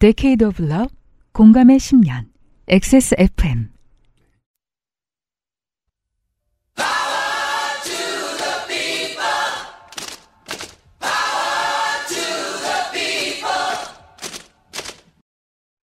[0.00, 0.94] Decade of Love,
[1.32, 2.26] 공감의 10년,
[2.68, 3.70] XSFM.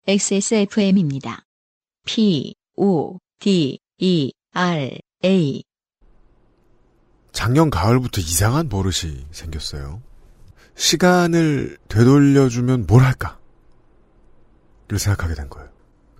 [0.07, 1.43] XSFM입니다.
[2.05, 5.63] P, O, D, E, R, A.
[7.33, 10.01] 작년 가을부터 이상한 버릇이 생겼어요.
[10.75, 13.37] 시간을 되돌려주면 뭘 할까?
[14.89, 15.67] 를 생각하게 된 거예요.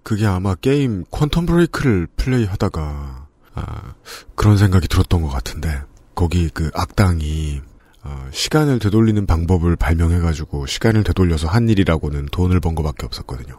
[0.04, 3.94] 그게 아마 게임 퀀텀 브레이크를 플레이하다가 아,
[4.36, 5.82] 그런 생각이 들었던 것 같은데
[6.16, 7.62] 거기 그 악당이
[8.04, 13.58] 어, 시간을 되돌리는 방법을 발명해가지고 시간을 되돌려서 한 일이라고는 돈을 번 것밖에 없었거든요.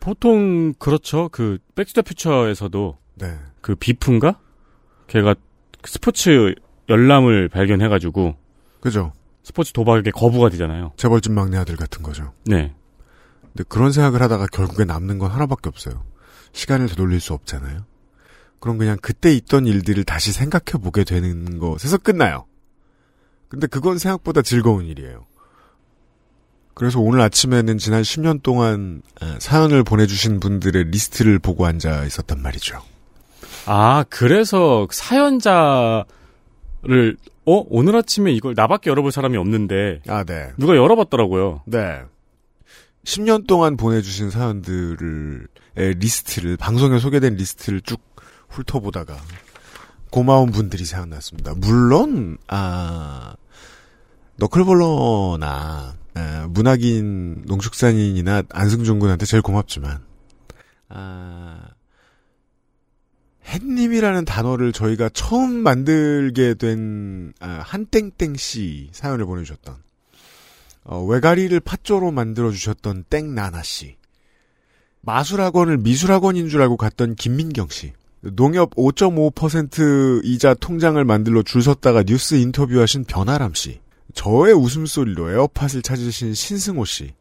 [0.00, 1.28] 보통 그렇죠.
[1.30, 3.38] 그 백투더 퓨처에서도 네.
[3.60, 4.38] 그 비프인가?
[5.06, 5.34] 걔가
[5.84, 6.54] 스포츠
[6.88, 8.36] 열람을 발견해가지고
[8.80, 9.12] 그죠?
[9.42, 10.92] 스포츠 도박에 거부가 되잖아요.
[10.96, 12.32] 재벌집 막내 아들 같은 거죠.
[12.44, 12.74] 네.
[13.56, 16.04] 근데 그런 생각을 하다가 결국에 남는 건 하나밖에 없어요.
[16.52, 17.86] 시간을 되돌릴 수 없잖아요.
[18.60, 22.44] 그럼 그냥 그때 있던 일들을 다시 생각해 보게 되는 것에서 끝나요.
[23.48, 25.24] 근데 그건 생각보다 즐거운 일이에요.
[26.74, 32.82] 그래서 오늘 아침에는 지난 10년 동안 아, 사연을 보내주신 분들의 리스트를 보고 앉아 있었단 말이죠.
[33.64, 36.04] 아, 그래서 사연자를,
[37.46, 37.64] 어?
[37.70, 40.50] 오늘 아침에 이걸 나밖에 열어볼 사람이 없는데, 아, 네.
[40.58, 41.62] 누가 열어봤더라고요.
[41.64, 42.02] 네.
[43.06, 48.00] 10년 동안 보내주신 사연들을, 의 리스트를, 방송에 소개된 리스트를 쭉
[48.48, 49.16] 훑어보다가,
[50.10, 51.54] 고마운 분들이 생각났습니다.
[51.56, 53.36] 물론, 아,
[54.36, 60.00] 너클볼러나, 아, 문학인, 농축산인이나 안승준 군한테 제일 고맙지만,
[60.88, 61.60] 아,
[63.46, 69.85] 햇님이라는 단어를 저희가 처음 만들게 된, 아, 한땡땡 씨 사연을 보내주셨던,
[70.88, 73.96] 어, 외가리를 팥조로 만들어 주셨던 땡나나 씨,
[75.02, 77.92] 마술학원을 미술학원인 줄 알고 갔던 김민경 씨,
[78.22, 83.80] 농협 5.5% 이자 통장을 만들러 줄 섰다가 뉴스 인터뷰하신 변아람 씨,
[84.14, 87.14] 저의 웃음소리로 에어팟을 찾으신 신승호씨,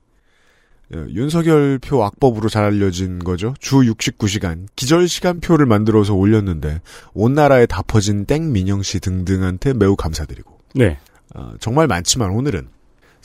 [0.94, 3.56] 어, 윤석열 표 악법으로 잘 알려진 거죠.
[3.60, 4.68] 주 69시간.
[4.76, 6.82] 기절 시간표를 만들어서 올렸는데
[7.16, 10.60] 온 나라에 다 퍼진 땡민영 씨 등등한테 매우 감사드리고.
[10.76, 11.00] 네.
[11.34, 12.68] 어, 정말 많지만 오늘은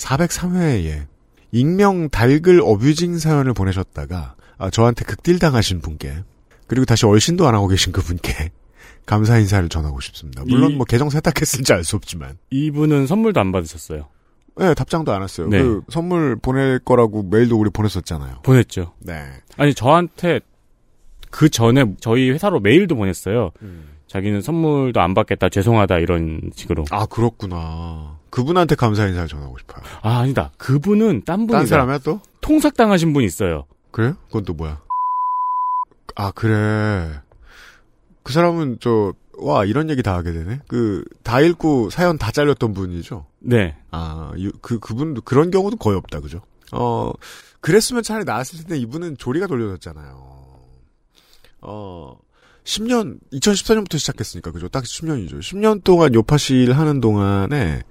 [0.00, 1.06] 403회에
[1.52, 6.22] 익명 달글 어뷰징 사연을 보내셨다가 아, 저한테 극딜 당하신 분께
[6.66, 8.52] 그리고 다시 얼씬도 안 하고 계신 그분께
[9.06, 10.42] 감사 인사를 전하고 싶습니다.
[10.46, 14.08] 물론 이- 뭐 계정 세탁했을지 알 수 없지만 이분은 선물도 안 받으셨어요.
[14.56, 15.48] 네, 답장도 안 왔어요.
[15.48, 15.62] 네.
[15.62, 18.40] 그 선물 보낼 거라고 메일도 우리 보냈었잖아요.
[18.42, 18.92] 보냈죠.
[18.98, 19.24] 네.
[19.56, 20.40] 아니, 저한테
[21.30, 23.52] 그 전에 저희 회사로 메일도 보냈어요.
[23.62, 23.84] 음.
[24.10, 26.84] 자기는 선물도 안 받겠다, 죄송하다, 이런 식으로.
[26.90, 28.18] 아 그렇구나.
[28.30, 29.84] 그분한테 감사 인사를 전하고 싶어요.
[30.02, 30.50] 아, 아니다.
[30.58, 31.58] 그분은 딴 분이다.
[31.58, 32.20] 딴 사람이야 또?
[32.40, 33.66] 통삭당하신 분 있어요.
[33.92, 34.16] 그래요?
[34.26, 34.80] 그건 또 뭐야?
[36.16, 37.20] 아 그래.
[38.24, 39.12] 그 사람은 저
[39.42, 40.60] 와 이런 얘기 다 하게 되네.
[40.68, 43.24] 그 다 읽고 사연 다 잘렸던 분이죠.
[43.38, 43.74] 네.
[43.90, 46.42] 아, 유- 그, 그분도, 그런 경우도 거의 없다, 그죠?
[46.72, 47.10] 어,
[47.62, 50.58] 그랬으면 차라리 나았을 텐데 이분은 조리가 돌려졌잖아요.
[51.62, 52.18] 어,
[52.64, 54.68] 10년, 2014년부터 시작했으니까, 그죠?
[54.68, 55.40] 딱 10년이죠.
[55.40, 57.82] 10년 동안 요파실 하는 동안에,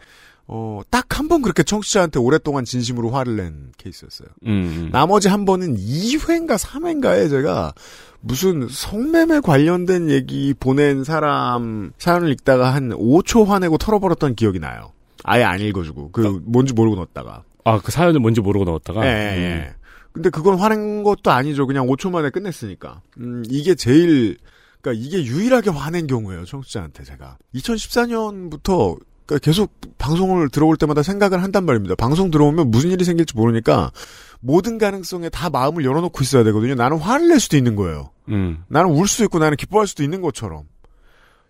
[0.47, 4.30] 어, 딱 한 번 그렇게 청취자한테 오랫동안 진심으로 화를 낸 케이스였어요.
[4.47, 4.90] 음, 음.
[4.91, 7.74] 나머지 한 번은 2회인가 3회인가에 제가
[8.22, 14.91] 무슨 성매매 관련된 얘기 보낸 사람 사연을 읽다가 한 5초 화내고 털어버렸던 기억이 나요.
[15.24, 17.44] 아예 안 읽어주고 그 뭔지 모르고 넣었다가.
[17.66, 19.06] 아, 그 사연을 뭔지 모르고 넣었다가.
[19.06, 19.74] 예, 예, 예.
[20.13, 21.68] 근데 그건 화낸 것도 아니죠.
[21.68, 23.01] 그냥 5초 만에 끝냈으니까.
[23.19, 24.38] 음, 이게 제일
[24.81, 26.45] 그러니까 이게 유일하게 화낸 경우예요.
[26.45, 27.38] 청취자한테 제가.
[27.56, 31.95] 2014년부터 그러니까 계속 방송을 들어올 때마다 생각을 한단 말입니다.
[31.95, 33.91] 방송 들어오면 무슨 일이 생길지 모르니까
[34.39, 36.75] 모든 가능성에 다 마음을 열어놓고 있어야 되거든요.
[36.75, 38.09] 나는 화를 낼 수도 있는 거예요.
[38.29, 38.63] 음.
[38.68, 40.63] 나는 울 수도 있고 나는 기뻐할 수도 있는 것처럼.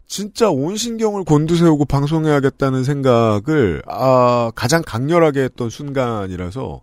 [0.07, 6.81] 진짜 온 신경을 곤두세우고 방송해야겠다는 생각을 아, 가장 강렬하게 했던 순간이라서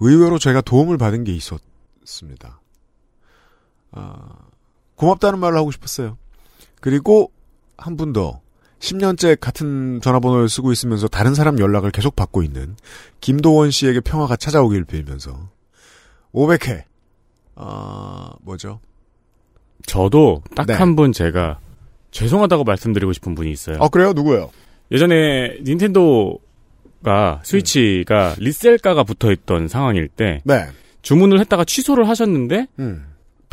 [0.00, 2.60] 의외로 제가 도움을 받은 게 있었습니다.
[3.92, 4.18] 아,
[4.96, 6.16] 고맙다는 말을 하고 싶었어요.
[6.80, 7.30] 그리고
[7.76, 8.40] 한 분 더.
[8.78, 12.76] 10년째 같은 전화번호를 쓰고 있으면서 다른 사람 연락을 계속 받고 있는
[13.22, 15.48] 김도원 씨에게 평화가 찾아오길 빌면서
[16.34, 16.82] 500회
[17.54, 18.80] 아 뭐죠?
[19.86, 20.74] 저도 딱 네.
[20.74, 21.58] 한분 제가
[22.10, 23.78] 죄송하다고 말씀드리고 싶은 분이 있어요.
[23.80, 24.12] 아 그래요?
[24.12, 24.50] 누구예요?
[24.92, 30.66] 예전에 닌텐도가 스위치가 리셀가가 붙어 있던 상황일 때 네.
[31.00, 33.06] 주문을 했다가 취소를 하셨는데 음.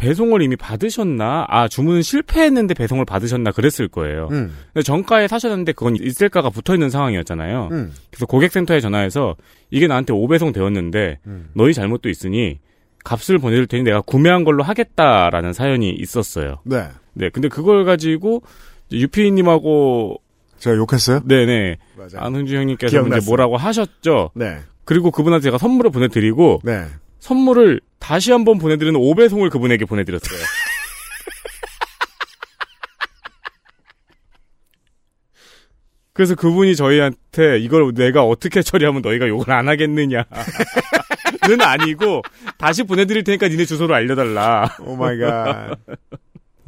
[0.03, 1.45] 배송을 이미 받으셨나?
[1.47, 4.27] 아, 주문은 실패했는데 배송을 받으셨나 그랬을 거예요.
[4.31, 4.53] 음.
[4.73, 7.69] 근데 정가에 사셨는데 그건 리셀가가 붙어 있는 상황이었잖아요.
[7.71, 7.93] 음.
[8.11, 9.35] 그래서 고객센터에 전화해서
[9.71, 11.49] 이게 나한테 5배송 되었는데 음.
[11.53, 12.59] 너희 잘못도 있으니
[13.05, 16.57] 값을 보내줄 테니 내가 구매한 걸로 하겠다라는 사연이 있었어요.
[16.65, 16.87] 네.
[17.13, 18.43] 네, 근데 그걸 가지고
[18.91, 20.21] 유피님하고
[20.59, 21.21] 제가 욕했어요?
[21.25, 22.25] 네네 맞아요.
[22.25, 23.19] 안흥주 형님께서 기억났어요.
[23.19, 24.31] 이제 뭐라고 하셨죠.
[24.33, 24.59] 네.
[24.85, 26.85] 그리고 그분한테 제가 선물을 보내드리고 네.
[27.23, 30.37] 선물을 다시 한번 보내드리는 5배송을 그분에게 보내드렸어요.
[36.13, 40.25] 그래서 그분이 저희한테 이걸 내가 어떻게 처리하면 너희가 욕을 안 하겠느냐는
[41.61, 42.21] 아니고
[42.59, 44.77] 다시 보내드릴 테니까 니네 주소를 알려달라.
[44.81, 45.77] Oh my god.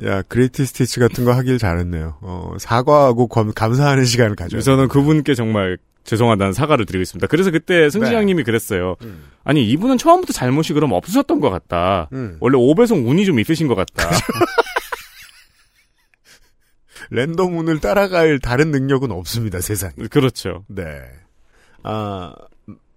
[0.04, 2.18] 야, Greatest Hits 같은 거 하길 잘했네요.
[2.22, 7.28] 어, 사과하고 검- 감사하는 시간을 가져야 저는 그분께 정말 죄송하다는 사과를 드리고 있습니다.
[7.28, 8.96] 그래서 그때 승지양님이 그랬어요.
[9.02, 9.26] 음.
[9.44, 12.10] 아니 이분은 처음부터 잘못이 그럼 없으셨던 것 같다.
[12.14, 12.38] 음.
[12.40, 14.10] 원래 오배송 운이 좀 있으신 것 같다.
[17.12, 19.94] 랜덤 운을 따라갈 다른 능력은 없습니다, 세상에.
[20.10, 20.66] 그렇죠.
[20.68, 21.02] 네.
[21.84, 22.34] 아,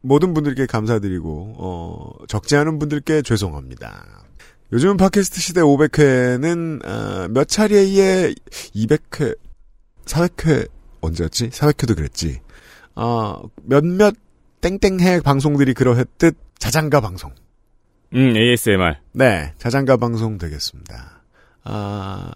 [0.00, 4.06] 모든 분들께 감사드리고, 어, 적지 않은 분들께 죄송합니다.
[4.72, 8.32] 요즘은 팟캐스트 시대 500회는, 어, 몇 차례에
[8.75, 9.37] 200회,
[10.06, 10.69] 400회,
[11.00, 11.50] 언제였지?
[11.50, 12.40] 400회도 그랬지.
[13.00, 14.14] 어, 몇몇
[14.60, 17.30] 땡땡해 방송들이 그러했듯 자장가 방송.
[18.14, 18.96] 음 ASMR.
[19.12, 21.22] 네, 자장가 방송 되겠습니다.
[21.64, 22.32] 아,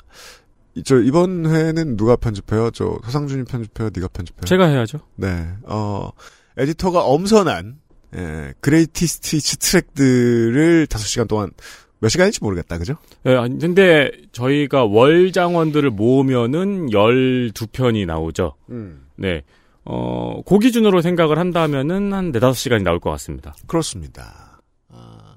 [0.74, 2.70] 이- 저 이번 회는 누가 편집해요?
[2.70, 3.90] 저 서상준이 편집해요?
[3.94, 4.42] 네가 편집해요?
[4.44, 5.00] 제가 해야죠.
[5.16, 6.10] 네, 어,
[6.58, 7.78] 에디터가 엄선한,
[8.14, 11.50] 예, Greatest Hits 트랙들을 5시간 동안,
[11.98, 12.94] 몇 시간인지 모르겠다, 그죠?
[13.26, 18.54] 예, 근데 저희가 월 장원들을 모으면은 12편이 나오죠.
[18.70, 19.06] 음.
[19.16, 19.42] 네.
[19.84, 23.54] 어, 그 기준으로 생각을 한다면은 한 4, 5시간이 나올 것 같습니다.
[23.66, 24.60] 그렇습니다.
[24.88, 25.36] 아,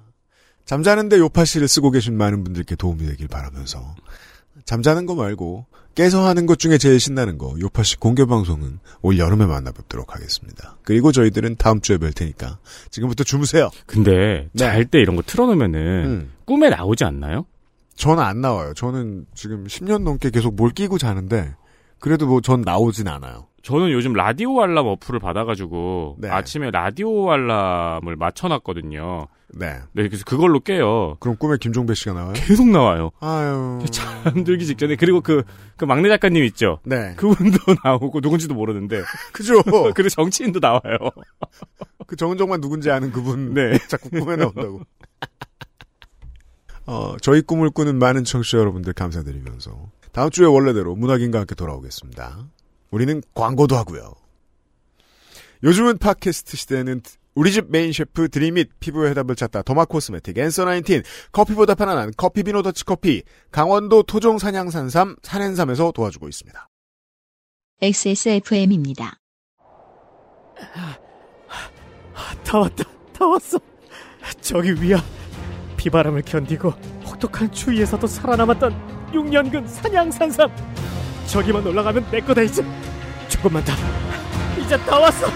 [0.65, 3.95] 잠자는데 요팟시를 쓰고 계신 많은 분들께 도움이 되길 바라면서,
[4.65, 5.65] 잠자는 거 말고,
[5.95, 10.77] 깨서 하는 것 중에 제일 신나는 거, 요팟시 공개 방송은 올 여름에 만나뵙도록 하겠습니다.
[10.83, 12.59] 그리고 저희들은 다음 주에 뵐 테니까,
[12.91, 13.69] 지금부터 주무세요.
[13.85, 14.57] 근데 네.
[14.57, 16.31] 잘때 이런 거 틀어놓으면은 음.
[16.45, 17.45] 꿈에 나오지 않나요?
[17.95, 18.73] 저는 안 나와요.
[18.75, 21.55] 저는 지금 10년 넘게 계속 뭘 끼고 자는데,
[21.99, 23.47] 그래도 뭐 전 나오진 않아요.
[23.65, 26.29] 저는 요즘 라디오 알람 어플을 받아가지고 네.
[26.29, 29.27] 아침에 라디오 알람을 맞춰놨거든요.
[29.55, 29.79] 네.
[29.93, 31.17] 네, 그래서 그걸로 깨요.
[31.19, 32.33] 그럼 꿈에 김종배 씨가 나와요?
[32.35, 33.09] 계속 나와요.
[33.21, 33.83] 아유.
[33.89, 35.41] 잠들기 직전에 그리고 그,
[35.77, 36.77] 그 막내 작가님 있죠.
[36.83, 37.15] 네.
[37.15, 39.01] 그분도 나오고 누군지도 모르는데
[39.33, 39.55] 그죠?
[39.95, 40.81] 그리고 정치인도 나와요.
[42.05, 43.55] 그 정은정만 누군지 아는 그분.
[43.55, 43.79] 네.
[43.87, 44.81] 자꾸 꿈에 나온다고.
[46.85, 52.45] 어, 저희 꿈을 꾸는 많은 청취자 여러분들 감사드리면서 다음 주에 원래대로 문학인과 함께 돌아오겠습니다.
[52.95, 54.13] 우리는 광고도 하고요.
[55.63, 57.01] 요즘은 팟캐스트 시대에는
[57.33, 61.01] 우리 집 메인 셰프 드림잇 피부의 해답을 찾다 derma cosmetic 앤서 19
[61.33, 66.69] 커피보다 편안한 커피비노 더치커피 강원도 토종 산양산삼 산엔삼에서 도와주고 있습니다.
[67.81, 69.17] XSFM입니다.
[72.45, 72.85] 다 왔다.
[73.11, 73.59] 다 왔어.
[74.39, 75.03] 저기 위야.
[75.75, 76.69] 비바람을 견디고
[77.07, 80.94] 혹독한 추위에서도 살아남았던 6년근 사냥산삼.
[81.27, 82.63] 저기만 올라가면 내 거다 이제.
[83.27, 83.73] 조금만 더.
[84.61, 85.27] 이제 다 왔어.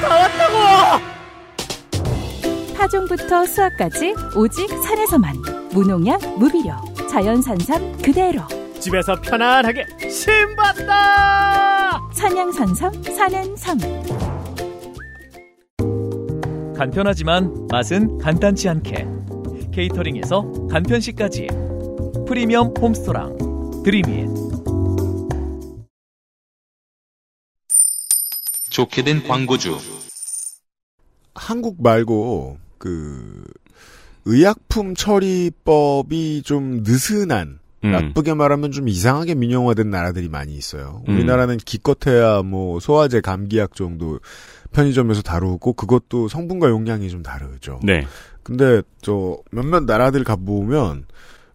[0.00, 1.18] 다 왔다고.
[2.76, 5.34] 타종부터 수학까지 오직 산에서만
[5.72, 6.72] 무농약 무비료
[7.10, 8.40] 자연산삼 그대로
[8.78, 12.00] 집에서 편안하게 신봤다.
[12.12, 13.78] 산양산삼 사는 섬
[16.76, 19.08] 간편하지만 맛은 간단치 않게
[19.72, 21.48] 케이터링에서 간편식까지
[22.28, 24.28] 프리미엄 홈스토랑 드림잇
[28.78, 29.76] 좋게 된 광고주.
[31.34, 33.42] 한국 말고 그
[34.24, 37.90] 의약품 처리법이 좀 느슨한 음.
[37.90, 41.02] 나쁘게 말하면 좀 이상하게 민영화된 나라들이 많이 있어요.
[41.08, 41.16] 음.
[41.16, 44.20] 우리나라는 기껏해야 뭐 소화제 감기약 정도
[44.70, 47.80] 편의점에서 다루고 그것도 성분과 용량이 좀 다르죠.
[47.82, 48.06] 네.
[48.44, 51.06] 근데 저 몇몇 나라들 가 보면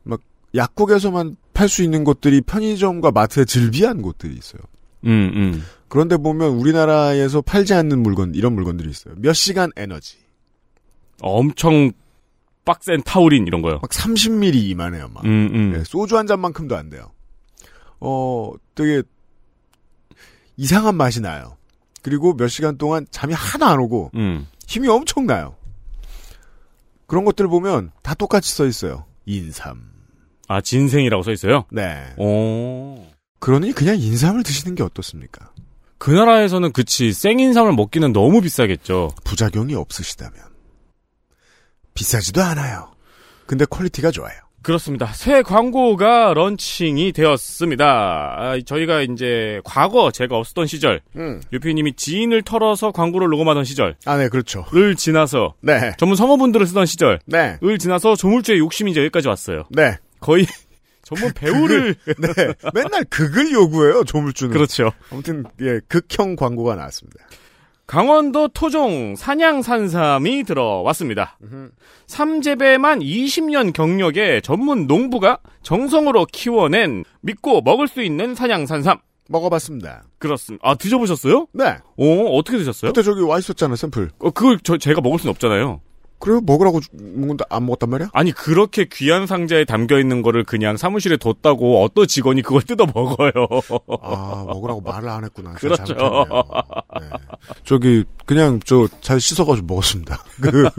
[0.03, 0.19] 막
[0.55, 4.61] 약국에서만 팔 수 있는 것들이 편의점과 마트에 즐비한 곳들이 있어요.
[5.05, 5.63] 음, 음.
[5.93, 9.13] 그런데 보면 우리나라에서 팔지 않는 물건 이런 물건들이 있어요.
[9.19, 10.17] 몇 시간 에너지.
[11.21, 11.91] 엄청
[12.65, 13.73] 빡센 타우린 이런 거요.
[13.73, 15.23] 막 30ml 이만해요, 막.
[15.23, 15.71] 음, 음.
[15.71, 17.11] 네, 소주 한 잔만큼도 안 돼요.
[17.99, 19.03] 어, 되게
[20.57, 21.57] 이상한 맛이 나요.
[22.01, 24.47] 그리고 몇 시간 동안 잠이 하나 안 오고 음.
[24.67, 25.55] 힘이 엄청 나요.
[27.05, 29.05] 그런 것들 보면 다 똑같이 써 있어요.
[29.27, 29.91] 인삼.
[30.47, 31.65] 아, 진생이라고 써 있어요?
[31.71, 32.15] 네.
[32.17, 33.05] 오.
[33.37, 35.53] 그러니 그냥 인삼을 드시는 게 어떻습니까?
[36.03, 39.11] 그 나라에서는 그치, 생인삼을 먹기는 너무 비싸겠죠.
[39.23, 40.33] 부작용이 없으시다면.
[41.93, 42.91] 비싸지도 않아요.
[43.45, 44.33] 근데 퀄리티가 좋아요.
[44.63, 45.05] 그렇습니다.
[45.13, 47.85] 새 광고가 런칭이 되었습니다.
[47.85, 51.41] 아, 저희가 이제 과거 제가 없었던 시절, 음.
[51.53, 54.65] 유피님이 지인을 털어서 광고를 녹음하던 시절을 아, 네, 그렇죠.
[54.97, 55.93] 지나서 네.
[55.97, 57.57] 전문 성우분들을 쓰던 시절을 네.
[57.79, 59.63] 지나서 조물주의 욕심이 이제 여기까지 왔어요.
[59.69, 59.95] 네.
[60.19, 60.47] 거의
[61.03, 62.53] 전문 배우를 네.
[62.73, 64.51] 맨날 극을 요구해요, 조물주는.
[64.53, 64.91] 그렇죠.
[65.11, 67.25] 아무튼, 예, 극형 광고가 나왔습니다.
[67.85, 71.37] 강원도 토종 산양산삼이 들어왔습니다.
[72.07, 78.99] 삼재배만 20년 경력의 전문 농부가 정성으로 키워낸 믿고 먹을 수 있는 산양산삼.
[79.29, 80.03] 먹어봤습니다.
[80.17, 80.67] 그렇습니다.
[80.67, 81.47] 아, 드셔보셨어요?
[81.53, 81.77] 네.
[81.97, 82.91] 오, 어떻게 드셨어요?
[82.91, 84.09] 그때 저기 와 있었잖아, 샘플.
[84.19, 85.81] 어, 그걸 저, 제가 먹을 수는 없잖아요.
[86.19, 86.39] 그래요?
[86.45, 88.09] 먹으라고 주- 먹는다, 안 먹었단 말이야?
[88.13, 93.31] 아니, 그렇게 귀한 상자에 담겨 있는 거를 그냥 사무실에 뒀다고 어떤 직원이 그걸 뜯어 먹어요.
[94.01, 95.53] 아, 먹으라고 말을 안 했구나.
[95.53, 95.93] 그렇죠.
[95.93, 97.09] 네.
[97.65, 100.17] 저기, 그냥 저 잘 씻어가지고 먹었습니다.
[100.41, 100.69] 그,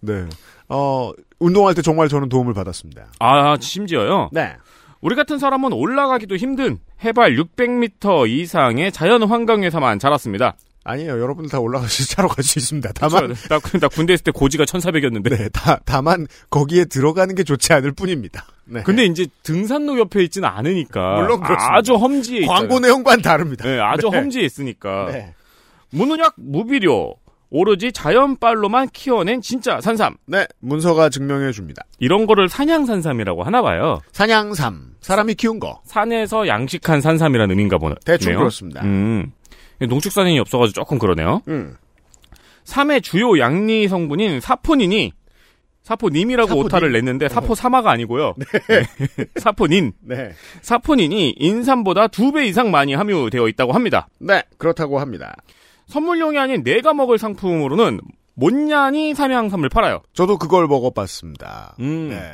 [0.00, 0.26] 네.
[0.68, 3.06] 어, 운동할 때 정말 저는 도움을 받았습니다.
[3.20, 4.30] 아, 심지어요.
[4.32, 4.54] 네.
[5.00, 10.56] 우리 같은 사람은 올라가기도 힘든 해발 600m 이상의 자연 환경에서만 자랐습니다.
[10.88, 11.20] 아니에요.
[11.20, 12.90] 여러분들 다 올라가서 차로 갈 수 있습니다.
[12.94, 13.48] 다만, 그쵸?
[13.48, 15.30] 나, 나 군대 있을 때 고지가 1400이었는데.
[15.36, 18.44] 네, 다, 다만, 거기에 들어가는 게 좋지 않을 뿐입니다.
[18.64, 18.82] 네.
[18.82, 21.16] 근데 이제 등산로 옆에 있지는 않으니까.
[21.20, 21.76] 물론 그렇습니다.
[21.76, 22.58] 아주 험지에 있잖아요.
[22.60, 23.64] 광고 내용과는 다릅니다.
[23.66, 24.18] 네, 아주 네.
[24.18, 25.06] 험지에 있으니까.
[25.12, 25.34] 네.
[25.90, 27.14] 무농약 무비료.
[27.50, 30.16] 오로지 자연빨로만 키워낸 진짜 산삼.
[30.26, 31.82] 네, 문서가 증명해 줍니다.
[31.98, 34.00] 이런 거를 산양산삼이라고 하나 봐요.
[34.12, 35.80] 사냥삼, 사람이 키운 거.
[35.86, 37.96] 산에서 양식한 산삼이라는 의미인가 보네요.
[38.04, 38.82] 대충 그렇습니다.
[38.84, 39.32] 음.
[39.86, 41.42] 농축산인이 없어가지고 조금 그러네요.
[41.48, 41.76] 음.
[42.64, 45.12] 삼의 주요 양리 성분인 사포닌이
[45.82, 46.64] 사포님이라고 사포닌.
[46.66, 48.34] 오타를 냈는데 사포 사마가 아니고요.
[48.36, 49.24] 네.
[49.40, 49.92] 사포닌.
[50.02, 50.32] 네.
[50.60, 54.08] 사포닌이 인삼보다 두 배 이상 많이 함유되어 있다고 합니다.
[54.18, 55.34] 네, 그렇다고 합니다.
[55.86, 58.00] 선물용이 아닌 내가 먹을 상품으로는
[58.34, 60.02] 못냐니 삼양삼을 팔아요.
[60.12, 61.76] 저도 그걸 먹어봤습니다.
[61.80, 62.10] 음.
[62.10, 62.30] 네.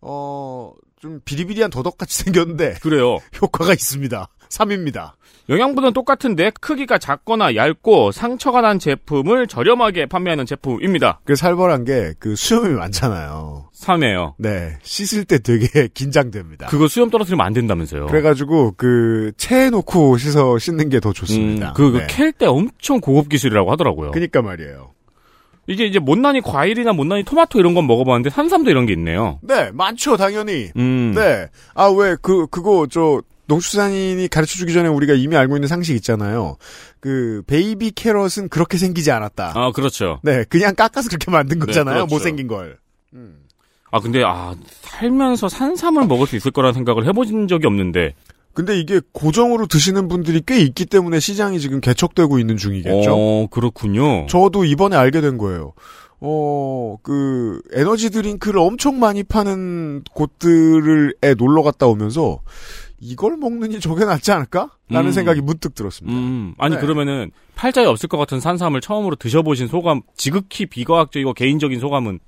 [0.00, 3.18] 어, 좀 비리비리한 도덕같이 생겼는데, 그래요.
[3.40, 4.28] 효과가 있습니다.
[4.50, 5.12] 3입니다.
[5.48, 11.20] 영양분은 똑같은데 크기가 작거나 얇고 상처가 난 제품을 저렴하게 판매하는 제품입니다.
[11.24, 13.68] 그 살벌한 게, 그 수염이 많잖아요.
[13.74, 14.34] 3회요.
[14.38, 14.76] 네.
[14.82, 16.66] 씻을 때 되게 긴장됩니다.
[16.66, 18.06] 그거 수염 떨어뜨리면 안 된다면서요.
[18.06, 21.70] 그래가지고, 그, 체에 놓고 씻어, 씻는 게 더 좋습니다.
[21.70, 22.06] 음, 그, 네.
[22.08, 24.10] 캘때 엄청 고급 기술이라고 하더라고요.
[24.10, 24.90] 그니까 말이에요.
[25.66, 29.38] 이게 이제 못난이 과일이나 못난이 토마토 이런 건 먹어봤는데 산삼도 이런 게 있네요.
[29.42, 30.70] 네, 많죠, 당연히.
[30.76, 31.12] 음.
[31.14, 31.46] 네.
[31.74, 36.56] 아, 왜, 그, 그거, 저, 농축산인이 가르쳐 주기 전에 우리가 이미 알고 있는 상식 있잖아요.
[37.00, 39.54] 그, baby carrot은 그렇게 생기지 않았다.
[39.56, 40.20] 아, 그렇죠.
[40.22, 42.06] 네, 그냥 깎아서 그렇게 만든 네, 거잖아요.
[42.06, 42.14] 그렇죠.
[42.14, 42.78] 못생긴 걸.
[43.14, 43.40] 음.
[43.90, 48.14] 아, 근데, 아, 살면서 산삼을 먹을 수 있을 거라는 생각을 해본 적이 없는데.
[48.52, 53.12] 근데 이게 고정으로 드시는 분들이 꽤 있기 때문에 시장이 지금 개척되고 있는 중이겠죠.
[53.12, 54.26] 어, 그렇군요.
[54.26, 55.72] 저도 이번에 알게 된 거예요.
[56.20, 62.40] 어, 그, 에너지 드링크를 엄청 많이 파는 곳들에 놀러 갔다 오면서
[63.00, 64.70] 이걸 먹느니 저게 낫지 않을까?
[64.90, 65.12] 라는 음.
[65.12, 66.16] 생각이 문득 들었습니다.
[66.16, 66.80] 음, 아니, 네.
[66.80, 72.20] 그러면은, 팔자에 없을 것 같은 산삼을 처음으로 드셔보신 소감, 지극히 비과학적이고 개인적인 소감은,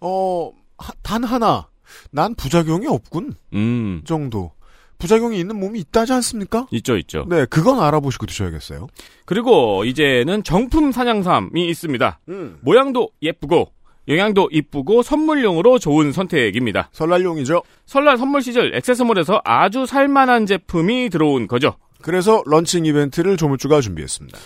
[0.00, 1.68] 어, 하- 단 하나.
[2.10, 3.34] 난 부작용이 없군.
[3.54, 4.52] 음, 정도.
[4.98, 6.66] 부작용이 있는 몸이 있다지 않습니까?
[6.70, 7.26] 있죠, 있죠.
[7.28, 8.86] 네, 그건 알아보시고 드셔야겠어요.
[9.26, 12.20] 그리고 이제는 정품 산양삼이 있습니다.
[12.28, 12.58] 음.
[12.62, 13.72] 모양도 예쁘고,
[14.08, 16.90] 영양도 이쁘고, 선물용으로 좋은 선택입니다.
[16.92, 17.62] 설날용이죠.
[17.86, 21.74] 설날 선물 시절 액세스몰에서 아주 살만한 제품이 들어온 거죠.
[22.02, 24.38] 그래서 런칭 이벤트를 조물주가 준비했습니다.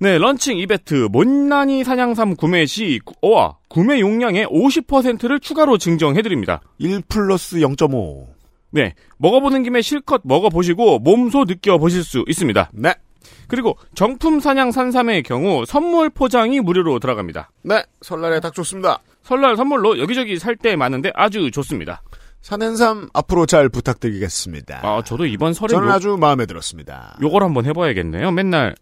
[0.00, 6.60] 네, 런칭 이벤트 못난이 산양삼 구매 시 구- 와 구매 용량의 50%를 추가로 증정해 드립니다.
[6.78, 8.26] 1 플러스 0.5.
[8.70, 12.70] 네, 먹어보는 김에 실컷 먹어보시고 몸소 느껴보실 수 있습니다.
[12.72, 12.94] 네.
[13.48, 17.50] 그리고 정품 산양 산삼의 경우 선물 포장이 무료로 들어갑니다.
[17.62, 17.82] 네.
[18.02, 19.00] 설날에 딱 좋습니다.
[19.22, 22.02] 설날 선물로 여기저기 살 때 많은데 아주 좋습니다.
[22.42, 24.80] 산엔삼 앞으로 잘 부탁드리겠습니다.
[24.82, 27.16] 아, 저도 이번 설에 저는 요, 아주 마음에 들었습니다.
[27.22, 28.30] 요걸 한번 해봐야겠네요.
[28.32, 28.74] 맨날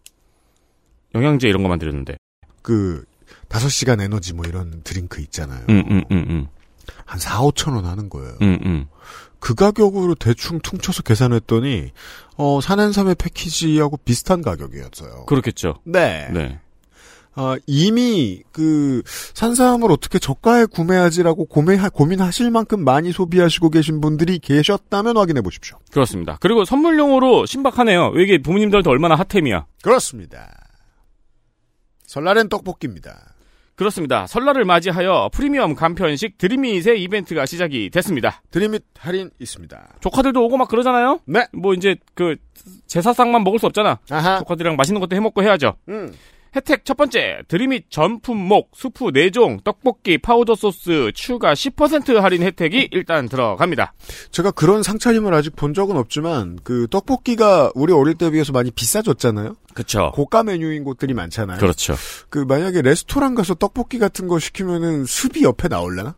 [1.14, 2.16] 영양제 이런 것만 드렸는데.
[2.62, 3.04] 그
[3.48, 5.64] 5시간 에너지 뭐 이런 드링크 있잖아요.
[5.68, 6.46] 음, 음, 음, 음,
[7.04, 8.34] 한 4, 5천 원 하는 거예요.
[8.42, 8.86] 음, 음.
[9.42, 11.90] 그 가격으로 대충 퉁쳐서 계산했더니
[12.36, 15.26] 어, 산엔삼의 패키지하고 비슷한 가격이었어요.
[15.26, 15.80] 그렇겠죠.
[15.84, 16.28] 네.
[16.32, 16.60] 네.
[17.34, 19.02] 어, 이미 그
[19.34, 25.76] 산삼을 어떻게 저가에 구매하지라고 고민 고민하실 만큼 많이 소비하시고 계신 분들이 계셨다면 확인해 보십시오.
[25.90, 26.38] 그렇습니다.
[26.40, 28.12] 그리고 선물용으로 신박하네요.
[28.18, 29.66] 이게 부모님들한테 얼마나 핫템이야.
[29.82, 30.56] 그렇습니다.
[32.06, 33.31] 설날엔 떡볶이입니다.
[33.74, 34.26] 그렇습니다.
[34.26, 38.42] 설날을 맞이하여 프리미엄 간편식 드림잇의 이벤트가 시작이 됐습니다.
[38.50, 39.94] 드림잇 할인 있습니다.
[40.00, 41.20] 조카들도 오고 막 그러잖아요?
[41.26, 41.46] 네.
[41.52, 42.36] 뭐 이제 그
[42.86, 43.98] 제사상만 먹을 수 없잖아.
[44.10, 44.38] 아하.
[44.40, 45.74] 조카들이랑 맛있는 것도 해먹고 해야죠.
[45.88, 46.12] 음.
[46.54, 52.88] 혜택 첫 번째, 드림잇 전 품목, 수프 4종, 떡볶이, 파우더 소스, 추가 10% 할인 혜택이
[52.92, 53.94] 일단 들어갑니다.
[54.30, 59.56] 제가 그런 상차림을 아직 본 적은 없지만 그 떡볶이가 우리 어릴 때 비해서 많이 비싸졌잖아요.
[59.74, 60.12] 그쵸.
[60.14, 61.58] 고가 메뉴인 곳들이 많잖아요.
[61.58, 61.94] 그렇죠.
[62.28, 66.16] 그 만약에 레스토랑 가서 떡볶이 같은 거 시키면은 soup이 옆에 나올려나?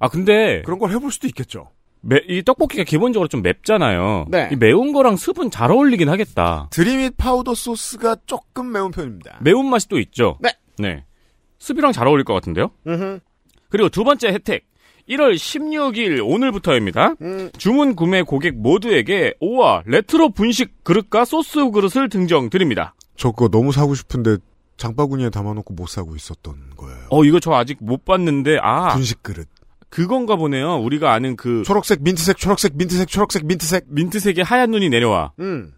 [0.00, 1.68] 아, 근데, 그런 걸 해볼 수도 있겠죠.
[2.02, 4.26] 매- 이 떡볶이가 기본적으로 좀 맵잖아요.
[4.28, 4.48] 네.
[4.52, 6.68] 이 매운 거랑 soup은 잘 어울리긴 하겠다.
[6.70, 9.38] 드림잇 파우더 소스가 조금 매운 편입니다.
[9.42, 10.36] 매운 맛이 또 있죠?
[10.40, 10.50] 네.
[10.78, 11.04] 네.
[11.58, 12.70] 수프랑 잘 어울릴 것 같은데요?
[13.68, 14.66] 그리고 두 번째 혜택.
[15.08, 17.14] 1월 16일 오늘부터입니다.
[17.20, 17.50] 음.
[17.58, 22.94] 주문 구매 고객 모두에게 오와 레트로 분식 그릇과 소스 그릇을 증정 드립니다.
[23.16, 24.36] 저 그거 너무 사고 싶은데
[24.76, 26.98] 장바구니에 담아놓고 못 사고 있었던 거예요.
[27.10, 29.46] 어, 이거 저 아직 못 봤는데, 아, 분식 그릇.
[29.90, 30.76] 그건가 보네요.
[30.76, 33.84] 우리가 아는 그 초록색, 민트색, 초록색, 민트색, 초록색, 민트색.
[33.88, 35.32] 민트색의 하얀 눈이 내려와.
[35.40, 35.72] 음,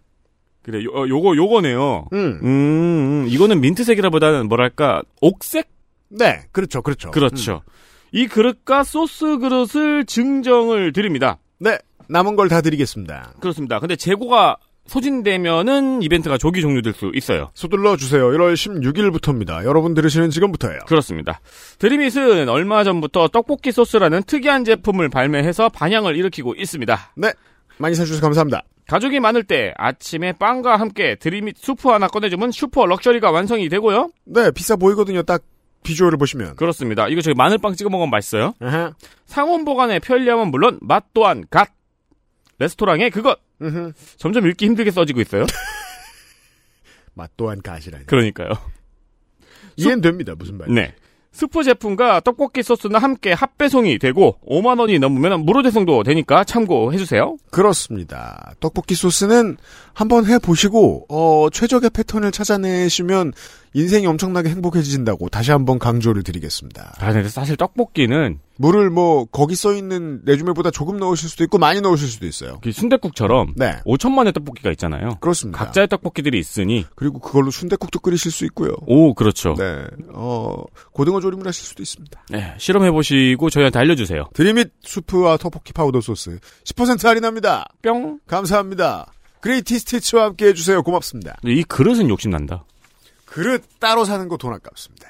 [0.61, 2.07] 그래, 요, 어, 요거, 요거네요.
[2.13, 2.39] 음.
[2.43, 5.67] 음, 음, 이거는 민트색이라보다는 뭐랄까, 옥색?
[6.09, 7.11] 네, 그렇죠, 그렇죠.
[7.11, 7.63] 그렇죠.
[8.11, 11.39] 이 그릇과 소스 그릇을 증정을 드립니다.
[11.57, 11.63] 음.
[11.65, 11.77] 네,
[12.07, 13.33] 남은 걸 다 드리겠습니다.
[13.39, 13.79] 그렇습니다.
[13.79, 17.51] 근데 재고가 소진되면은 이벤트가 조기 종료될 수 있어요.
[17.53, 18.27] 서둘러 주세요.
[18.29, 19.63] 1월 16일부터입니다.
[19.65, 20.79] 여러분 들으시는 지금부터예요.
[20.87, 21.39] 그렇습니다.
[21.79, 27.13] 드림잇은 얼마 전부터 떡볶이 소스라는 특이한 제품을 발매해서 반향을 일으키고 있습니다.
[27.17, 27.33] 네,
[27.77, 28.63] 많이 사주셔서 감사합니다.
[28.87, 34.09] 가족이 많을 때 아침에 빵과 함께 드림잇 수프 하나 꺼내주면 super luxury가 완성이 되고요.
[34.25, 35.23] 네, 비싸 보이거든요.
[35.23, 35.41] 딱
[35.83, 36.55] 비주얼을 보시면.
[36.55, 37.07] 그렇습니다.
[37.07, 38.53] 이거 저기 마늘빵 찍어 먹으면 맛있어요.
[38.59, 38.93] 아하.
[39.25, 41.69] 상온 보관의 편리함은 물론 맛 또한 God
[42.59, 43.39] 레스토랑의 그것.
[44.17, 45.45] 점점 읽기 힘들게 써지고 있어요.
[47.13, 48.05] 맛 또한 God이라니.
[48.05, 48.49] 그러니까요.
[49.77, 50.33] 이해는 됩니다.
[50.37, 50.81] 무슨 말인지.
[50.81, 50.95] 네.
[51.33, 57.37] 스프 제품과 떡볶이 소스는 함께 합배송이 되고 5만 원이 넘으면 무료 배송도 되니까 참고해 주세요.
[57.49, 58.53] 그렇습니다.
[58.59, 59.57] 떡볶이 소스는
[59.93, 63.33] 한번 해 보시고 어, 최적의 패턴을 찾아내시면
[63.73, 66.95] 인생이 엄청나게 행복해진다고 다시 한번 강조를 드리겠습니다.
[66.99, 71.81] 아, 근데 사실 떡볶이는 물을 뭐 거기 써 있는 레주메보다 조금 넣으실 수도 있고 많이
[71.81, 72.59] 넣으실 수도 있어요.
[72.71, 75.17] 순대국처럼 네, 5천만의 떡볶이가 있잖아요.
[75.21, 75.57] 그렇습니다.
[75.57, 78.75] 각자의 떡볶이들이 있으니 그리고 그걸로 순대국도 끓이실 수 있고요.
[78.85, 79.55] 오 그렇죠.
[79.57, 82.25] 네, 어 고등어 조림을 하실 수도 있습니다.
[82.29, 84.25] 네, 실험해 보시고 저희한테 알려주세요.
[84.33, 87.65] 드림잇 수프와 떡볶이 파우더 소스 10% 할인합니다.
[87.81, 88.19] 뿅.
[88.27, 89.07] 감사합니다.
[89.41, 90.83] 그레이티 스티치와 함께 해주세요.
[90.83, 91.37] 고맙습니다.
[91.43, 92.63] 이 그릇은 욕심 난다.
[93.33, 95.07] 그릇 따로 사는 거 돈 아깝습니다.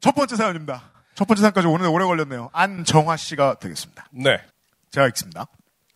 [0.00, 0.90] 첫 번째 사연입니다.
[1.14, 2.50] 첫 번째 사연까지 오늘 오래 걸렸네요.
[2.52, 4.06] 안정화 씨가 되겠습니다.
[4.12, 4.38] 네.
[4.90, 5.46] 제가 읽습니다.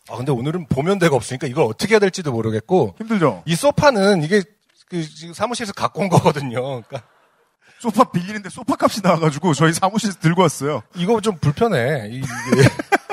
[0.09, 3.43] 아, 근데 오늘은 보면 데가 없으니까 이걸 어떻게 해야 될지도 모르겠고, 힘들죠?
[3.45, 4.43] 이 소파는 이게
[4.89, 6.63] 그 지금 사무실에서 갖고 온 거거든요.
[6.83, 7.03] 그러니까
[7.79, 10.83] 소파 빌리는데 소파 값이 나와가지고 저희 사무실에서 들고 왔어요.
[10.97, 12.09] 이거 좀 불편해.
[12.11, 12.25] 이- 이게.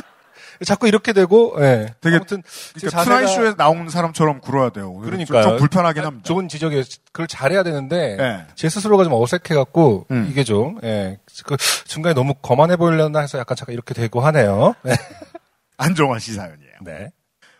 [0.63, 1.93] 자꾸 이렇게 되고, 예.
[2.01, 2.41] 되게 아무튼
[2.77, 4.91] 제 그러니까 자세가- 트라이쇼에 나오는 사람처럼 굴어야 돼요.
[4.91, 5.41] 오늘 그러니까요.
[5.43, 6.23] 좀, 좀 불편하긴 아, 합니다.
[6.25, 6.83] 좋은 지적이에요.
[7.11, 8.45] 그걸 잘해야 되는데 네.
[8.55, 10.27] 제 스스로가 좀 어색해 갖고 음.
[10.29, 11.19] 이게 좀 예.
[11.45, 14.75] 그 중간에 너무 거만해 보이려나 해서 약간 잠깐 이렇게 되고 하네요.
[14.83, 14.93] 네.
[15.77, 16.73] 안정화 씨 사연이에요.
[16.83, 17.11] 네.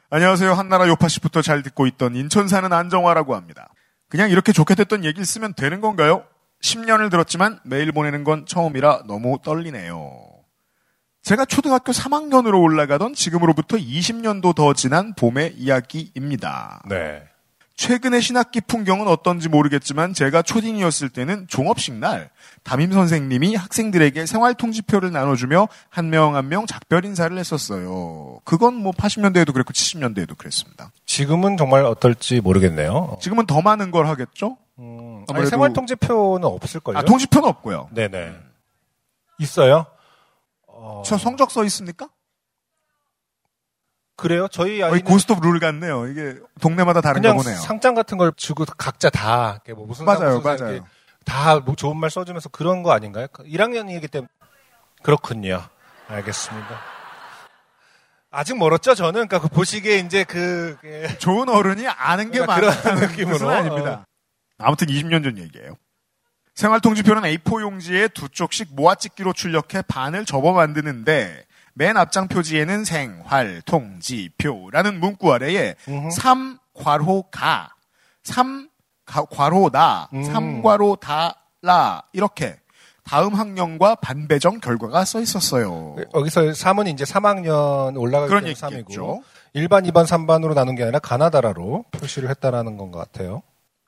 [0.09, 0.53] 안녕하세요.
[0.53, 3.69] 한나라 요파씨부터 잘 듣고 있던 인천 사는 안정화라고 합니다.
[4.07, 6.23] 그냥 이렇게 좋게 됐던 얘기를 쓰면 되는 건가요?
[6.61, 10.11] 10년을 들었지만 메일 보내는 건 처음이라 너무 떨리네요.
[11.25, 16.83] 제가 초등학교 3학년으로 올라가던 지금으로부터 20년도 더 지난 봄의 이야기입니다.
[16.87, 17.23] 네.
[17.77, 22.29] 최근의 신학기 풍경은 어떤지 모르겠지만 제가 초딩이었을 때는 종업식 날
[22.63, 28.39] 담임 선생님이 학생들에게 생활 통지표를 나눠주며 한 명 한명 작별 인사를 했었어요.
[28.43, 30.91] 그건 뭐 80년대에도 그랬고 70년대에도 그랬습니다.
[31.07, 33.17] 지금은 정말 어떨지 모르겠네요.
[33.19, 34.57] 지금은 더 많은 걸 하겠죠?
[34.77, 36.99] 음, 아무래도- 아니, 생활 통지표는 없을 걸요?
[36.99, 37.89] 아, 통지표는 없고요.
[37.93, 38.31] 네네.
[39.39, 39.87] 있어요?
[40.85, 42.09] 어, 저 성적 써 있습니까?
[44.17, 44.47] 그래요?
[44.49, 46.07] 저희 고스트 오브 룰 같네요.
[46.07, 47.57] 이게 동네마다 다른가 그냥 보네요.
[47.59, 50.73] 상장 같은 걸 주고 각자 다 뭐 무슨 상, 맞아요, 무슨 맞아요.
[50.75, 50.87] 이렇게
[51.25, 53.27] 다뭐 좋은 말 써주면서 그런 거 아닌가요?
[53.27, 54.29] 1학년이기 때문에
[55.03, 55.63] 그렇군요.
[56.07, 56.79] 알겠습니다.
[58.31, 59.27] 아직 멀었죠, 저는.
[59.27, 61.17] 그러니까 그 보시기에 이제 그 예.
[61.17, 63.37] 좋은 어른이 아는 게 그러니까 많다는 느낌으로.
[63.37, 64.05] 뜻은 아닙니다.
[64.57, 65.75] 아무튼 20년 전 얘기예요.
[66.55, 75.33] 생활통지표는 A4 용지에 두 쪽씩 모아찍기로 출력해 반을 접어 만드는데 맨 앞장 표지에는 생활통지표라는 문구
[75.33, 76.09] 아래에 음흠.
[76.11, 77.69] 3 괄호 가,
[78.23, 78.69] 3
[79.05, 80.23] 가- 괄호 나, 음.
[80.23, 82.57] 3 괄호 다라 이렇게
[83.03, 85.95] 다음 학년과 반배정 결과가 써 있었어요.
[86.15, 89.21] 여기서 3은 이제 3학년 올라가기 그런 얘기겠죠.
[89.21, 89.23] 3이고
[89.55, 93.43] 1반, 2반, 3반으로 나눈 게 아니라 가나다라로 표시를 했다라는 건 것 같아요.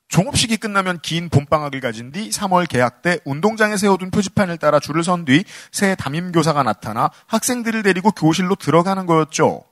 [0.08, 5.24] 종업식이 끝나면 긴 봄방학을 가진 뒤 3월 개학 때 운동장에 세워둔 표지판을 따라 줄을 선
[5.24, 9.64] 뒤 새 담임교사가 나타나 학생들을 데리고 교실로 들어가는 거였죠.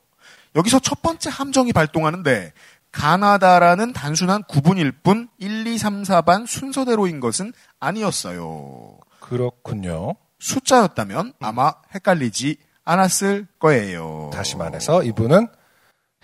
[0.54, 2.52] 여기서 첫 번째 함정이 발동하는데
[2.92, 8.98] 가나다라는 단순한 구분일 뿐 1, 2, 3, 4반 순서대로인 것은 아니었어요.
[9.20, 10.14] 그렇군요.
[10.38, 14.30] 숫자였다면 아마 헷갈리지 않았을 거예요.
[14.32, 15.48] 다시 말해서 이분은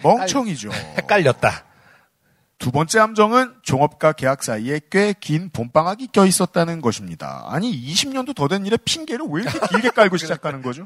[0.03, 0.70] 멍청이죠.
[0.96, 1.64] 헷갈렸다.
[2.62, 7.44] 두 번째 함정은 종업과 계약 사이에 꽤 긴 봄방학이 껴 있었다는 것입니다.
[7.48, 10.85] 아니 20년도 더 된 일에 핑계를 왜 이렇게 길게 깔고 시작하는 거죠?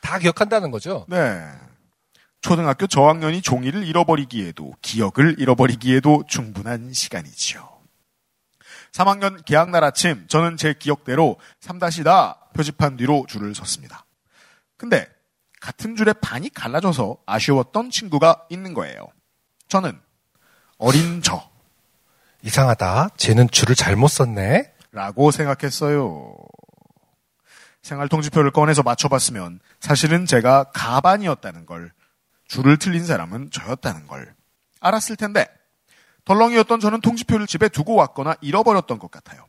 [0.00, 1.04] 다 기억한다는 거죠.
[1.08, 1.44] 네.
[2.42, 7.68] 초등학교 저학년이 종이를 잃어버리기에도 기억을 잃어버리기에도 충분한 시간이지요.
[8.92, 14.06] 3학년 개학날 아침 저는 제 기억대로 3-다 표지판 뒤로 줄을 섰습니다.
[14.76, 15.08] 근데
[15.60, 19.08] 같은 줄에 반이 갈라져서 아쉬웠던 친구가 있는 거예요.
[19.66, 20.05] 저는
[20.78, 21.48] 어린 저
[22.42, 23.10] 이상하다.
[23.16, 24.72] 쟤는 줄을 잘못 썼네.
[24.92, 26.36] 라고 생각했어요.
[27.82, 31.92] 생활통지표를 꺼내서 맞춰봤으면 사실은 제가 가반이었다는 걸,
[32.48, 34.34] 줄을 틀린 사람은 저였다는 걸
[34.80, 35.46] 알았을 텐데
[36.24, 39.46] 덜렁이었던 저는 통지표를 집에 두고 왔거나 잃어버렸던 것 같아요.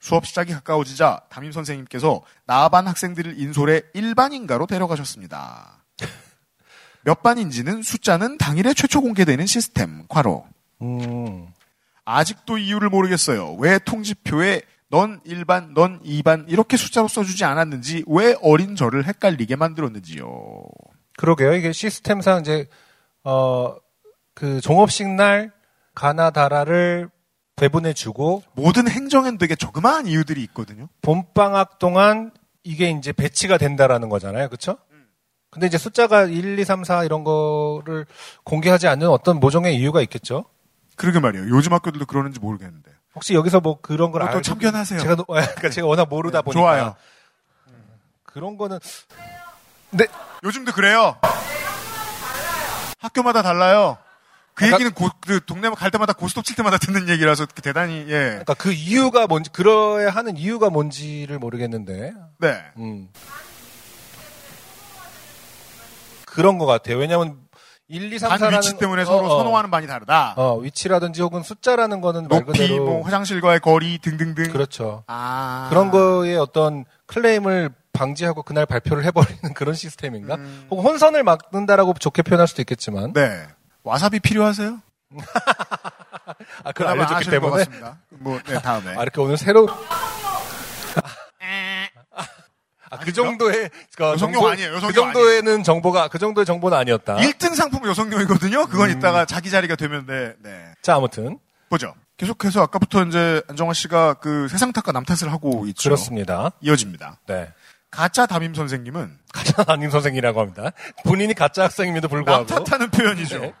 [0.00, 5.83] 수업 시작이 가까워지자 담임 선생님께서 나반 학생들을 인솔해 일반인가로 데려가셨습니다.
[7.04, 10.46] 몇 반인지는 숫자는 당일에 최초 공개되는 시스템, 과로.
[10.82, 11.46] 음,
[12.04, 13.54] 아직도 이유를 모르겠어요.
[13.54, 20.64] 왜 통지표에 넌 1반, 넌 2반 이렇게 숫자로 써주지 않았는지 왜 어린 저를 헷갈리게 만들었는지요.
[21.16, 21.54] 그러게요.
[21.54, 22.66] 이게 시스템상 이제
[23.22, 23.76] 어
[24.34, 25.52] 그 종업식 날
[25.94, 27.08] 가나다라를
[27.56, 30.88] 배분해주고 모든 행정엔 되게 조그마한 이유들이 있거든요.
[31.02, 32.32] 봄방학 동안
[32.64, 34.48] 이게 이제 배치가 된다라는 거잖아요.
[34.48, 34.76] 그쵸?
[35.54, 38.06] 근데 이제 숫자가 1, 2, 3, 4 이런 거를
[38.42, 40.44] 공개하지 않는 어떤 모종의 이유가 있겠죠?
[40.96, 41.48] 그러게 말이에요.
[41.48, 42.90] 요즘 학교들도 그러는지 모르겠는데.
[43.14, 44.98] 혹시 여기서 뭐 그런 걸 어, 또 알고 참견하세요.
[45.00, 46.96] 제가 노- 그러니까 제가 워낙 모르다 보니까 좋아요.
[48.24, 48.80] 그런 거는
[50.42, 51.16] 요즘도 그래요.
[52.98, 53.98] 학교마다 달라요.
[54.54, 58.28] 그 아까- 얘기는 고, 그 동네 갈 때마다 고스톱 칠 때마다 듣는 얘기라서 대단히 예.
[58.30, 62.62] 그러니까 그 이유가 뭔지 그러야 하는 이유가 뭔지를 모르겠는데 네.
[62.78, 63.08] 음.
[66.34, 66.98] 그런 것 같아요.
[66.98, 67.38] 왜냐하면
[67.88, 70.34] 1, 2, 3, 반 4라는 위치 때문에 서로 선호하는 반이 다르다.
[70.36, 74.52] 어, 위치라든지 혹은 숫자라는 거는 말 높이, 그대로 뭐 화장실과의 거리 등등등.
[74.52, 75.04] 그렇죠.
[75.06, 75.66] 아.
[75.68, 80.36] 그런 거에 어떤 클레임을 방지하고 그날 발표를 해버리는 그런 시스템인가?
[80.36, 80.66] 음.
[80.70, 83.46] 혹은 혼선을 막는다라고 좋게 표현할 수도 있겠지만, 네.
[83.82, 84.80] 와사비 필요하세요?
[86.64, 87.64] 아, 그걸 알려줬기 때문에.
[88.10, 88.96] 뭐, 네, 다음에.
[88.96, 89.68] 아, 이렇게 오늘 새로.
[92.94, 94.74] 아, 그 정도의, 그 여성용 정보- 아니에요.
[94.74, 97.16] 여성용 그 정도에는 정보가, 그 정도의 정보는 아니었다.
[97.16, 98.66] 1등 상품 여성용이거든요?
[98.66, 98.96] 그건 음.
[98.98, 100.64] 이따가 자기 자리가 되면, 네, 네.
[100.82, 101.38] 자, 아무튼.
[101.70, 101.94] 보죠.
[102.16, 105.88] 계속해서 아까부터 이제 안정화 씨가 그 세상 탓과 남 탓을 하고 있죠.
[105.90, 106.52] 그렇습니다.
[106.60, 107.18] 이어집니다.
[107.26, 107.52] 네.
[107.90, 110.70] 가짜 담임 선생님은 가짜 담임 선생이라고 합니다.
[111.04, 112.46] 본인이 가짜 학생임에도 불구하고.
[112.46, 113.38] 남 탓하는 표현이죠.
[113.40, 113.54] 네.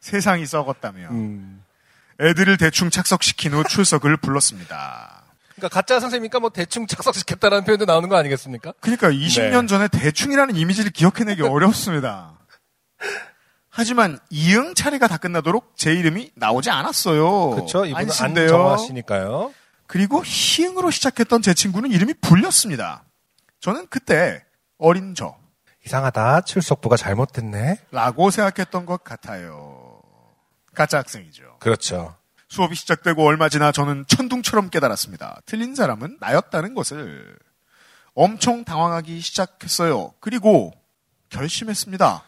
[0.00, 1.08] 세상이 썩었다며.
[1.10, 1.64] 음.
[2.20, 5.11] 애들을 대충 착석시킨 후 출석을 불렀습니다.
[5.62, 8.74] 그러니까 가짜 선생님이니까 뭐 대충 착석시켰다라는 표현도 나오는 거 아니겠습니까?
[8.80, 9.66] 그러니까 20년 네.
[9.68, 12.36] 전에 대충이라는 이미지를 기억해내기 어렵습니다.
[13.70, 17.50] 하지만 이응 차례가 다 끝나도록 제 이름이 나오지 않았어요.
[17.50, 17.84] 그렇죠.
[17.84, 18.44] 이분은 안신데요.
[18.46, 19.54] 안정하시니까요.
[19.86, 23.04] 그리고 희응으로 시작했던 제 친구는 이름이 불렸습니다.
[23.60, 24.44] 저는 그때
[24.78, 25.36] 어린 저
[25.86, 26.42] 이상하다.
[26.42, 27.78] 출석부가 잘못됐네.
[27.92, 30.00] 라고 생각했던 것 같아요.
[30.74, 31.56] 가짜 학생이죠.
[31.60, 32.16] 그렇죠.
[32.52, 35.40] 수업이 시작되고 얼마 지나 저는 천둥처럼 깨달았습니다.
[35.46, 37.38] 틀린 사람은 나였다는 것을.
[38.14, 40.12] 엄청 당황하기 시작했어요.
[40.20, 40.70] 그리고
[41.30, 42.22] 결심했습니다.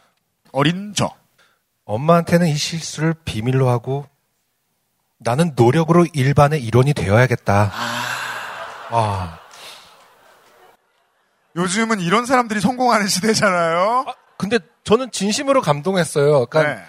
[0.51, 1.11] 어린 저.
[1.83, 4.07] 엄마한테는 이 실수를 비밀로 하고
[5.19, 7.71] 나는 노력으로 일반의 일원이 되어야겠다.
[8.89, 9.39] 아,
[11.55, 14.05] 요즘은 이런 사람들이 성공하는 시대잖아요.
[14.07, 16.47] 아, 근데 저는 진심으로 감동했어요.
[16.47, 16.83] 그러니까 네.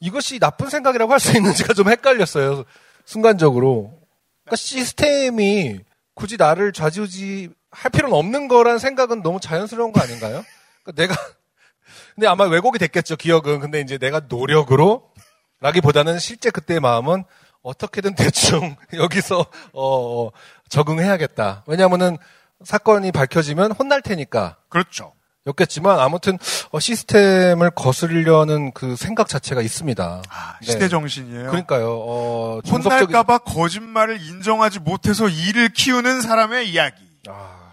[0.00, 2.64] 이것이 나쁜 생각이라고 할 수 있는지가 좀 헷갈렸어요.
[3.04, 3.98] 순간적으로.
[4.44, 5.80] 그러니까 시스템이
[6.14, 10.44] 굳이 나를 좌지우지 할 필요는 없는 거란 생각은 너무 자연스러운 거 아닌가요?
[10.84, 11.14] 그러니까 내가
[12.14, 13.60] 근데 아마 왜곡이 됐겠죠 기억은.
[13.60, 15.10] 근데 이제 내가 노력으로
[15.60, 17.24] 라기보다는 실제 그때의 마음은
[17.62, 19.40] 어떻게든 대충 여기서
[19.72, 20.30] 어, 어,
[20.68, 21.64] 적응해야겠다.
[21.66, 22.16] 왜냐하면은
[22.64, 24.56] 사건이 밝혀지면 혼날 테니까.
[24.68, 25.12] 그렇죠.
[25.46, 26.38] 였겠지만 아무튼
[26.72, 30.22] 어, 시스템을 거스르려는 그 생각 자체가 있습니다.
[30.28, 30.66] 아, 네.
[30.66, 31.46] 시대 정신이에요.
[31.50, 31.90] 그러니까요.
[31.90, 36.96] 어, 정석적인- 혼날까봐 거짓말을 인정하지 못해서 일을 키우는 사람의 이야기.
[37.28, 37.72] 아,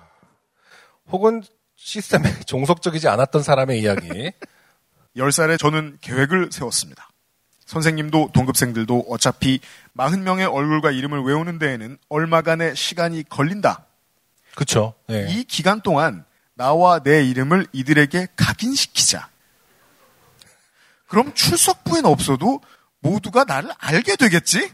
[1.11, 1.43] 혹은
[1.75, 4.31] 시스템에 종속적이지 않았던 사람의 이야기.
[5.17, 7.09] 10살에 저는 계획을 세웠습니다.
[7.65, 9.59] 선생님도 동급생들도 어차피
[9.97, 13.85] 40명의 얼굴과 이름을 외우는 데에는 얼마간의 시간이 걸린다.
[14.55, 14.93] 그쵸.
[15.07, 15.25] 네.
[15.29, 19.29] 이 기간 동안 나와 내 이름을 이들에게 각인시키자.
[21.07, 22.61] 그럼 출석부엔 없어도
[22.99, 24.73] 모두가 나를 알게 되겠지?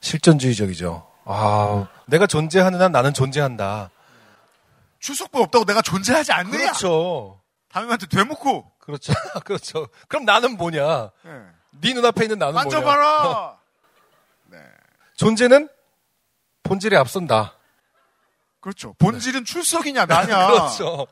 [0.00, 1.10] 실존주의적이죠.
[1.26, 3.90] 아, 내가 존재하는 한 나는 존재한다.
[4.98, 6.58] 출석부에 없다고 내가 존재하지 않느냐?
[6.58, 7.40] 그렇죠.
[7.68, 9.12] 담임한테 되묻고 그렇죠.
[9.44, 9.86] 그렇죠.
[10.08, 11.10] 그럼 나는 뭐냐?
[11.26, 11.30] 예.
[11.80, 12.70] 네 눈앞에 있는 나는 뭐냐?
[12.70, 13.58] 만져봐라.
[15.16, 15.68] 존재는
[16.62, 17.56] 본질에 앞선다.
[18.64, 18.94] 그렇죠.
[18.94, 20.46] 본질은 출석이냐 나냐.
[20.48, 21.06] 그렇죠.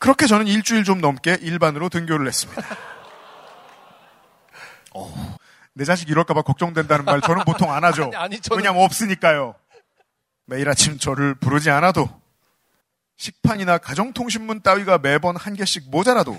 [0.00, 2.62] 그렇게 저는 일주일 좀 넘게 일반으로 등교를 했습니다.
[4.92, 5.36] 어,
[5.72, 8.06] 내 자식 이럴까봐 걱정된다는 말 저는 보통 안 하죠.
[8.12, 9.54] 아니, 아니, 저는- 왜냐면 없으니까요.
[10.46, 12.08] 매일 아침 저를 부르지 않아도
[13.18, 16.36] 식판이나 가정통신문 따위가 매번 한 개씩 모자라도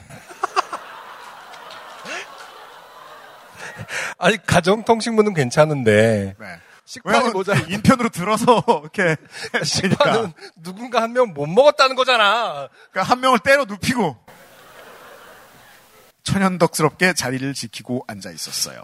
[4.17, 6.59] 아니 가정통신문은 괜찮은데 네.
[6.91, 9.15] 식판이 모자 인편으로 들어서 이렇게
[9.63, 12.67] 식판은 누군가 한 명 못 먹었다는 거잖아.
[12.91, 14.17] 그러니까 한 명을 때려 눕히고
[16.23, 18.81] 천연덕스럽게 자리를 지키고 앉아 있었어요.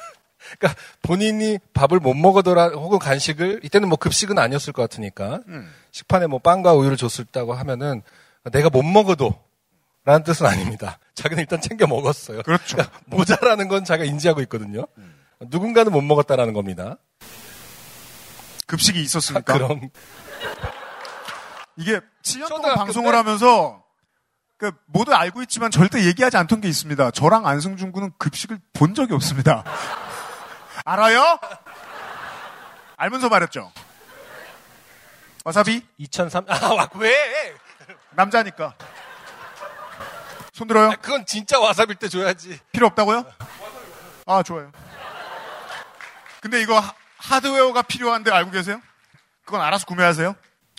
[0.58, 5.70] 그러니까 본인이 밥을 못 먹어더라 혹은 간식을 이때는 뭐 급식은 아니었을 것 같으니까 음.
[5.90, 8.02] 식판에 뭐 빵과 우유를 줬었다고 하면은
[8.52, 9.34] 내가 못 먹어도
[10.04, 10.98] 라는 뜻은 아닙니다.
[11.14, 12.42] 자기는 일단 챙겨 먹었어요.
[12.42, 12.76] 그렇죠.
[12.76, 14.86] 그러니까 모자라는 건 자기가 인지하고 있거든요.
[15.38, 16.96] 누군가는 못 먹었다라는 겁니다.
[18.72, 19.90] 급식이 아, 있었으니까 그럼
[21.76, 23.16] 이게 7년 동안 방송을 때?
[23.18, 23.82] 하면서
[24.56, 27.10] 그 모두 알고 있지만 절대 얘기하지 않던 게 있습니다.
[27.10, 29.62] 저랑 안승준 군은 급식을 본 적이 없습니다.
[30.86, 31.38] 알아요?
[32.96, 33.70] 알면서 말했죠.
[35.44, 37.54] 와사비 2003 아, 와, 왜?
[38.12, 38.74] 남자니까.
[40.54, 40.92] 손 들어요?
[40.92, 42.58] 아, 그건 진짜 와사비일 때 줘야지.
[42.70, 43.24] 필요 없다고요?
[44.26, 44.70] 아 좋아요.
[46.40, 46.80] 근데 이거
[47.22, 48.80] 하- 하드웨어가 필요한데 알고 계세요?
[49.44, 50.34] 그건 알아서 구매하세요?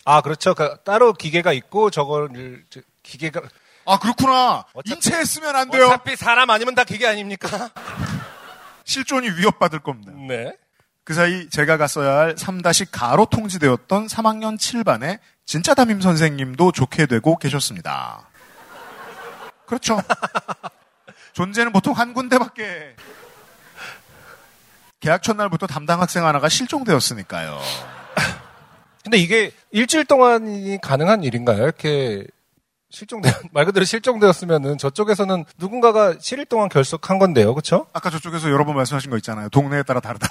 [0.06, 0.54] 아, 그렇죠.
[0.54, 3.42] 그 따로 기계가 있고 저거를 저- 기계가
[3.86, 4.66] 아 그렇구나.
[4.74, 5.86] 어차피- 인체에 쓰면 안 돼요.
[5.88, 7.48] 어차피 사람 아니면 다 기계 아닙니까?
[8.86, 10.12] 실존이 위협받을 겁니다.
[10.28, 10.56] 네.
[11.06, 17.38] 그 사이 제가 갔어야 할 3다시 가로 통지되었던 3학년 7반의 진짜 담임 선생님도 좋게 되고
[17.38, 18.30] 계셨습니다.
[19.66, 20.02] 그렇죠.
[21.34, 22.96] 존재는 보통 한 군데밖에.
[25.04, 27.60] 개학 첫날부터 담당 학생 하나가 실종되었으니까요.
[29.04, 31.62] 근데 이게 일주일 동안이 가능한 일인가요?
[31.62, 32.26] 이렇게
[32.90, 37.54] 실종되 말 그대로 실종되었으면은 저쪽에서는 누군가가 7일 동안 결석한 건데요.
[37.54, 37.86] 그렇죠?
[37.92, 39.50] 아까 저쪽에서 여러 번 말씀하신 거 있잖아요.
[39.50, 40.30] 동네에 따라 다르다.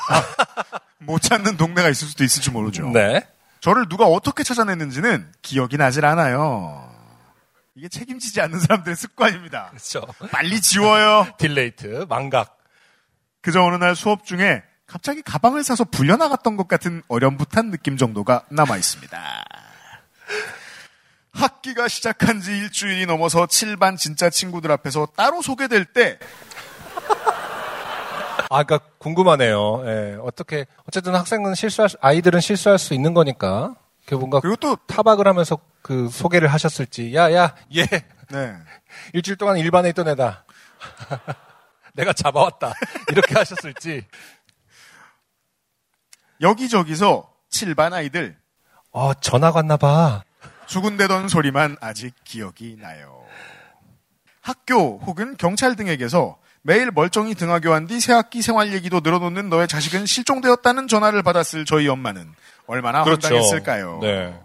[1.00, 2.88] 못 찾는 동네가 있을 수도 있을지 모르죠.
[2.92, 3.28] 네.
[3.61, 6.90] 저를 누가 어떻게 찾아냈는지는 기억이 나질 않아요.
[7.74, 9.68] 이게 책임지지 않는 사람들의 습관입니다.
[9.68, 10.06] 그렇죠.
[10.30, 11.26] 빨리 지워요.
[11.37, 12.62] delete, 망각.
[13.42, 18.76] 그저 어느 날 수업 중에 갑자기 가방을 싸서 불려나갔던 것 같은 어렴풋한 느낌 정도가 남아
[18.76, 19.18] 있습니다.
[21.33, 26.18] 학기가 시작한 지 일주일이 넘어서 7반 진짜 친구들 앞에서 따로 소개될 때
[28.50, 29.83] 아, 그러니까 궁금하네요.
[29.87, 33.74] 예, 어떻게 어쨌든 학생은 실수할 수- 아이들은 실수할 수 있는 거니까.
[34.05, 37.14] 그 뭔가 그리고 또 타박을 하면서 그 소개를 하셨을지.
[37.14, 37.87] 야, 야, 얘
[38.28, 38.55] 네.
[39.14, 40.44] 일주일 동안 일반에 있던 애다.
[41.92, 42.72] 내가 잡아왔다.
[43.11, 44.07] 이렇게 하셨을지.
[46.40, 48.37] 여기저기서 7반 아이들
[48.90, 50.22] 어, 전화 갔나 봐.
[50.66, 53.24] 수군대던 소리만 아직 기억이 나요.
[54.40, 60.88] 학교 혹은 경찰 등에게서 매일 멀쩡히 등하교한 뒤 새학기 생활 얘기도 늘어놓는 너의 자식은 실종되었다는
[60.88, 62.33] 전화를 받았을 저희 엄마는
[62.66, 63.98] 얼마나 황당했을까요?
[64.00, 64.40] 네.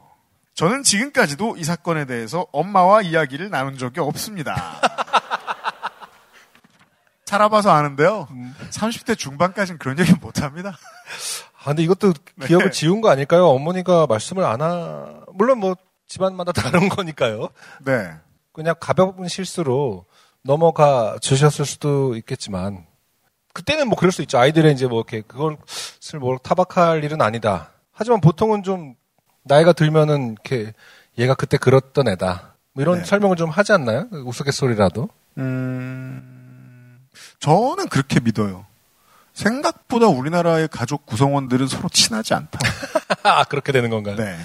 [0.55, 4.81] 저는 지금까지도 이 사건에 대해서 엄마와 이야기를 나눈 적이 없습니다.
[7.27, 8.27] 살아봐서 아는데요.
[8.69, 10.77] 30대 중반까지는 그런 얘기 못 합니다.
[11.61, 12.47] 아, 근데 이것도 네.
[12.47, 13.47] 기억을 지운 거 아닐까요?
[13.47, 15.75] 어머니가 말씀을 안 하, 물론 뭐
[16.07, 17.49] 집안마다 다른 거니까요.
[17.83, 18.11] 네.
[18.53, 20.05] 그냥 가벼운 실수로
[20.41, 22.85] 넘어가 주셨을 수도 있겠지만,
[23.53, 24.39] 그때는 뭐 그럴 수 있죠.
[24.39, 27.71] 아이들의 이제 뭐 이렇게 그것을 뭐 타박할 일은 아니다.
[27.91, 28.95] 하지만 보통은 좀
[29.43, 30.71] 나이가 들면은 이렇게
[31.17, 32.55] 얘가 그때 그랬던 애다.
[32.71, 33.03] 뭐 이런 네.
[33.03, 34.07] 설명을 좀 하지 않나요?
[34.11, 35.09] 우스갯소리라도.
[35.39, 36.37] 음,
[37.39, 38.65] 저는 그렇게 믿어요.
[39.34, 42.60] 생각보다 우리나라의 가족 구성원들은 서로 친하지 않다.
[43.23, 44.15] 아, 그렇게 되는 건가요?
[44.15, 44.38] 네.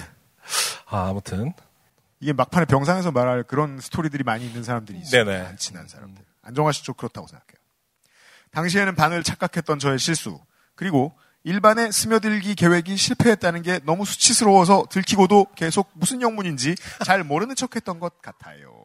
[0.85, 1.53] 아, 아무튼.
[2.19, 5.25] 이게 막판에 병상에서 말할 그런 스토리들이 많이 있는 사람들이 있어요.
[5.25, 5.45] 네네.
[5.45, 6.23] 안 친한 사람들.
[6.43, 7.57] 안정화 씨도 그렇다고 생각해요.
[8.51, 10.39] 당시에는 반을 착각했던 저의 실수,
[10.75, 17.75] 그리고 1반에 스며들기 계획이 실패했다는 게 너무 수치스러워서 들키고도 계속 무슨 영문인지 잘 모르는 척
[17.75, 18.82] 했던 것 같아요.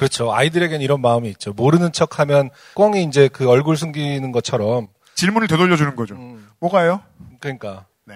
[0.00, 0.32] 그렇죠.
[0.32, 1.52] 아이들에겐 이런 마음이 있죠.
[1.52, 4.88] 모르는 척 하면 꿩이 이제 그 얼굴 숨기는 것처럼.
[5.14, 6.14] 질문을 되돌려 주는 거죠.
[6.14, 7.02] 음, 뭐가요?
[7.38, 7.84] 그러니까.
[8.06, 8.14] 네.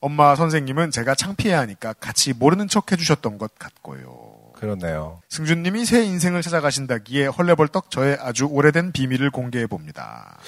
[0.00, 4.52] 엄마 선생님은 제가 창피해 하니까 같이 모르는 척 해주셨던 것 같고요.
[4.54, 5.20] 그렇네요.
[5.28, 10.38] 승준님이 새 인생을 찾아가신다기에 헐레벌떡 저의 아주 오래된 비밀을 공개해 봅니다.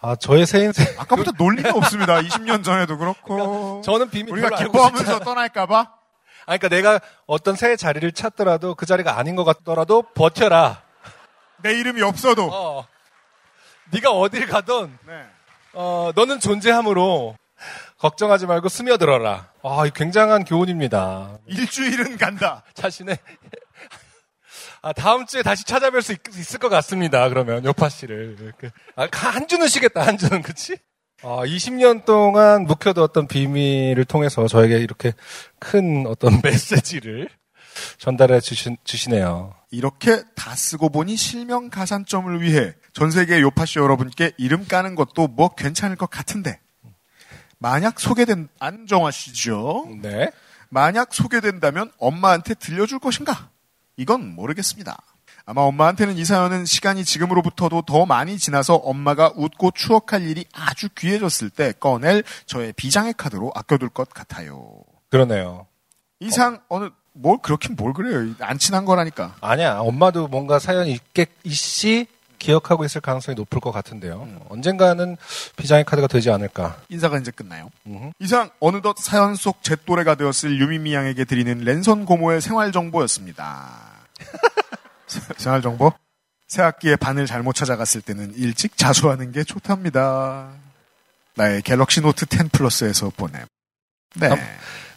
[0.00, 0.86] 아, 저의 새 인생.
[0.96, 2.20] 아까부터 논리가 없습니다.
[2.20, 3.34] 20년 전에도 그렇고.
[3.34, 6.03] 그러니까 저는 비밀 우리가 기뻐하면서 떠날까봐?
[6.46, 10.82] 아, 그러니까 내가 어떤 새 자리를 찾더라도 그 자리가 아닌 것 같더라도 버텨라.
[11.62, 12.48] 내 이름이 없어도.
[12.52, 12.86] 어.
[13.92, 15.26] 네가 어딜 가든 네.
[15.74, 17.36] 어, 너는 존재함으로
[17.98, 19.48] 걱정하지 말고 스며들어라.
[19.62, 21.38] 아, 이 굉장한 교훈입니다.
[21.46, 22.62] 일주일은 간다.
[22.74, 23.18] 자신의
[24.82, 27.26] 아, 다음 주에 다시 찾아뵐 수 있, 을것 같습니다.
[27.30, 28.70] 그러면 요파 씨를 이렇게.
[28.96, 30.06] 아, 한 주는 쉬겠다.
[30.06, 30.76] 한 주는 그치?
[31.26, 35.14] 아, 20년 동안 묵혀두었던 비밀을 통해서 저에게 이렇게
[35.58, 37.30] 큰 어떤 메시지를
[37.96, 39.54] 전달해 주시, 주시네요.
[39.70, 45.48] 이렇게 다 쓰고 보니 실명 가산점을 위해 전 세계 요파씨 여러분께 이름 까는 것도 뭐
[45.54, 46.60] 괜찮을 것 같은데
[47.58, 49.88] 만약 소개된 안정화 씨죠.
[50.02, 50.30] 네.
[50.68, 53.48] 만약 소개된다면 엄마한테 들려줄 것인가?
[53.96, 55.02] 이건 모르겠습니다.
[55.46, 61.50] 아마 엄마한테는 이 사연은 시간이 지금으로부터도 더 많이 지나서 엄마가 웃고 추억할 일이 아주 귀해졌을
[61.50, 64.72] 때 꺼낼 저의 비장의 카드로 아껴둘 것 같아요.
[65.10, 65.66] 그러네요.
[66.20, 68.34] 이상 어느 뭘 그렇긴 뭘 그래요.
[68.40, 69.34] 안 친한 거라니까.
[69.42, 69.78] 아니야.
[69.80, 72.06] 엄마도 뭔가 사연이 있겠, 있시
[72.38, 74.26] 기억하고 있을 가능성이 높을 것 같은데요.
[74.48, 75.16] 언젠가는
[75.56, 76.76] 비장의 카드가 되지 않을까.
[76.88, 77.68] 인사가 이제 끝나요.
[77.86, 78.12] 음흠.
[78.18, 83.92] 이상 어느덧 사연 속 제 또래가 되었을 유미미 양에게 드리는 랜선 고모의 생활 정보였습니다.
[85.38, 85.92] 생활 정보?
[86.48, 90.50] 새 학기에 반을 잘못 찾아갔을 때는 일찍 자수하는 게 좋답니다.
[91.36, 93.44] 나의 갤럭시 노트 10 플러스에서 보냄.
[94.16, 94.28] 네.
[94.28, 94.38] 감-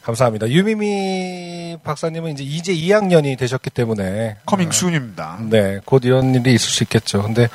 [0.03, 0.47] 감사합니다.
[0.49, 5.39] 유미미 박사님은 이제 이제 2학년이 되셨기 때문에 coming soon입니다.
[5.49, 7.21] 네, 곧 이런 일이 있을 수 있겠죠.
[7.23, 7.49] 근데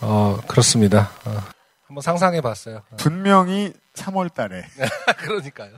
[0.00, 1.10] 어 그렇습니다.
[1.24, 1.42] 어,
[1.86, 2.82] 한번 상상해 봤어요.
[2.96, 4.64] 분명히 3월 달에
[5.18, 5.72] 그러니까요.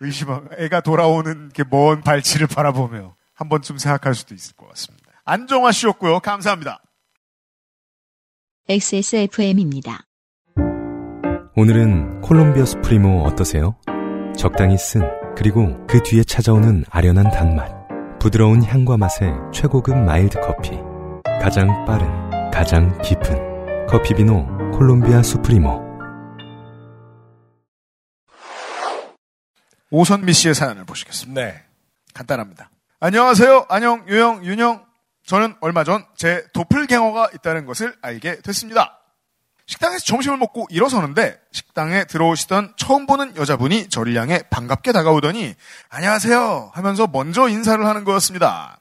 [0.00, 4.95] 의심한 애가 돌아오는 게 먼발치를 바라보며 한 번쯤 생각할 수도 있을 것 같습니다.
[5.28, 6.20] 안정화 씨였고요.
[6.20, 6.80] 감사합니다.
[8.68, 10.02] XSFM입니다.
[11.56, 13.76] 오늘은 콜롬비아 수프리모 어떠세요?
[14.36, 15.02] 적당히 쓴
[15.36, 17.68] 그리고 그 뒤에 찾아오는 아련한 단맛
[18.20, 20.70] 부드러운 향과 맛의 최고급 mild 커피
[21.40, 24.46] 가장 빠른 가장 깊은 커피 비노
[24.78, 25.84] 콜롬비아 수프리모
[29.90, 31.40] 오선미 씨의 사연을 보시겠습니다.
[31.40, 31.64] 네.
[32.14, 32.70] 간단합니다.
[33.00, 33.66] 안녕하세요.
[33.68, 34.86] 안녕, 유영, 윤영.
[35.26, 39.00] 저는 얼마 전 제 도플갱어가 있다는 것을 알게 됐습니다.
[39.66, 45.54] 식당에서 점심을 먹고 일어서는데 식당에 들어오시던 처음 보는 여자분이 저를 향해 반갑게 다가오더니
[45.88, 48.78] 안녕하세요 하면서 먼저 인사를 하는 거였습니다.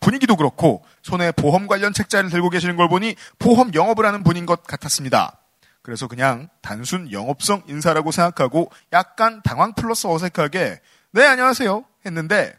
[0.00, 4.62] 분위기도 그렇고 손에 보험 관련 책자를 들고 계시는 걸 보니 보험 영업을 하는 분인 것
[4.62, 5.38] 같았습니다.
[5.82, 10.80] 그래서 그냥 단순 영업성 인사라고 생각하고 약간 당황 플러스 어색하게
[11.12, 12.54] 네 안녕하세요 했는데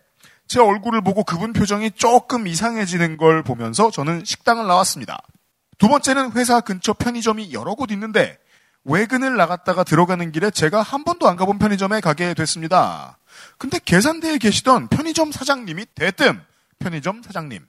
[0.48, 5.22] 제 얼굴을 보고 그분 표정이 조금 이상해지는 걸 보면서 저는 식당을 나왔습니다.
[5.78, 8.40] 두 번째는 회사 근처 편의점이 여러 곳 있는데
[8.84, 13.18] 외근을 나갔다가 들어가는 길에 제가 한 번도 안 가본 편의점에 가게 됐습니다.
[13.58, 16.42] 근데 계산대에 계시던 편의점 사장님이 대뜸
[16.80, 17.68] 편의점 사장님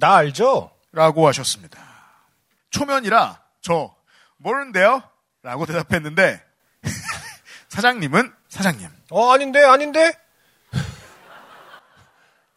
[0.00, 0.70] 나 알죠?
[0.92, 1.78] 라고 하셨습니다.
[2.70, 3.94] 초면이라 저
[4.38, 5.02] 모르는데요?
[5.42, 6.42] 라고 대답했는데
[7.68, 10.25] 사장님은 사장님 어 아닌데 아닌데.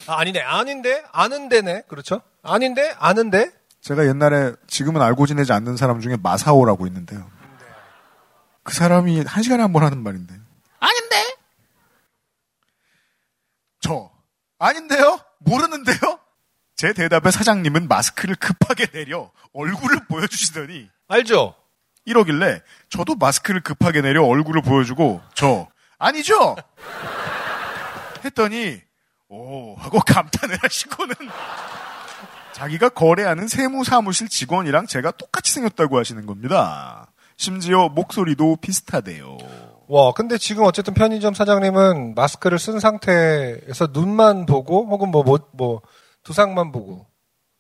[0.08, 2.22] 아, 아니네 아닌데 아는데네 그렇죠?
[2.42, 3.52] 아닌데 아는데.
[3.82, 7.30] 제가 옛날에 지금은 알고 지내지 않는 사람 중에 마사오라고 있는데요.
[8.64, 10.34] 그 사람이 한 시간에 한 번 하는 말인데.
[10.80, 11.36] 아닌데?
[13.80, 14.12] 저,
[14.60, 15.20] 아닌데요?
[15.40, 16.20] 모르는데요?
[16.76, 21.56] 제 대답에 사장님은 마스크를 급하게 내려 얼굴을 보여주시더니 알죠?
[22.06, 26.56] 이러길래 저도 마스크를 급하게 내려 얼굴을 보여주고 저, 아니죠?
[28.26, 28.82] 했더니
[29.30, 31.16] 오 하고 감탄을 하시고는
[32.54, 37.12] 자기가 거래하는 세무 사무실 직원이랑 제가 똑같이 생겼다고 하시는 겁니다.
[37.38, 39.38] 심지어 목소리도 비슷하대요.
[39.88, 45.82] 와, 근데 지금 어쨌든 편의점 사장님은 마스크를 쓴 상태에서 눈만 보고 혹은 뭐, 뭐, 뭐,
[46.24, 47.08] 두상만 보고.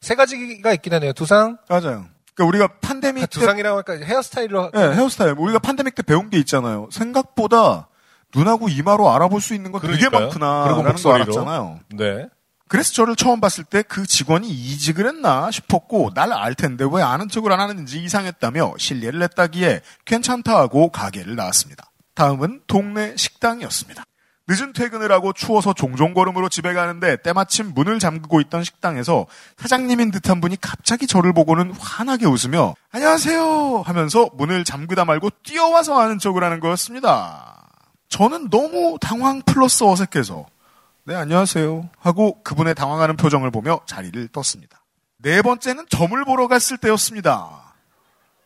[0.01, 1.13] 세 가지가 있긴 하네요.
[1.13, 2.05] 두상, 맞아요.
[2.35, 4.71] 그러니까 우리가 팬데믹 때 두상이라고 할까 헤어스타일로.
[4.71, 5.35] 네, 헤어스타일.
[5.37, 6.89] 우리가 팬데믹 때 배운 게 있잖아요.
[6.91, 7.87] 생각보다
[8.35, 10.21] 눈하고 이마로 알아볼 수 있는 건 되게 그러니까요.
[10.21, 10.63] 많구나.
[10.65, 11.13] 그리고 라는 걸.
[11.21, 11.79] 알았잖아요.
[11.95, 12.27] 네.
[12.67, 17.27] 그래서 저를 처음 봤을 때 그 직원이 이직을 했나 싶었고 날 알 텐데 왜 아는
[17.27, 21.85] 척을 안 하는지 이상했다며 실례를 했다기에 괜찮다 하고 가게를 나왔습니다.
[22.13, 24.03] 다음은 동네 식당이었습니다.
[24.47, 29.25] 늦은 퇴근을 하고 추워서 종종 걸음으로 집에 가는데 때마침 문을 잠그고 있던 식당에서
[29.57, 36.17] 사장님인 듯한 분이 갑자기 저를 보고는 환하게 웃으며 안녕하세요 하면서 문을 잠그다 말고 뛰어와서 아는
[36.19, 37.58] 척을 하는 거였습니다.
[38.09, 40.45] 저는 너무 당황 플러스 어색해서
[41.05, 41.89] 네, 안녕하세요.
[41.99, 44.83] 하고 그분의 당황하는 표정을 보며 자리를 떴습니다.
[45.17, 47.73] 네 번째는 점을 보러 갔을 때였습니다.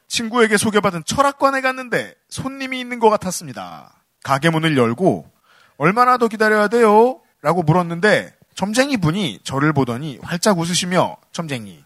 [0.07, 3.93] 친구에게 소개받은 철학관에 갔는데 손님이 있는 것 같았습니다.
[4.23, 5.29] 가게 문을 열고
[5.77, 7.19] 얼마나 더 기다려야 돼요?
[7.41, 11.83] 라고 물었는데 점쟁이 분이 저를 보더니 활짝 웃으시며 점쟁이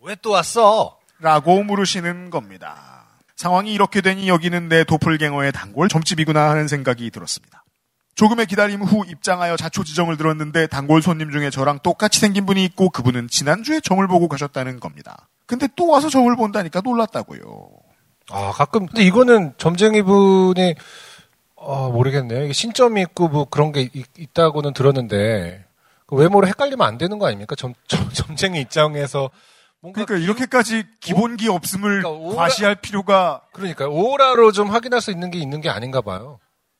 [0.00, 0.98] 왜 또 왔어?
[1.18, 2.95] 라고 물으시는 겁니다.
[3.36, 7.64] 상황이 이렇게 되니 여기는 내 도플갱어의 단골 점집이구나 하는 생각이 들었습니다.
[8.14, 13.28] 조금의 기다림 후 입장하여 자초지정을 들었는데 단골 손님 중에 저랑 똑같이 생긴 분이 있고 그분은
[13.28, 15.28] 지난주에 점을 보고 가셨다는 겁니다.
[15.44, 17.68] 근데 또 와서 점을 본다니까 놀랐다고요.
[18.30, 20.74] 아, 가끔, 근데 이거는 점쟁이 분이,
[21.58, 22.52] 아, 모르겠네요.
[22.52, 25.64] 신점이 있고 뭐 그런 게 있, 다고는 들었는데,
[26.06, 27.54] 그 외모로 헷갈리면 안 되는 거 아닙니까?
[27.54, 29.30] 점, 점, 점쟁이 입장에서.
[29.92, 35.38] 그러니까 이렇게까지 기본기 없음을 그러니까 오라- 과시할 필요가 그러니까 오라로 좀 확인할 수 있는 게
[35.38, 36.38] 있는 게 아닌가 봐요.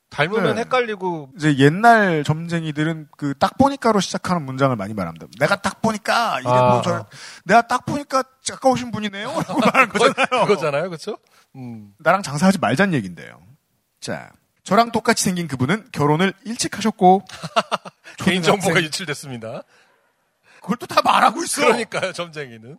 [0.08, 0.60] 닮으면 네.
[0.62, 5.26] 헷갈리고, 이제 옛날 점쟁이들은 그 딱 보니까로 시작하는 문장을 많이 말합니다.
[5.40, 6.70] 내가 딱 보니까 이래 아.
[6.70, 7.06] 뭐 저,
[7.44, 9.26] 내가 딱 보니까 가까우신 분이네요.
[9.48, 10.46] 라고 말하는 거잖아요.
[10.46, 10.90] 그거잖아요.
[10.90, 11.18] 그쵸?
[11.56, 11.92] 음.
[11.98, 13.40] 나랑 장사하지 말자는 얘긴데요.
[14.00, 14.30] 자,
[14.62, 17.24] 저랑 똑같이 생긴 그분은 결혼을 일찍 하셨고
[18.18, 19.62] 개인 정보가 초등학생- 유출됐습니다.
[20.66, 21.62] 그걸 또 다 말하고 있어.
[21.62, 22.78] 그러니까요, 점쟁이는.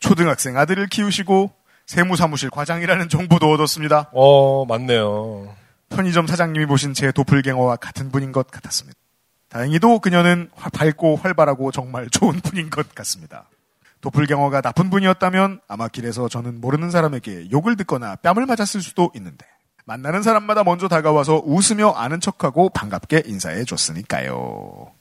[0.00, 1.52] 초등학생 아들을 키우시고
[1.86, 4.10] 세무사무실 과장이라는 정보도 얻었습니다.
[4.12, 5.54] 어, 맞네요.
[5.90, 8.98] 편의점 사장님이 보신 제 도플갱어와 같은 분인 것 같았습니다.
[9.48, 13.44] 다행히도 그녀는 화- 밝고 활발하고 정말 좋은 분인 것 같습니다.
[14.00, 19.46] 도플갱어가 나쁜 분이었다면 아마 길에서 저는 모르는 사람에게 욕을 듣거나 뺨을 맞았을 수도 있는데
[19.84, 24.92] 만나는 사람마다 먼저 다가와서 웃으며 아는 척하고 반갑게 인사해 줬으니까요.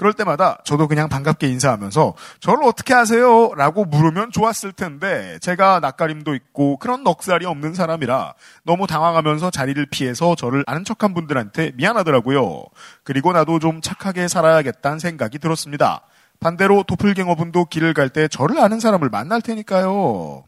[0.00, 3.52] 그럴 때마다 저도 그냥 반갑게 인사하면서 저를 어떻게 아세요?
[3.54, 8.32] 라고 물으면 좋았을 텐데 제가 낯가림도 있고 그런 넉살이 없는 사람이라
[8.64, 12.64] 너무 당황하면서 자리를 피해서 저를 아는 척한 분들한테 미안하더라고요.
[13.04, 16.00] 그리고 나도 좀 착하게 살아야겠다는 생각이 들었습니다.
[16.40, 20.44] 반대로 도플갱어분도 길을 갈 때 저를 아는 사람을 만날 테니까요.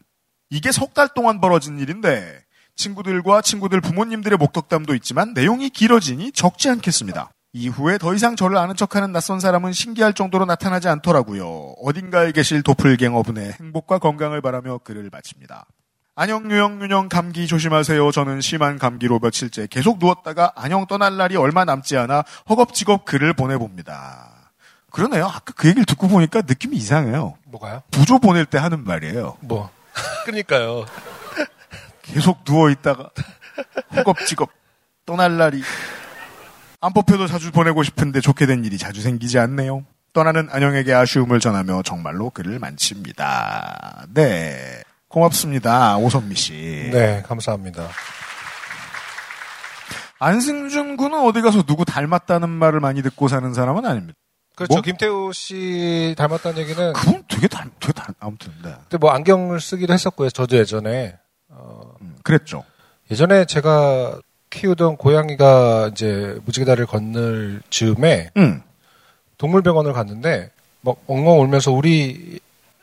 [0.49, 2.39] 이게 석 달 동안 벌어진 일인데
[2.75, 7.29] 친구들과 친구들 부모님들의 목덕담도 있지만 내용이 길어지니 적지 않겠습니다.
[7.53, 11.75] 이후에 더 이상 저를 아는 척하는 낯선 사람은 신기할 정도로 나타나지 않더라고요.
[11.83, 15.67] 어딘가에 계실 도플갱어분의 행복과 건강을 바라며 글을 마칩니다.
[16.15, 18.11] 안녕 유영 윤영 감기 조심하세요.
[18.11, 24.51] 저는 심한 감기로 며칠째 계속 누웠다가 안녕 떠날 날이 얼마 남지 않아 허겁지겁 글을 보내봅니다.
[24.91, 25.25] 그러네요.
[25.25, 27.35] 아까 그 얘기를 듣고 보니까 느낌이 이상해요.
[27.45, 27.83] 뭐가요?
[27.91, 29.37] 부조 보낼 때 하는 말이에요.
[29.41, 29.69] 뭐.
[30.25, 30.85] 그러니까요.
[32.01, 33.09] 계속 누워 있다가
[33.95, 34.49] 허겁지겁
[35.05, 35.61] 떠날 날이
[36.83, 39.85] 안 뽑혀도 자주 보내고 싶은데 좋게 된 일이 자주 생기지 않네요.
[40.11, 44.07] 떠나는 안영에게 아쉬움을 전하며 정말로 글을 만칩니다.
[44.13, 44.83] 네.
[45.07, 45.95] 고맙습니다.
[45.95, 46.89] 오선미 씨.
[46.91, 47.87] 네, 감사합니다.
[50.19, 54.19] 안승준 군은 어디 가서 누구 닮았다는 말을 많이 듣고 사는 사람은 아닙니다.
[54.57, 54.73] 그렇죠.
[54.73, 54.81] 뭐?
[54.81, 56.91] 김태우 씨 닮았다는 얘기는.
[56.91, 58.73] 그분 되게 닮, 되게 닮, 아무튼, 네.
[58.89, 60.29] 근데 뭐 안경을 쓰기도 했었고요.
[60.31, 61.17] 저도 예전에.
[61.47, 62.65] 어, 음, 그랬죠.
[63.09, 64.19] 예전에 제가
[64.53, 68.61] 키우던 고양이가 이제 무지개다리를 건널 즈음에 음.
[69.37, 70.51] 동물병원을 갔는데
[70.81, 72.39] 막 엉엉 울면서 우리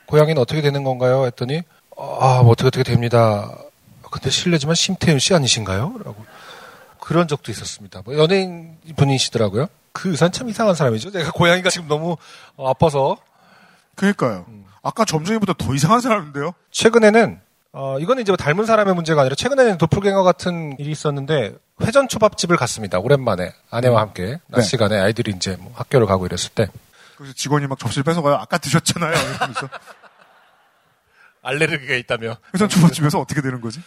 [0.06, 1.24] 고양이는 어떻게 되는 건가요?
[1.26, 1.62] 했더니
[1.96, 3.56] 아, 뭐 어떻게 어떻게 됩니다.
[4.10, 6.00] 근데 실례지만 심태윤 씨 아니신가요?
[6.04, 6.24] 라고
[6.98, 8.02] 그런 적도 있었습니다.
[8.04, 9.68] 뭐 연예인 분이시더라고요.
[9.92, 11.12] 그 의사는 참 이상한 사람이죠.
[11.12, 12.16] 제가 고양이가 지금 너무
[12.56, 13.16] 어, 아파서
[13.94, 14.44] 그러니까요.
[14.82, 16.52] 아까 점쟁이보다 더 이상한 사람인데요?
[16.72, 17.40] 최근에는
[17.72, 22.56] 어, 이거는 이제 뭐 닮은 사람의 문제가 아니라 최근에는 도플갱어 같은 일이 있었는데 회전 초밥집을
[22.56, 22.98] 갔습니다.
[22.98, 24.62] 오랜만에 아내와 함께 낮 네.
[24.62, 26.68] 시간에 아이들이 이제 뭐 학교를 가고 이랬을 때
[27.16, 28.34] 그래서 직원이 막 접시를 뺏어가요.
[28.36, 29.12] 아까 드셨잖아요.
[29.12, 29.68] 이러면서.
[31.42, 32.38] 알레르기가 있다며.
[32.54, 33.80] 회전 초밥집에서 어떻게 되는 거지?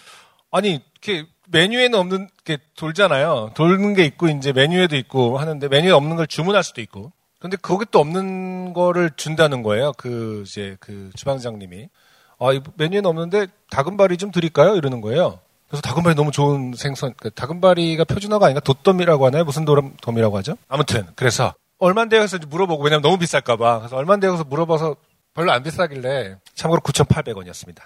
[0.52, 3.54] 아니, 이렇게 메뉴에는 없는 게 돌잖아요.
[3.56, 7.12] 돌는 게 있고 이제 메뉴에도 있고 하는데 메뉴에 없는 걸 주문할 수도 있고.
[7.40, 9.94] 근데 거기 또 없는 거를 준다는 거예요.
[9.98, 11.90] 그 이제 그 주방장님이.
[12.46, 14.76] 아, 이 메뉴에는 없는데 다금바리 좀 드릴까요?
[14.76, 15.40] 이러는 거예요.
[15.68, 17.14] 그래서 다금바리 너무 좋은 생선.
[17.18, 18.60] 그 다금바리가 표준어가 아닌가?
[18.62, 19.44] 돛돔이라고 하나요?
[19.44, 20.56] 무슨 돔- 돔이라고 하죠?
[20.68, 22.22] 아무튼 그래서 얼마인데요?
[22.22, 23.80] 해서 물어보고 왜냐면 너무 비쌀까봐.
[23.80, 24.34] 그래서 얼마인데요?
[24.34, 24.96] 해서 물어봐서
[25.34, 27.78] 별로 안 비싸길래 참고로 9,800원이었습니다.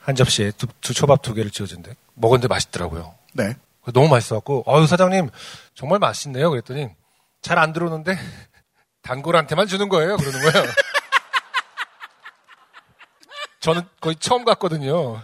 [0.00, 1.92] 한 접시에 두, 두 초밥 두 개를 지어준대.
[2.14, 3.14] 먹었는데 맛있더라고요.
[3.34, 3.54] 네.
[3.92, 5.30] 너무 맛있어갖고, 어유 사장님,
[5.74, 6.50] 정말 맛있네요.
[6.50, 6.88] 그랬더니,
[7.42, 8.18] 잘 안 들어오는데,
[9.02, 10.16] 단골한테만 주는 거예요.
[10.16, 10.66] 그러는 거예요.
[13.66, 15.20] 저는 거의 처음 갔거든요.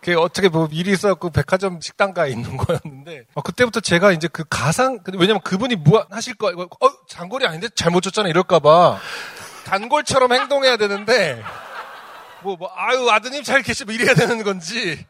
[0.00, 4.98] 그게 어떻게 뭐 일이 있어갖고 백화점 식당가에 있는 거였는데, 어, 그때부터 제가 이제 그 가상,
[5.14, 8.28] 왜냐면 그분이 뭐 하실 거, 이거, 어, 장골이 아닌데 잘못 줬잖아.
[8.28, 8.98] 이럴까봐.
[9.64, 11.42] 단골처럼 행동해야 되는데,
[12.42, 15.06] 뭐, 뭐, 아유, 아드님 잘 계시, 뭐 이래야 되는 건지.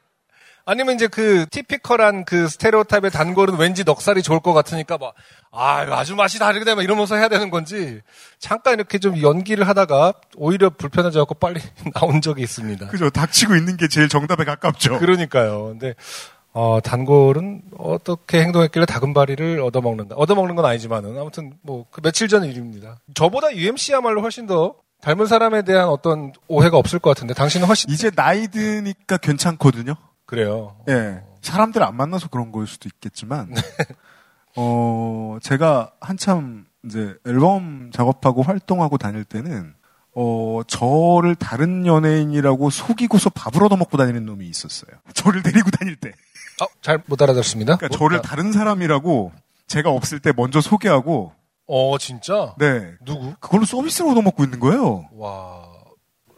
[0.70, 5.14] 아니면 이제 그 티피컬한 그 스테레오타입의 단골은 왠지 넉살이 좋을 것 같으니까 막,
[5.50, 8.00] 아, 아주 맛이 다르게 막 이러면서 해야 되는 건지,
[8.38, 11.60] 잠깐 이렇게 좀 연기를 하다가 오히려 불편해져갖고 빨리
[11.94, 12.86] 나온 적이 있습니다.
[12.86, 13.10] 그죠.
[13.10, 15.00] 닥치고 있는 게 제일 정답에 가깝죠.
[15.00, 15.70] 그러니까요.
[15.70, 15.94] 근데,
[16.52, 20.14] 어, 단골은 어떻게 행동했길래 다금바리를 얻어먹는다.
[20.14, 22.98] 얻어먹는 건 아니지만은, 아무튼 뭐, 그 며칠 전 일입니다.
[23.14, 27.90] 저보다 UMC야말로 훨씬 더 닮은 사람에 대한 어떤 오해가 없을 것 같은데, 당신은 훨씬.
[27.90, 29.96] 이제 나이 드니까 괜찮거든요.
[30.31, 30.76] 그래요.
[30.89, 31.22] 예.
[31.43, 33.61] 사람들 안 만나서 그런 거일 수도 있겠지만, 네.
[34.57, 39.74] 어, 제가 한참 이제 앨범 작업하고 활동하고 다닐 때는,
[40.14, 44.91] 어, 저를 다른 연예인이라고 속이고서 밥을 얻어먹고 다니는 놈이 있었어요.
[45.14, 46.11] 저를 데리고 다닐 때.
[46.62, 47.76] 어, 잘 못 알아들었습니다.
[47.76, 49.33] 그러니까 저를 다른 사람이라고
[49.66, 51.33] 제가 없을 때 먼저 소개하고,
[51.66, 52.55] 어, 진짜?
[52.59, 52.93] 네.
[53.05, 53.35] 누구?
[53.41, 55.09] 그걸로 서비스를 얻어먹고 있는 거예요.
[55.12, 55.68] 와.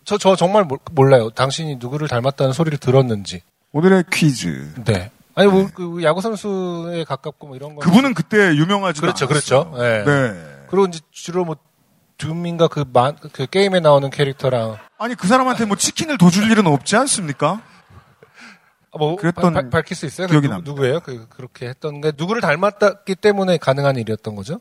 [0.04, 1.30] 저, 저 정말 몰- 몰라요.
[1.30, 3.42] 당신이 누구를 닮았다는 소리를 들었는지.
[3.72, 4.74] 오늘의 퀴즈.
[4.84, 5.10] 네.
[5.34, 7.80] 아니, 뭐, 그, 야구 선수에 가깝고 뭐 이런 거.
[7.80, 9.70] 그분은 그때 유명하지 그렇죠, 않았어요.
[9.70, 9.82] 그렇죠.
[9.82, 10.04] 네.
[10.04, 10.64] 네.
[10.68, 11.56] 그리고 이제 주로 뭐,
[12.18, 14.76] 둠인가 그, 만, 그 게임에 나오는 캐릭터랑.
[14.98, 17.62] 아니 그 사람한테 뭐 치킨을 더 줄 일은 없지 않습니까?
[18.92, 20.26] 아, 뭐, 그랬던 발- 밝힐 수 있어요?
[20.28, 20.70] 기억이 그 누, 납니다.
[20.70, 21.00] 누구예요?
[21.00, 24.60] 그, 그렇게 했던 게, 누구를 닮았기 때문에 가능한 일이었던 거죠?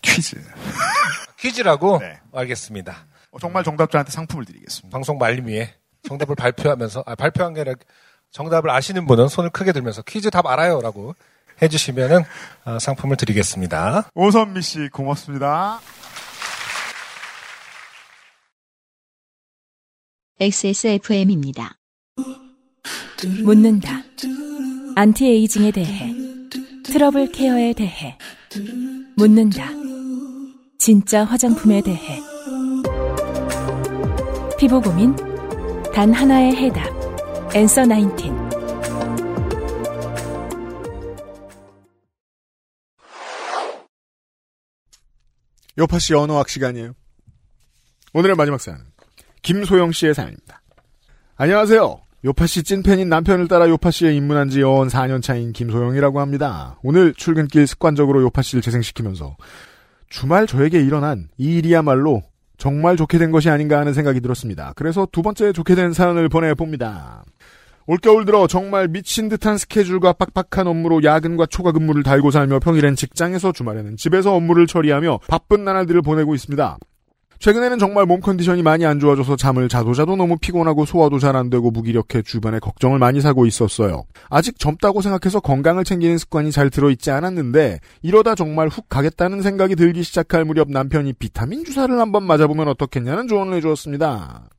[0.00, 0.36] 퀴즈.
[1.38, 1.98] 퀴즈라고?
[1.98, 2.18] 네.
[2.32, 2.96] 알겠습니다.
[3.30, 4.92] 어, 정말 정답자한테 상품을 드리겠습니다.
[4.92, 5.74] 방송 말미에
[6.08, 7.76] 정답을 발표하면서, 아, 발표한 게 아니라
[8.30, 10.80] 정답을 아시는 분은 손을 크게 들면서 퀴즈 답 알아요.
[10.80, 11.14] 라고
[11.60, 12.22] 해주시면은,
[12.64, 14.10] 아, 상품을 드리겠습니다.
[14.14, 15.80] 오선미 씨 고맙습니다.
[20.40, 21.76] XSFM입니다.
[23.42, 24.02] 묻는다.
[24.94, 26.14] 안티에이징에 대해.
[26.84, 28.16] 트러블 케어에 대해.
[29.16, 29.68] 묻는다.
[30.78, 32.20] 진짜 화장품에 대해.
[34.58, 35.16] 피부 고민?
[35.92, 36.97] 단 하나의 해답.
[37.54, 38.48] 앤서 19.
[45.78, 46.92] 요파 씨 언어학 시간이에요.
[48.12, 48.80] 오늘의 마지막 사연.
[49.40, 50.60] 김소영 씨의 사연입니다.
[51.36, 52.00] 안녕하세요.
[52.26, 56.78] 요파 씨 찐팬인 남편을 따라 요파 씨에 입문한 지연 4년 차인 김소영이라고 합니다.
[56.82, 59.36] 오늘 출근길 습관적으로 요파 씨를 재생시키면서
[60.10, 62.24] 주말 저에게 일어난 이 일이야말로
[62.58, 64.72] 정말 좋게 된 것이 아닌가 하는 생각이 들었습니다.
[64.74, 67.24] 그래서 두 번째 좋게 된 사연을 보내봅니다.
[67.90, 73.52] 올겨울 들어 정말 미친 듯한 스케줄과 빡빡한 업무로 야근과 초과 근무를 달고 살며 평일엔 직장에서
[73.52, 76.76] 주말에는 집에서 업무를 처리하며 바쁜 나날들을 보내고 있습니다.
[77.38, 81.48] 최근에는 정말 몸 컨디션이 많이 안 좋아져서 잠을 자도 자도 너무 피곤하고 소화도 잘 안
[81.48, 84.04] 되고 무기력해 주변에 걱정을 많이 사고 있었어요.
[84.28, 90.02] 아직 젊다고 생각해서 건강을 챙기는 습관이 잘 들어있지 않았는데 이러다 정말 훅 가겠다는 생각이 들기
[90.02, 94.50] 시작할 무렵 남편이 비타민 주사를 한번 맞아보면 어떻겠냐는 조언을 해주었습니다.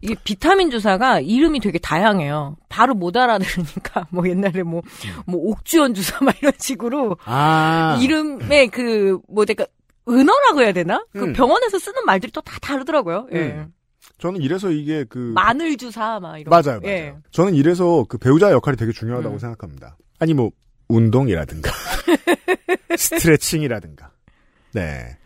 [0.00, 2.56] 이게 비타민 주사가 이름이 되게 다양해요.
[2.68, 4.90] 바로 못 알아들으니까 뭐 옛날에 뭐뭐
[5.26, 9.66] 옥주원 주사 막 이런 식으로 아 이름에 그 뭐랄까
[10.08, 11.04] 은어라고 해야 되나?
[11.12, 11.32] 그 음.
[11.32, 13.26] 병원에서 쓰는 말들이 또 다 다르더라고요.
[13.32, 13.38] 예.
[13.38, 13.72] 음.
[14.18, 16.50] 저는 이래서 이게 그 마늘 주사 막 이런.
[16.50, 16.86] 맞아요, 거.
[16.86, 16.96] 맞아요.
[16.96, 17.14] 예.
[17.30, 19.38] 저는 이래서 그 배우자의 역할이 되게 중요하다고 음.
[19.38, 19.96] 생각합니다.
[20.18, 20.50] 아니 뭐
[20.88, 21.70] 운동이라든가
[22.96, 24.10] 스트레칭이라든가
[24.72, 25.16] 네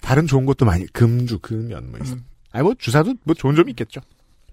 [0.00, 2.16] 다른 좋은 것도 많이 금주 금연 뭐 있어.
[2.52, 4.00] 아니 뭐 주사도 뭐 좋은 점이 있겠죠.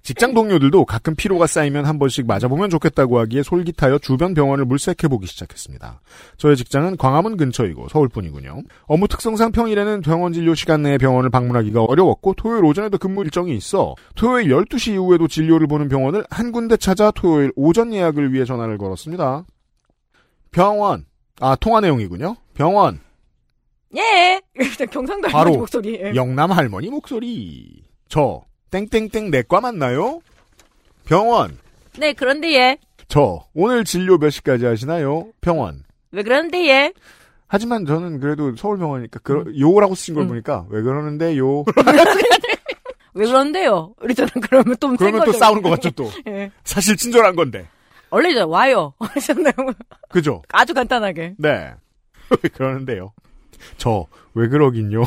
[0.04, 6.02] 직장 동료들도 가끔 피로가 쌓이면 한 번씩 맞아보면 좋겠다고 하기에 솔깃하여 주변 병원을 물색해보기 시작했습니다.
[6.38, 8.64] 저의 직장은 광화문 근처이고 서울뿐이군요.
[8.88, 13.96] 업무 특성상 평일에는 병원 진료 시간 내에 병원을 방문하기가 어려웠고 토요일 오전에도 근무 일정이 있어
[14.16, 19.46] 토요일 12시 이후에도 진료를 보는 병원을 한 군데 찾아 토요일 오전 예약을 위해 전화를 걸었습니다.
[20.52, 21.06] 병원.
[21.40, 22.36] 아, 통화 내용이군요.
[22.54, 23.00] 병원.
[23.96, 24.42] 예.
[24.92, 26.00] 경상도 할머니 목소리.
[26.02, 26.14] 예.
[26.16, 27.84] 영남 할머니 목소리.
[28.08, 28.42] 저
[28.72, 30.22] 땡땡땡 내과 맞나요?
[31.06, 31.58] 병원.
[31.98, 32.78] 네, 그런데 예.
[33.08, 35.28] 저 오늘 진료 몇 시까지 하시나요?
[35.42, 35.84] 병원.
[36.12, 36.94] 왜 그런데 예.
[37.48, 40.28] 하지만 저는 그래도 서울병원이니까 그 요라고 쓰신 걸 음.
[40.30, 41.66] 보니까 왜 그러는데 요
[43.14, 43.94] 왜 그런데요?
[44.04, 44.30] 이러잖아.
[44.42, 45.34] 그러면 또 그러면 또.
[45.34, 46.50] 싸우는 것 같죠 또 예.
[46.64, 47.68] 사실 친절한 건데
[48.10, 48.94] 원래 저 와요.
[49.00, 49.54] 하셨나요?
[50.10, 50.42] 그죠?
[50.50, 51.36] 아주 간단하게.
[51.38, 51.74] 네왜
[52.54, 53.12] 그러는데요?
[53.78, 55.04] 저 왜 그러긴요?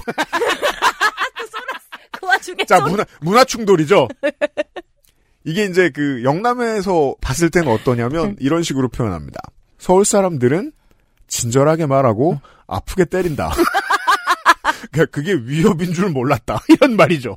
[2.45, 4.09] 그 와중에 자또 문화 문화 충돌이죠.
[5.45, 9.38] 이게 이제 그 영남에서 봤을 때는 어떠냐면 이런 식으로 표현합니다.
[9.78, 10.72] 서울 사람들은
[11.26, 13.53] 친절하게 말하고 아프게 때린다.
[14.90, 16.61] 그러니까 그게 위협인 줄 몰랐다.
[16.68, 17.36] 이런 말이죠.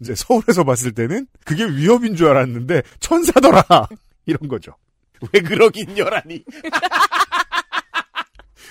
[0.00, 3.62] 이제 서울에서 봤을 때는 그게 위협인 줄 알았는데 천사더라.
[4.26, 4.74] 이런 거죠.
[5.32, 6.44] 왜 그러긴요라니.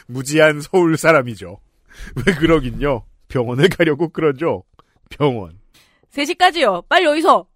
[0.07, 1.59] 무지한 서울 사람이죠.
[2.25, 3.05] 왜 그러긴요.
[3.27, 4.63] 병원을 가려고 그러죠.
[5.11, 5.59] 병원.
[6.11, 6.87] 3시까지요.
[6.89, 7.47] 빨리 여기서.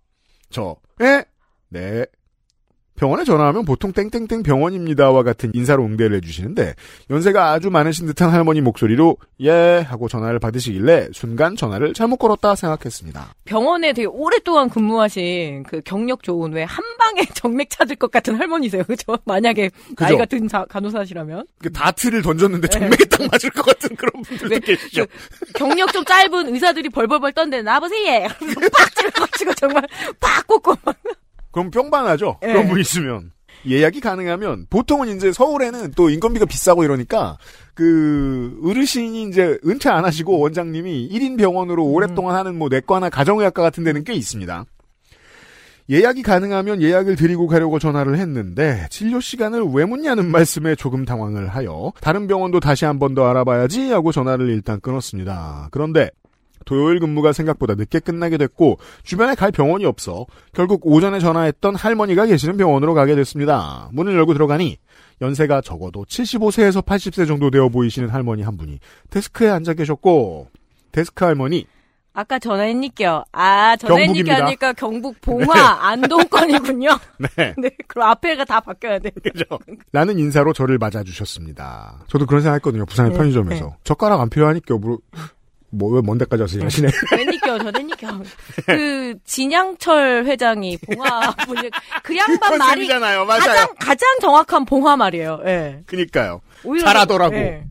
[0.50, 1.24] 저, 에?
[1.70, 2.06] 네.
[2.96, 6.76] 병원에 전화하면 보통 땡땡땡 병원입니다와 같은 인사로 응대를 해주시는데
[7.10, 9.52] 연세가 아주 많으신 듯한 할머니 목소리로 예
[9.88, 13.34] 하고 전화를 받으시길래 순간 전화를 잘못 걸었다 생각했습니다.
[13.46, 18.84] 병원에 되게 오랫동안 근무하신 그 경력 좋은 왜 한 방에 정맥 찾을 것 같은 할머니세요.
[18.86, 19.18] 그죠?
[19.26, 19.96] 만약에 그죠?
[20.04, 21.46] 나이가 든 자- 간호사시라면.
[21.60, 25.06] 그 다트를 던졌는데 정맥에 딱 맞을 것 같은 그런 분들도 네, 계시죠.
[25.54, 28.28] 경력 좀 짧은 의사들이 벌벌벌 떤데 나보세요.
[28.30, 29.84] 빡 찔러가지고 정말
[30.20, 30.96] 빡 꽂고 막.
[31.56, 32.38] 그럼 뿅반하죠.
[32.44, 32.48] 예.
[32.48, 33.32] 그런 분 있으면.
[33.66, 37.38] 예약이 가능하면 보통은 이제 서울에는 또 인건비가 비싸고 이러니까
[37.74, 43.84] 그 어르신이 이제 은퇴 안 하시고 원장님이 1인 병원으로 오랫동안 하는 뭐 내과나 가정의학과 같은
[43.86, 44.66] 데는 꽤 있습니다.
[45.90, 51.94] 예약이 가능하면 예약을 드리고 가려고 전화를 했는데 진료 시간을 왜 묻냐는 말씀에 조금 당황을 하여
[52.02, 55.70] 다른 병원도 다시 한 번 더 알아봐야지 하고 전화를 일단 끊었습니다.
[55.72, 56.10] 그런데
[56.66, 62.58] 토요일 근무가 생각보다 늦게 끝나게 됐고 주변에 갈 병원이 없어 결국 오전에 전화했던 할머니가 계시는
[62.58, 63.90] 병원으로 가게 됐습니다.
[63.94, 64.78] 문을 열고 들어가니
[65.22, 70.48] 연세가 적어도 75세에서 80세 정도 되어 보이시는 할머니 한 분이 데스크에 앉아 계셨고
[70.92, 71.68] 데스크 할머니
[72.16, 73.26] 아까 전화했니까.
[73.34, 74.46] 아, 경북입니다.
[74.46, 75.54] 하니까 경북 봉화
[75.90, 76.90] 안동권이군요.
[77.36, 77.54] 네.
[77.58, 79.12] 네, 그럼 앞에가 다 바뀌어야 돼.
[79.22, 79.44] 그죠?
[79.92, 82.06] 라는 인사로 저를 맞아주셨습니다.
[82.08, 82.86] 저도 그런 생각 했거든요.
[82.86, 83.66] 부산의 네, 편의점에서.
[83.66, 83.72] 네.
[83.84, 84.98] 젓가락 안 필요하니까 뭐,
[85.78, 86.88] 뭐 왜 먼 데까지 와서 일하시네.
[87.10, 88.20] 전화했니까, 전화했니까.
[88.68, 91.70] 그 진양철 회장이 봉화 분이
[92.04, 93.26] 그 양반 말이 컨셉이잖아요.
[93.26, 93.40] 맞아요.
[93.40, 95.42] 가장 가장 정확한 봉화 말이에요.
[95.46, 95.82] 예.
[95.86, 96.42] 그니까요.
[96.64, 97.36] 오히려 잘하더라고.
[97.36, 97.64] 예.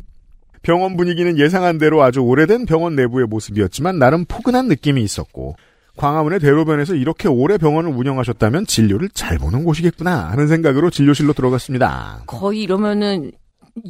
[0.63, 5.57] 병원 분위기는 예상한 대로 아주 오래된 병원 내부의 모습이었지만 나름 포근한 느낌이 있었고
[5.97, 12.23] 광화문의 대로변에서 이렇게 오래 병원을 운영하셨다면 진료를 잘 보는 곳이겠구나 하는 생각으로 진료실로 들어갔습니다.
[12.27, 13.31] 거의 이러면은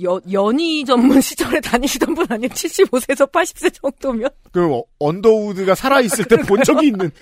[0.03, 2.49] 여, 연희 전문 시절에 다니시던 분 아니에요?
[2.49, 4.30] 75세에서 80세 정도면?
[4.53, 7.11] 그 어, 언더우드가 살아있을 때 본 적이 있는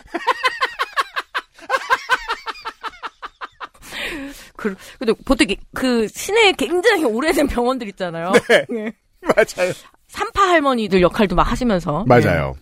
[4.57, 8.33] 그, 근데 보통 그 시내에 굉장히 오래된 병원들 있잖아요.
[8.49, 8.65] 네.
[8.73, 8.93] 예.
[9.23, 9.73] 맞아요.
[10.09, 12.05] 산파 할머니들 역할도 막 하시면서.
[12.07, 12.55] 맞아요.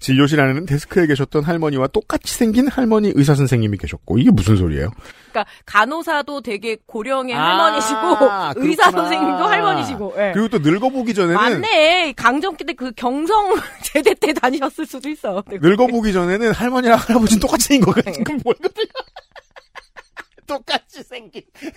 [0.00, 4.90] 진료실 안에는 데스크에 계셨던 할머니와 똑같이 생긴 할머니 의사 선생님이 계셨고 이게 무슨 소리예요?
[5.30, 9.02] 그러니까 간호사도 되게 고령의 아, 할머니시고 의사 그렇구나.
[9.02, 10.14] 선생님도 할머니시고.
[10.18, 10.30] 예.
[10.34, 12.12] 그리고 또 늙어보기 전에는 맞네.
[12.16, 15.42] 강점기 때 그 경성 제대 때 다니셨을 수도 있어.
[15.48, 15.58] 네.
[15.60, 18.70] 늙어보기 전에는 할머니랑 할아버지는 똑같이 생긴 거 같은 그뭘 그래?
[20.46, 21.70] 똑같이 생긴 그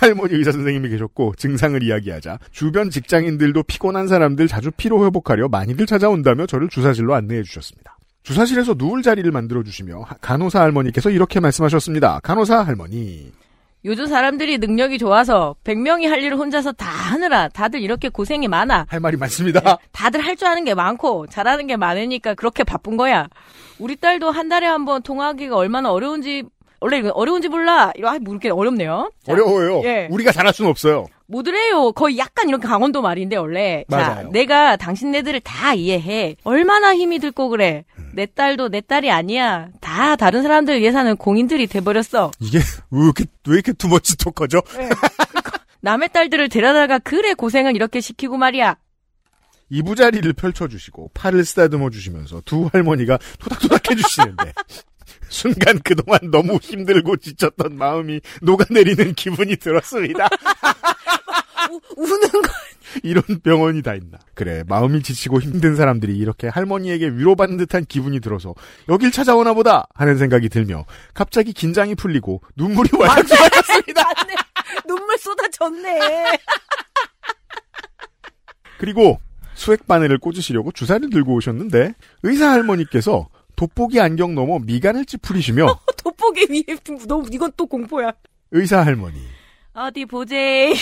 [0.00, 6.46] 할머니 의사 선생님이 계셨고 증상을 이야기하자 주변 직장인들도 피곤한 사람들 자주 피로 회복하려 많이들 찾아온다며
[6.46, 7.96] 저를 주사실로 안내해 주셨습니다.
[8.24, 12.20] 주사실에서 누울 자리를 만들어 주시며 하- 간호사 할머니께서 이렇게 말씀하셨습니다.
[12.22, 13.32] 간호사 할머니
[13.84, 18.86] 요즘 사람들이 능력이 좋아서 100명이 할 일을 혼자서 다 하느라 다들 이렇게 고생이 많아.
[18.88, 19.78] 할 말이 많습니다.
[19.92, 23.28] 다들 할 줄 아는 게 많고 잘하는 게 많으니까 그렇게 바쁜 거야.
[23.78, 26.42] 우리 딸도 한 달에 한 번 통화하기가 얼마나 어려운지
[26.80, 27.92] 원래 이거 어려운지 몰라.
[27.96, 29.10] 이거 아, 모르게 어렵네요.
[29.24, 29.82] 자, 어려워요.
[29.84, 30.08] 예.
[30.10, 31.06] 우리가 잘할 수는 없어요.
[31.26, 31.92] 뭐드래요.
[31.92, 33.84] 거의 약간 이렇게 강원도 말인데 원래.
[33.90, 34.28] 자, 맞아요.
[34.30, 36.36] 내가 당신네들을 다 이해해.
[36.44, 37.84] 얼마나 힘이 들고 그래.
[38.14, 39.68] 내 딸도 내 딸이 아니야.
[39.80, 42.30] 다 다른 사람들 위해 사는 공인들이 돼버렸어.
[42.40, 42.58] 이게
[42.90, 44.60] 왜 이렇게 왜 이렇게 투머치 토커죠?
[45.80, 48.76] 남의 딸들을 데려다가 그래 고생을 이렇게 시키고 말이야.
[49.70, 54.52] 이부자리를 펼쳐주시고 팔을 쓰다듬어 주시면서 두 할머니가 토닥토닥 해주시는데
[55.28, 60.28] 순간 그동안 너무 힘들고 지쳤던 마음이 녹아내리는 기분이 들었습니다.
[61.70, 62.48] 우, 우는 거.
[63.02, 64.18] 이런 병원이 다 있나.
[64.34, 68.54] 그래 마음이 지치고 힘든 사람들이 이렇게 할머니에게 위로받는 듯한 기분이 들어서
[68.88, 74.02] 여길 찾아오나 보다 하는 생각이 들며 갑자기 긴장이 풀리고 눈물이 왈칵 쏟아졌습니다.
[74.02, 74.34] 맞네.
[74.86, 76.38] 눈물 쏟아졌네.
[78.78, 79.20] 그리고
[79.54, 83.28] 수액 바늘을 꽂으시려고 주사를 들고 오셨는데 의사 할머니께서
[83.58, 85.66] 돋보기 안경 넘어 미간을 찌푸리시며
[86.02, 86.76] 돋보기 위에
[87.08, 88.12] 너무 이건 또 공포야.
[88.52, 89.20] 의사 할머니
[89.74, 90.74] 어디 보제.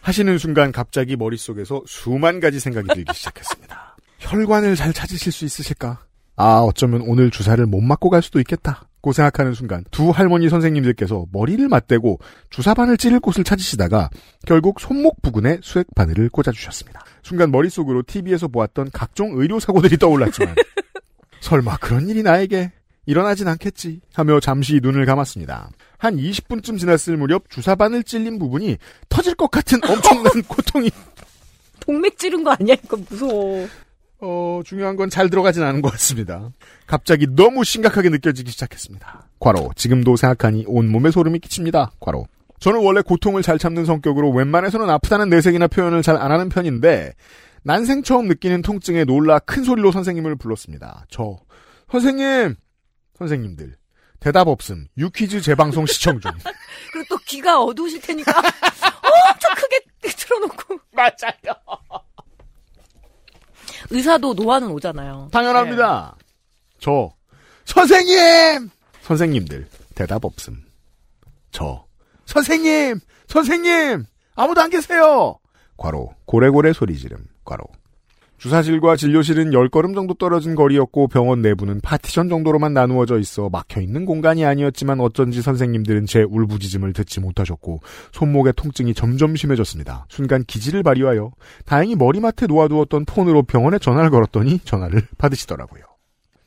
[0.00, 3.96] 하시는 순간 갑자기 머릿속에서 수만 가지 생각이 들기 시작했습니다.
[4.18, 6.00] 혈관을 잘 찾으실 수 있으실까?
[6.36, 8.88] 아, 어쩌면 오늘 주사를 못 맞고 갈 수도 있겠다.
[9.02, 12.20] 고 생각하는 순간 두 할머니 선생님들께서 머리를 맞대고
[12.50, 14.08] 주사바늘 찌를 곳을 찾으시다가
[14.46, 17.04] 결국 손목 부근에 수액 바늘을 꽂아주셨습니다.
[17.22, 20.54] 순간 머릿속으로 TV에서 보았던 각종 의료 사고들이 떠올랐지만
[21.42, 22.72] 설마 그런 일이 나에게
[23.04, 25.70] 일어나진 않겠지 하며 잠시 눈을 감았습니다.
[25.98, 28.78] 한 20분쯤 지났을 무렵 주사바늘 찔린 부분이
[29.08, 30.90] 터질 것 같은 엄청난 고통이
[31.80, 32.76] 동맥 찌른 거 아니야?
[32.82, 33.66] 이거 무서워.
[34.20, 36.50] 어, 중요한 건 잘 들어가진 않은 것 같습니다.
[36.86, 39.26] 갑자기 너무 심각하게 느껴지기 시작했습니다.
[39.40, 41.90] 과로, 지금도 생각하니 온몸에 소름이 끼칩니다.
[41.98, 42.28] 과로.
[42.60, 47.14] 저는 원래 고통을 잘 참는 성격으로 웬만해서는 아프다는 내색이나 표현을 잘 안 하는 편인데,
[47.64, 51.06] 난생 처음 느끼는 통증에 놀라 큰 소리로 선생님을 불렀습니다.
[51.10, 51.38] 저,
[51.90, 52.56] 선생님!
[53.18, 53.76] 선생님들.
[54.18, 54.86] 대답 없음.
[54.96, 56.30] 유퀴즈 재방송 시청 중.
[56.92, 59.80] 그리고 또 귀가 어두우실 테니까 엄청 크게
[60.16, 60.78] 틀어놓고.
[60.94, 61.56] 맞아요.
[63.90, 65.28] 의사도 노화는 오잖아요.
[65.32, 66.16] 당연합니다.
[66.78, 67.12] 저
[67.64, 68.70] 선생님
[69.02, 70.64] 선생님들 대답 없음.
[71.50, 71.84] 저
[72.26, 74.04] 선생님 선생님
[74.36, 75.38] 아무도 안 계세요.
[75.76, 77.64] 과로 고래고래 소리 지름 과로
[78.42, 84.98] 주사실과 진료실은 10걸음 정도 떨어진 거리였고 병원 내부는 파티션 정도로만 나누어져 있어 막혀있는 공간이 아니었지만
[84.98, 87.78] 어쩐지 선생님들은 제 울부짖음을 듣지 못하셨고
[88.10, 90.06] 손목의 통증이 점점 심해졌습니다.
[90.08, 91.30] 순간 기지를 발휘하여
[91.64, 95.84] 다행히 머리맡에 놓아두었던 폰으로 병원에 전화를 걸었더니 전화를 받으시더라고요.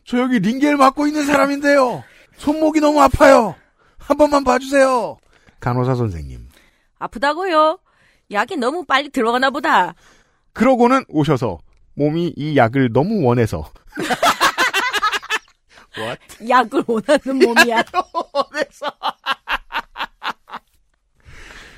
[0.04, 2.04] 저 여기 링겔 맞고 있는 사람인데요.
[2.36, 3.56] 손목이 너무 아파요.
[3.98, 5.16] 한 번만 봐주세요.
[5.62, 6.50] 간호사 선생님.
[7.00, 7.80] 아프다고요?
[8.32, 9.96] 약이 너무 빨리 들어가나 보다.
[10.56, 11.60] 그러고는 오셔서
[11.96, 13.70] 몸이 이 약을 너무 원해서
[16.50, 17.84] 약을 원하는 몸이야.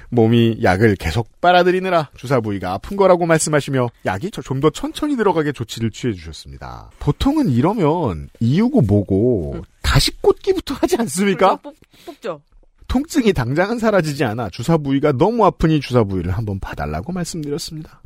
[0.10, 5.92] 몸이 약을 계속 빨아들이느라 주사 부위가 아픈 거라고 말씀하시며 약이 좀 더 천천히 들어가게 조치를
[5.92, 6.90] 취해 주셨습니다.
[7.00, 11.58] 보통은 이러면 이유고 뭐고 다시 꽂기부터 하지 않습니까?
[11.58, 11.76] 뽑,
[12.06, 12.42] 뽑죠.
[12.88, 18.02] 통증이 당장은 사라지지 않아 주사 부위가 너무 아프니 주사 부위를 한번 봐달라고 말씀드렸습니다.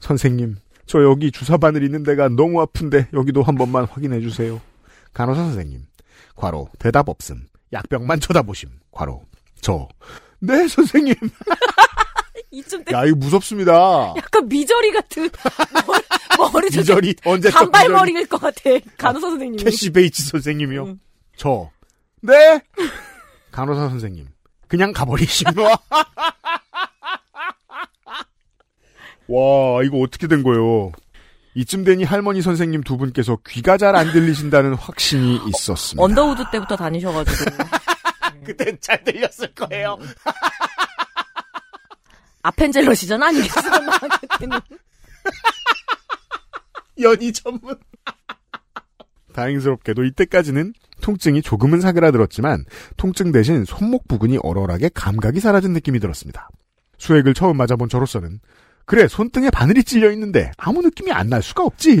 [0.00, 4.60] 선생님, 저 여기 주사 바늘 있는 데가 너무 아픈데 여기도 한 번만 확인해 주세요.
[5.14, 5.82] 간호사 선생님,
[6.36, 7.46] 괄호 대답 없음.
[7.72, 8.68] 약병만 쳐다보심.
[8.90, 9.22] 괄호
[9.60, 9.88] 저.
[10.38, 11.14] 네 선생님.
[12.52, 14.14] 이쯤 때 야 이거 무섭습니다.
[14.16, 15.28] 약간 미저리 같은
[15.86, 18.70] 머리, 머리 좀 미저리 언제 또 단발머리일 것 같아.
[18.96, 19.62] 간호사 선생님이.
[19.64, 20.84] 캐시 베이츠 선생님이요.
[20.86, 21.00] 응.
[21.36, 21.70] 저.
[22.22, 22.60] 네.
[23.50, 24.28] 간호사 선생님.
[24.68, 25.54] 그냥 가버리시면.
[29.28, 30.92] 와, 이거 어떻게 된 거예요?
[31.54, 36.02] 이쯤 되니 할머니 선생님 두 분께서 귀가 잘 안 들리신다는 확신이 있었습니다.
[36.04, 37.50] 언더우드 때부터 다니셔가지고.
[38.44, 39.98] 그땐 잘 들렸을 거예요.
[42.42, 43.82] 아펜젤러 시절 아니겠어요?
[43.82, 44.60] 막 그때는.
[47.00, 47.76] 연희 전문.
[49.34, 50.72] 다행스럽게도 이때까지는
[51.02, 52.64] 통증이 조금은 사그라들었지만
[52.96, 56.48] 통증 대신 손목 부근이 얼얼하게 감각이 사라진 느낌이 들었습니다.
[56.98, 58.40] 수액을 처음 맞아본 저로서는
[58.86, 61.94] 그래 손등에 바늘이 찔려 있는데 아무 느낌이 안 날 수가 없지.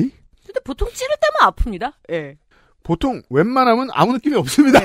[0.46, 1.92] 근데 보통 찌를 때만 아픕니다.
[2.12, 2.36] 예.
[2.84, 4.78] 보통 웬만하면 아무 느낌이 없습니다.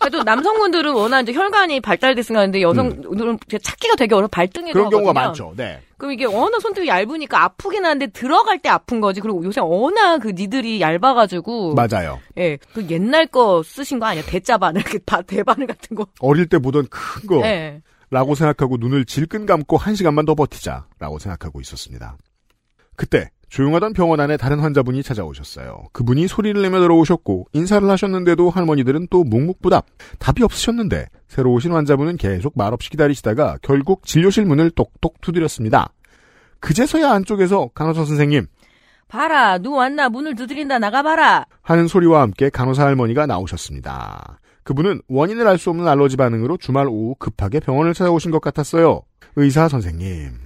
[0.00, 4.72] 그래도 남성분들은 워낙 이제 혈관이 발달됐으니까 근데 여성들은 찾기가 되게 어려 발등에 음.
[4.72, 5.12] 그런 경우가.
[5.12, 5.52] 많죠.
[5.54, 5.82] 네.
[5.98, 9.20] 그럼 이게 워낙 손등이 얇으니까 아프긴 한데 들어갈 때 아픈 거지.
[9.20, 11.74] 그리고 요새 워낙 그 니들이 얇아가지고.
[11.74, 12.18] 맞아요.
[12.38, 12.56] 예.
[12.72, 14.22] 그 옛날 거 쓰신 거 아니야?
[14.24, 16.06] 대자바늘, 그 바- 대바늘 같은 거.
[16.20, 17.42] 어릴 때 보던 큰 거.
[17.46, 17.82] 예.
[18.10, 22.16] 라고 생각하고 눈을 질끈 감고 한 시간만 더 버티자 라고 생각하고 있었습니다.
[22.96, 25.84] 그때 조용하던 병원 안에 다른 환자분이 찾아오셨어요.
[25.92, 29.86] 그분이 소리를 내며 들어오셨고 인사를 하셨는데도 할머니들은 또 묵묵부답
[30.18, 35.92] 답이 없으셨는데 새로 오신 환자분은 계속 말없이 기다리시다가 결국 진료실 문을 똑똑 두드렸습니다.
[36.60, 38.46] 그제서야 안쪽에서 간호사 선생님
[39.08, 40.10] 봐라, 누 왔나?
[40.10, 41.46] 문을 두드린다, 나가봐라.
[41.62, 44.38] 하는 소리와 함께 간호사 할머니가 나오셨습니다.
[44.68, 49.00] 그분은 원인을 알 수 없는 알러지 반응으로 주말 오후 급하게 병원을 찾아오신 것 같았어요.
[49.34, 50.38] 의사 선생님,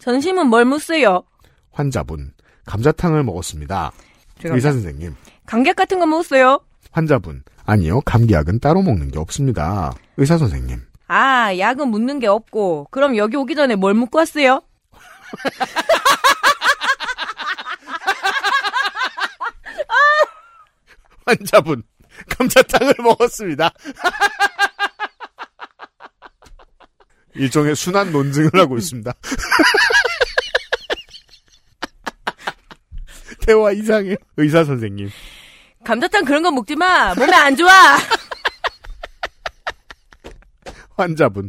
[0.00, 1.22] 전심은 뭘 묻어요?
[1.70, 2.32] 환자분,
[2.66, 3.92] 감자탕을 먹었습니다.
[4.42, 5.14] 의사 선생님,
[5.46, 6.58] 감격 같은 거 묻어요?
[6.90, 9.92] 환자분, 아니요, 감기약은 따로 먹는 게 없습니다.
[10.16, 12.88] 의사 선생님, 아, 약은 묻는 게 없고.
[12.90, 14.62] 그럼 여기 오기 전에 뭘 묻고 왔어요?
[21.26, 21.84] 환자분,
[22.38, 23.70] 감자탕을 먹었습니다.
[27.34, 29.12] 일종의 순환 논증을 하고 있습니다.
[33.46, 34.16] 대화 이상해.
[34.36, 35.08] 의사 선생님.
[35.84, 37.14] 감자탕 그런 거 먹지 마.
[37.14, 37.70] 몸에 안 좋아.
[40.96, 41.48] 환자분.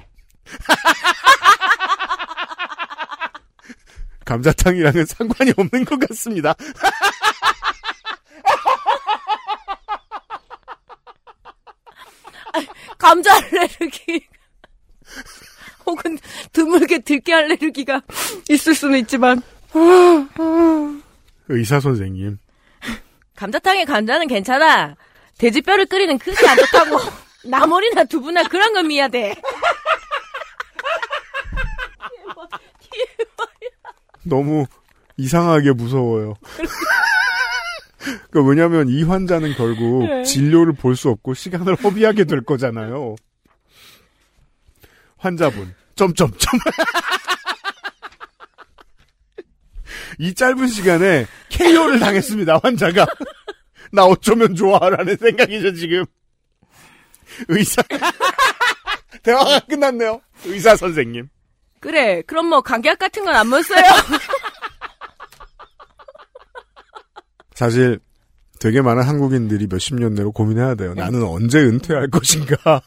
[4.23, 6.55] 감자탕이랑은 상관이 없는 것 같습니다.
[13.01, 14.27] 감자 알레르기.
[15.85, 16.19] 혹은
[16.53, 18.01] 드물게 들깨 알레르기가
[18.49, 19.41] 있을 수는 있지만.
[21.47, 22.37] 의사 선생님.
[23.35, 24.95] 감자탕에 감자는 괜찮아.
[25.39, 26.99] 돼지뼈를 끓이는 그게 안 좋다고.
[27.45, 29.33] 나물이나 두부나 그런 건 미야 돼.
[34.23, 34.67] 너무
[35.17, 36.35] 이상하게 무서워요.
[38.31, 40.23] 그 왜냐하면 이 환자는 결국 네.
[40.23, 43.15] 진료를 볼 수 없고 시간을 허비하게 될 거잖아요.
[45.17, 46.59] 환자분 점점점
[50.19, 52.59] 이 짧은 시간에 KO를 당했습니다.
[52.63, 53.05] 환자가
[53.91, 56.05] 나 어쩌면 좋아라는 생각이죠 지금.
[57.47, 57.81] 의사.
[59.23, 60.21] 대화가 끝났네요.
[60.45, 61.29] 의사 선생님.
[61.79, 62.21] 그래.
[62.27, 63.81] 그럼 뭐 감기약 같은 건 안 먹었어요.
[67.55, 67.99] 사실
[68.59, 70.93] 되게 많은 한국인들이 몇십 년 내로 고민해야 돼요.
[70.93, 72.81] 나는 언제 은퇴할 것인가.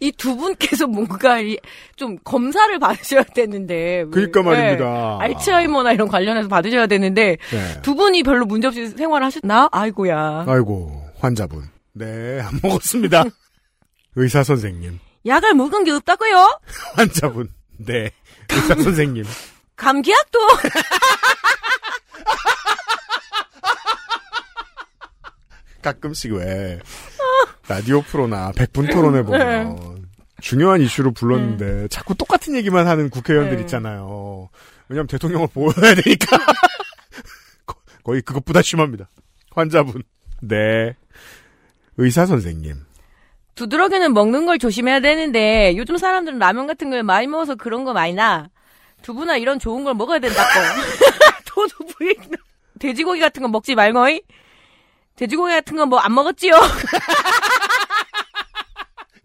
[0.00, 1.58] 이 두 분께서 뭔가 이-
[1.94, 4.04] 좀 검사를 받으셔야 되는데.
[4.10, 4.84] 그러니까 말입니다.
[5.20, 7.82] 네, 알츠하이머나 이런 관련해서 받으셔야 되는데 네.
[7.82, 9.68] 두 분이 별로 문제 없이 생활하셨나?
[9.70, 10.46] 아이고야.
[10.48, 11.68] 아이고 환자분.
[11.92, 13.24] 네, 안 먹었습니다.
[14.16, 14.98] 의사 선생님.
[15.24, 16.58] 약을 먹은 게 없다고요?
[16.96, 17.48] 환자분.
[17.78, 18.10] 네.
[18.50, 19.24] 의사 선생님.
[19.76, 20.38] 감기약도
[25.82, 26.78] 가끔씩 왜
[27.68, 30.06] 라디오 프로나 백분 토론에 보면
[30.40, 33.62] 중요한 이슈로 불렀는데 자꾸 똑같은 얘기만 하는 국회의원들 네.
[33.62, 34.48] 있잖아요.
[34.88, 36.36] 왜냐하면 대통령을 보여야 되니까
[37.66, 39.08] 거- 거의 그것보다 심합니다.
[39.52, 40.02] 환자분.
[40.40, 40.96] 네.
[41.98, 42.74] 의사 선생님.
[43.54, 48.14] 두드러기는 먹는 걸 조심해야 되는데 요즘 사람들은 라면 같은 걸 많이 먹어서 그런 거 많이
[48.14, 48.48] 나.
[49.02, 50.48] 두부나 이런 좋은 걸 먹어야 된다고.
[51.46, 52.14] 도도 부인.
[52.80, 54.22] 돼지고기 같은 거 먹지 말고이.
[55.16, 56.54] 돼지고기 같은 거뭐안 먹었지요?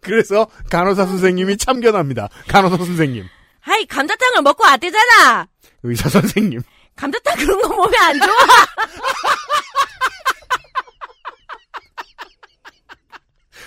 [0.00, 2.28] 그래서 간호사 선생님이 참견합니다.
[2.48, 3.26] 간호사 선생님.
[3.64, 5.46] 아이 감자탕을 먹고 왔대잖아.
[5.82, 6.62] 의사 선생님.
[6.96, 8.28] 감자탕 그런 거 몸에 안 좋아.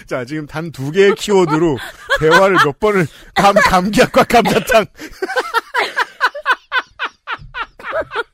[0.08, 1.78] 자, 지금 단 두 개의 키워드로
[2.20, 4.86] 대화를 몇 번을 감, 감기약과 감자탕.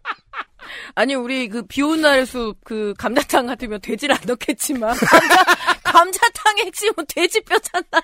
[0.98, 5.44] 아니 우리 그 비오는 날에서 그 감자탕 같으면 돼지를 안 넣겠지만 감자,
[5.84, 8.02] 감자 탕의 핵심은 돼지뼈잖아요.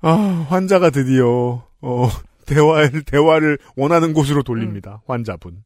[0.00, 2.08] 아, 환자가 드디어, 어,
[2.46, 5.02] 대화를, 대화를 원하는 곳으로 돌립니다.
[5.06, 5.62] 환자분.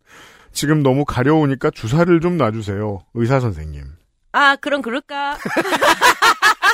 [0.51, 3.05] 지금 너무 가려우니까 주사를 좀 놔주세요.
[3.15, 3.85] 의사 선생님.
[4.33, 5.39] 아 그럼 그럴까?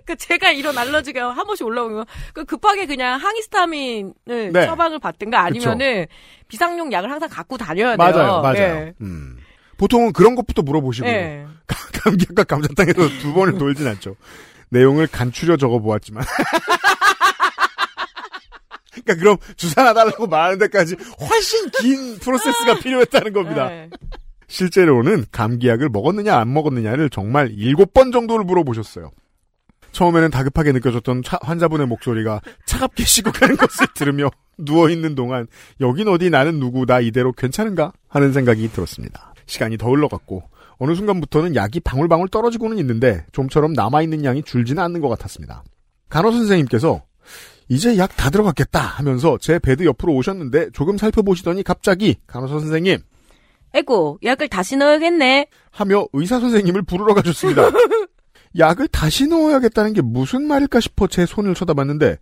[0.06, 4.12] 그 제가 이런 알러지가 한 번씩 올라오는 거, 그 급하게 그냥 항히스타민을
[4.52, 4.66] 네.
[4.66, 6.06] 처방을 받든가 아니면은
[6.48, 8.12] 비상용 약을 항상 갖고 다녀야 돼요.
[8.12, 8.58] 맞아요, 맞아요.
[8.58, 8.94] 예.
[9.00, 9.38] 음.
[9.76, 11.10] 보통은 그런 것부터 물어보시고요.
[11.10, 11.46] 예.
[12.02, 14.16] 감기약과 감자탕에서 두 번을 돌진 않죠.
[14.70, 16.24] 내용을 간추려 적어보았지만.
[18.90, 23.70] 그러니까 그럼 주사 놔달라고 말하는 데까지 훨씬 긴 프로세스가 필요했다는 겁니다.
[23.72, 23.88] 예.
[24.48, 29.10] 실제로는 감기약을 먹었느냐 안 먹었느냐를 정말 일곱 번 정도를 물어보셨어요.
[29.92, 35.46] 처음에는 다급하게 느껴졌던 차- 환자분의 목소리가 차갑게 식어가는 것을 들으며 누워있는 동안
[35.80, 39.34] 여긴 어디 나는 누구 나 이대로 괜찮은가 하는 생각이 들었습니다.
[39.46, 40.42] 시간이 더 흘러갔고
[40.78, 45.62] 어느 순간부터는 약이 방울방울 떨어지고는 있는데 좀처럼 남아있는 양이 줄지는 않는 것 같았습니다.
[46.08, 47.02] 간호 선생님께서
[47.68, 52.98] 이제 약 다 들어갔겠다 하면서 제 bed 옆으로 오셨는데 조금 살펴보시더니 갑자기 간호사 선생님
[53.74, 55.46] 에고 약을 다시 넣어야겠네.
[55.70, 57.70] 하며 의사 선생님을 부르러 가셨습니다.
[58.58, 62.18] 약을 다시 넣어야겠다는 게 무슨 말일까 싶어 제 손을 쳐다봤는데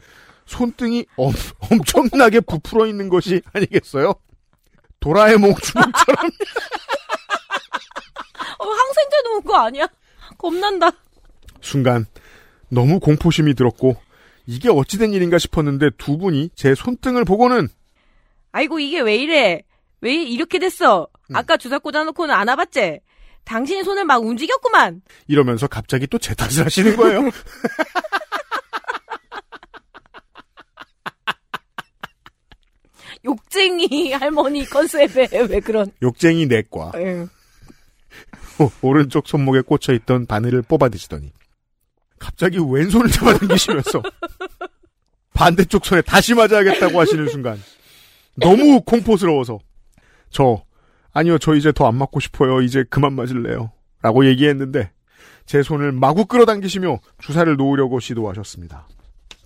[0.46, 1.32] 손등이 엄,
[1.70, 4.14] 엄청나게 부풀어 있는 것이 아니겠어요?
[5.00, 6.16] 도라에몽 주먹처럼
[8.58, 9.88] 어, 항생제 넣은 거 아니야?
[10.36, 10.90] 겁난다.
[11.60, 12.06] 순간
[12.68, 13.96] 너무 공포심이 들었고
[14.46, 17.68] 이게 어찌된 일인가 싶었는데 두 분이 제 손등을 보고는
[18.52, 19.62] 아이고 이게 왜 이래?
[20.00, 21.08] 왜 이렇게 됐어?
[21.30, 21.36] 음.
[21.36, 23.00] 아까 주사 꽂아놓고는 안 와봤지?
[23.48, 25.00] 당신이 손을 막 움직였구만.
[25.26, 27.22] 이러면서 갑자기 또 제 탓을 하시는 거예요.
[33.24, 35.90] 욕쟁이 할머니 컨셉에 왜 그런?
[36.02, 36.92] 욕쟁이 내과.
[38.60, 41.32] 오- 오른쪽 손목에 꽂혀 있던 바늘을 뽑아 드시더니
[42.18, 44.02] 갑자기 왼손을 잡아당기시면서
[45.32, 47.62] 반대쪽 손에 다시 맞아야겠다고 하시는 순간
[48.34, 49.60] 너무 공포스러워서
[50.30, 50.64] 저
[51.18, 54.90] 아니요 저 이제 더 안 맞고 싶어요 이제 그만 맞을래요 라고 얘기했는데
[55.46, 58.86] 제 손을 마구 끌어당기시며 주사를 놓으려고 시도하셨습니다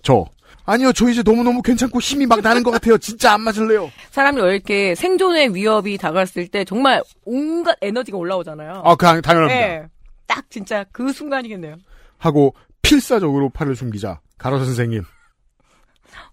[0.03, 0.25] 저
[0.65, 4.53] 아니요 저 이제 너무너무 괜찮고 힘이 막 나는 것 같아요 진짜 안 맞을래요 사람이 왜
[4.55, 8.81] 이렇게 생존의 위협이 다가왔을 때 정말 온갖 에너지가 올라오잖아요.
[8.85, 9.87] 아 그, 당연합니다 예.
[10.27, 11.77] 딱 진짜 그 순간이겠네요.
[12.17, 15.03] 하고 필사적으로 팔을 숨기자 간호사 선생님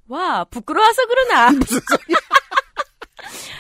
[0.09, 1.51] 와 부끄러워서 그러나.
[1.59, 2.19] 무슨 소리야?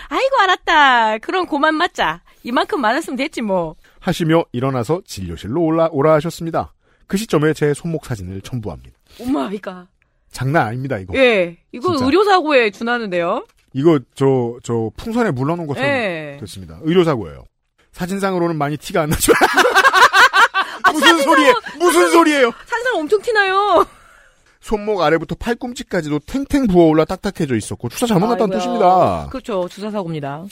[0.08, 1.18] 아이고 알았다.
[1.18, 2.22] 그럼 고만 맞자.
[2.42, 3.76] 이만큼 맞았으면 됐지 뭐.
[4.00, 6.72] 하시며 일어나서 진료실로 올라 오라 하셨습니다.
[7.06, 8.96] 그 시점에 제 손목 사진을 첨부합니다.
[9.18, 9.86] Oh my god.
[10.32, 11.12] 장난 아닙니다 이거.
[11.16, 11.58] 예.
[11.72, 12.04] 이거 진짜.
[12.06, 13.46] 의료사고에 준하는데요.
[13.72, 16.36] 이거 저 저 풍선에 물 넣는 것처럼 예.
[16.40, 16.78] 됐습니다.
[16.82, 17.44] 의료사고예요.
[17.92, 19.32] 사진상으로는 많이 티가 안 나죠.
[20.92, 22.52] 무슨 소리에 무슨 소리예요?
[22.66, 23.84] 산상 엄청 티나요.
[24.70, 28.56] 손목 아래부터 팔꿈치까지도 탱탱 부어올라 딱딱해져 있었고 주사 잘못 났다는.
[28.56, 29.26] 뜻입니다.
[29.28, 29.66] 그렇죠.
[29.68, 30.44] 주사 사고입니다.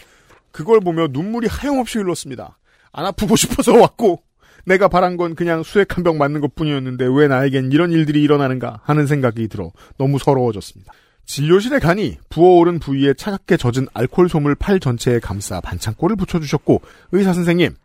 [0.50, 2.58] 그걸 보며 눈물이 하염없이 흘렀습니다.
[2.90, 4.22] 안 아프고 싶어서 왔고
[4.66, 8.80] 내가 바란 건 그냥 수액 한 병 맞는 것 뿐이었는데 왜 나에겐 이런 일들이 일어나는가
[8.82, 10.92] 하는 생각이 들어 너무 서러워졌습니다.
[11.24, 17.76] 진료실에 가니 부어오른 부위에 차갑게 젖은 알코올 솜을 팔 전체에 감싸 반창고를 붙여주셨고 의사 선생님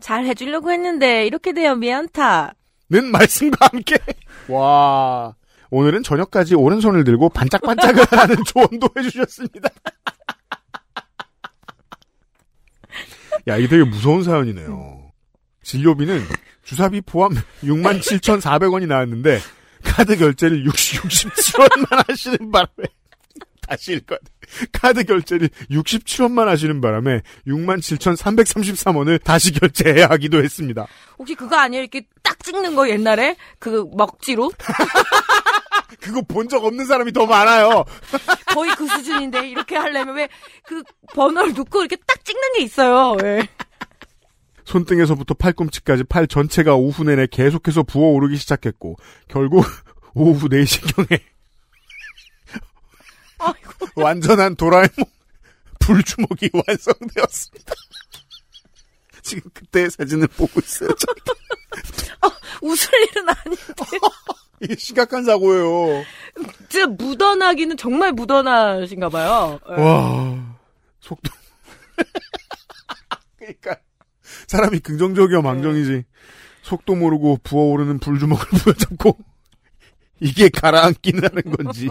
[0.00, 2.54] 잘 해주려고 했는데 이렇게 되어 미안타.
[2.90, 3.98] 는 말씀과 함께
[4.48, 5.34] 와
[5.70, 9.68] 오늘은 저녁까지 오른손을 들고 반짝반짝을 하는 조언도 해주셨습니다.
[13.48, 15.10] 야 이게 되게 무서운 사연이네요.
[15.62, 16.24] 진료비는
[16.64, 19.40] 주사비 포함 67,400원이 나왔는데
[19.84, 22.88] 카드 결제를 60, 67원만 하시는 바람에
[23.68, 24.16] 다시 돼.
[24.72, 30.86] 카드 결제를 67원만 하시는 바람에 67,333원을 다시 결제해야 하기도 했습니다.
[31.18, 31.82] 혹시 그거 아니에요?
[31.82, 34.50] 이렇게 딱 찍는 거 옛날에 그 먹지로
[36.00, 37.84] 그거 본 적 없는 사람이 더 많아요.
[38.54, 40.28] 거의 그 수준인데 이렇게 하려면 왜
[40.64, 40.82] 그
[41.14, 43.16] 번호를 놓고 이렇게 딱 찍는 게 있어요.
[43.22, 43.48] 왜?
[44.64, 48.96] 손등에서부터 팔꿈치까지 팔 전체가 오후 내내 계속해서 부어오르기 시작했고
[49.28, 49.64] 결국
[50.14, 51.20] 오후 4시경에
[53.96, 54.88] 완전한 도라에몽
[55.80, 57.72] 불주먹이 완성되었습니다.
[59.22, 60.90] 지금 그때의 사진을 보고 있어요.
[62.62, 63.62] 웃을 일은 아닌데.
[64.62, 66.04] 이게 심각한 사고예요.
[66.68, 69.60] 진짜 묻어나기는 정말 묻어나신가 봐요.
[69.70, 69.80] 예.
[69.80, 70.56] 와
[71.00, 71.30] 속도.
[73.38, 73.76] 그러니까
[74.46, 76.04] 사람이 긍정적이어 망정이지.
[76.62, 79.16] 속도 모르고 부어오르는 불주먹을 부여잡고
[80.20, 81.88] 이게 가라앉기는 하는 건지.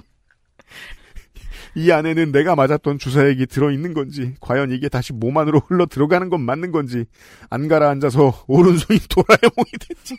[1.76, 6.42] 이 안에는 내가 맞았던 주사액이 들어있는 건지, 과연 이게 다시 몸 안으로 흘러 들어가는 건
[6.42, 7.06] 맞는 건지,
[7.52, 10.18] 안 가라앉아서 오른손이 도라에몽이 됐지.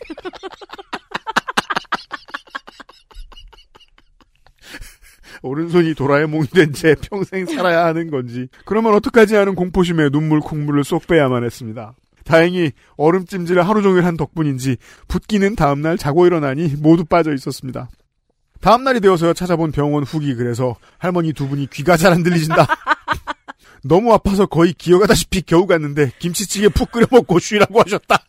[5.43, 11.07] 오른손이 도라에몽이 된 채 평생 살아야 하는 건지, 그러면 어떡하지 하는 공포심에 눈물 콩물을 쏙
[11.07, 11.95] 빼야만 했습니다.
[12.25, 14.77] 다행히 얼음 찜질을 하루 종일 한 덕분인지
[15.09, 17.89] 붓기는 다음날 자고 일어나니 모두 빠져 있었습니다.
[18.61, 22.67] 다음날이 되어서야 찾아본 병원 후기 그래서 할머니 두 분이 귀가 잘 안 들리신다.
[23.85, 28.19] 너무 아파서 거의 기어가다시피 겨우 갔는데 김치찌개 푹 끓여 먹고 쉬라고 하셨다.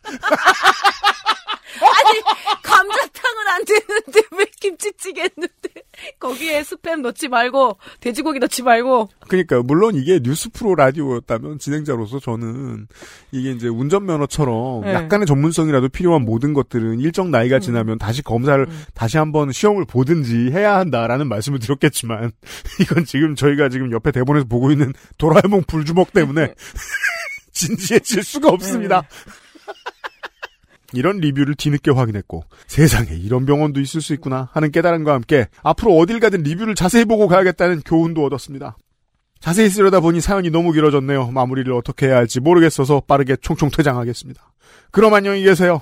[1.82, 2.20] 아니
[2.62, 5.70] 감자탕은 안 되는데 왜 김치찌개 했는데?
[6.18, 9.08] 거기에 스팸 넣지 말고 돼지고기 넣지 말고.
[9.28, 12.86] 그러니까 물론 이게 뉴스 프로 라디오였다면 진행자로서 저는
[13.32, 14.94] 이게 이제 운전면허처럼 네.
[14.94, 20.76] 약간의 전문성이라도 필요한 모든 것들은 일정 나이가 지나면 다시 검사를 다시 한번 시험을 보든지 해야
[20.76, 22.32] 한다라는 말씀을 드렸겠지만
[22.80, 26.54] 이건 지금 저희가 지금 옆에 대본에서 보고 있는 도라에몽 불주먹 때문에
[27.52, 29.02] 진지해질 수가 없습니다.
[30.92, 36.20] 이런 리뷰를 뒤늦게 확인했고 세상에 이런 병원도 있을 수 있구나 하는 깨달음과 함께 앞으로 어딜
[36.20, 38.76] 가든 리뷰를 자세히 보고 가야겠다는 교훈도 얻었습니다.
[39.40, 41.30] 자세히 쓰려다 보니 사연이 너무 길어졌네요.
[41.30, 44.52] 마무리를 어떻게 해야 할지 모르겠어서 빠르게 총총 퇴장하겠습니다.
[44.90, 45.80] 그럼 안녕히 계세요.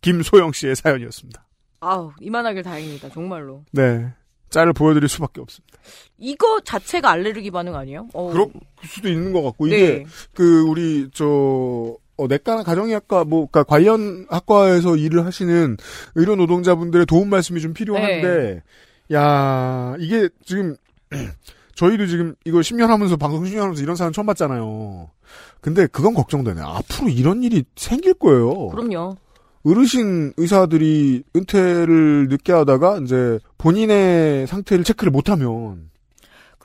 [0.00, 1.46] 김소영 씨의 사연이었습니다.
[1.80, 4.12] 아우 이만하길 다행입니다 정말로 네.
[4.50, 5.78] 짤을 보여드릴 수밖에 없습니다.
[6.18, 8.08] 이거 자체가 알레르기 반응 아니에요?
[8.14, 8.48] 어, 그럴
[8.84, 9.76] 수도 있는 것 같고 네.
[9.76, 15.76] 이게 그 우리 저 어, 내과나 가정의학과 뭐 그러니까 관련 학과에서 일을 하시는
[16.14, 18.62] 의료 노동자분들의 도움 말씀이 좀 필요한데
[19.12, 20.76] 야 이게 지금
[21.74, 25.10] 저희도 지금 이거 10년 하면서 방송 10년 하면서 이런 사연 처음 봤잖아요.
[25.60, 26.60] 근데 그건 걱정되네.
[26.62, 28.68] 앞으로 이런 일이 생길 거예요.
[28.68, 29.16] 그럼요.
[29.64, 35.90] 어르신 의사들이 은퇴를 늦게 하다가 이제 본인의 상태를 체크를 못하면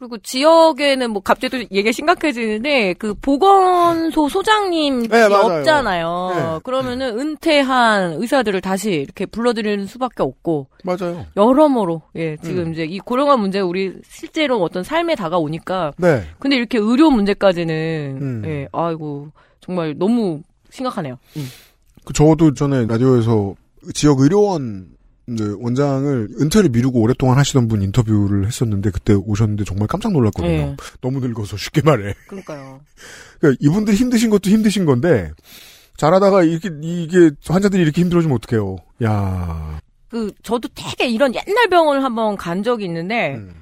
[0.01, 5.21] 그리고 지역에는 뭐 갑자기 또 얘기가 심각해지는데 그 보건소 소장님이 네.
[5.25, 6.31] 없잖아요.
[6.33, 6.59] 네.
[6.63, 11.27] 그러면은 은퇴한 의사들을 다시 이렇게 불러들이는 수밖에 없고 맞아요.
[11.37, 12.73] 여러모로 예 지금 음.
[12.73, 16.23] 이제 이 고령화 문제 우리 실제로 어떤 삶에 다가오니까 네.
[16.39, 18.41] 근데 이렇게 의료 문제까지는 음.
[18.47, 19.27] 예 아이고
[19.59, 20.41] 정말 너무
[20.71, 21.19] 심각하네요.
[21.37, 21.47] 음.
[22.05, 23.53] 그 저도 전에 라디오에서
[23.93, 24.90] 지역 의료원
[25.29, 30.49] 이제 원장을 은퇴를 미루고 오랫동안 하시던 분 인터뷰를 했었는데 그때 오셨는데 정말 깜짝 놀랐거든요.
[30.51, 30.75] 예.
[30.99, 32.13] 너무 늙어서 쉽게 말해.
[32.27, 32.81] 그러니까요.
[33.39, 35.31] 그러니까 이분들 힘드신 것도 힘드신 건데
[35.97, 38.77] 잘하다가 이렇게 이게 환자들이 이렇게 힘들어지면 어떡해요.
[39.03, 39.79] 야.
[40.09, 43.53] 그 저도 되게 이런 옛날 병원을 한번 간 적이 있는데 음.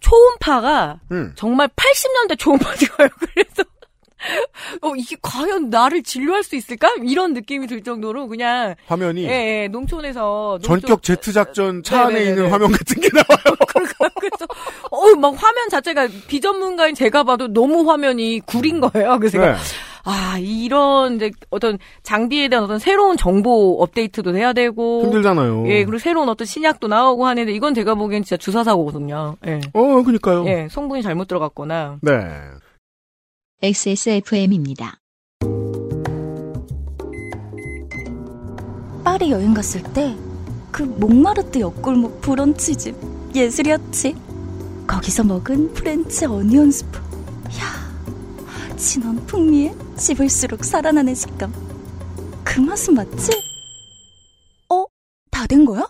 [0.00, 1.32] 초음파가 음.
[1.34, 3.08] 정말 80년대 초음파인가요?
[3.18, 3.64] 그래서
[4.82, 6.88] 어 이게 과연 나를 진료할 수 있을까?
[7.04, 12.30] 이런 느낌이 들 정도로 그냥 화면이 예, 예 농촌에서 전격 제트 작전 차 안에 네네네.
[12.30, 13.56] 있는 화면 같은 게 나와요.
[14.20, 14.46] 그래서
[14.90, 19.18] 어 막 화면 자체가 비전문가인 제가 봐도 너무 화면이 구린 거예요.
[19.18, 19.54] 그래서 네.
[20.04, 25.66] 아 이런 이제 어떤 장비에 대한 어떤 새로운 정보 업데이트도 해야 되고 힘들잖아요.
[25.68, 29.36] 예 그리고 새로운 어떤 신약도 나오고 하는데 이건 제가 보기엔 진짜 주사 사고거든요.
[29.46, 29.60] 예.
[29.72, 30.44] 어, 그니까요.
[30.46, 31.98] 예, 성분이 잘못 들어갔거나.
[32.02, 32.12] 네.
[33.64, 35.00] XSFM입니다.
[39.02, 40.14] 파리 여행 갔을 때
[40.70, 42.96] 그 몽마르트 옆골목 브런치집
[43.34, 44.16] 예술이었지.
[44.88, 46.98] 거기서 먹은 French onion soup.
[46.98, 51.54] 야, 진한 풍미에 씹을수록 살아나는 식감.
[52.44, 53.30] 그 맛은 맞지?
[54.68, 54.84] 어?
[55.30, 55.86] 다 된 거야?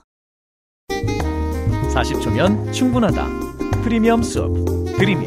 [1.94, 3.26] 40초면 충분하다.
[3.82, 4.52] 프리미엄 수업
[4.98, 5.26] 드림인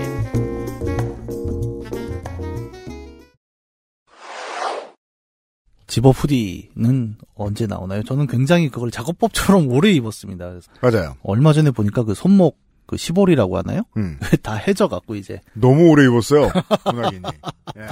[5.98, 8.04] 집업 후디는 언제 나오나요?
[8.04, 10.60] 저는 굉장히 그걸 작업법처럼 오래 입었습니다.
[10.80, 11.18] 맞아요.
[11.24, 13.82] 얼마 전에 보니까 그 손목 그 시볼이라고 하나요?
[13.98, 14.20] 음.
[14.44, 16.52] 다 해져 갖고 이제 너무 오래 입었어요.
[16.86, 17.24] 문학인이.
[17.80, 17.88] 예.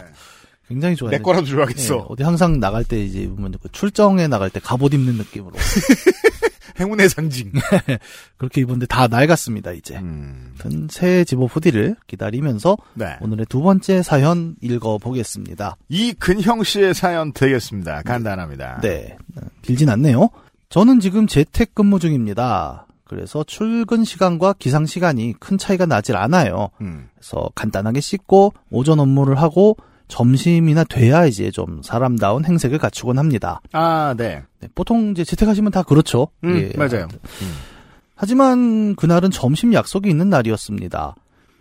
[0.67, 1.09] 굉장히 좋아요.
[1.09, 2.05] 내 거라도 줘야겠어.
[2.07, 5.55] 어디 항상 나갈 때 이제 입으면 그 출정에 나갈 때 갑옷 입는 느낌으로
[6.79, 7.51] 행운의 상징.
[8.37, 9.97] 그렇게 입었는데 다 낡았습니다 이제.
[9.97, 10.53] 음.
[10.89, 13.17] 새 집업 후디를 기다리면서 네.
[13.21, 15.77] 오늘의 두 번째 사연 읽어보겠습니다.
[15.89, 18.01] 이근형 씨의 사연 되겠습니다.
[18.03, 18.81] 간단합니다.
[18.81, 19.17] 네.
[19.61, 20.29] 길진 않네요.
[20.69, 22.87] 저는 지금 재택근무 중입니다.
[23.05, 26.69] 그래서 출근 시간과 기상 시간이 큰 차이가 나질 않아요.
[26.81, 27.07] 음.
[27.13, 33.61] 그래서 간단하게 씻고 오전 업무를 하고 점심이나 돼야 이제 좀 사람다운 행색을 갖추곤 합니다.
[33.71, 34.43] 아, 네.
[34.59, 36.27] 네, 보통 이제 재택하시면 다 그렇죠.
[36.43, 37.07] 음, 예, 맞아요.
[38.15, 41.15] 하지만 그날은 점심 약속이 있는 날이었습니다.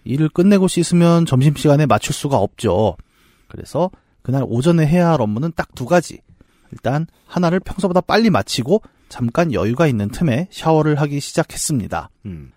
[0.04, 2.96] 일을 끝내고 씻으면 점심시간에 맞출 수가 없죠.
[3.48, 3.90] 그래서
[4.22, 6.20] 그날 오전에 해야 할 업무는 딱 두 가지.
[6.70, 12.10] 일단 하나를 평소보다 빨리 마치고 잠깐 여유가 있는 틈에 샤워를 하기 시작했습니다.
[12.26, 12.52] 음.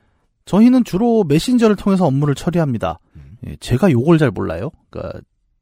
[0.45, 2.99] 저희는 주로 메신저를 통해서 업무를 처리합니다.
[3.47, 4.69] 예, 제가 요걸 잘 몰라요.
[4.89, 5.19] 그러니까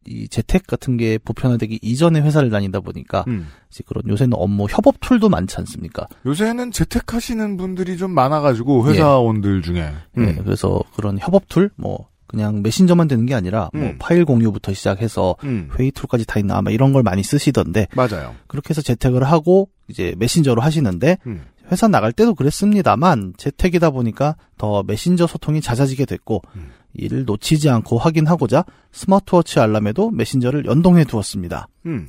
[0.07, 3.47] 이 재택 같은 게 보편화되기 이전에 회사를 다니다 보니까 음.
[3.71, 6.07] 이제 그런 요새는 업무 협업 tool도 많지 않습니까?
[6.25, 9.79] 요새는 재택하시는 분들이 좀 많아가지고 회사원들 중에.
[9.79, 10.41] 예, 음.
[10.43, 13.95] 그래서 그런 협업 tool, 뭐 그냥 메신저만 되는 게 아니라 뭐 음.
[13.99, 15.69] 파일 공유부터 시작해서 음.
[15.77, 18.35] 회의 tool까지 다 있나 아마 이런 걸 많이 쓰시던데 맞아요.
[18.47, 21.43] 그렇게 해서 재택을 하고 이제 메신저로 하시는데 음.
[21.71, 26.71] 회사 나갈 때도 그랬습니다만 재택이다 보니까 더 메신저 소통이 잦아지게 됐고 음.
[26.97, 31.67] 이를 놓치지 않고 확인하고자 스마트워치 알람에도 메신저를 연동해 두었습니다.
[31.85, 32.07] 음.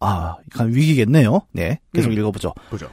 [0.00, 1.42] 아, 약간 위기겠네요.
[1.52, 2.18] 네, 계속 음.
[2.18, 2.52] 읽어보죠.
[2.70, 2.90] 보죠.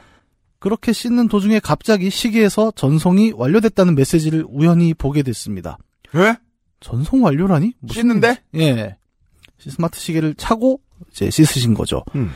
[0.58, 5.76] 그렇게 씻는 도중에 갑자기 시계에서 전송이 완료됐다는 메시지를 우연히 보게 됐습니다.
[6.12, 6.36] 왜?
[6.80, 7.72] 전송 완료라니?
[7.80, 8.42] 무슨- 씻는데?
[8.56, 8.96] 예.
[9.58, 10.80] 스마트 시계를 차고
[11.10, 12.02] 이제 씻으신 거죠.
[12.14, 12.30] 음.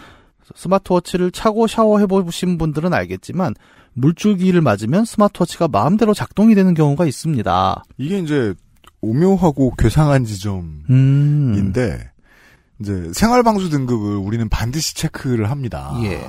[0.55, 3.55] 스마트워치를 차고 샤워해 보신 분들은 알겠지만
[3.95, 7.83] 물줄기를 맞으면 스마트워치가 마음대로 작동이 되는 경우가 있습니다.
[7.99, 8.55] 이게 이제
[9.11, 11.73] 오묘하고 괴상한 지점인데 음.
[12.81, 15.93] 이제 생활방수 등급을 우리는 반드시 체크를 합니다.
[16.03, 16.27] 예.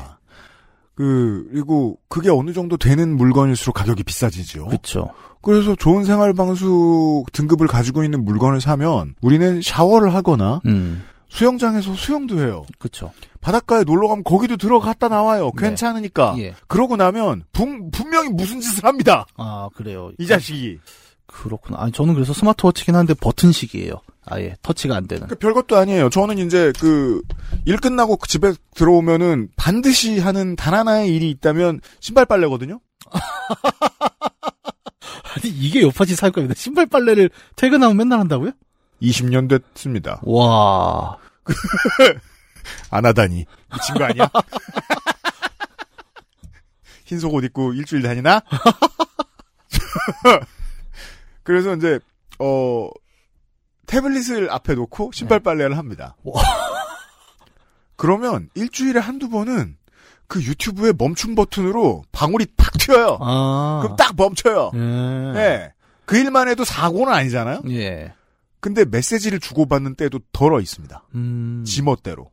[0.95, 4.65] 그 그리고 그게 어느 정도 되는 물건일수록 가격이 비싸지죠.
[4.65, 5.09] 그렇죠.
[5.41, 11.03] 그래서 좋은 생활방수 등급을 가지고 있는 물건을 사면 우리는 샤워를 하거나 음.
[11.29, 12.65] 수영장에서 수영도 해요.
[12.79, 13.11] 그렇죠.
[13.41, 15.51] 바닷가에 놀러 가면 거기도 들어갔다 나와요.
[15.55, 15.67] 네.
[15.67, 16.35] 괜찮으니까.
[16.39, 16.55] 예.
[16.67, 19.25] 그러고 나면 분, 분명히 무슨 짓을 합니다.
[19.35, 20.11] 아, 그래요.
[20.17, 20.79] 이 자식이.
[21.27, 21.77] 그렇구나.
[21.81, 24.01] 아니, 저는 그래서 스마트워치긴 한데 버튼식이에요.
[24.29, 25.27] 아예 터치가 안 되는.
[25.27, 26.09] 그 별것도 아니에요.
[26.09, 27.21] 저는 이제 그
[27.65, 32.79] 일 끝나고 그 집에 들어오면은 반드시 하는 단 하나의 일이 있다면 신발 빨래거든요.
[35.35, 36.53] 아니, 이게 요파지 살 겁니다.
[36.57, 38.51] 신발 빨래를 퇴근하면 맨날 한다고요?
[39.01, 40.21] 20년 됐습니다.
[40.23, 41.17] 와.
[42.89, 43.45] 안 하다니.
[43.73, 44.29] 미친 거 아니야?
[47.05, 48.41] 흰 속옷 입고 일주일 다니나?
[51.47, 51.97] 그래서 이제
[52.39, 52.89] 어
[53.85, 56.17] 태블릿을 앞에 놓고 신발 빨래를 합니다.
[57.95, 59.77] 그러면 일주일에 한두 번은
[60.27, 63.17] 그 유튜브의 멈춤 버튼으로 방울이 탁 튀어요.
[63.21, 63.79] 아.
[63.81, 64.71] 그럼 딱 멈춰요.
[64.73, 65.31] 예.
[65.33, 65.73] 네.
[66.03, 67.61] 그 일만 해도 사고는 아니잖아요?
[67.69, 68.13] 예.
[68.59, 71.01] 근데 메시지를 주고받는 때도 더러 있습니다.
[71.15, 71.63] 음.
[71.65, 72.29] 지멋대로.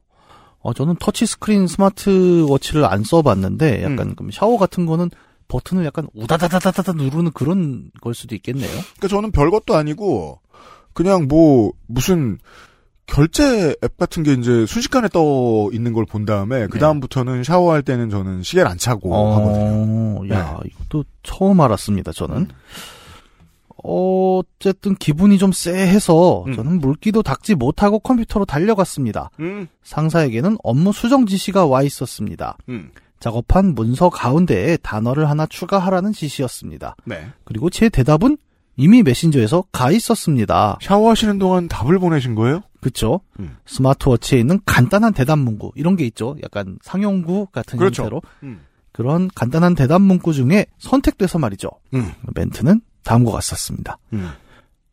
[0.59, 4.31] 어, 저는 터치 스크린 스마트 워치를 안 써봤는데, 약간 음.
[4.32, 5.11] 샤워 같은 거는
[5.55, 8.69] 버튼을 약간 우다다다다다 누르는 그런 걸 수도 있겠네요.
[8.69, 10.41] 그러니까 저는 별것도 아니고
[10.93, 12.39] 그냥 뭐 무슨
[13.07, 18.11] 결제 앱 같은 게 이제 순식간에 떠 있는 걸 본 다음에 그 다음부터는 샤워할 때는
[18.11, 20.21] 저는 시계를 안 차고 하거든요.
[20.21, 22.49] 어, 야, 이것도 처음 알았습니다, 저는.
[23.77, 29.31] 어쨌든 기분이 좀 쎄해서 저는 물기도 닦지 못하고 컴퓨터로 달려갔습니다.
[29.41, 29.69] 음.
[29.83, 32.57] 상사에게는 업무 수정 지시가 와 있었습니다.
[32.71, 32.91] 음.
[33.25, 36.95] 작업한 문서 가운데에 단어를 하나 추가하라는 지시였습니다.
[37.07, 37.33] 네.
[37.45, 38.37] 그리고 제 대답은
[38.77, 40.77] 이미 메신저에서 가 있었습니다.
[40.83, 42.61] 샤워하시는 동안 답을 보내신 거예요?
[42.83, 43.23] 그쵸?
[43.41, 43.57] 음.
[43.65, 46.37] 스마트워치에 있는 간단한 대답 문구 이런 게 있죠.
[46.43, 48.03] 약간 상용구 같은 그렇죠.
[48.03, 48.67] 형태로 음.
[48.93, 51.71] 그런 간단한 대답 문구 중에 선택돼서 말이죠.
[51.95, 52.13] 음.
[52.35, 53.97] 멘트는 다음과 같았습니다.
[54.13, 54.33] 음.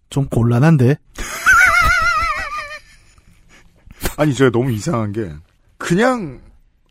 [0.09, 0.95] 좀 곤란한데
[4.15, 5.33] 아니 제가 너무 이상한 게
[5.77, 6.39] 그냥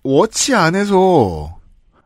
[0.02, 1.56] 워치 안에서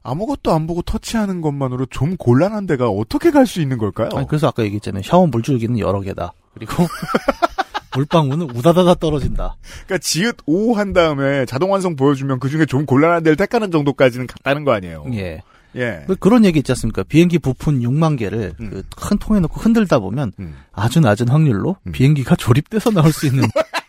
[0.02, 4.10] 아무것도 안 보고 터치하는 것만으로 좀 곤란한 데가 어떻게 갈 수 있는 걸까요?
[4.14, 5.02] 아니, 그래서 아까 얘기했잖아요.
[5.02, 6.32] 샤워 물줄기는 여러 개다.
[6.54, 6.72] 그리고
[7.94, 9.56] 물방울은 우다다다 떨어진다.
[9.86, 14.64] 그러니까 지읒 오한 다음에 자동 완성 보여주면 그 중에 좀 곤란한 데를 택하는 정도까지는 갔다는
[14.64, 15.04] 거 아니에요.
[15.12, 15.42] 예.
[15.76, 16.04] 예.
[16.06, 17.02] 그- 그런 얘기 있지 않습니까?
[17.04, 18.82] 비행기 부품 6만 개를 음.
[18.96, 20.54] 그큰 통에 넣고 흔들다 보면 음.
[20.72, 21.92] 아주 낮은 확률로 음.
[21.92, 23.44] 비행기가 조립돼서 나올 수 있는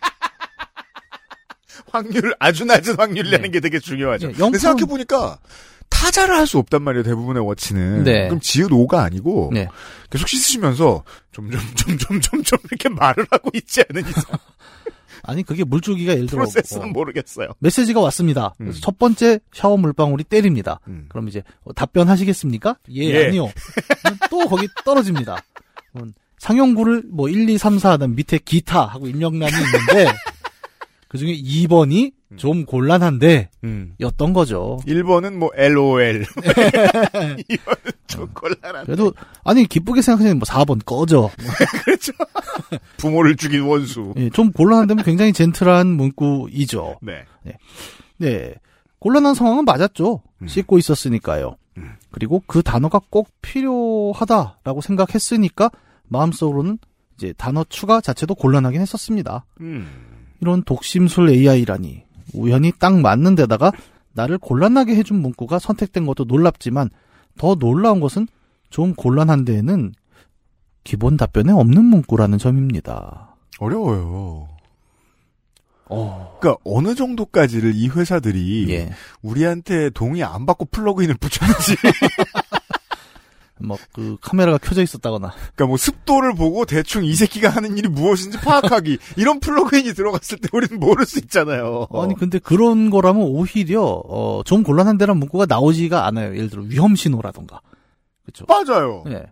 [1.96, 4.28] 확률 아주 낮은 확률이라는 게 되게 중요하죠.
[4.30, 4.60] 예, 근데 0%.
[4.62, 5.40] 생각해 보니까
[5.90, 7.04] 타자를 할 수 없단 말이에요.
[7.04, 8.04] 대부분의 워치는.
[8.04, 8.28] 네.
[8.28, 9.68] 그럼 지읒 오가 아니고 네.
[10.10, 14.24] 계속 씻으시면서 점점 점점 점점 이렇게 말을 하고 있지 않은 이상
[15.28, 17.48] 아니 그게 물줄기가 예를 들어 프로세스는 어, 모르겠어요.
[17.60, 18.54] 메시지가 왔습니다.
[18.60, 18.66] 음.
[18.66, 20.80] 그래서 첫 번째 샤워 물방울이 때립니다.
[20.88, 21.06] 음.
[21.10, 22.78] 그럼 이제 어, 답변하시겠습니까?
[22.92, 23.28] 예, 예.
[23.28, 23.50] 아니요.
[24.30, 25.38] 또 거기 떨어집니다.
[26.40, 30.12] 상용구를 뭐 1, 2, 3, 4 하면 밑에 기타 하고 입력란이 있는데
[31.16, 33.96] 그 중에 2번이 좀 곤란한데 음.
[34.02, 34.80] 였던 거죠.
[34.86, 36.26] 1번은 뭐 LOL.
[36.36, 38.86] 2번은 좀 곤란한.
[38.86, 39.14] 그래도
[39.46, 41.30] 아니 기쁘게 생각하시면 뭐 4번 꺼져.
[41.86, 42.12] 그렇죠.
[42.98, 44.14] 부모를 죽인 원수.
[44.18, 47.00] 예, 좀 곤란한데면 굉장히 젠틀한 문구이죠.
[47.02, 47.24] 네.
[48.18, 48.56] 네.
[49.00, 50.22] 곤란한 상황은 맞았죠.
[50.42, 50.48] 음.
[50.48, 51.56] 씻고 있었으니까요.
[51.78, 51.94] 음.
[52.12, 55.70] 그리고 그 단어가 꼭 필요하다라고 생각했으니까
[56.10, 56.78] 마음속으로는
[57.18, 59.46] 이제 단어 추가 자체도 곤란하긴 했었습니다.
[59.62, 60.05] 음.
[60.41, 62.03] 이런 독심술 AI라니
[62.34, 63.72] 우연히 딱 맞는 데다가
[64.14, 66.90] 나를 곤란하게 해준 문구가 선택된 것도 놀랍지만
[67.38, 68.28] 더 놀라운 것은
[68.70, 69.94] 좀 곤란한 데에는
[70.84, 73.36] 기본 답변에 없는 문구라는 점입니다.
[73.60, 74.49] 어려워요.
[75.88, 78.91] 어, 그러니까 어느 정도까지를 이 회사들이 예.
[79.22, 81.76] 우리한테 동의 안 받고 플러그인을 붙였는지
[83.60, 88.98] 뭐그 카메라가 켜져 있었다거나 그러니까 뭐 습도를 보고 대충 이 새끼가 하는 일이 무엇인지 파악하기
[89.15, 91.88] 이런 플러그인이 들어갔을 때 우리는 모를 수 있잖아요.
[91.94, 96.36] 아니 근데 그런 거라면 오히려 어, 좀 곤란한데란 문구가 나오지가 않아요.
[96.36, 97.61] 예를 들어 위험 신호라던가.
[98.23, 98.45] 그렇죠.
[98.48, 99.03] 맞아요.
[99.07, 99.26] 예.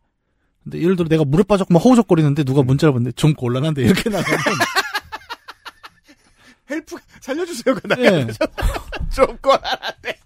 [0.64, 4.40] 근데 예를 들어 내가 물에 빠졌고 막 허우적거리는데 누가 문자를 보는데 좀 곤란한데 이렇게 나가면
[6.72, 8.10] help 살려주세요가 예.
[8.10, 8.38] 나가죠.
[9.14, 10.18] 좀 곤란한데.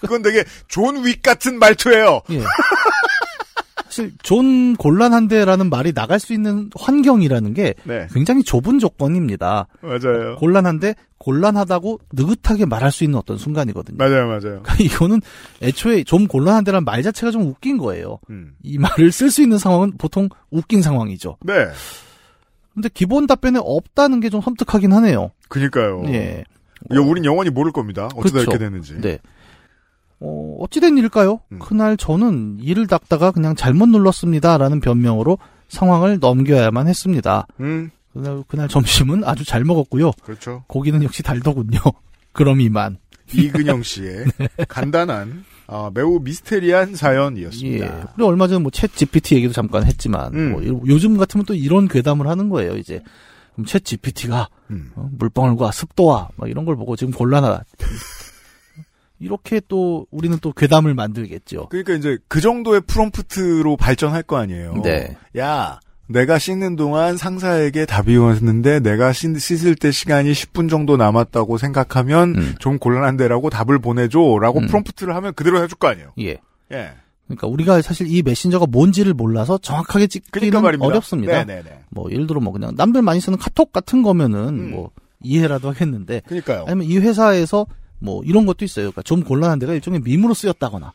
[0.00, 2.22] 그건 되게 존 윅 같은 말투예요.
[2.30, 2.42] 예.
[3.86, 9.66] 사실 좀 곤란한데라는 말이 나갈 수 있는 환경이라는 게 네, 굉장히 좁은 조건입니다.
[9.80, 10.36] 맞아요.
[10.36, 13.96] 곤란한데 곤란하다고 느긋하게 말할 수 있는 어떤 순간이거든요.
[13.98, 14.40] 맞아요, 맞아요.
[14.62, 15.20] 그러니까 이거는
[15.60, 18.20] 애초에 좀 곤란한데라는 말 자체가 좀 웃긴 거예요.
[18.30, 18.52] 음.
[18.62, 21.38] 이 말을 쓸 수 있는 상황은 보통 웃긴 상황이죠.
[21.44, 21.52] 네,
[22.74, 25.32] 근데 기본 답변에 없다는 게 좀 섬뜩하긴 하네요.
[25.48, 26.04] 그니까요.
[26.06, 26.44] 예.
[26.92, 28.04] 이거 우린 영원히 모를 겁니다.
[28.14, 28.38] 어쩌다 그렇죠.
[28.52, 29.00] 이렇게 됐는지.
[29.00, 29.18] 네.
[30.20, 31.40] 어, 어찌된 일일까요?
[31.52, 31.58] 음.
[31.58, 35.38] 그날 저는 이를 닦다가 그냥 잘못 눌렀습니다라는 변명으로
[35.68, 37.46] 상황을 넘겨야만 했습니다.
[37.60, 40.10] 음, 그날, 그날 점심은 아주 잘 먹었고요.
[40.22, 40.64] 그렇죠.
[40.66, 41.78] 고기는 역시 달더군요.
[42.32, 42.98] 그럼 이만.
[43.32, 44.48] 이근영 씨의 네.
[44.68, 46.94] 간단한 아, 매우 미스테리한 예.
[46.96, 48.08] 사연이었습니다.
[48.16, 50.50] 그리고 얼마 전에 뭐챗 GPT 얘기도 잠깐 했지만, 음.
[50.50, 53.00] 뭐 요- 요즘 같으면 또 이런 괴담을 하는 거예요, 이제.
[53.54, 54.90] 그럼 챗 GPT가 음.
[55.12, 57.62] 물방울과 습도와 막 이런 걸 보고 지금 곤란하다.
[59.20, 61.68] 이렇게 또 우리는 또 괴담을 만들겠죠.
[61.68, 64.80] 그러니까 이제 그 정도의 프롬프트로 발전할 거 아니에요.
[64.82, 65.16] 네.
[65.38, 65.78] 야,
[66.08, 72.34] 내가 씻는 동안 상사에게 답이 왔는데 내가 씻, 씻을 때 시간이 10분 정도 남았다고 생각하면
[72.36, 72.54] 음.
[72.58, 74.66] 좀 곤란한데라고 답을 보내줘라고 음.
[74.66, 76.12] 프롬프트를 하면 그대로 해줄 거 아니에요.
[76.18, 76.38] 예.
[76.72, 76.92] 예.
[77.26, 80.86] 그러니까 우리가 사실 이 메신저가 뭔지를 몰라서 정확하게 그러니까 찍기는 말입니다.
[80.86, 81.44] 어렵습니다.
[81.44, 81.84] 네네네.
[81.90, 84.70] 뭐 예를 들어 뭐 그냥 남들 많이 쓰는 카톡 같은 거면은 음.
[84.72, 84.90] 뭐
[85.22, 86.64] 이해라도 하겠는데 그러니까요.
[86.66, 87.66] 아니면 이 회사에서
[88.00, 88.86] 뭐 이런 것도 있어요.
[88.86, 90.92] 그러니까 좀 곤란한 데가 일종의 밈으로 쓰였다거나.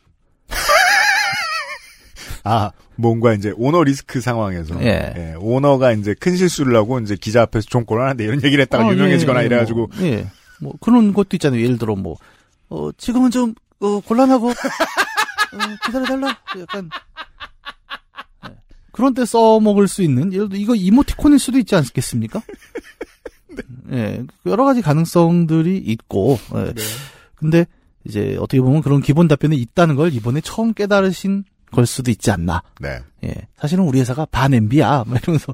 [2.44, 5.14] 아, 뭔가 이제 오너 리스크 상황에서 예.
[5.15, 8.91] 예, 오너가 이제 큰 실수를 하고 이제 기자 앞에서 좀 곤란한데 이런 얘기를 했다가 어,
[8.91, 10.27] 유명해지거나 예, 예, 이래가지고 뭐, 예.
[10.61, 11.61] 뭐 그런 것도 있잖아요.
[11.61, 12.18] 예를 들어 뭐
[12.69, 14.53] 어, 지금은 좀 어, 곤란하고 어,
[15.86, 16.38] 기다려달라.
[16.60, 16.90] 약간
[18.48, 18.56] 예.
[18.91, 22.41] 그런 때 써먹을 수 있는 예를 들어 이거 이모티콘일 수도 있지 않겠습니까?
[23.91, 26.73] 예, 여러 가지 가능성들이 있고, 예.
[26.73, 26.82] 네.
[27.36, 27.65] 근데
[28.03, 32.64] 이제 어떻게 보면 그런 기본 답변이 있다는 걸 이번에 처음 깨달으신 걸 수도 있지 않나.
[32.80, 32.99] 네.
[33.23, 35.03] 예, 사실은 우리 회사가 반 MB야.
[35.06, 35.53] 막 이러면서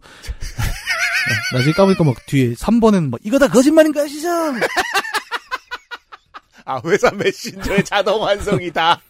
[1.30, 4.60] 예, 나중에 까보니까 막 뒤에 3번에는 막 이거 다 거짓말인가 시장.
[6.65, 9.02] 아 회사 메신저의 자동 완성이다.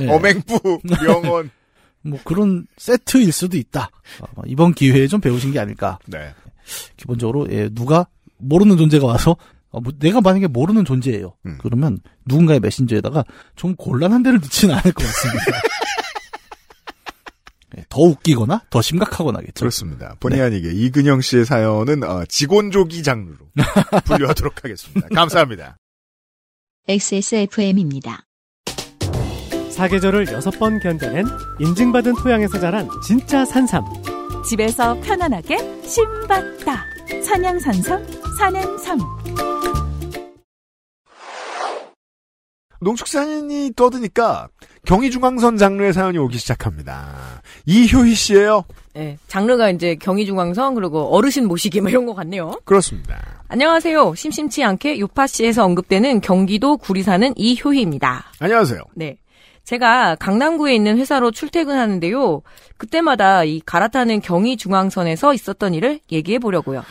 [0.00, 0.08] 예.
[0.08, 1.50] 어맹부 명언.
[2.02, 3.90] 뭐 그런 세트일 수도 있다.
[4.20, 5.98] 어, 이번 기회에 좀 배우신 게 아닐까.
[6.06, 6.32] 네.
[6.96, 8.06] 기본적으로 예, 누가
[8.40, 9.36] 모르는 존재가 와서
[9.70, 11.34] 어, 뭐 내가 만약에 모르는 존재예요.
[11.46, 11.58] 음.
[11.60, 13.24] 그러면 누군가의 메신저에다가
[13.56, 15.44] 좀 곤란한 데를 넣지는 않을 것 같습니다.
[17.78, 19.60] 예, 더 웃기거나 더 심각하거나겠죠.
[19.60, 20.16] 그렇습니다.
[20.18, 23.38] 본의 아니게 이근영 씨의 사연은 어, 직원조기 장르로
[24.06, 25.08] 분류하도록 하겠습니다.
[25.14, 25.76] 감사합니다.
[26.88, 28.24] XSFM입니다.
[29.70, 31.24] 사계절을 6번 견뎌낸
[31.60, 33.84] 인증받은 토양에서 자란 진짜 산삼.
[34.48, 36.89] 집에서 편안하게 심봤다.
[37.22, 38.06] 산양산삼,
[38.38, 38.98] 산엔삼.
[42.80, 44.48] 농축산인이 떠드니까
[44.86, 47.42] 경의중앙선 장르의 사연이 오기 시작합니다.
[47.66, 48.64] 이효희 씨예요.
[48.94, 52.58] 네, 장르가 이제 경희중앙선 그리고 어르신 모시기 뭐 이런 거 같네요.
[52.64, 53.18] 그렇습니다.
[53.48, 54.14] 안녕하세요.
[54.14, 58.24] 심심치 않게 요파씨에서 언급되는 경기도 구리 사는 이효희입니다.
[58.38, 58.80] 안녕하세요.
[58.94, 59.18] 네.
[59.64, 62.42] 제가 강남구에 있는 회사로 출퇴근하는데요.
[62.76, 66.82] 그때마다 이 갈아타는 경의중앙선에서 있었던 일을 얘기해 보려고요.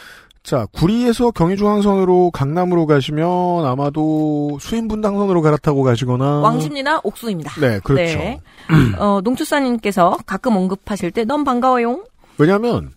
[0.43, 7.59] 자, 구리에서 경의중앙선으로 강남으로 가시면 아마도 수인분당선으로 갈아타고 가시거나 왕십리나 옥수입니다.
[7.59, 8.17] 네, 그렇죠.
[8.17, 8.39] 네.
[8.97, 12.03] 어, 농축사님께서 가끔 언급하실 때 너무 반가워요.
[12.37, 12.91] 왜냐하면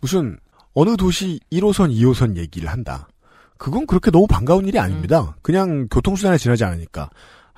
[0.00, 0.38] 무슨
[0.74, 3.08] 어느 도시 1호선, 2호선 얘기를 한다.
[3.56, 5.36] 그건 그렇게 너무 반가운 일이 아닙니다.
[5.42, 7.10] 그냥 교통수단에 지나지 않으니까.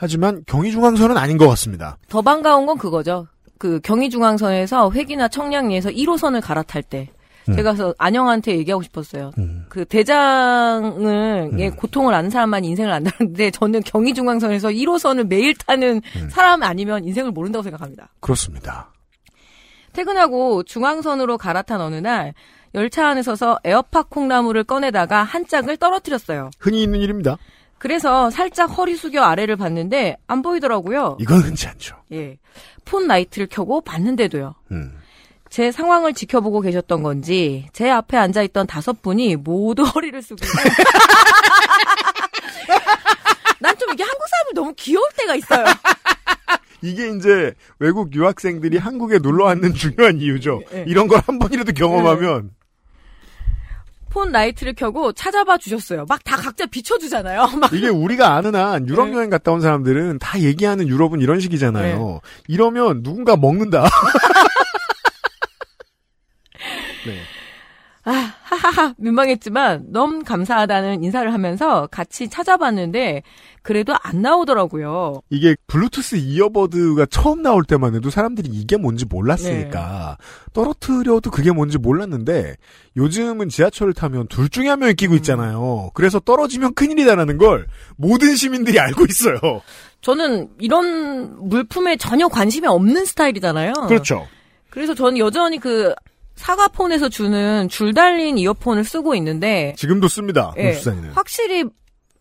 [0.02, 1.96] 하지만 경의중앙선은 아닌 것 같습니다.
[2.08, 3.28] 더 반가운 건 그거죠.
[3.56, 7.08] 그 경의중앙선에서 회기나 청량리에서 1호선을 갈아탈 때.
[7.48, 7.54] 음.
[7.54, 9.30] 제가 그래서 안영한테 얘기하고 싶었어요.
[9.68, 11.60] 그 대장을 음.
[11.60, 16.30] 의 고통을 아는 사람만 인생을 안다는데 저는 경의중앙선에서 1호선을 매일 타는 음.
[16.30, 18.08] 사람 아니면 인생을 모른다고 생각합니다.
[18.18, 18.90] 그렇습니다.
[19.92, 22.34] 퇴근하고 중앙선으로 갈아탄 어느 날
[22.74, 26.50] 열차 안에 서서 에어팟 콩나물을 꺼내다가 한 짝을 떨어뜨렸어요.
[26.58, 27.38] 흔히 있는 일입니다.
[27.86, 31.16] 그래서 살짝 허리 숙여 아래를 봤는데 안 보이더라고요.
[31.18, 31.96] 이건 흔치 않죠.
[32.12, 32.38] 예.
[32.84, 34.54] 폰 라이트를 켜고 봤는데도요.
[34.70, 34.92] 음.
[35.50, 40.46] 제 상황을 지켜보고 계셨던 건지 제 앞에 앉아 있던 다섯 분이 모두 허리를 숙이고
[43.58, 45.64] 난 좀 이게 한국 사람이 너무 귀여울 때가 있어요.
[46.82, 50.62] 이게 이제 외국 유학생들이 한국에 놀러 왔는 중요한 이유죠.
[50.70, 50.84] 네.
[50.86, 52.50] 이런 걸 한 번이라도 경험하면
[54.12, 56.04] 폰 라이트를 켜고 찾아봐 주셨어요.
[56.08, 57.46] 막 다 각자 비춰주잖아요.
[57.58, 59.16] 막 이게 우리가 아는 한 유럽 네.
[59.16, 62.20] 여행 갔다 온 사람들은 다 얘기하는 유럽은 이런 식이잖아요.
[62.46, 63.84] 이러면 누군가 먹는다.
[67.06, 67.18] 네.
[68.04, 73.22] 아, 하하하, 민망했지만 너무 감사하다는 인사를 하면서 같이 찾아봤는데
[73.62, 75.20] 그래도 안 나오더라고요.
[75.30, 80.18] 이게 블루투스 earbud가 처음 나올 때만 해도 사람들이 이게 뭔지 몰랐으니까
[80.52, 82.56] 떨어뜨려도 그게 뭔지 몰랐는데
[82.96, 85.90] 요즘은 지하철을 타면 둘 중에 한 명이 끼고 있잖아요.
[85.94, 89.38] 그래서 떨어지면 큰일이다라는 걸 모든 시민들이 알고 있어요.
[90.00, 93.72] 저는 이런 물품에 전혀 관심이 없는 스타일이잖아요.
[93.86, 94.26] 그렇죠.
[94.70, 95.94] 그래서 저는 여전히 그
[96.36, 100.52] 사과폰에서 주는 줄 달린 이어폰을 쓰고 있는데 지금도 씁니다.
[100.58, 100.78] 예.
[101.14, 101.64] 확실히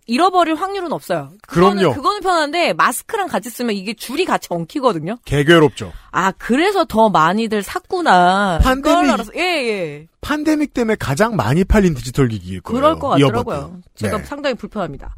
[0.07, 1.31] 잃어버릴 확률은 없어요.
[1.47, 1.95] 그거는, 그럼요.
[1.95, 5.17] 그거는 편한데 마스크랑 같이 쓰면 이게 줄이 같이 엉키거든요.
[5.25, 5.93] 개괴롭죠.
[6.11, 8.59] 아 그래서 더 많이들 샀구나.
[8.61, 10.07] 판데믹- 알아서 예 예.
[10.21, 12.81] 팬데믹 때문에 가장 많이 팔린 디지털 기기일 거예요.
[12.81, 13.55] 그럴 것 같더라고요.
[13.55, 13.81] 이어버드.
[13.95, 14.23] 제가 네.
[14.23, 15.15] 상당히 불편합니다.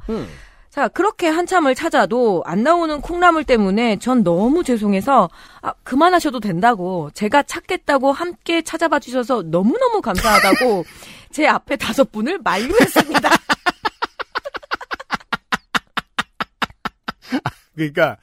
[0.74, 5.30] 자, 그렇게 한참을 찾아도 안 나오는 콩나물 때문에 전 너무 죄송해서
[5.62, 10.84] 아, 그만하셔도 된다고 제가 찾겠다고 함께 찾아봐 주셔서 너무너무 감사하다고
[11.32, 13.30] 제 앞에 다섯 분을 만류했습니다.
[17.76, 18.18] 그러니까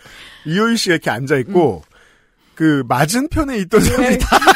[0.45, 1.85] 이효희 씨가 이렇게 앉아 있고
[2.57, 4.50] 그 맞은편에 있던 사람들이 다 그러면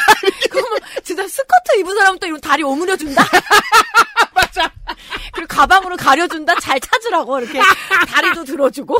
[1.05, 3.23] 진짜 스커트 입은 사람은 또 이런 다리 오므려 준다.
[4.33, 4.69] 맞아.
[5.33, 6.55] 그리고 가방으로 가려준다.
[6.59, 7.61] 잘 찾으라고 이렇게
[8.07, 8.97] 다리도 들어주고.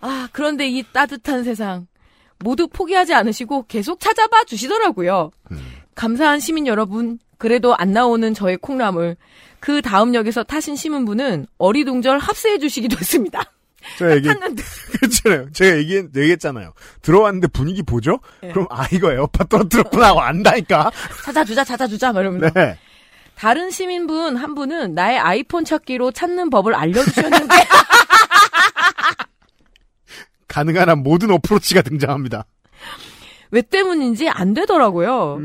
[0.00, 1.86] 아 그런데 이 따뜻한 세상
[2.38, 5.30] 모두 포기하지 않으시고 계속 찾아봐 주시더라고요.
[5.94, 7.18] 감사한 시민 여러분.
[7.36, 9.16] 그래도 안 나오는 저의 콩나물.
[9.60, 13.53] 그 다음 역에서 타신 시민분은 어리둥절 합세해 주시기도 했습니다.
[13.98, 14.28] 제가 얘기.
[14.92, 15.52] 그렇잖아요.
[15.52, 16.72] 제가 얘기 얘기했잖아요.
[17.02, 18.20] 들어왔는데 분위기 보죠?
[18.42, 18.52] 네.
[18.52, 20.90] 그럼 아 이거 에어팟 떨어뜨렸구나 하고 안다니까.
[21.24, 22.50] 찾아주자, 찾아주자, 막 이러면서.
[22.50, 22.78] 네.
[23.34, 27.54] 다른 시민분 한 분은 나의 아이폰 찾기로 찾는 법을 알려주셨는데,
[30.46, 32.46] 가능한 한 모든 어프로치가 등장합니다.
[33.50, 35.40] 왜 때문인지 안 되더라고요.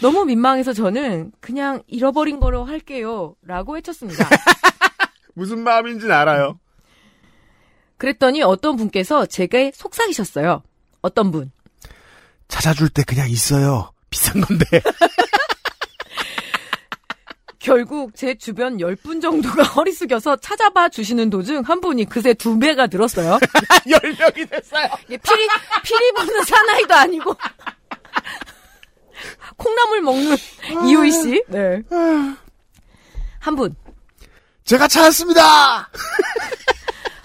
[0.00, 3.34] 너무 민망해서 저는 그냥 잃어버린 거로 할게요.
[3.42, 4.26] 라고 외쳤습니다.
[5.34, 6.58] 무슨 마음인지는 알아요.
[8.04, 10.62] 그랬더니 어떤 분께서 제게 속삭이셨어요.
[11.00, 11.50] 어떤 분.
[12.48, 13.94] 찾아줄 때 그냥 있어요.
[14.10, 14.66] 비싼 건데.
[17.58, 22.88] 결국 제 주변 10분 정도가 허리 숙여서 찾아봐 주시는 도중 한 분이 그새 두 배가
[22.88, 23.38] 늘었어요.
[23.88, 24.86] 10명이 됐어요.
[25.06, 25.48] 피리,
[25.82, 27.34] 피리 부는 사나이도 아니고.
[29.56, 30.36] 콩나물 먹는
[30.86, 31.42] 이효희 씨.
[31.48, 31.82] 네.
[33.38, 33.74] 한 분.
[34.64, 35.88] 제가 찾았습니다.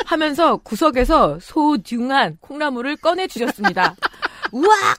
[0.09, 3.95] 하면서 구석에서 소중한 콩나물을 꺼내 주셨습니다.
[4.51, 4.97] 우악!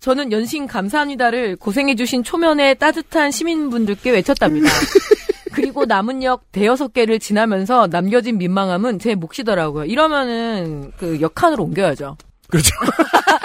[0.00, 4.68] 저는 연신 감사합니다를 고생해주신 초면의 따뜻한 시민분들께 외쳤답니다.
[4.68, 5.00] 그리고
[5.52, 9.86] 그리고 남은 역 대여섯 개를 지나면서 남겨진 민망함은 제 몫이더라고요.
[9.86, 12.18] 이러면은 그 역한으로 옮겨야죠.
[12.50, 12.74] 그렇죠.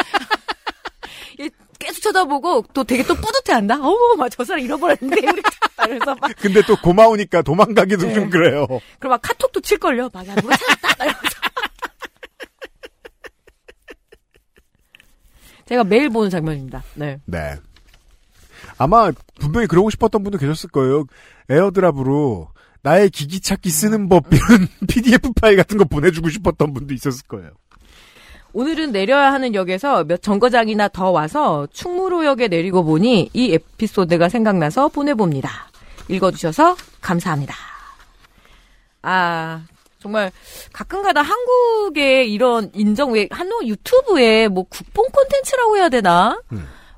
[1.86, 3.80] 이 계속 쳐다보고 또 되게 또 뿌듯해한다.
[3.80, 5.86] 어머, 막저 사람 잃어버렸는데 우리 찾았다.
[5.86, 8.14] 그래서 막 근데 또 고마우니까 도망가기도 네.
[8.14, 8.66] 좀 그래요.
[9.00, 10.10] 그럼 막 카톡도 칠 걸요.
[10.12, 10.88] 막, 야, 누가 찾았다.
[10.98, 11.30] 막 이러면서.
[15.68, 16.84] 제가 매일 보는 장면입니다.
[16.96, 17.20] 네.
[17.26, 17.56] 네.
[18.78, 21.06] 아마 분명히 그러고 싶었던 분도 계셨을 거예요.
[21.50, 22.50] 에어드랍으로
[22.82, 27.52] 나의 기기 찾기 쓰는 법 이런 PDF 파일 같은 거 보내주고 싶었던 분도 있었을 거예요.
[28.56, 35.68] 오늘은 내려야 하는 역에서 몇 정거장이나 더 와서 충무로역에 내리고 보니 이 에피소드가 생각나서 보내봅니다.
[36.08, 37.54] 읽어주셔서 감사합니다.
[39.02, 39.62] 아,
[40.00, 40.32] 정말
[40.72, 46.42] 가끔가다 한국의 이런 인정, 왜, 한국 유튜브에 뭐 국뽕 콘텐츠라고 해야 되나?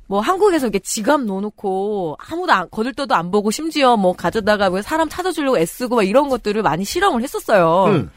[0.06, 5.10] 뭐 한국에서 이렇게 지갑 넣어놓고 아무도 안, 거들떠도 안 보고 심지어 뭐 가져다가 뭐 사람
[5.10, 7.86] 찾아주려고 애쓰고 막 이런 것들을 많이 실험을 했었어요.
[7.88, 8.12] 음.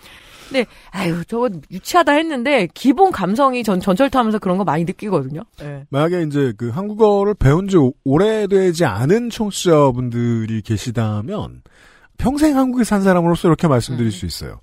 [0.51, 5.43] 근데 아유 저거 유치하다 했는데 기본 감성이 전 전철 타면서 그런 거 많이 느끼거든요.
[5.61, 5.85] 네.
[5.91, 11.63] 만약에 이제 그 한국어를 배운 지 오- 오래되지 않은 청취자분들이 계시다면
[12.19, 14.61] 평생 한국에 산 사람으로서 이렇게 말씀드릴 수 있어요.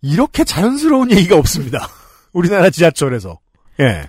[0.00, 1.88] 이렇게 자연스러운 얘기가 없습니다.
[2.32, 3.38] 우리나라 지하철에서.
[3.80, 4.08] 예.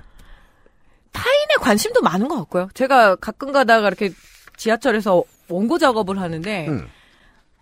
[1.12, 2.70] 타인의 관심도 많은 것 같고요.
[2.74, 4.12] 제가 가끔 가다가 이렇게
[4.56, 6.88] 지하철에서 원고 작업을 하는데 음.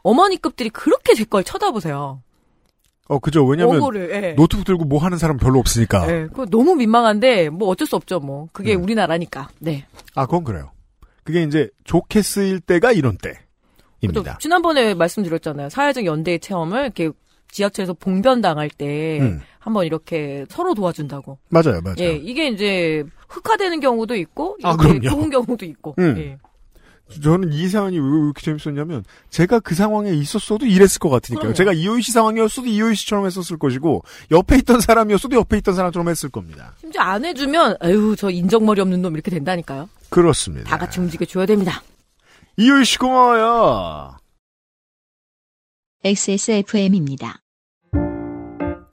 [0.04, 2.22] 어머니급들이 그렇게 제 걸 쳐다보세요.
[3.10, 3.44] 어, 그죠.
[3.44, 4.36] 왜냐면 예.
[4.38, 6.06] 노트북 들고 뭐 하는 사람 별로 없으니까.
[6.06, 8.20] 네, 그거 너무 민망한데 뭐 어쩔 수 없죠.
[8.20, 8.84] 뭐 그게 음.
[8.84, 9.50] 우리나라니까.
[9.60, 9.86] 네.
[10.14, 10.72] 아, 그건 그래요.
[11.24, 13.30] 그게 이제 좋게 쓰일 때가 이런 또
[14.00, 14.38] 때입니다.
[14.38, 15.70] 지난번에 말씀드렸잖아요.
[15.70, 17.10] 사회적 연대 체험을 이렇게
[17.52, 19.42] 지하철에서 봉변 당할 때 음.
[19.58, 21.40] 한번 이렇게 서로 도와준다고.
[21.50, 21.96] 맞아요, 맞아요.
[22.00, 25.02] 예, 이게 이제 흑화되는 경우도 있고 아, 그럼요.
[25.02, 25.96] 좋은 경우도 있고.
[25.98, 26.16] 음.
[26.20, 26.38] 예.
[27.24, 31.40] 저는 이 사연이 왜 이렇게 재밌었냐면 제가 그 상황에 있었어도 이랬을 것 같으니까요.
[31.54, 31.54] 그럼요.
[31.56, 36.30] 제가 이효희 씨 상황이었어도 이효희 씨처럼 했었을 것이고 옆에 있던 사람이었어도 옆에 있던 사람처럼 했을
[36.30, 36.74] 겁니다.
[36.80, 39.90] 심지어 안 해주면 아유 저 인정머리 없는 놈 이렇게 된다니까요.
[40.10, 40.70] 그렇습니다.
[40.70, 41.82] 다 같이 움직여 줘야 됩니다.
[42.58, 44.16] 이효희 씨 고마워요.
[46.04, 47.40] XSFM입니다.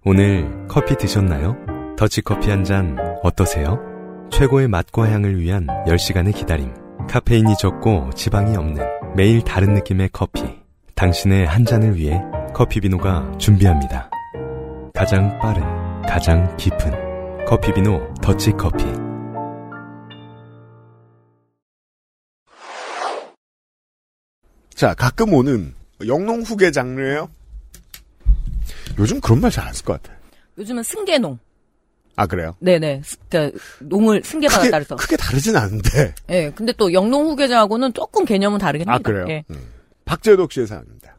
[0.04, 1.56] 오늘 커피 드셨나요?
[1.98, 3.78] 더치커피 한 잔 어떠세요?
[4.30, 6.85] 최고의 맛과 향을 위한 10시간의 기다림.
[7.08, 8.84] 카페인이 적고 지방이 없는
[9.14, 10.42] 매일 다른 느낌의 커피.
[10.94, 12.20] 당신의 한 잔을 위해
[12.54, 14.10] 커피비노가 준비합니다.
[14.94, 15.62] 가장 빠른,
[16.02, 18.84] 가장 깊은 커피비노 더치커피.
[24.74, 25.74] 자, 가끔 오는
[26.06, 27.30] 영농 후계 장르예요.
[28.98, 30.16] 요즘 그런 말 잘 안 쓸 것 같아요.
[30.58, 31.38] 요즘은 승계농.
[32.16, 32.54] 아 그래요?
[32.60, 33.02] 네네.
[33.04, 34.96] 스- 그러니까 농을 승계받았다 크게, 그래서.
[34.96, 36.14] 크게 다르진 않은데.
[36.30, 36.50] 예.
[36.54, 39.10] 근데 또 영농 후계자하고는 조금 개념은 다르긴 아 합니다.
[39.10, 39.26] 그래요?
[39.28, 39.44] 예.
[39.50, 39.68] 음.
[40.06, 41.14] 박재덕 씨의 사연입니다.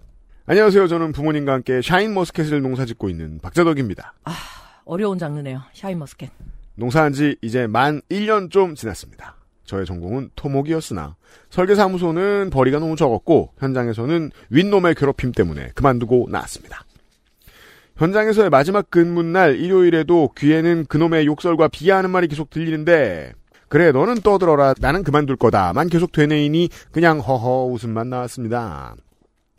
[0.48, 0.88] 안녕하세요.
[0.88, 4.14] 저는 부모님과 함께 샤인 머스켓을 농사짓고 있는 박재덕입니다.
[4.86, 5.62] 어려운 장르네요.
[5.74, 6.30] 샤인 머스켓.
[6.76, 9.36] 농사한 지 이제 만 1년 좀 지났습니다.
[9.66, 11.18] 저의 전공은 토목이었으나
[11.50, 16.86] 설계사무소는 벌이가 너무 적었고 현장에서는 윗놈의 괴롭힘 때문에 그만두고 나왔습니다.
[17.98, 23.34] 현장에서의 마지막 근무날 일요일에도 귀에는 그놈의 욕설과 비하하는 말이 계속 들리는데
[23.70, 28.96] 그래 너는 떠들어라 나는 그만둘 거다만 계속 되뇌이니 그냥 허허 웃음만 나왔습니다.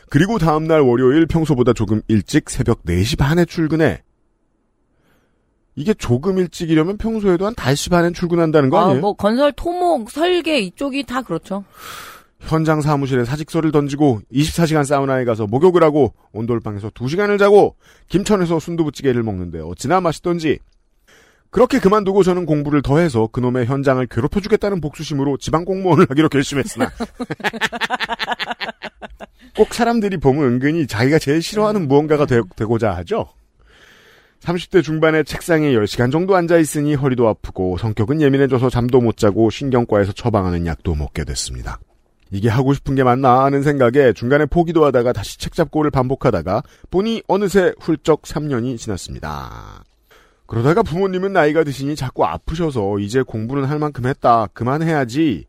[0.08, 4.02] 그리고 다음날 월요일 평소보다 조금 일찍 새벽 4시 반에 출근해
[5.74, 9.00] 이게 조금 일찍이려면 평소에도 한 5시 반엔 출근한다는 거 아, 아니에요?
[9.00, 11.64] 뭐 건설, 토목, 설계 이쪽이 다 그렇죠.
[12.40, 17.76] 현장 사무실에 사직서를 던지고 24시간 사우나에 가서 목욕을 하고 온돌방에서 2시간을 자고
[18.08, 20.58] 김천에서 순두부찌개를 먹는데 어찌나 맛있던지
[21.50, 26.90] 그렇게 그만두고 저는 공부를 더해서 그놈의 현장을 괴롭혀주겠다는 복수심으로 지방 공무원을 하기로 결심했으나
[29.56, 33.26] 꼭 사람들이 보면 은근히 자기가 제일 싫어하는 무언가가 되, 되고자 하죠.
[34.40, 40.64] 30대 중반에 책상에 10시간 정도 앉아있으니 허리도 아프고 성격은 예민해져서 잠도 못 자고 신경과에서 처방하는
[40.66, 41.80] 약도 먹게 됐습니다.
[42.30, 47.22] 이게 하고 싶은 게 맞나 하는 생각에 중간에 포기도 하다가 다시 책 잡고를 반복하다가 보니
[47.28, 49.84] 어느새 훌쩍 3년이 지났습니다.
[50.46, 54.46] 그러다가 부모님은 나이가 드시니 자꾸 아프셔서 이제 공부는 할 만큼 했다.
[54.54, 55.46] 그만해야지.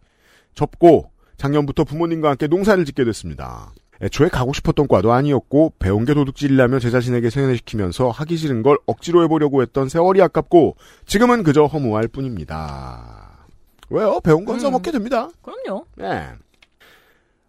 [0.55, 3.71] 접고 작년부터 부모님과 함께 농사를 짓게 됐습니다.
[4.01, 9.23] 애초에 가고 싶었던 과도 아니었고 배운 게 도둑질이라며 제 자신에게 세뇌시키면서 하기 싫은 걸 억지로
[9.23, 10.75] 해보려고 했던 세월이 아깝고
[11.05, 13.47] 지금은 그저 허무할 뿐입니다.
[13.89, 14.19] 왜요?
[14.21, 15.29] 배운 건 써먹게 됩니다.
[15.41, 15.85] 그럼요.
[15.95, 16.29] 네.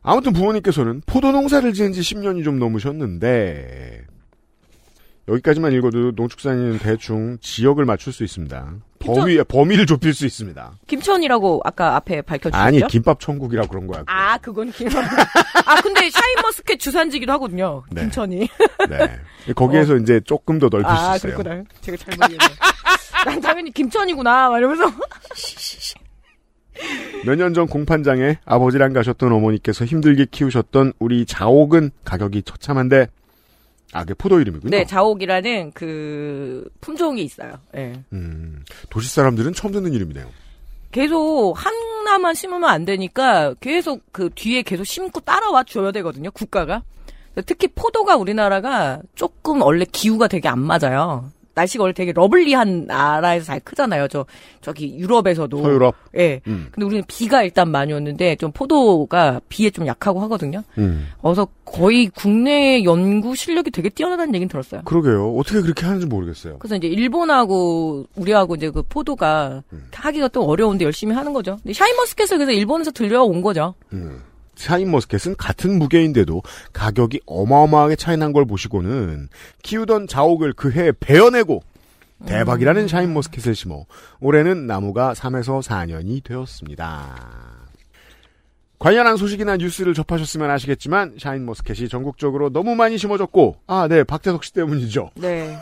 [0.02, 4.04] 아무튼 부모님께서는 포도 농사를 지은 지 10년이 좀 넘으셨는데
[5.28, 8.74] 여기까지만 읽어도 농축산인은 대충 지역을 맞출 수 있습니다.
[8.98, 10.72] 범위 범위를 좁힐 수 있습니다.
[10.86, 12.62] 김천이라고 아까 앞에 밝혀주셨죠?
[12.62, 14.02] 아니 김밥 천국이라 그런 거야.
[14.06, 15.04] 아, 그건 김천.
[15.04, 17.84] 아, 근데 샤인머스켓 주산지기도 하거든요.
[17.90, 18.02] 네.
[18.02, 18.48] 김천이.
[18.88, 19.54] 네.
[19.54, 21.38] 거기에서 이제 조금 더 넓힐 아, 수 있어요.
[21.38, 21.64] 그렇구나.
[21.80, 22.54] 제가 잘못 이해했네.
[23.24, 24.50] 난 당연히 김천이구나.
[24.50, 24.84] 막 이러면서.
[27.24, 33.08] 몇 년 전 공판장에 아버지랑 가셨던 어머니께서 힘들게 키우셨던 우리 자옥은 가격이 처참한데
[33.92, 34.70] 아, 그 포도 이름이군요.
[34.70, 37.54] 네, 자옥이라는 그 품종이 있어요.
[37.76, 37.92] 예.
[38.12, 40.26] 음, 도시 사람들은 처음 듣는 이름이네요.
[40.92, 46.82] 계속 하나만 심으면 안 되니까 계속 그 뒤에 계속 심고 따라와 줘야 되거든요, 국가가.
[47.46, 51.30] 특히 포도가 우리나라가 조금 원래 기후가 되게 안 맞아요.
[51.54, 54.08] 날씨가 원래 되게 러블리한 나라에서 잘 크잖아요.
[54.08, 54.24] 저
[54.60, 55.62] 저기 유럽에서도.
[55.62, 55.94] 서유럽.
[56.16, 56.40] 예.
[56.46, 56.68] 음.
[56.70, 60.62] 근데 우리는 비가 일단 많이 오는데 좀 포도가 비에 좀 약하고 하거든요.
[60.78, 61.08] 음.
[61.20, 64.82] 그래서 거의 국내 연구 실력이 되게 뛰어나다는 얘기는 들었어요.
[64.84, 65.34] 그러게요.
[65.36, 66.58] 어떻게 그렇게 하는지 모르겠어요.
[66.58, 69.88] 그래서 이제 일본하고 우리하고 이제 그 포도가 음.
[69.92, 71.58] 하기가 또 어려운데 열심히 하는 거죠.
[71.62, 73.74] 근데 샤인머스켓을 그래서 일본에서 들려온 거죠.
[73.92, 74.20] 음.
[74.60, 76.42] 샤인머스켓은 같은 무게인데도
[76.72, 79.28] 가격이 어마어마하게 차이 난 걸 보시고는
[79.64, 81.62] 키우던 자옥을 그 해에 베어내고
[82.26, 83.86] 대박이라는 샤인머스켓을 심어
[84.20, 87.16] 올해는 나무가 3에서 4년이 되었습니다.
[88.78, 95.10] 관련한 소식이나 뉴스를 접하셨으면 아시겠지만 샤인머스켓이 전국적으로 너무 많이 심어졌고 아, 네, 박재석 씨 때문이죠.
[95.16, 95.58] 네.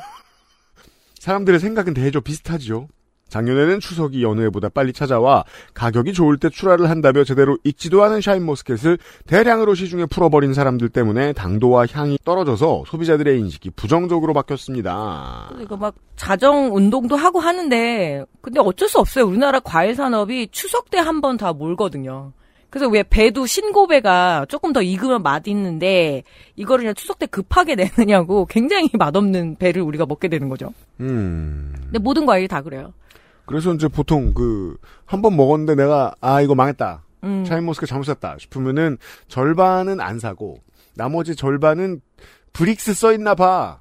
[1.19, 2.89] 사람들의 생각은 대개 비슷하지요.
[3.29, 5.45] 작년에는 추석이 해보다 빨리 찾아와
[5.75, 11.87] 가격이 좋을 때 출하를 한다며 제대로 익지도 않은 샤인머스켓을 대량으로 시중에 풀어버린 사람들 때문에 당도와
[11.91, 15.51] 향이 떨어져서 소비자들의 인식이 부정적으로 바뀌었습니다.
[15.61, 19.27] 이거 막 자정 운동도 하고 하는데 근데 어쩔 수 없어요.
[19.27, 22.33] 우리나라 과일 산업이 추석 때 한 번 다 몰거든요.
[22.71, 26.23] 그래서 왜 배도 신고배가 조금 더 익으면 맛있는데
[26.57, 30.73] 이거를 그냥 추석 때 급하게 내느냐고 굉장히 맛없는 배를 우리가 먹게 되는 거죠.
[31.01, 31.73] 음.
[31.85, 32.93] 근데 모든 과일이 다 그래요.
[33.49, 34.77] 그래서 이제 보통 그
[35.07, 37.03] 한 번 먹었는데 내가 아 이거 망했다.
[37.25, 37.45] 음.
[37.47, 38.99] 샤인머스켓 잘못 샀다 싶으면은
[39.29, 40.59] 절반은 안 사고
[40.95, 42.01] 나머지 절반은
[42.53, 43.81] Brix 써 있나 봐.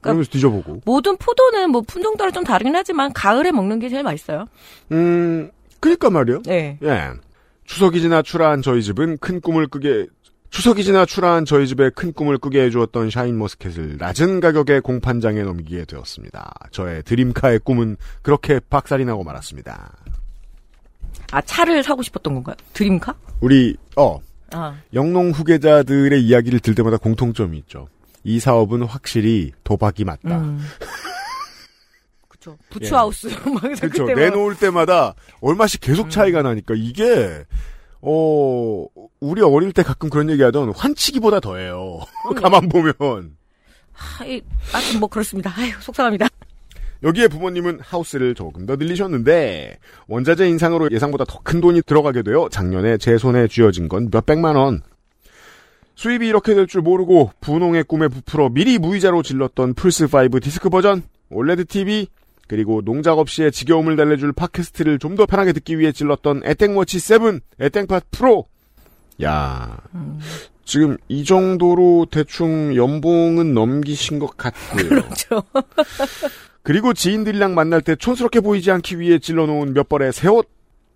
[0.00, 0.82] 그러면서 뒤져보고.
[0.84, 4.46] 모든 포도는 뭐 품종 따라 좀 다르긴 하지만 가을에 먹는 게 제일 맛있어요.
[4.92, 5.50] 음,
[5.80, 6.42] 그니까 말이요.
[6.44, 6.78] 네.
[6.84, 7.10] 예.
[7.64, 10.06] 추석이 지나 출하한 저희 집은 큰 꿈을 꾸게
[10.50, 16.52] 추석이 지나 출하한 저희 집에 큰 꿈을 꾸게 해주었던 샤인머스켓을 낮은 가격에 공판장에 넘기게 되었습니다.
[16.70, 19.92] 저의 dream car의 꿈은 그렇게 박살이 나고 말았습니다.
[21.30, 22.56] 아 차를 사고 싶었던 건가요?
[22.72, 23.14] 드림카?
[23.40, 24.18] 우리 어
[24.52, 24.74] 아.
[24.94, 27.88] 영농 후계자들의 이야기를 들 때마다 공통점이 있죠.
[28.24, 30.38] 이 사업은 확실히 도박이 맞다.
[30.38, 30.60] 음.
[32.28, 32.56] 그쵸.
[32.70, 33.26] 부츠하우스.
[33.26, 34.06] 막 그렇죠.
[34.06, 37.44] 내놓을 때마다 얼마씩 계속 차이가 나니까 이게
[38.00, 38.86] 어
[39.20, 41.98] 우리 어릴 때 가끔 그런 얘기하던 환치기보다 더해요.
[42.40, 42.94] 가만 보면
[43.92, 44.40] 하, 이,
[44.72, 45.52] 하여튼 뭐 그렇습니다.
[45.56, 46.28] 아유 속상합니다.
[47.02, 52.98] 여기에 부모님은 하우스를 조금 더 늘리셨는데 원자재 인상으로 예상보다 더 큰 돈이 들어가게 되어 작년에
[52.98, 54.82] 제 손에 쥐어진 건 몇백만 원.
[55.94, 61.64] 수입이 이렇게 될 줄 모르고 분홍의 꿈에 부풀어 미리 무이자로 질렀던 플스5 디스크 버전, OLED
[61.64, 62.06] TV,
[62.48, 68.00] 그리고 농작업 시의 지겨움을 달래줄 팟캐스트를 좀 더 편하게 듣기 위해 질렀던 에땡워치 7, 에땡팟
[68.10, 68.46] 프로.
[69.22, 69.78] 야,
[70.64, 74.88] 지금 이 정도로 대충 연봉은 넘기신 것 같고요.
[74.88, 75.42] 그렇죠.
[76.62, 80.48] 그리고 지인들이랑 만날 때 촌스럽게 보이지 않기 위해 질러놓은 몇 벌의 새 옷.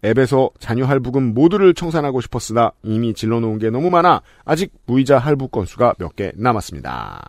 [0.05, 5.95] 앱에서 자녀 할부금 모두를 청산하고 싶었으나 이미 질러놓은 게 너무 많아 아직 무이자 할부 건수가
[5.99, 7.23] 몇 개 남았습니다.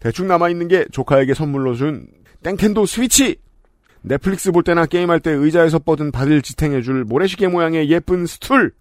[0.00, 2.06] 대충 남아있는 게 조카에게 선물로 준
[2.44, 3.36] 땡텐도 스위치!
[4.02, 8.72] 넷플릭스 볼 때나 게임할 때 의자에서 뻗은 발을 지탱해줄 모래시계 모양의 예쁜 스툴!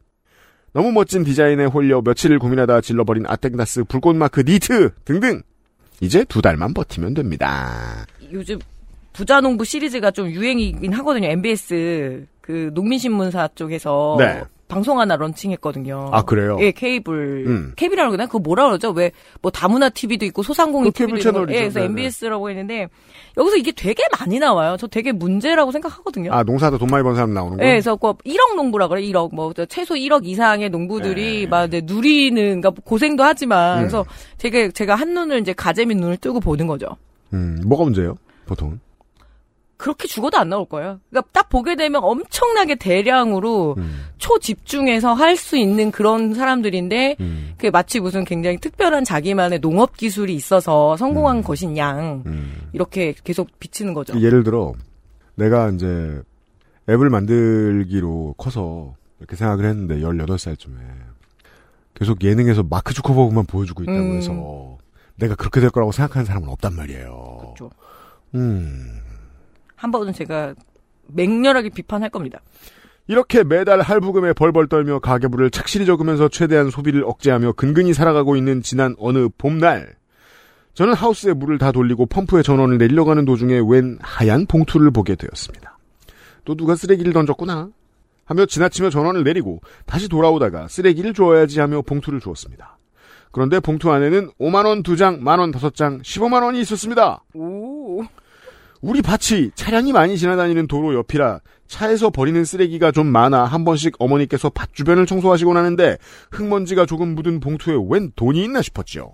[0.74, 4.92] 너무 멋진 디자인에 홀려 며칠을 고민하다 질러버린 아텍다스 불꽃마크 니트!
[5.06, 5.42] 등등!
[6.02, 8.06] 이제 두 달만 버티면 됩니다.
[8.34, 8.60] 요즘
[9.14, 11.28] 부자농부 시리즈가 좀 유행이긴 하거든요.
[11.30, 14.44] MBS 그 농민신문사 쪽에서 네.
[14.74, 16.10] 방송 하나 런칭했거든요.
[16.12, 16.58] 아, 그래요?
[16.60, 17.74] 예, 케이블 음.
[17.76, 18.90] 케이블이라고 그러나 그거 뭐라 그러죠?
[18.92, 21.54] 왜 뭐 다문화 TV도 있고 소상공인 그 TV도 있고.
[21.54, 21.86] 예, 그래서 네네.
[21.86, 22.88] MBS라고 했는데
[23.38, 24.78] 여기서 이게 되게 많이 나와요.
[24.80, 26.32] 저 되게 문제라고 생각하거든요.
[26.34, 27.64] 아, 농사하다 돈 많이 번 사람 나오는 거?
[27.64, 29.02] 예, 그래서 그 1억 농부라 그래.
[29.02, 33.82] 1억 뭐 최소 1억 이상의 농부들이 막 이제 누리는 그러니까 고생도 하지만 네.
[33.82, 33.82] 음.
[33.84, 34.06] 그래서
[34.38, 36.88] 되게 제가 한 눈을 이제 가재미 눈을 뜨고 보는 거죠.
[37.34, 38.16] 음, 뭐가 문제예요?
[38.46, 38.80] 보통은?
[39.84, 41.02] 그렇게 죽어도 안 나올 거예요.
[41.10, 44.06] 그러니까 딱 보게 되면 엄청나게 대량으로 음.
[44.18, 47.54] 초집중해서 할 수 있는 그런 사람들인데 음.
[47.58, 51.44] 그게 마치 무슨 굉장히 특별한 자기만의 농업 기술이 있어서 성공한 음.
[51.44, 52.24] 것인 양
[52.72, 54.18] 이렇게 계속 비치는 거죠.
[54.22, 54.72] 예를 들어,
[55.36, 56.22] 내가 이제
[56.88, 60.76] 앱을 만들기로 커서 이렇게 생각을 했는데, 18살쯤에.
[61.94, 64.16] 계속 예능에서 마크 주커버그만 보여주고 있다고 음.
[64.16, 64.78] 해서,
[65.18, 67.38] 내가 그렇게 될 거라고 생각하는 사람은 없단 말이에요.
[67.42, 67.70] 그렇죠.
[68.36, 69.02] 음.
[69.84, 70.56] 한 번은 제가
[71.08, 72.40] 맹렬하게 비판할 겁니다.
[73.08, 78.96] 이렇게 매달 할부금에 벌벌 떨며 가계부를 착실히 적으면서 최대한 소비를 억제하며 근근히 살아가고 있는 지난
[78.98, 79.96] 어느 봄날
[80.74, 85.78] 저는 하우스에 물을 다 돌리고 펌프에 전원을 내리려 가는 도중에 웬 하얀 봉투를 보게 되었습니다.
[86.46, 87.68] 또 누가 쓰레기를 던졌구나
[88.24, 92.78] 하며 지나치며 전원을 내리고 다시 돌아오다가 쓰레기를 주어야지 하며 봉투를 주었습니다.
[93.34, 97.22] 그런데 봉투 안에는 5만원 2장, 만원 5장, 15만원이 있었습니다.
[97.34, 98.06] 오.
[98.84, 104.50] 우리 밭이 차량이 많이 지나다니는 도로 옆이라 차에서 버리는 쓰레기가 좀 많아 한 번씩 어머니께서
[104.50, 105.98] 밭 주변을 청소하시곤 하는데
[106.32, 109.14] 흙먼지가 조금 묻은 봉투에 웬 돈이 있나 싶었지요.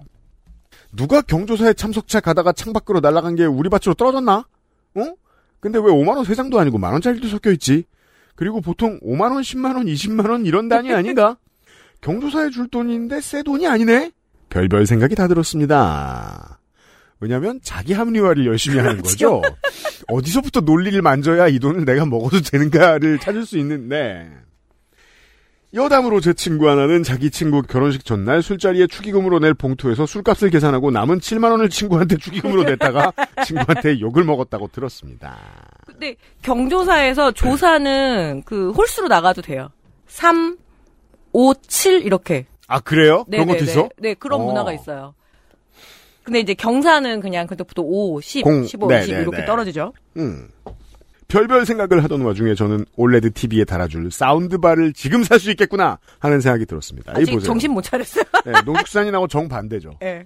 [0.91, 4.47] 누가 경조사에 참석차 가다가 창밖으로 날아간 게 우리 밭으로 떨어졌나?
[4.95, 5.13] 어?
[5.59, 7.83] 근데 왜 5만원 3장도 아니고 만원짜리도 섞여있지?
[8.35, 11.37] 그리고 보통 5만원, 10만원, 20만원 이런 단위 아닌가?
[12.01, 14.13] 경조사에 줄 돈인데 새 돈이 아니네?
[14.49, 16.58] 별별 생각이 다 들었습니다.
[17.21, 19.41] 왜냐면 자기 합리화를 열심히 하는 거죠.
[20.07, 24.29] 어디서부터 논리를 만져야 이 돈을 내가 먹어도 되는가를 찾을 수 있는데
[25.73, 31.19] 여담으로 제 친구 하나는 자기 친구 결혼식 전날 술자리에 축의금으로 낼 봉투에서 술값을 계산하고 남은
[31.19, 33.11] 7만 원을 친구한테 축의금으로 냈다가
[33.45, 35.37] 친구한테 욕을 먹었다고 들었습니다.
[35.85, 39.69] 근데 경조사에서 조사는 그 홀수로 나가도 돼요.
[40.07, 40.57] 3,
[41.33, 42.47] 5, 7 이렇게.
[42.67, 43.25] 아 그래요?
[43.25, 43.71] 그런 것도 네네네.
[43.71, 43.89] 있어?
[43.97, 44.45] 네, 그런 어.
[44.45, 45.13] 문화가 있어요.
[46.29, 49.45] 근데 이제 경사는 그냥 그때부터 5, 10, 공- 15, 네, 20 네, 이렇게 네.
[49.45, 49.93] 떨어지죠.
[50.17, 50.47] 음.
[51.27, 56.65] 별별 생각을 하던 와중에 저는 OLED TV에 달아줄 soundbar를 지금 살 수 있겠구나 하는 생각이
[56.67, 57.13] 들었습니다.
[57.13, 57.47] 이 아직 보세요.
[57.47, 58.23] 정신 못 차렸어요.
[58.45, 59.97] 네, 농축산인하고 정반대죠.
[60.01, 60.25] 네.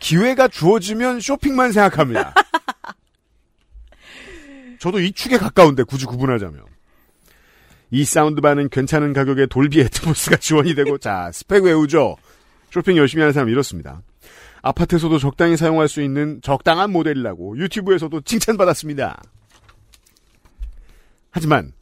[0.00, 2.32] 기회가 주어지면 쇼핑만 생각합니다.
[4.80, 6.62] 저도 이 축에 가까운데 굳이 구분하자면.
[7.90, 12.16] 이 soundbar는 괜찮은 가격에 돌비 애트모스가 지원이 되고 자 스펙 외우죠.
[12.70, 14.02] 쇼핑 열심히 하는 사람 이렇습니다.
[14.64, 19.22] 아파트에서도 적당히 사용할 수 있는 적당한 모델이라고 유튜브에서도 칭찬받았습니다.
[21.30, 21.72] 하지만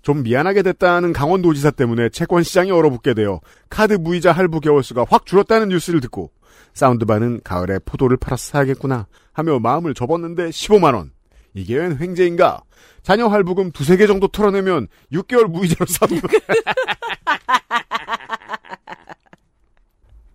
[0.00, 5.68] 좀 미안하게 됐다는 강원도지사 때문에 채권 시장이 얼어붙게 되어 카드 무이자 할부 개월수가 확 줄었다는
[5.68, 6.32] 뉴스를 듣고
[6.72, 11.12] 사운드바는 가을에 포도를 팔아서 사야겠구나 하며 마음을 접었는데 15만 원.
[11.52, 12.62] 이게 웬 횡재인가?
[13.02, 16.14] 자녀 할부금 두세 개 정도 털어내면 6개월 무이자로 사도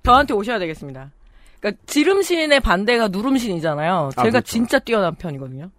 [0.03, 1.09] 저한테 오셔야 되겠습니다.
[1.65, 4.09] 그러니까 지름신의 반대가 누름신이잖아요.
[4.15, 4.45] 아, 제가 그렇죠.
[4.45, 5.71] 진짜 뛰어난 편이거든요.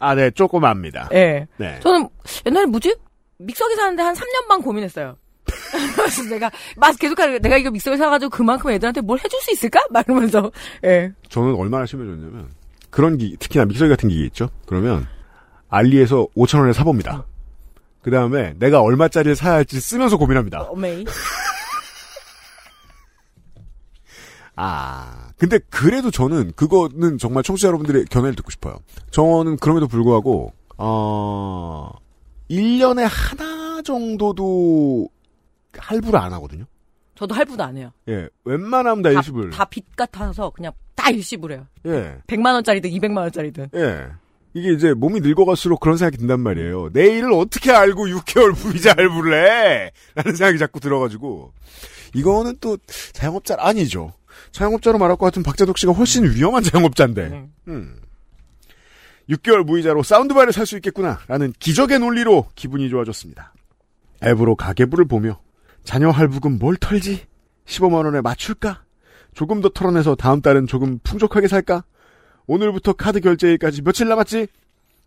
[0.00, 1.08] 아, 네, 조금 압니다.
[1.12, 1.46] 예.
[1.58, 1.78] 네.
[1.80, 2.08] 저는
[2.46, 2.96] 옛날에 뭐지?
[3.36, 5.16] 믹서기 사는데 한 3년 반 고민했어요.
[5.96, 9.80] 그래서 내가 막 계속 하는 내가 이거 믹서기 사가지고 그만큼 애들한테 뭘 해줄 수 있을까?
[9.90, 10.50] 막 이러면서
[10.84, 11.12] 예.
[11.28, 12.48] 저는 얼마나 심해졌냐면
[12.90, 14.48] 그런 기 특히나 믹서기 같은 기계 있죠.
[14.66, 15.06] 그러면
[15.68, 17.24] 알리에서 5천 원에 사봅니다.
[18.02, 20.62] 그 다음에 내가 얼마짜리를 사야 할지 쓰면서 고민합니다.
[20.62, 21.04] 어메이.
[24.60, 28.80] 아, 근데 그래도 저는 그거는 정말 청취자 여러분들의 견해를 듣고 싶어요.
[29.12, 31.90] 저는 그럼에도 불구하고 어
[32.50, 35.08] 1년에 하나 정도도
[35.76, 36.64] 할부를 안 하거든요.
[37.14, 37.92] 저도 할부도 안 해요.
[38.08, 39.50] 예, 웬만하면 다 일시불.
[39.50, 41.66] 다 빚 같아서 그냥 다 일시불 해요.
[41.86, 43.68] 예, 100만 원짜리든 200만 원짜리든.
[43.76, 44.06] 예.
[44.54, 46.88] 이게 이제 몸이 늙어갈수록 그런 생각이 든단 말이에요.
[46.92, 49.90] 내일을 어떻게 알고 6개월 무이자 할부를 해?
[50.16, 51.52] 라는 생각이 자꾸 들어가지고.
[52.14, 52.76] 이거는 또
[53.12, 54.12] 자영업자 아니죠.
[54.58, 57.48] 자영업자로 말할 것 같은 박재덕 씨가 훨씬 위험한 자영업자인데.
[57.68, 57.96] 음.
[59.30, 61.20] 6개월 무이자로 사운드바를 살 수 있겠구나.
[61.28, 63.52] 라는 기적의 논리로 기분이 좋아졌습니다.
[64.24, 65.38] 앱으로 가계부를 보며
[65.84, 67.26] 자녀 할부금 뭘 털지?
[67.66, 68.82] 15만 원에 맞출까?
[69.34, 71.84] 조금 더 털어내서 다음 달은 조금 풍족하게 살까?
[72.46, 74.48] 오늘부터 카드 결제일까지 며칠 남았지?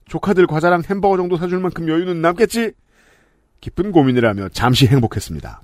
[0.08, 2.72] 조카들 과자랑 햄버거 정도 사줄 만큼 여유는 남겠지?
[3.60, 5.62] 기쁜 고민을 하며 잠시 행복했습니다.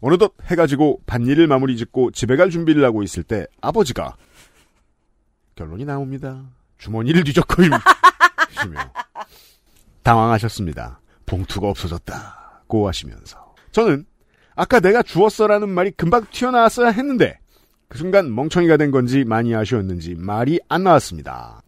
[0.00, 4.16] 어느덧 해가 지고 밭일을 마무리 짓고 집에 갈 준비를 하고 있을 때 아버지가
[5.54, 6.42] 결론이 나옵니다.
[6.78, 7.78] 주머니를 뒤적거리며
[10.02, 11.00] 당황하셨습니다.
[11.26, 14.06] 봉투가 없어졌다고 하시면서 저는
[14.54, 17.38] 아까 내가 주었어라는 말이 금방 튀어나왔어야 했는데
[17.88, 21.62] 그 순간 멍청이가 된 건지 많이 아쉬웠는지 말이 안 나왔습니다.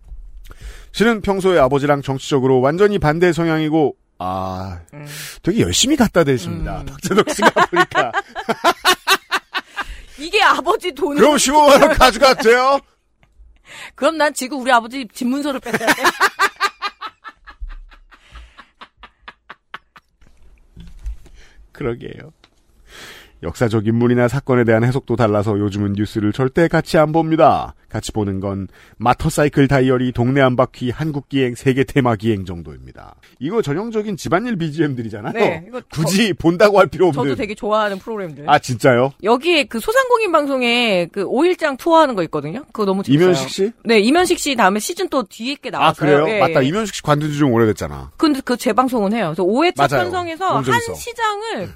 [0.92, 4.80] 실은 평소에 아버지랑 정치적으로 완전히 반대 성향이고 아
[5.42, 6.84] 되게 열심히 갖다 대십니다.
[6.86, 8.12] 박재덕 씨가 보니까
[10.16, 11.16] 이게 아버지 돈을.
[11.20, 12.78] 그럼 15만 원 가져가도 돼요?
[13.96, 16.02] 그럼 난 지금 우리 아버지 집 문서를 뺏어야 돼.
[21.72, 22.32] 그러게요.
[23.42, 27.74] 역사적 인물이나 사건에 대한 해석도 달라서 요즘은 뉴스를 절대 같이 안 봅니다.
[27.88, 33.16] 같이 보는 건 마터사이클 다이어리, 동네 한 바퀴, 한국 기행, 세계 테마 기행 정도입니다.
[33.38, 35.32] 이거 전형적인 집안일 BGM들이잖아요.
[35.34, 37.22] 네, 이거 굳이 본다고 할 필요 없는.
[37.24, 38.48] 저도 되게 좋아하는 프로그램들.
[38.48, 39.12] 아 진짜요?
[39.22, 42.64] 여기에 그 소상공인 방송에 그 5일장 투어하는 거 있거든요.
[42.72, 43.24] 그거 너무 재밌어요.
[43.26, 43.72] 이면식 씨?
[43.84, 46.24] 네, 이면식 씨 다음에 시즌 또 뒤에 게아 나왔어요.
[46.24, 46.34] 그래요?
[46.36, 46.62] 예, 맞다.
[46.62, 46.68] 예.
[46.68, 48.12] 이면식 씨 관둔 지 좀 오래됐잖아.
[48.16, 49.32] 근데 그 재방송은 해요.
[49.34, 50.04] 그래서 5회차 맞아요.
[50.04, 50.94] 편성에서 한.
[50.94, 51.68] 시장을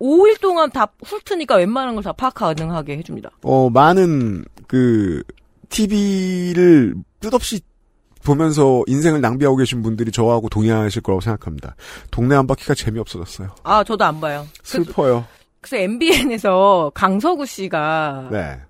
[0.00, 3.30] 5일 동안 다 훑으니까 웬만한 걸 다 파악 가능하게 해줍니다.
[3.42, 5.22] 어 많은 그
[5.68, 7.60] TV를 끝없이
[8.24, 11.74] 보면서 인생을 낭비하고 계신 분들이 저하고 동의하실 거라고 생각합니다.
[12.10, 13.48] 동네 한 바퀴가 재미없어졌어요.
[13.62, 14.46] 아, 저도 안 봐요.
[14.62, 15.24] 슬퍼요.
[15.60, 18.60] 그래서 MBN에서 강서구 씨가 네.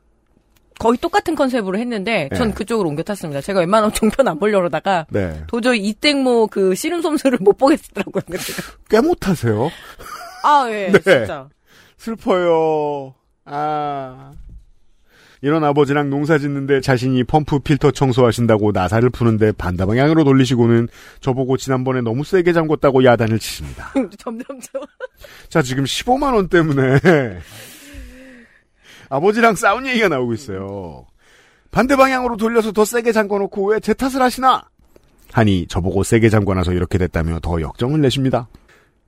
[0.78, 2.54] 거의 똑같은 컨셉으로 했는데 전 네.
[2.54, 3.40] 그쪽으로 옮겨 탔습니다.
[3.40, 5.42] 제가 웬만하면 종편 안 보려고 그러다가 네.
[5.48, 8.22] 도저히 이땡모 그 씨름 솜수를 못 보겠더라고요.
[8.88, 9.68] 꽤 못하세요.
[10.42, 11.00] 아, 예, 네.
[11.00, 11.48] 진짜.
[11.96, 13.14] 슬퍼요.
[13.44, 14.32] 아.
[15.42, 20.88] 이런 아버지랑 농사 짓는데 자신이 펌프 필터 청소하신다고 나사를 푸는데 반다 방향으로 돌리시고는
[21.20, 23.90] 저보고 지난번에 너무 세게 잠궜다고 야단을 치십니다.
[24.18, 24.82] 점점점.
[25.48, 26.98] 자, 지금 15만원 때문에
[29.08, 31.06] 아버지랑 싸운 얘기가 나오고 있어요.
[31.70, 34.62] 반대 방향으로 돌려서 더 세게 잠궈놓고 왜 제 탓을 하시나?
[35.32, 38.48] 하니 저보고 세게 잠궈놔서 이렇게 됐다며 더 역정을 내십니다.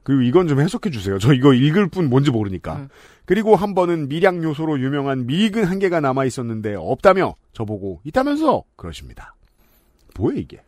[0.02, 1.18] 그리고 이건 좀 해석해 주세요.
[1.18, 2.88] 저 이거 읽을 뿐 뭔지 모르니까.
[3.24, 9.34] 그리고 한 번은 미량 요소로 유명한 미익은 한 개가 남아 있었는데 없다며 저보고 있다면서 그러십니다.
[10.18, 10.60] 뭐야 이게?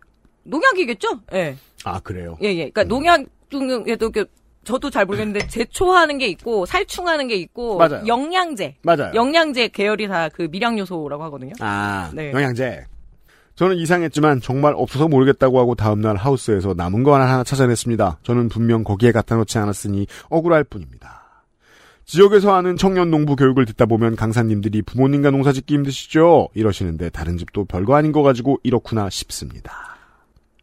[0.44, 1.20] 농약이겠죠?
[1.32, 1.56] 예.
[1.85, 2.36] 아 그래요?
[2.43, 2.70] 예, 예.
[2.70, 4.27] 그러니까 농약 중에도 그
[4.62, 8.05] 저도 잘 모르겠는데 제초하는 게 있고 살충하는 게 있고 맞아요.
[8.06, 8.77] 영양제.
[8.82, 9.12] 맞아요.
[9.15, 11.52] 영양제 계열이 다 그 미량 요소라고 하거든요.
[11.61, 12.32] 아, 네.
[12.32, 12.85] 영양제.
[13.56, 18.18] 저는 이상했지만 정말 없어서 모르겠다고 하고 다음날 하우스에서 남은 거 하나 찾아냈습니다.
[18.22, 21.22] 저는 분명 거기에 갖다 놓지 않았으니 억울할 뿐입니다.
[22.05, 26.48] 지역에서 하는 청년 농부 교육을 듣다 보면 강사님들이 부모님과 농사 짓기 힘드시죠?
[26.55, 29.97] 이러시는데 다른 집도 별거 아닌 거 가지고 이렇구나 싶습니다.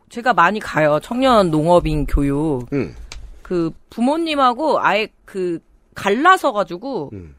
[0.09, 0.99] 제가 많이 가요.
[1.01, 2.67] 청년 농업인 교육.
[2.73, 2.93] 음.
[3.41, 5.59] 그 부모님하고 아예 그
[5.95, 7.35] 갈라서 가지고 음.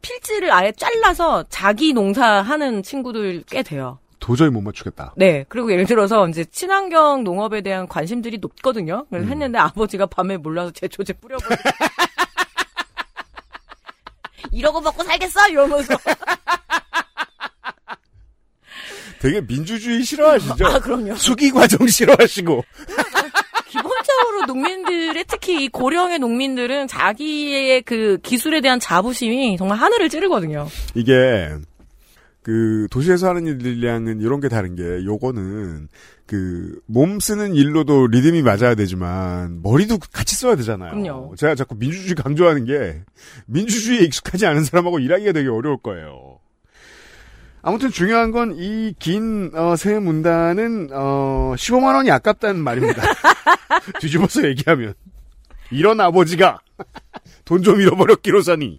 [0.00, 3.98] 필지를 아예 잘라서 자기 농사하는 친구들 꽤 돼요.
[4.26, 5.14] 도저히 못 맞추겠다.
[5.16, 5.44] 네.
[5.48, 9.04] 그리고 예를 들어서 이제 친환경 농업에 대한 관심들이 높거든요.
[9.04, 9.06] 음.
[9.08, 11.54] 그래서 했는데 아버지가 밤에 몰라서 제초제 뿌려버리고.
[14.50, 15.48] 이러고 먹고 살겠어?
[15.48, 15.96] 이러면서.
[19.20, 20.66] 되게 민주주의 싫어하시죠?
[20.66, 21.14] 아, 그럼요.
[21.14, 22.64] 수기 과정 싫어하시고.
[23.70, 30.66] 기본적으로 농민들의 특히 이 고령의 농민들은 자기의 그 기술에 대한 자부심이 정말 하늘을 찌르거든요.
[30.96, 31.52] 이게
[32.46, 35.88] 그 도시에서 하는 일들이랑은 이런 게 다른 게 요거는
[36.26, 40.92] 그 몸 쓰는 일로도 리듬이 맞아야 되지만 머리도 같이 써야 되잖아요.
[40.92, 41.34] 그럼요.
[41.36, 43.02] 제가 자꾸 민주주의 강조하는 게
[43.46, 46.38] 민주주의에 익숙하지 않은 사람하고 일하기가 되게 어려울 거예요.
[47.62, 53.02] 아무튼 중요한 건 이긴 어, 새 문단은 어, 15만 원이 아깝다는 말입니다.
[54.00, 54.94] 뒤집어서 얘기하면
[55.72, 56.60] 이런 아버지가
[57.44, 58.78] 돈 좀 잃어버렸기로서니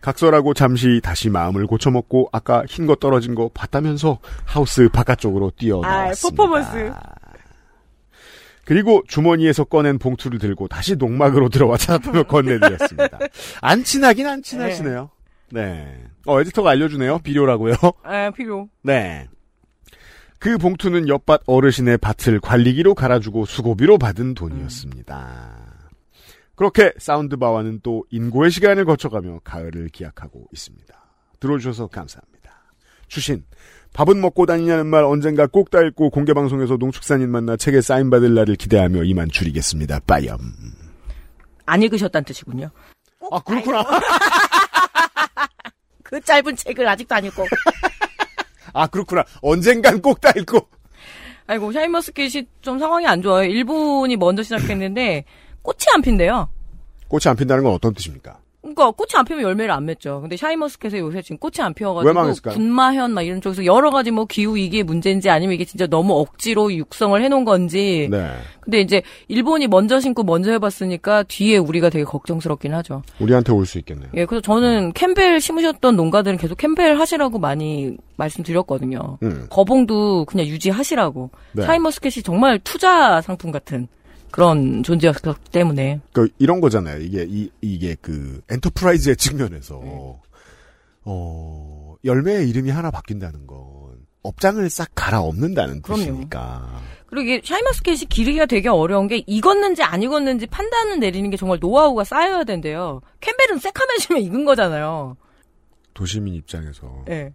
[0.00, 5.88] 각설하고 잠시 다시 마음을 고쳐먹고 아까 흰 거 떨어진 거 봤다면서 하우스 바깥쪽으로 뛰어 아,
[5.88, 6.42] 나왔습니다.
[6.42, 6.92] 퍼포먼스.
[8.64, 13.18] 그리고 주머니에서 꺼낸 봉투를 들고 다시 농막으로 들어와 찾았다며 건네드렸습니다.
[13.60, 15.10] 안 친하긴 안 친하시네요.
[15.52, 16.02] 네.
[16.26, 17.20] 어, 에디터가 알려주네요.
[17.20, 17.74] 비료라고요.
[18.08, 18.68] 에, 필요.
[18.82, 19.28] 네.
[20.40, 25.65] 그 봉투는 옆밭 어르신의 밭을 관리기로 갈아주고 수고비로 받은 돈이었습니다.
[26.56, 30.94] 그렇게 사운드바와는 또 인고의 시간을 거쳐가며 가을을 기약하고 있습니다.
[31.38, 32.50] 들어주셔서 감사합니다.
[33.08, 33.44] 주신
[33.92, 39.04] 밥은 먹고 다니냐는 말 언젠가 꼭 다 읽고 공개방송에서 농축산인 만나 책에 사인받을 날을 기대하며
[39.04, 40.00] 이만 줄이겠습니다.
[40.06, 40.38] 빠염.
[41.66, 42.70] 안 읽으셨다는 뜻이군요.
[43.30, 43.84] 아, 그렇구나.
[46.02, 47.44] 그 짧은 책을 아직도 안 읽고.
[48.72, 49.24] 아, 그렇구나.
[49.42, 50.68] 언젠간 꼭 다 읽고.
[51.48, 53.48] 아이고, 샤인머스켓이 좀 상황이 안 좋아요.
[53.48, 55.24] 일본이 먼저 시작했는데,
[55.66, 56.48] 꽃이 안 핀대요.
[57.08, 58.38] 꽃이 안 핀다는 건 어떤 뜻입니까?
[58.62, 60.20] 그러니까 꽃이 안 피면 열매를 안 맺죠.
[60.20, 62.54] 근데 샤인머스켓에 요새 지금 꽃이 안 피어가지고 왜 망했을까요?
[62.56, 66.72] 군마현 막 이런 쪽에서 여러 가지 뭐 기후 이게 문제인지 아니면 이게 진짜 너무 억지로
[66.74, 68.08] 육성을 해놓은 건지.
[68.10, 68.28] 네.
[68.60, 73.02] 근데 이제 일본이 먼저 심고 먼저 해봤으니까 뒤에 우리가 되게 걱정스럽긴 하죠.
[73.20, 74.08] 우리한테 올 수 있겠네요.
[74.14, 79.18] 예, 그래서 저는 캠벨 심으셨던 농가들은 계속 캠벨 하시라고 많이 말씀드렸거든요.
[79.22, 79.46] 음.
[79.48, 81.30] 거봉도 그냥 유지하시라고.
[81.52, 81.62] 네.
[81.64, 83.86] 샤인머스켓이 정말 투자 상품 같은
[84.36, 85.98] 그런 존재였기 때문에.
[86.12, 87.00] 그 이런 거잖아요.
[87.00, 90.20] 이게 이 이게 그 enterprise의 측면에서 네.
[91.06, 93.56] 어 열매의 이름이 하나 바뀐다는 건
[94.22, 96.02] 업장을 싹 갈아엎는다는 그럼요.
[96.02, 96.82] 뜻이니까.
[97.06, 102.04] 그리고 이게 샤인머스켓이 기르기가 되게 어려운 게 익었는지 안 익었는지 판단을 내리는 게 정말 노하우가
[102.04, 103.00] 쌓여야 된대요.
[103.20, 105.16] 캠벨은 새카매지면 익은 거잖아요.
[105.94, 107.32] 도시민 입장에서 예.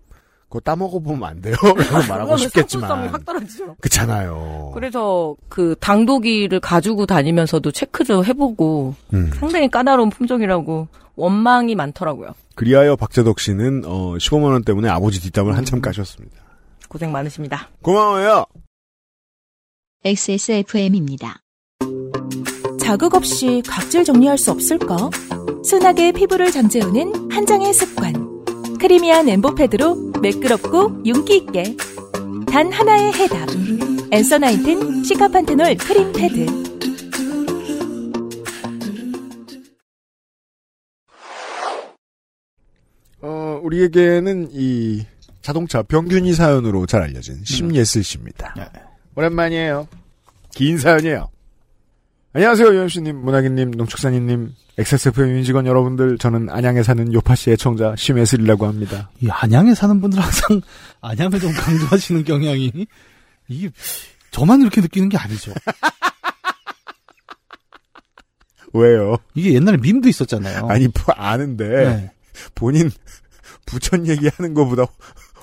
[0.51, 1.55] 그거 따먹어보면 안 돼요.
[1.63, 3.77] 라고 말하고 싶겠지만 확 떨어지죠.
[3.79, 4.71] 그렇잖아요.
[4.73, 9.31] 그래서 그 당도기를 가지고 다니면서도 체크도 해보고 음.
[9.35, 12.33] 상당히 까다로운 품종이라고 원망이 많더라고요.
[12.55, 16.35] 그리하여 박재덕 씨는 어, 15만 원 때문에 아버지 뒷담을 한참 까셨습니다.
[16.89, 17.69] 고생 많으십니다.
[17.81, 18.45] 고마워요.
[20.03, 21.37] XSFM입니다.
[22.77, 24.97] 자극 없이 각질 정리할 수 없을까?
[25.63, 28.30] 순하게 피부를 잠재우는 한 장의 습관.
[28.81, 31.77] 크리미한 엠보패드로 매끄럽고 윤기 있게.
[32.51, 33.47] 단 하나의 해답.
[34.11, 36.47] 엔서 나인틴 시카판테놀 크림 패드.
[43.21, 45.05] 어, 우리에게는 이
[45.43, 48.55] 자동차 병균이 사연으로 잘 알려진 심예슬 씨입니다.
[49.15, 49.87] 오랜만이에요.
[50.55, 51.29] 긴 사연이에요.
[52.33, 59.09] 안녕하세요, 유현수님, 문학인님, 농축산인님, XSFM 임직원 여러분들, 저는 안양에 사는 요파씨 애청자 심예슬이라고 합니다.
[59.19, 60.61] 이 안양에 사는 분들 항상
[61.01, 62.87] 안양을 좀 강조하시는 경향이
[63.49, 63.69] 이게
[64.31, 65.51] 저만 이렇게 느끼는 게 아니죠.
[68.73, 69.17] 왜요?
[69.35, 70.67] 이게 옛날에 밈도 있었잖아요.
[70.69, 72.11] 아니, 뭐 아는데, 네.
[72.55, 72.89] 본인
[73.65, 74.83] 부천 얘기하는 것보다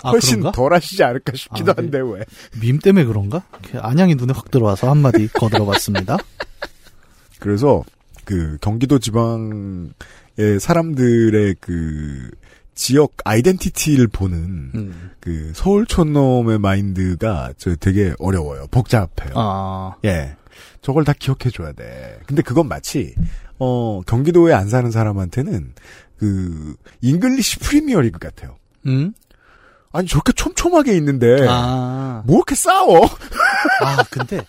[0.03, 0.53] 아, 훨씬 그런가?
[0.53, 1.83] 덜 하시지 않을까 싶기도 아, 네.
[1.83, 2.25] 한데, 왜?
[2.63, 3.43] 밈 때문에 그런가?
[3.75, 6.17] 안양이 눈에 확 들어와서 한마디 거들어봤습니다.
[7.39, 7.83] 그래서
[8.25, 9.91] 그 경기도 지방의
[10.61, 12.31] 사람들의 그
[12.75, 15.11] 지역 아이덴티티를 보는 음.
[15.21, 18.67] 그 서울 촌놈의 마인드가 저 되게 어려워요.
[18.71, 19.33] 복잡해요.
[19.35, 20.37] 아, 예.
[20.81, 22.21] 저걸 다 기억해 줘야 돼.
[22.27, 23.15] 근데 그건 마치
[23.59, 25.73] 어 경기도에 안 사는 사람한테는
[26.19, 28.57] 그 잉글리시 프리미어 리그 같아요.
[28.87, 29.13] 음?
[29.93, 33.05] 아니 저렇게 촘촘하게 있는데 아, 뭐 이렇게 싸워?
[33.83, 34.45] 아, 근데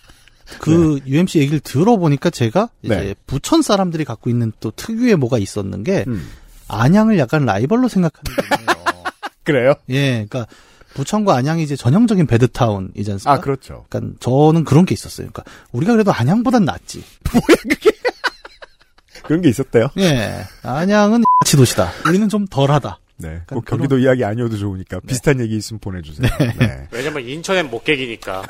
[0.58, 3.14] 그 UMC 얘기를 들어보니까 제가 이제 네.
[3.26, 6.28] 부천 사람들이 갖고 있는 또 특유의 뭐가 있었는 게 음.
[6.68, 9.04] 안양을 약간 라이벌로 생각하는 게 있네요.
[9.44, 9.74] 그래요?
[9.90, 10.46] 예, 그러니까
[10.94, 13.32] 부천과 안양이 이제 전형적인 베드타운이지 않습니까?
[13.32, 13.84] 아 그렇죠.
[13.88, 15.28] 그러니까 저는 그런 게 있었어요.
[15.30, 17.02] 그러니까 우리가 그래도 안양보단 낫지.
[19.24, 19.88] 그런 게 있었대요.
[19.98, 21.90] 예, 안양은 치 도시다.
[22.08, 22.98] 우리는 좀 덜하다.
[23.18, 23.42] 네.
[23.46, 26.28] 꼭 경기도 이야기 아니어도 좋으니까 비슷한 얘기 있으면 보내주세요.
[26.58, 26.88] 네.
[26.90, 28.42] 왜냐면 인천엔 못 깨기니까.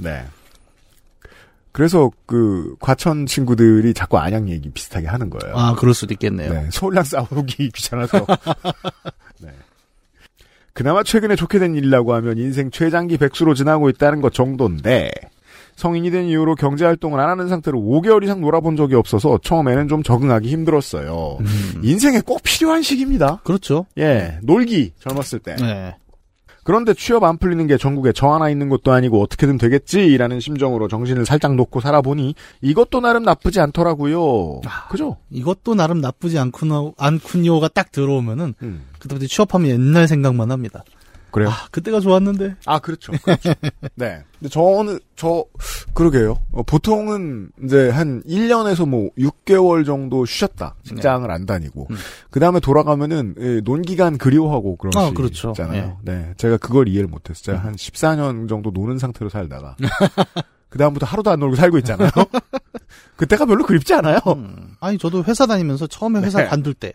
[0.00, 0.24] 네.
[1.72, 5.56] 그래서 그 과천 친구들이 자꾸 안양 얘기 비슷하게 하는 거예요.
[5.56, 6.52] 아, 그럴 수도 있겠네요.
[6.52, 8.26] 네, 서울랑 싸우기 귀찮아서.
[9.38, 9.50] 네.
[10.72, 15.10] 그나마 최근에 좋게 된 일이라고 하면 인생 최장기 백수로 지나고 있다는 것 정도인데
[15.76, 20.02] 성인이 된 이후로 경제 활동을 안 하는 상태로 5개월 이상 놀아본 적이 없어서 처음에는 좀
[20.02, 21.38] 적응하기 힘들었어요.
[21.82, 23.40] 인생에 꼭 필요한 시기입니다.
[23.44, 23.86] 그렇죠.
[23.96, 25.56] 예, 놀기 젊었을 때.
[25.56, 25.96] 네.
[26.64, 31.26] 그런데 취업 안 풀리는 게 전국에 저 하나 있는 것도 아니고 어떻게든 되겠지라는 심정으로 정신을
[31.26, 34.60] 살짝 놓고 살아보니 이것도 나름 나쁘지 않더라고요.
[34.90, 35.16] 그죠?
[35.30, 38.84] 이것도 나름 나쁘지 않군요, 않군요가 딱 들어오면은 음.
[38.98, 40.84] 그때부터 취업하면 옛날 생각만 합니다.
[41.30, 41.48] 그래요?
[41.50, 42.56] 아, 그때가 좋았는데.
[42.66, 43.12] 아, 그렇죠.
[43.22, 43.52] 그렇죠.
[43.94, 44.22] 네.
[44.38, 45.44] 근데 저는, 저,
[45.94, 46.38] 그러게요.
[46.52, 50.74] 어, 보통은 이제 한 1년에서 뭐 6개월 정도 쉬셨다.
[50.84, 51.88] 직장을 안 다니고.
[52.30, 55.50] 그 다음에 돌아가면은, 예, 논기간 그리워하고 그런 아, 시 그렇죠.
[55.50, 55.98] 있잖아요.
[56.02, 56.32] 네.
[56.36, 57.56] 제가 그걸 이해를 못했어요.
[57.56, 59.76] 제가 한 14년 정도 노는 상태로 살다가.
[60.70, 62.10] 그 다음부터 하루도 안 놀고 살고 있잖아요.
[63.16, 64.18] 그때가 별로 그립지 않아요.
[64.80, 66.48] 아니, 저도 회사 다니면서 처음에 회사 네.
[66.48, 66.92] 관둘 때.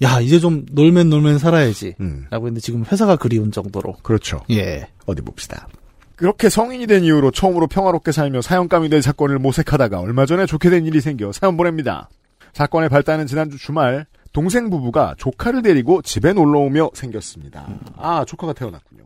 [0.00, 0.04] 음.
[0.04, 1.94] 야, 이제 좀 놀면 놀면 살아야지.
[2.00, 2.26] 음.
[2.30, 3.94] 라고 했는데 지금 회사가 그리운 정도로.
[4.02, 4.40] 그렇죠.
[4.50, 4.88] 예.
[5.06, 5.68] 어디 봅시다.
[6.16, 10.84] 그렇게 성인이 된 이후로 처음으로 평화롭게 살며 사형감이 될 사건을 모색하다가 얼마 전에 좋게 된
[10.84, 12.10] 일이 생겨 사연 보냅니다.
[12.52, 17.66] 사건의 발단은 지난주 주말 동생 부부가 조카를 데리고 집에 놀러오며 생겼습니다.
[17.96, 19.04] 아 조카가 태어났군요.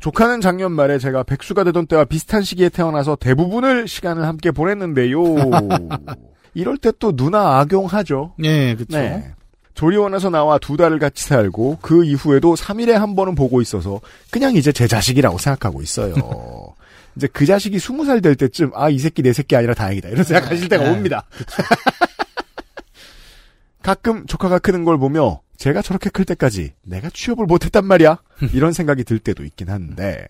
[0.00, 5.22] 조카는 작년 말에 제가 백수가 되던 때와 비슷한 시기에 태어나서 대부분을 시간을 함께 보냈는데요.
[6.54, 8.34] 이럴 때 또 누나 악용하죠.
[8.42, 8.96] 예, 그쵸.
[8.98, 9.32] 네.
[9.74, 14.00] 조리원에서 나와 두 달을 같이 살고 그 이후에도 3일에 한 번은 보고 있어서
[14.30, 16.14] 그냥 이제 제 자식이라고 생각하고 있어요.
[17.16, 20.68] 이제 그 자식이 20살 될 때쯤 아 이 새끼 내 새끼 아니라 다행이다 이런 생각하실
[20.68, 20.90] 때가 네.
[20.90, 21.24] 옵니다.
[23.82, 28.18] 가끔 조카가 크는 걸 보며 제가 저렇게 클 때까지 내가 취업을 못했단 말이야
[28.52, 30.26] 이런 생각이 들 때도 있긴 한데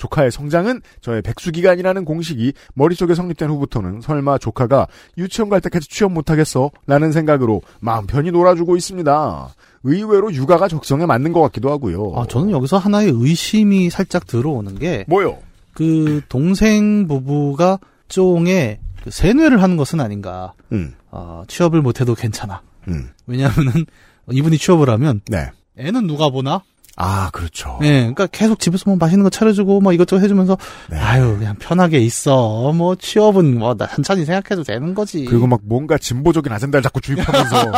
[0.00, 6.70] 조카의 성장은 저의 백수기간이라는 공식이 머릿속에 성립된 후부터는 설마 조카가 유치원 갈 때까지 취업 못하겠어?
[6.86, 9.54] 라는 생각으로 마음 편히 놀아주고 있습니다.
[9.84, 12.14] 의외로 육아가 적성에 맞는 것 같기도 하고요.
[12.16, 15.04] 아, 저는 여기서 하나의 의심이 살짝 들어오는 게.
[15.06, 15.38] 뭐요?
[15.74, 17.78] 그 동생 부부가
[18.08, 20.54] 쫑에 그 세뇌를 하는 것은 아닌가.
[20.72, 20.94] 음.
[21.10, 22.62] 어, 취업을 못해도 괜찮아.
[22.88, 23.10] 음.
[23.26, 23.84] 왜냐하면은
[24.30, 25.50] 이분이 취업을 하면 네.
[25.76, 26.62] 애는 누가 보나?
[26.96, 27.78] 아, 그렇죠.
[27.82, 30.58] 예, 그러니까 계속 집에서 뭐 맛있는 거 차려주고 뭐 이것저것 해주면서
[30.90, 30.98] 네.
[30.98, 32.72] 아유 그냥 편하게 있어.
[32.74, 35.24] 뭐 취업은 뭐 나- 천천히 생각해도 되는 거지.
[35.24, 37.72] 그리고 막 뭔가 진보적인 아젠다를 자꾸 주입하면서.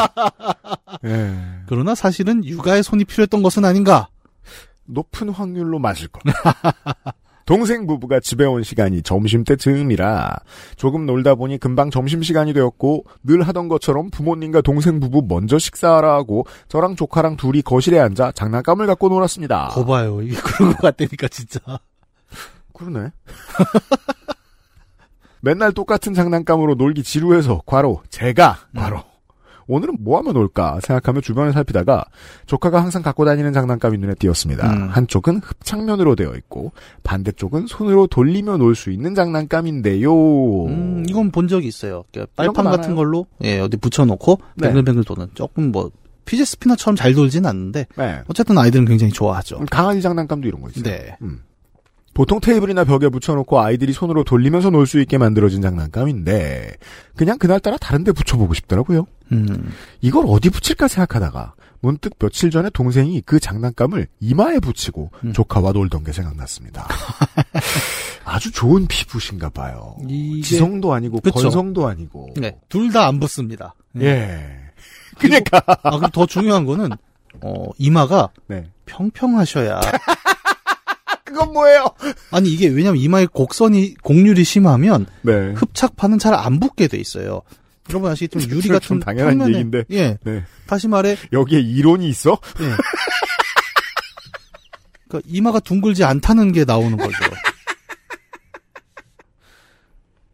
[1.05, 1.35] 예.
[1.69, 4.09] 그러나 사실은 육아에 손이 필요했던 것은 아닌가.
[4.87, 6.41] 높은 확률로 맞을 겁니다.
[7.45, 10.37] 동생 부부가 집에 온 시간이 점심때 즈음이라
[10.77, 16.47] 조금 놀다 보니 금방 점심시간이 되었고 늘 하던 것처럼 부모님과 동생 부부 먼저 식사하라 하고
[16.69, 19.69] 저랑 조카랑 둘이 거실에 앉아 장난감을 갖고 놀았습니다.
[19.69, 20.23] 거 봐요.
[20.23, 21.61] 이게 그런 것 같다니까 진짜.
[22.73, 23.11] 그러네.
[25.41, 29.03] 맨날 똑같은 장난감으로 놀기 지루해서 과로 제가 과로
[29.73, 32.05] 오늘은 뭐 하면 놀까 생각하며 주변을 살피다가
[32.47, 34.71] 조카가 항상 갖고 다니는 장난감이 눈에 띄었습니다.
[34.71, 34.89] 음.
[34.89, 36.73] 한쪽은 흡착면으로 되어 있고
[37.03, 40.65] 반대쪽은 손으로 돌리며 놀 수 있는 장난감인데요.
[40.67, 42.05] 음, 이건 본 적이 있어요.
[42.11, 42.95] 그러니까 빨판 같은.
[42.95, 44.69] 걸로 예, 어디 붙여놓고 네.
[44.69, 45.91] 뱅글뱅글 도는 조금 뭐
[46.25, 48.21] 피제 스피너처럼 잘 돌진 않는데 네.
[48.29, 49.61] 어쨌든 아이들은 굉장히 좋아하죠.
[49.71, 50.85] 강아지 장난감도 이런 거 있어요.
[50.85, 51.17] 네.
[51.23, 51.41] 음.
[52.15, 56.75] 보통 테이블이나 벽에 붙여놓고 아이들이 손으로 돌리면서 놀 수 있게 만들어진 장난감인데
[57.17, 59.07] 그냥 그날따라 다른 데 붙여보고 싶더라고요.
[59.33, 59.73] 음.
[60.03, 65.33] 이걸 어디 붙일까 생각하다가 문득 며칠 전에 동생이 그 장난감을 이마에 붙이고 음.
[65.33, 66.87] 조카와 놀던 게 생각났습니다.
[68.25, 69.97] 아주 좋은 피부신가 봐요.
[70.09, 71.41] 이게- 지성도 아니고 그쵸.
[71.41, 72.35] 건성도 아니고.
[72.37, 73.75] 네, 둘 다 안 붙습니다.
[74.01, 74.39] 예.
[75.19, 76.91] 그러니까 아, 그리고 더 중요한 거는
[77.41, 78.69] 어, 이마가 네.
[78.87, 79.81] 평평하셔야.
[81.33, 81.87] 그건 뭐예요?
[82.31, 85.53] 아니 이게 왜냐면 이마에 곡선이 곡률이 심하면 네.
[85.55, 87.43] 흡착판은 잘 안 붙게 돼 있어요.
[87.91, 89.85] 여러분 아시겠지만 유리 좀 같은 당연한 평면에- 얘기인데.
[89.91, 90.19] 예.
[90.25, 90.45] 네.
[90.67, 92.39] 다시 말해 여기에 이론이 있어?
[92.61, 92.65] 예.
[95.09, 97.17] 그러니까 이마가 둥글지 않다는 게 나오는 거죠.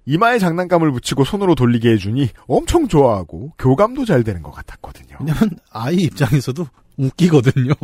[0.07, 5.19] 이마에 장난감을 붙이고 손으로 돌리게 해주니 엄청 좋아하고 교감도 잘 되는 것 같았거든요.
[5.21, 6.67] 왜냐면 아이 입장에서도
[6.97, 7.75] 웃기거든요.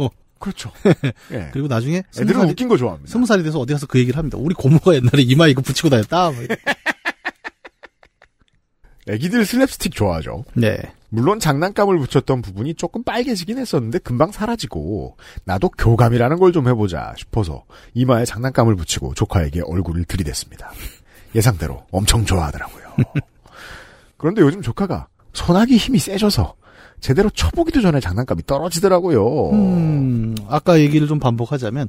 [0.45, 0.71] 그렇죠.
[1.33, 1.49] 예.
[1.55, 3.11] 그리고 나중에 애들은 살이- 웃긴 거 좋아합니다.
[3.11, 4.37] 스무 살이 돼서 어디 가서 그 얘기를 합니다.
[4.39, 6.31] 우리 고모가 옛날에 이마에 이거 붙이고 다녔다.
[6.33, 6.45] 뭐.
[9.09, 10.45] 애기들 슬랩스틱 좋아하죠.
[10.55, 10.79] 네.
[11.11, 17.65] 물론 장난감을 붙였던 부분이 조금 빨개지긴 했었는데 금방 사라지고 나도 교감이라는 걸 좀 해보자 싶어서
[17.95, 20.73] 이마에 장난감을 붙이고 조카에게 얼굴을 들이댔습니다.
[21.35, 22.95] 예상대로 엄청 좋아하더라고요.
[24.17, 26.55] 그런데 요즘 조카가 소나기 힘이 세져서
[27.05, 29.51] 제대로 쳐보기도 전에 장난감이 떨어지더라고요.
[29.51, 31.89] 음, 아까 얘기를 좀 반복하자면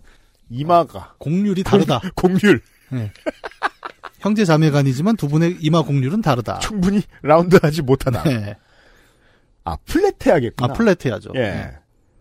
[0.50, 2.02] 이마가 곡률이 다르다.
[2.16, 2.60] 곡률
[2.92, 3.14] 네.
[4.20, 6.60] 형제 자매간이지만 두 분의 이마 곡률은 다르다.
[6.60, 8.24] 충분히 라운드하지 못하다.
[8.24, 8.58] 네.
[9.64, 10.74] 아 플랫해야겠구나.
[10.74, 11.32] 아 플랫해야죠.
[11.36, 11.40] 예.
[11.40, 11.72] 네.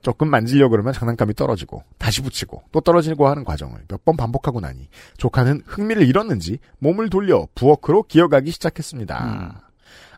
[0.01, 4.89] 조금 만지려 그러면 장난감이 떨어지고 다시 붙이고 또 떨어지고 하는 과정을 몇 번 반복하고 나니
[5.17, 9.25] 조카는 흥미를 잃었는지 몸을 돌려 부엌으로 기어가기 시작했습니다.
[9.25, 9.64] 음.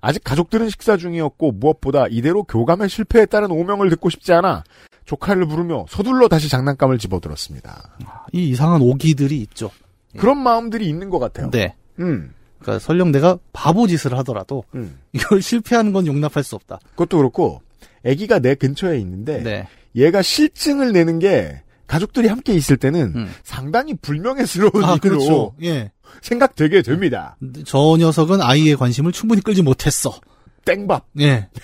[0.06, 4.62] 아직 가족들은 식사 중이었고 무엇보다 이대로 교감에 실패했다는 오명을 듣고 싶지 않아
[5.04, 7.96] 조카를 부르며 서둘러 다시 장난감을 집어들었습니다.
[8.32, 9.72] 이 이상한 오기들이 있죠.
[10.16, 11.50] 그런 마음들이 있는 것 같아요.
[11.50, 11.74] 네.
[11.98, 14.96] 음, 그러니까 설령 내가 바보 짓을 하더라도 음.
[15.12, 16.78] 이걸 실패하는 건 용납할 수 없다.
[16.90, 17.60] 그것도 그렇고
[18.06, 19.66] 아기가 내 근처에 있는데 네.
[19.96, 23.32] 얘가 실증을 내는 게 가족들이 함께 있을 때는 음.
[23.44, 25.54] 상당히 불명예스러운 아, 일로 그렇죠.
[25.62, 25.92] 예.
[26.22, 27.36] 생각되게 됩니다.
[27.64, 30.18] 저 녀석은 아이의 관심을 충분히 끌지 못했어.
[30.64, 31.06] 땡밥.
[31.20, 31.48] 예.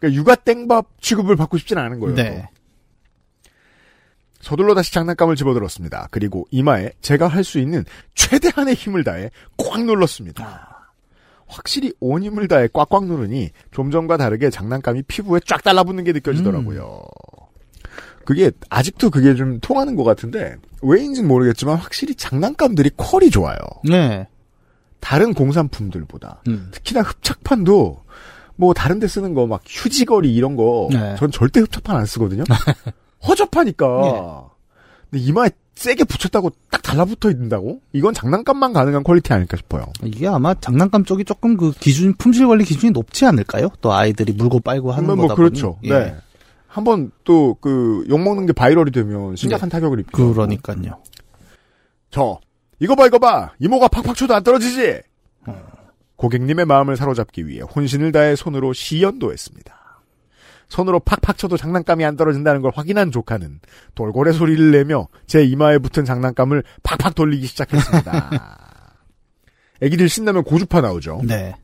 [0.00, 2.14] 그러니까 육아 땡밥 취급을 받고 싶지는 않은 거예요.
[2.14, 2.48] 네.
[4.40, 6.08] 서둘러 다시 장난감을 집어들었습니다.
[6.10, 10.90] 그리고 이마에 제가 할 수 있는 최대한의 힘을 다해 꽉 눌렀습니다.
[11.46, 17.02] 확실히 온 힘을 다해 꽉꽉 누르니 좀 전과 다르게 장난감이 피부에 쫙 달라붙는 게 느껴지더라고요.
[18.30, 23.56] 그게 아직도 그게 좀 통하는 것 같은데 왜인지는 모르겠지만 확실히 장난감들이 퀄이 좋아요.
[23.82, 24.28] 네.
[25.00, 26.68] 다른 공산품들보다 음.
[26.70, 28.04] 특히나 흡착판도
[28.54, 31.16] 뭐 다른 데 쓰는 거 막 휴지거리 이런 거 네.
[31.18, 32.44] 전 절대 흡착판 안 쓰거든요.
[33.26, 33.86] 허접하니까.
[34.02, 34.22] 네.
[35.10, 37.80] 근데 이마에 세게 붙였다고 딱 달라붙어 있는다고?
[37.92, 39.86] 이건 장난감만 가능한 quality 아닐까 싶어요.
[40.04, 43.70] 이게 아마 장난감 쪽이 조금 그 기준 품질 관리 기준이 높지 않을까요?
[43.80, 45.74] 또 아이들이 물고 빨고 하는 뭐 거다 그렇죠.
[45.80, 45.88] 보니.
[45.90, 45.98] 예.
[45.98, 46.16] 네.
[46.70, 50.16] 한번 또 그 욕먹는 게 viral이 되면 심각한 타격을 입죠.
[50.16, 50.32] 네.
[50.32, 51.02] 그러니까요.
[52.10, 52.40] 저
[52.78, 55.00] 이거 봐 이거 봐 이모가 팍팍 쳐도 안 떨어지지.
[56.16, 59.74] 고객님의 마음을 사로잡기 위해 혼신을 다해 손으로 시연도했습니다.
[60.68, 63.58] 손으로 팍팍 쳐도 장난감이 안 떨어진다는 걸 확인한 조카는
[63.96, 68.58] 돌고래 소리를 내며 제 이마에 붙은 장난감을 팍팍 돌리기 시작했습니다.
[69.82, 71.22] 애기들 신나면 고주파 나오죠.
[71.24, 71.56] 네.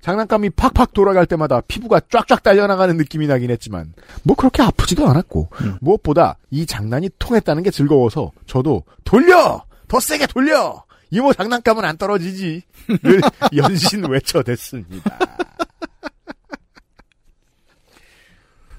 [0.00, 5.50] 장난감이 팍팍 돌아갈 때마다 피부가 쫙쫙 딸려나가는 느낌이 나긴 했지만 뭐 그렇게 아프지도 않았고
[5.80, 9.64] 무엇보다 이 장난이 통했다는 게 즐거워서 저도 돌려!
[9.88, 10.84] 더 세게 돌려!
[11.10, 12.62] 이모 장난감은 안 떨어지지!
[13.02, 13.20] 늘
[13.56, 15.18] 연신 외쳐댔습니다.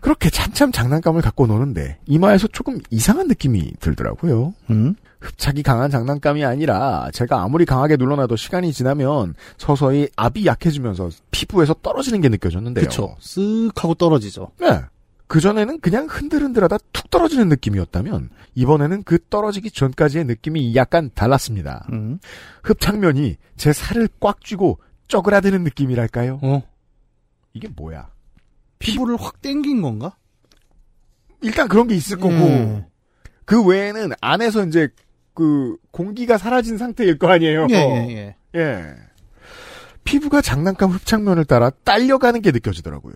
[0.02, 4.54] 그렇게 참참 장난감을 갖고 노는데 이마에서 조금 이상한 느낌이 들더라고요.
[4.72, 4.96] 음?
[5.22, 12.22] 흡착이 강한 장난감이 아니라 제가 아무리 강하게 눌러놔도 시간이 지나면 서서히 압이 약해지면서 피부에서 떨어지는
[12.22, 12.86] 게 느껴졌는데요.
[12.86, 13.16] 그쵸.
[13.20, 14.52] 쓱 하고 떨어지죠.
[14.60, 14.82] 네.
[15.28, 21.88] 그전에는 그냥 흔들흔들하다 툭 떨어지는 느낌이었다면 이번에는 그 떨어지기 전까지의 느낌이 약간 달랐습니다.
[21.94, 22.20] 음.
[22.64, 26.40] 흡착면이 제 살을 꽉 쥐고 쪼그라드는 느낌이랄까요?
[26.42, 26.64] 어.
[27.54, 28.10] 이게 뭐야?
[28.82, 30.16] 피부를 확 당긴 건가?
[31.42, 32.86] 일단 그런 게 있을 거고 예.
[33.46, 34.90] 그 외에는 안에서 이제
[35.34, 37.68] 그 공기가 사라진 상태일 거 아니에요.
[37.72, 38.60] 예, 예, 예.
[38.60, 38.96] 예.
[40.04, 43.14] 피부가 장난감 흡착면을 따라 딸려가는 게 느껴지더라고요.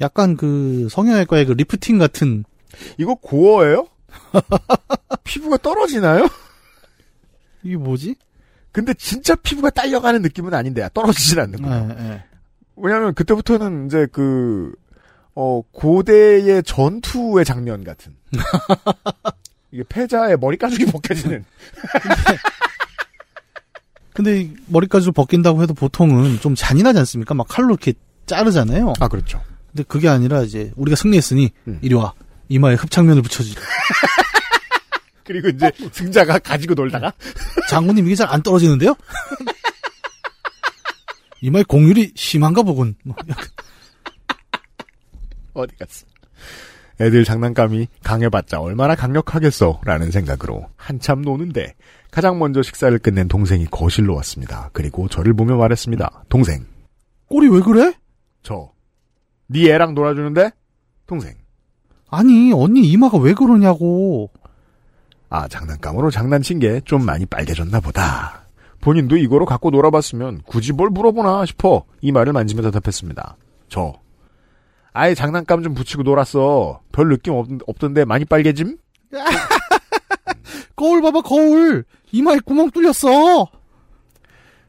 [0.00, 2.44] 약간 그 성형외과의 그 리프팅 같은
[2.98, 3.86] 이거 gore예요?
[5.24, 6.28] 피부가 떨어지나요?
[7.62, 8.16] 이게 뭐지?
[8.72, 11.96] 근데 진짜 피부가 딸려가는 느낌은 아닌데 떨어지진 않는 거예요.
[11.98, 12.24] 예, 예.
[12.76, 14.72] 왜냐하면 그때부터는 이제 그
[15.42, 18.14] 어, 고대의 전투의 장면 같은.
[19.72, 21.46] 이게 패자의 머리 가죽이 벗겨지는.
[24.12, 27.32] 근데 이 머리까지 벗긴다고 해도 보통은 좀 잔인하지 않습니까?
[27.32, 27.94] 막 칼로 이렇게
[28.26, 28.92] 자르잖아요.
[29.00, 29.42] 아, 그렇죠.
[29.72, 31.78] 근데 그게 아니라 이제 우리가 승리했으니 음.
[31.80, 32.12] 이리 와.
[32.50, 33.60] 이마에 흡착면을 붙여주자.
[35.24, 37.14] 그리고 이제 승자가 가지고 놀다가
[37.70, 38.94] 장군님 이게 잘 안 떨어지는데요?
[41.40, 42.96] 이마에 공률이 심한가 보군.
[43.04, 43.46] 뭐 약간
[45.54, 46.06] 어디 갔어?
[47.00, 51.74] 애들 장난감이 강해봤자 얼마나 강력하겠어 라는 생각으로 한참 노는데
[52.10, 54.68] 가장 먼저 식사를 끝낸 동생이 거실로 왔습니다.
[54.72, 56.24] 그리고 저를 보며 말했습니다.
[56.28, 56.66] 동생,
[57.28, 57.94] 꼴이 왜 그래?
[58.42, 58.72] 저,
[59.46, 60.50] 네 애랑 놀아주는데?
[61.06, 61.34] 동생,
[62.10, 64.30] 아니 언니 이마가 왜 그러냐고.
[65.30, 68.46] 아 장난감으로 장난친 게 좀 많이 빨개졌나 보다.
[68.80, 73.36] 본인도 이거로 갖고 놀아봤으면 굳이 뭘 물어보나 싶어 이 말을 만지며 대답했습니다.
[73.68, 73.94] 저,
[74.92, 76.80] 아예 장난감 좀 붙이고 놀았어.
[76.92, 78.76] 별 느낌 없, 없던데 많이 빨개짐?
[80.76, 81.84] 거울 봐봐 거울.
[82.12, 83.46] 이마에 구멍 뚫렸어.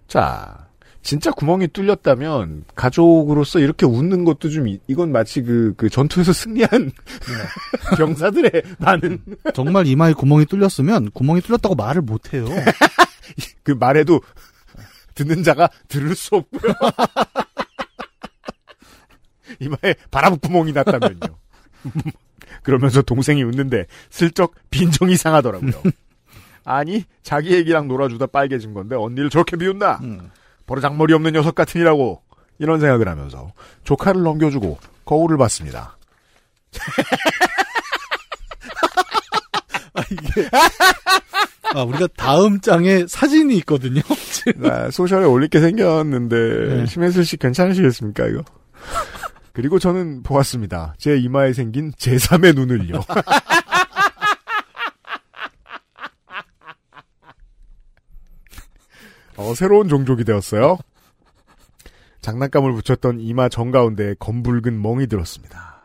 [0.07, 0.67] 자,
[1.01, 6.91] 진짜 구멍이 뚫렸다면 가족으로서 이렇게 웃는 것도 좀 이- 이건 마치 그, 그 전투에서 승리한
[7.97, 9.17] 병사들의 반응.
[9.53, 12.45] 정말 이마에 구멍이 뚫렸으면 구멍이 뚫렸다고 말을 못해요.
[13.63, 14.21] 그 말에도
[15.15, 16.73] 듣는 자가 들을 수 없고요.
[19.61, 21.37] 이마에 바람구멍이 났다면요.
[22.63, 25.71] 그러면서 동생이 웃는데 슬쩍 빈정이 상하더라고요.
[26.65, 29.99] 아니 자기 애기랑 놀아주다 빨개진 건데 언니를 저렇게 비웃나?
[30.65, 32.21] 버르장머리 없는 녀석 같으니라고
[32.59, 35.97] 이런 생각을 하면서 조카를 넘겨주고 거울을 봤습니다.
[41.73, 44.01] 아, 우리가 다음 장에 사진이 있거든요.
[44.63, 46.35] 아, 소셜에 올릴 게 생겼는데
[46.75, 46.85] 네.
[46.85, 48.43] 심혜슬 씨 괜찮으시겠습니까 이거?
[49.53, 50.95] 그리고 저는 보았습니다.
[50.97, 53.01] 제 이마에 생긴 제3의 눈을요.
[59.37, 60.77] 어, 새로운 종족이 되었어요.
[62.21, 65.81] 장난감을 붙였던 이마 정가운데 검붉은 멍이 들었습니다.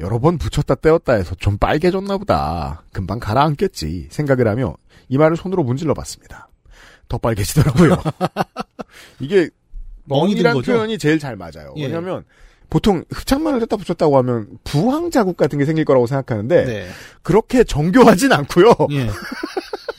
[0.00, 2.82] 여러 번 붙였다 떼었다 해서 좀 빨개졌나 보다.
[2.92, 4.76] 금방 가라앉겠지 생각을 하며
[5.08, 6.48] 이마를 손으로 문질러 봤습니다.
[7.08, 7.96] 더 빨개지더라고요.
[9.20, 9.50] 이게
[10.04, 10.72] 멍이 든 멍이란 거죠?
[10.72, 11.74] 표현이 제일 잘 맞아요.
[11.76, 11.84] 예.
[11.84, 12.24] 왜냐하면
[12.70, 16.88] 보통 흡착만을 뗐다 붙였다고 하면 부항 자국 같은 게 생길 거라고 생각하는데 네.
[17.22, 18.72] 그렇게 정교하진 않고요.
[18.92, 19.08] 예.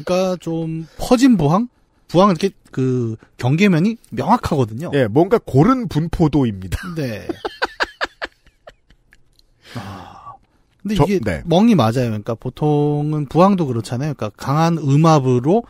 [0.04, 1.68] 그러니까 좀 퍼진 부항?
[2.08, 4.92] 부항은 이렇게 그 경계면이 명확하거든요.
[4.94, 6.78] 예, 뭔가 고른 분포도입니다.
[6.96, 7.28] 네.
[9.76, 10.34] 아,
[10.82, 11.42] 근데 저- 이게 네.
[11.46, 11.92] 멍이 맞아요.
[12.08, 14.14] 그러니까 보통은 부항도 그렇잖아요.
[14.16, 15.64] 그러니까 강한 음압으로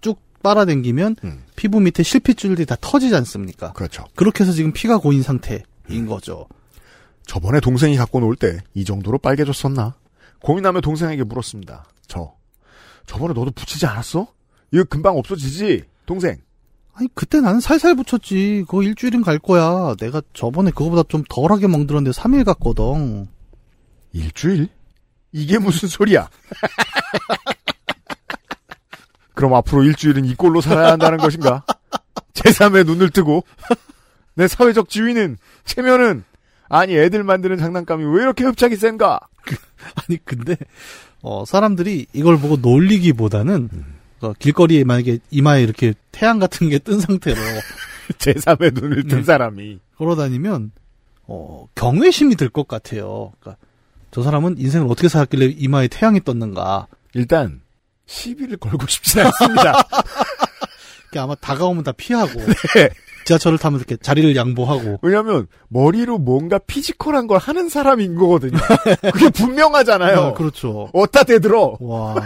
[0.00, 1.16] 쭉 빨아당기면
[1.56, 3.68] 피부 밑에 실핏줄들이 다 터지지 않습니까?
[3.68, 3.72] 음.
[3.74, 4.04] 그렇죠.
[4.14, 6.46] 그렇게 해서 지금 피가 고인 상태 인 거죠.
[7.26, 9.94] 저번에 동생이 갖고 놀 때 이 정도로 빨개졌었나?
[10.40, 11.84] 고민하며 동생에게 물었습니다.
[12.06, 12.34] 저
[13.06, 14.26] 저번에 너도 붙이지 않았어?
[14.72, 15.84] 이거 금방 없어지지?
[16.06, 16.36] 동생.
[16.94, 18.64] 아니 그때 나는 살살 붙였지.
[18.68, 19.94] 그거 일주일은 갈 거야.
[19.98, 23.26] 내가 저번에 그거보다 좀 덜하게 멍들었는데 3일 갔거든.
[24.12, 24.68] 일주일?
[25.32, 26.28] 이게 무슨 소리야?
[29.34, 31.64] 그럼 앞으로 일주일은 이 꼴로 살아야 한다는 것인가?
[32.34, 33.44] 제3의 눈을 뜨고
[34.34, 36.24] 내 사회적 지위는 체면은
[36.68, 39.20] 아니 애들 만드는 장난감이 왜 이렇게 흡착이 센가?
[40.08, 40.56] 아니 근데
[41.22, 43.68] 어 사람들이 이걸 보고 놀리기보다는
[44.22, 47.36] 어, 길거리에 만약에 이마에 이렇게 태양 같은 게 뜬 상태로
[48.18, 49.24] 제3의 눈을 뜬 네.
[49.24, 50.72] 사람이 걸어다니면
[51.26, 53.32] 어 경외심이 들 것 같아요.
[53.40, 53.62] 그러니까
[54.10, 56.86] 저 사람은 인생을 어떻게 살았길래 이마에 태양이 떴는가?
[57.14, 57.60] 일단
[58.06, 59.72] 시비를 걸고 싶진 않습니다.
[61.14, 62.32] 이렇게 아마 다가오면 다 피하고
[62.74, 62.90] 네.
[63.24, 68.58] 지하철을 타면 이렇게 자리를 양보하고 왜냐하면 머리로 뭔가 physical한 걸 하는 사람인 거거든요.
[69.12, 70.18] 그게 분명하잖아요.
[70.18, 70.90] 아, 그렇죠.
[70.92, 71.78] 어디다 대들어.
[71.80, 72.14] 와.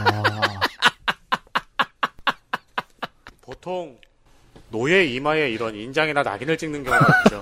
[3.42, 3.96] 보통
[4.70, 7.40] 노예 이마에 이런 인장이나 낙인을 찍는 경우가 있죠.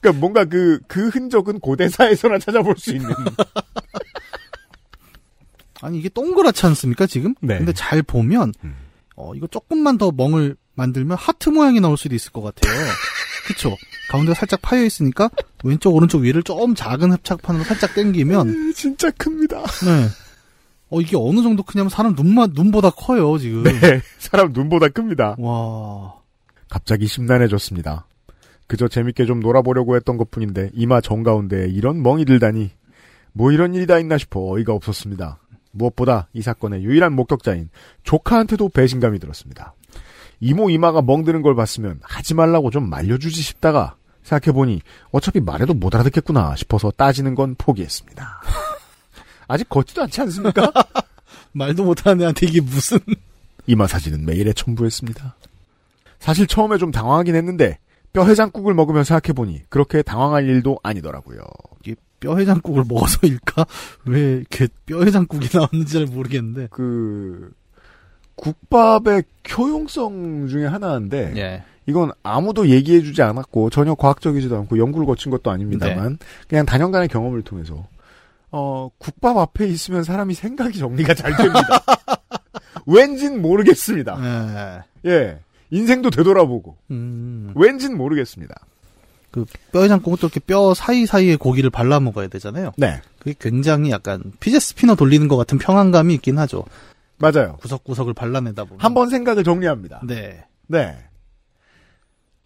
[0.00, 3.10] 그러니까 뭔가 그, 그 흔적은 고대사에서나 찾아볼 수 있는.
[5.82, 7.34] 아니 이게 동그랗지 않습니까 지금?
[7.40, 7.58] 네.
[7.58, 8.54] 근데 잘 보면
[9.16, 12.72] 어 이거 조금만 더 멍을 만들면 하트 모양이 나올 수도 있을 것 같아요.
[13.46, 13.76] 그쵸?
[14.10, 15.28] 가운데가 살짝 파여 있으니까
[15.64, 19.58] 왼쪽 오른쪽 위를 좀 작은 협착판으로 살짝 당기면 진짜 큽니다.
[19.58, 20.08] 네.
[20.90, 23.64] 어 이게 어느 정도 크냐면 사람 눈만 눈보다 커요 지금.
[23.64, 25.36] 네, 사람 눈보다 큽니다.
[25.38, 26.14] 와.
[26.68, 28.06] 갑자기 심란해졌습니다.
[28.66, 32.70] 그저 재밌게 좀 놀아보려고 했던 것 뿐인데 이마 정 가운데에 이런 멍이 들다니
[33.32, 35.38] 뭐 이런 일이 다 있나 싶어 어이가 없었습니다.
[35.72, 37.70] 무엇보다 이 사건의 유일한 목격자인
[38.04, 39.74] 조카한테도 배신감이 들었습니다.
[40.40, 44.80] 이모 이마가 멍드는 걸 봤으면 하지 말라고 좀 말려주지 싶다가 생각해보니
[45.10, 48.42] 어차피 말해도 못 알아듣겠구나 싶어서 따지는 건 포기했습니다.
[49.48, 50.72] 아직 걷지도 않지 않습니까?
[51.52, 52.98] 말도 못하는 애한테 이게 무슨
[53.66, 55.36] 이마 사진은 메일에 첨부했습니다.
[56.18, 57.78] 사실 처음에 좀 당황하긴 했는데
[58.12, 61.40] 뼈 해장국을 먹으며 생각해보니 그렇게 당황할 일도 아니더라고요.
[62.22, 63.66] 이게 뼈 해장국을 먹어서일까?
[64.06, 66.68] 왜 이렇게 뼈 해장국이 나왔는지 잘 모르겠는데.
[66.70, 67.52] 그
[68.36, 69.24] 국밥의
[69.56, 71.64] 효용성 중에 하나인데 예.
[71.86, 76.18] 이건 아무도 얘기해주지 않았고 전혀 과학적이지도 않고 연구를 거친 것도 아닙니다만
[76.48, 77.86] 그냥 단연간의 경험을 통해서
[78.50, 81.60] 어 국밥 앞에 있으면 사람이 생각이 정리가 잘 됩니다.
[82.86, 84.84] 왠진 모르겠습니다.
[85.04, 85.10] 예.
[85.10, 85.38] 예.
[85.70, 87.52] 인생도 되돌아보고 음.
[87.54, 88.54] 왠진 모르겠습니다.
[89.32, 92.72] 그 뼈 해장국은 또 이렇게 뼈 사이사이에 고기를 발라 먹어야 되잖아요.
[92.76, 93.00] 네.
[93.18, 96.64] 그게 굉장히 약간 피제 스피너 돌리는 것 같은 평안감이 있긴 하죠.
[97.18, 97.56] 맞아요.
[97.60, 98.80] 구석구석을 발라내다 보면.
[98.80, 100.02] 한 번 생각을 정리합니다.
[100.06, 100.44] 네.
[100.68, 100.96] 네.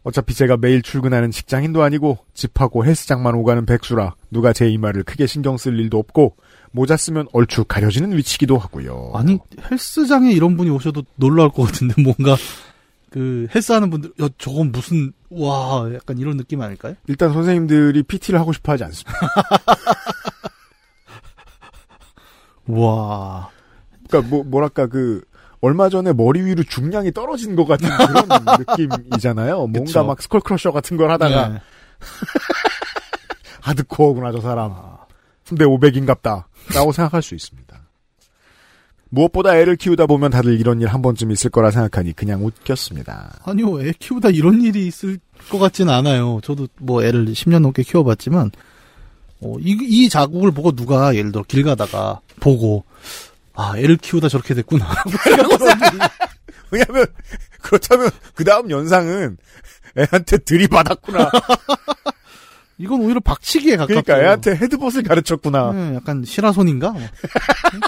[0.02, 5.56] 어차피 제가 매일 출근하는 직장인도 아니고 집하고 헬스장만 오가는 백수라 누가 제 이마를 크게 신경
[5.56, 6.36] 쓸 일도 없고
[6.70, 9.10] 모자 쓰면 얼추 가려지는 위치기도 하고요.
[9.14, 9.38] 아니
[9.68, 12.36] 헬스장에 이런 분이 오셔도 놀라울 것 같은데 뭔가
[13.16, 16.96] 그 헬스하는 분들 야 저건 무슨 와 약간 이런 느낌 아닐까요?
[17.06, 19.10] 일단 선생님들이 PT를 하고 싶어 하지 않습니다.
[22.68, 23.48] 와.
[24.06, 25.22] 그러니까 뭐 뭐랄까 그
[25.62, 28.28] 얼마 전에 머리 위로 중량이 떨어진 것 같은 그런
[28.76, 29.66] 느낌이잖아요.
[29.66, 30.04] 뭔가 그쵸.
[30.04, 31.60] 막 스컬 크러셔 같은 걸 하다가 네.
[33.62, 34.74] 하드코어구나 저 사람.
[35.48, 36.44] 근데 500인갑다.
[36.74, 37.65] 라고 생각할 수 있습니다.
[39.10, 43.40] 무엇보다 애를 키우다 보면 다들 이런 일 한 번쯤 있을 거라 생각하니 그냥 웃겼습니다.
[43.44, 45.18] 아니요 애 키우다 이런 일이 있을
[45.50, 46.40] 것 같진 않아요.
[46.42, 48.50] 저도 뭐 애를 10년 넘게 키워봤지만
[49.42, 52.84] 어, 이, 이 자국을 보고 누가 예를 들어 길 가다가 보고
[53.54, 54.86] 아 애를 키우다 저렇게 됐구나.
[56.70, 57.06] 왜냐면
[57.62, 59.36] 그렇다면 그 다음 연상은
[59.98, 61.30] 애한테 들이받았구나.
[62.78, 64.02] 이건 오히려 박치기에 가깝죠.
[64.02, 65.72] 그러니까 애한테 헤드벗을 가르쳤구나.
[65.72, 66.90] 네, 약간 시라손인가?
[66.90, 67.00] 뭐.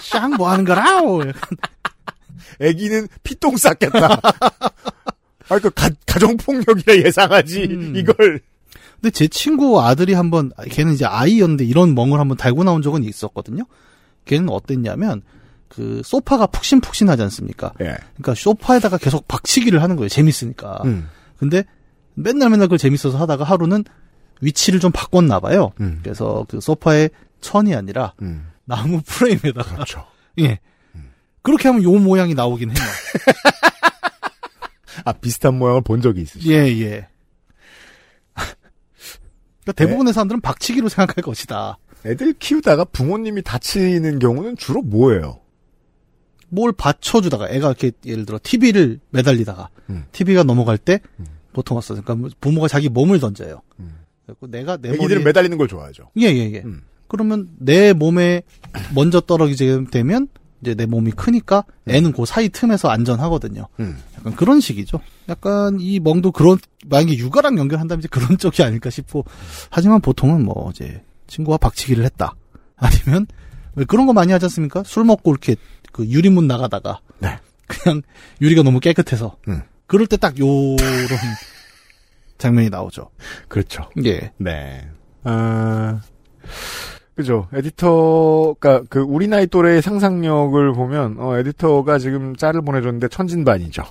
[0.02, 1.20] 쌍뭐 하는 거라오.
[1.28, 1.58] 약간
[2.60, 4.20] 애기는 피똥 쌌겠다.
[5.50, 7.64] 아, 그 가, 가정폭력이라 예상하지.
[7.70, 7.92] 음.
[7.96, 8.40] 이걸.
[9.00, 13.04] 근데 제 친구 아들이 한 번 걔는 이제 아이였는데 이런 멍을 한번 달고 나온 적은
[13.04, 13.64] 있었거든요.
[14.24, 15.22] 걔는 어땠냐면
[15.68, 17.72] 그 소파가 푹신푹신하지 않습니까?
[17.80, 17.96] 예.
[18.16, 20.08] 그러니까 소파에다가 계속 박치기를 하는 거예요.
[20.08, 20.80] 재밌으니까.
[20.84, 21.08] 음.
[21.38, 21.64] 근데
[22.14, 23.84] 맨날 맨날 그걸 재밌어서 하다가 하루는
[24.40, 25.72] 위치를 좀 바꿨나 봐요.
[25.80, 26.00] 음.
[26.02, 27.10] 그래서 그 소파의
[27.40, 28.48] 천이 아니라 음.
[28.64, 30.06] 나무 프레임에다가 그렇죠.
[30.40, 30.58] 예.
[31.42, 32.78] 그렇게 하면 요 모양이 나오긴 해요.
[35.04, 36.52] 아, 비슷한 모양을 본 적이 있으시죠?
[36.52, 37.08] 예, 예.
[38.34, 41.78] 그러니까 대부분의 사람들은 박치기로 생각할 것이다.
[42.04, 45.40] 애들 키우다가 부모님이 다치는 경우는 주로 뭐예요?
[46.48, 50.06] 뭘 받쳐주다가 애가 이렇게 예를 들어 TV를 매달리다가 음.
[50.12, 51.00] TV가 넘어갈 때
[51.52, 52.00] 보통 왔어.
[52.00, 53.60] 그러니까 부모가 자기 몸을 던져요.
[54.38, 56.10] 그래서 내가 내 애기들은 머리에- 매달리는 걸 좋아하죠.
[56.18, 56.62] 예, 예, 예.
[56.64, 56.82] 음.
[57.08, 58.42] 그러면 내 몸에
[58.94, 60.28] 먼저 떨어지게 되면
[60.60, 63.68] 이제 내 몸이 크니까 애는 그 사이 틈에서 안전하거든요.
[63.80, 63.96] 음.
[64.18, 65.00] 약간 그런 식이죠.
[65.28, 69.24] 약간 이 멍도 그런 만약에 육아랑 연결한다면 이제 그런 쪽이 아닐까 싶고
[69.70, 72.34] 하지만 보통은 뭐 이제 친구와 박치기를 했다.
[72.76, 73.26] 아니면
[73.76, 74.82] 왜 그런 거 많이 하지 않습니까?
[74.84, 75.56] 술 먹고 이렇게
[75.92, 77.38] 그 유리문 나가다가 네.
[77.66, 78.02] 그냥
[78.40, 79.62] 유리가 너무 깨끗해서 음.
[79.86, 80.76] 그럴 때 딱 요런
[82.38, 83.10] 장면이 나오죠.
[83.48, 83.90] 그렇죠.
[84.04, 84.32] 예.
[84.38, 84.88] 네.
[85.24, 86.00] 아,
[87.14, 87.48] 그죠.
[87.52, 93.82] 에디터가, 그, 우리 나이 또래의 상상력을 보면, 어, 에디터가 지금 짤을 보내줬는데 천진반이죠.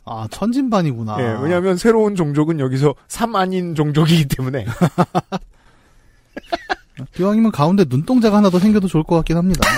[0.06, 1.16] 아 천진반이구나.
[1.20, 4.66] 예, 왜냐하면 새로운 종족은 여기서 삼 아닌 종족이기 때문에.
[7.14, 9.60] 기왕이면 가운데 눈동자가 하나 더 생겨도 좋을 것 같긴 합니다.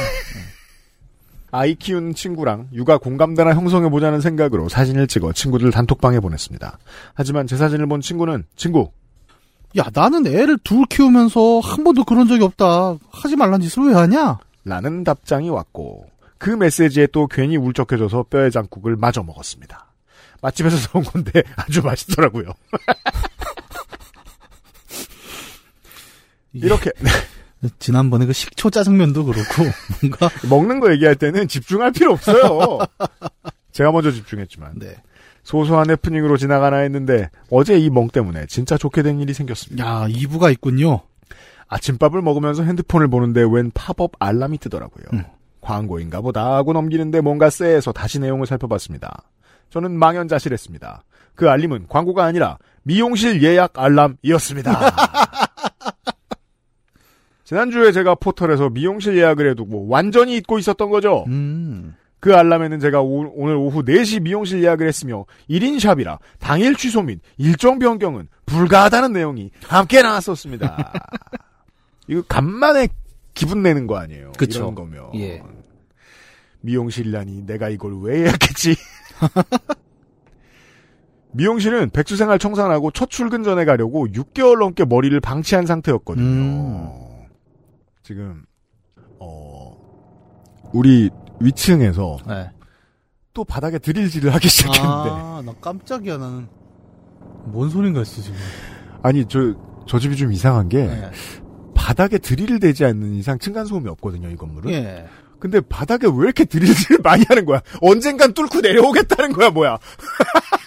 [1.52, 6.78] 아이 키우는 친구랑 육아 공감대나 형성해 보자는 생각으로 사진을 찍어 친구들 단톡방에 보냈습니다.
[7.12, 8.90] 하지만 제 사진을 본 친구는 친구
[9.76, 12.96] 야, 나는 애를 둘 키우면서 한 번도 그런 적이 없다.
[13.10, 14.38] 하지 말란 짓을 왜 하냐?
[14.64, 16.06] 라는 답장이 왔고
[16.38, 19.92] 그 메시지에 또 괜히 울적해져서 뼈의 장국을 마저 먹었습니다.
[20.40, 22.46] 맛집에서 사온 건데 아주 맛있더라고요.
[26.54, 26.90] 이렇게
[27.78, 29.62] 지난번에 그 식초 짜장면도 그렇고
[30.02, 32.78] 뭔가 먹는 거 얘기할 때는 집중할 필요 없어요.
[33.72, 34.96] 제가 먼저 집중했지만 네.
[35.42, 39.84] 소소한 해프닝으로 지나가나 했는데 어제 이 멍 때문에 진짜 좋게 된 일이 생겼습니다.
[39.84, 41.00] 야, 2부가 있군요.
[41.68, 45.04] 아침밥을 먹으면서 핸드폰을 보는데 웬 팝업 알람이 뜨더라고요.
[45.14, 45.24] 음.
[45.62, 49.22] 광고인가 보다 하고 넘기는데 뭔가 쎄해서 다시 내용을 살펴봤습니다.
[49.70, 51.04] 저는 망연자실했습니다.
[51.34, 54.70] 그 알림은 광고가 아니라 미용실 예약 알람이었습니다.
[57.52, 61.26] 지난주에 제가 포털에서 미용실 예약을 해두고 완전히 잊고 있었던 거죠.
[61.28, 61.94] 음.
[62.18, 67.20] 그 알람에는 제가 오, 늘 오후 4시 미용실 예약을 했으며 1인 샵이라 당일 취소 및
[67.36, 70.94] 일정 변경은 불가하다는 내용이 함께 나왔었습니다.
[72.08, 72.88] 이거 간만에
[73.34, 74.32] 기분 내는 거 아니에요.
[74.38, 74.60] 그쵸.
[74.60, 75.10] 이런 거면.
[75.16, 75.42] 예.
[76.62, 78.76] 미용실이라니 내가 이걸 왜 예약했지?
[81.32, 86.24] 미용실은 백수생활 청산하고 첫 출근 전에 가려고 6개월 넘게 머리를 방치한 상태였거든요.
[86.24, 87.11] 음.
[88.02, 88.44] 지금
[89.18, 89.76] 어
[90.72, 91.10] 우리
[91.40, 92.50] 위층에서 네.
[93.34, 96.48] 또 바닥에 드릴질을 하기 시작했는데 아, 나 깜짝이야, 나는.
[97.46, 98.36] 뭔 소린가 했어, 지금.
[99.02, 99.54] 아니 저
[99.86, 101.10] 저 집이 좀 이상한 게 네.
[101.74, 104.70] 바닥에 드릴 되지 않는 이상 층간 소음이 없거든요 이 건물은.
[104.72, 105.06] 예.
[105.40, 107.60] 근데 바닥에 왜 이렇게 드릴질을 많이 하는 거야?
[107.80, 109.78] 언젠간 뚫고 내려오겠다는 거야 뭐야?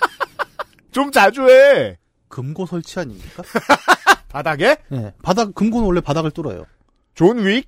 [0.92, 1.98] 좀 자주 해.
[2.28, 3.44] 금고 설치 아닙니까?
[4.28, 4.78] 바닥에?
[4.92, 5.14] 예.
[5.24, 6.66] 바닥, 금고는 원래 바닥을 뚫어요.
[7.16, 7.64] 존 윅?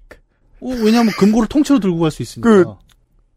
[0.60, 2.50] 어, 왜냐면 금고를 통째로 들고 갈 수 있으니까.
[2.50, 2.66] 그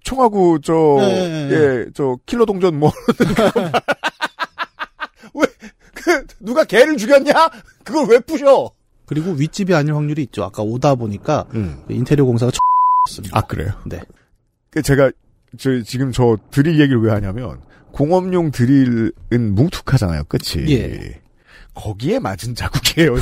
[0.02, 1.54] 총하고 저 예, 예, 예.
[1.54, 2.90] 예, 저 킬러 동전 뭐
[5.34, 5.46] 왜,
[5.94, 7.32] 그, 누가 개를 죽였냐?
[7.84, 8.70] 그걸 왜 부셔?
[9.06, 10.44] 그리고 윗집이 아닐 확률이 있죠.
[10.44, 11.82] 아까 오다 보니까 음.
[11.86, 12.50] 그 인테리어 공사가
[13.08, 13.72] 있습니다 아, 그래요?
[13.86, 14.00] 네.
[14.70, 15.10] 그 제가,
[15.58, 17.60] 저, 지금 저 드릴 얘기를 왜 하냐면,
[17.92, 20.70] 공업용 드릴은 뭉툭하잖아요, 끝이.
[20.72, 21.20] 예.
[21.74, 23.16] 거기에 맞은 자국이에요.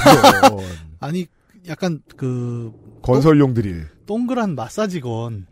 [1.00, 1.26] 아니,
[1.68, 2.72] 약간 그
[3.02, 3.88] 건설용 드릴.
[4.06, 5.46] 동그란 마사지건.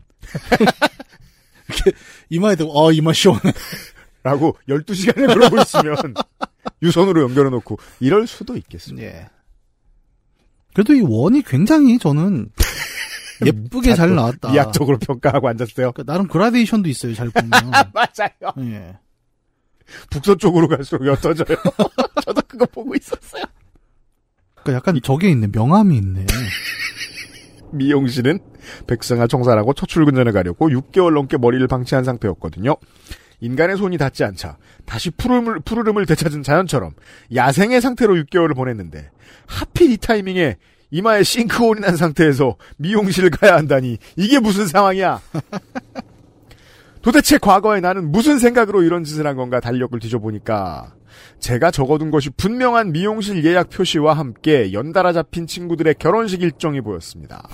[1.67, 1.91] 이렇게
[2.29, 3.41] 이마에 대고 어 이마 시원해.
[4.23, 5.95] 라고 12시간을 그러고 있으면,
[6.81, 9.07] 유선으로 연결해 놓고, 이럴 수도 있겠습니다.
[9.07, 9.29] 예.
[10.73, 12.49] 그래도 이 원이 굉장히 저는
[13.45, 14.51] 예쁘게 잘 나왔다.
[14.51, 15.91] 미학적으로 평가하고 앉았어요.
[15.93, 17.13] 그러니까 나름 그라데이션도 있어요.
[17.13, 17.49] 잘 보면.
[17.93, 18.53] 맞아요.
[18.71, 18.97] 예.
[20.09, 21.57] 북서쪽으로 갈수록 옅어져요.
[22.25, 23.43] 저도 그거 보고 있었어요.
[24.67, 25.47] 그러니까 약간 저게 있네.
[25.51, 26.25] 명암이 있네.
[27.71, 28.39] 미용실은
[28.87, 32.75] 백성아 청산하고 첫 출근 전에 가려고 6개월 넘게 머리를 방치한 상태였거든요.
[33.39, 36.91] 인간의 손이 닿지 않자 다시 푸르름을, 푸르름을 되찾은 자연처럼
[37.33, 39.11] 야생의 상태로 6개월을 보냈는데
[39.45, 40.57] 하필 이 타이밍에
[40.89, 45.21] 이마에 싱크홀이 난 상태에서 미용실을 가야 한다니 이게 무슨 상황이야?
[47.03, 50.95] 도대체 과거에 나는 무슨 생각으로 이런 짓을 한 건가 달력을 뒤져보니까
[51.39, 57.47] 제가 적어둔 것이 분명한 미용실 예약 표시와 함께 연달아 잡힌 친구들의 결혼식 일정이 보였습니다.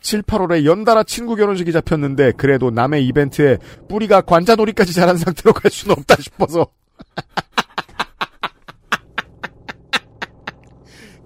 [0.00, 5.96] 7, 8월에 연달아 친구 결혼식이 잡혔는데 그래도 남의 이벤트에 뿌리가 관자놀이까지 자란 상태로 갈 수는
[5.98, 6.66] 없다 싶어서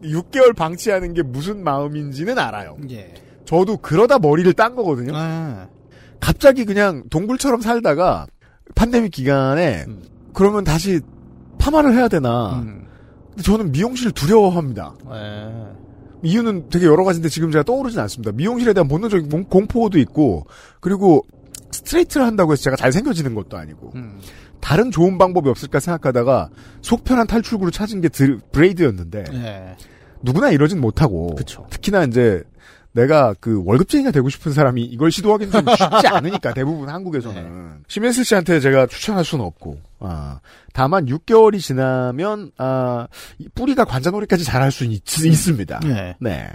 [0.03, 2.77] 6개월 방치하는 게 무슨 마음인지는 알아요.
[2.91, 3.15] 예.
[3.47, 5.13] 저도 그러다 머리를 딴 거거든요.
[5.15, 5.69] 아,
[6.21, 8.27] 갑자기 그냥 동굴처럼 살다가
[8.75, 10.03] 팬데믹 기간에 음.
[10.35, 11.01] 그러면 다시
[11.67, 12.61] 파마를 해야 되나.
[12.61, 12.87] 음.
[13.31, 14.95] 근데 저는 미용실을 두려워합니다.
[15.13, 15.49] 예.
[16.23, 18.33] 이유는 되게 여러 가지인데 지금 제가 떠오르진 않습니다.
[18.33, 20.47] 미용실에 대한 본능적인 공- 공포도 있고
[20.81, 21.25] 그리고
[21.71, 24.19] 스트레이트를 한다고 해서 제가 잘생겨지는 것도 아니고 음.
[24.61, 26.49] 다른 좋은 방법이 없을까 생각하다가
[26.81, 29.77] 속편한 탈출구를 찾은 게 드- braid였는데 예.
[30.23, 31.67] 누구나 이러진 못하고 그쵸.
[31.71, 32.43] 특히나 이제
[32.93, 37.75] 내가 그 월급쟁이가 되고 싶은 사람이 이걸 시도하기는 좀 쉽지 않으니까 대부분 한국에서는 네.
[37.89, 40.41] 심현슬 씨한테 제가 추천할 수는 없고 아
[40.73, 43.07] 다만 6개월이 지나면 아이
[43.55, 46.15] 뿌리가 관자놀이까지 잘할 수 있, 습니다 예.
[46.21, 46.49] 네.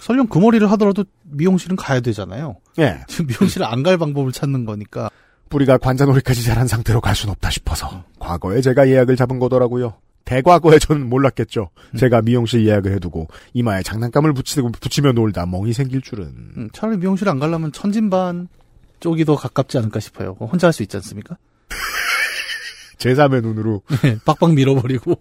[0.00, 2.56] 설령 그 머리를 하더라도 미용실은 가야 되잖아요.
[2.78, 3.00] 예.
[3.08, 5.08] 지금 미용실을 안 갈 방법을 찾는 거니까.
[5.48, 9.94] 뿌리가 관자놀이까지 자란 상태로 갈 수는 없다 싶어서 과거에 제가 예약을 잡은 거더라고요.
[10.24, 11.70] 대과거에 저는 몰랐겠죠.
[11.96, 16.24] 제가 미용실 예약을 해두고 이마에 장난감을 붙이고 붙이며 놀다 멍이 생길 줄은.
[16.56, 18.48] 음, 차라리 미용실 안 가려면 천진반
[19.00, 20.32] 쪽이 더 가깝지 않을까 싶어요.
[20.40, 21.36] 혼자 할 수 있지 않습니까?
[22.98, 25.20] 제3의 눈으로 네, 빡빡 밀어버리고.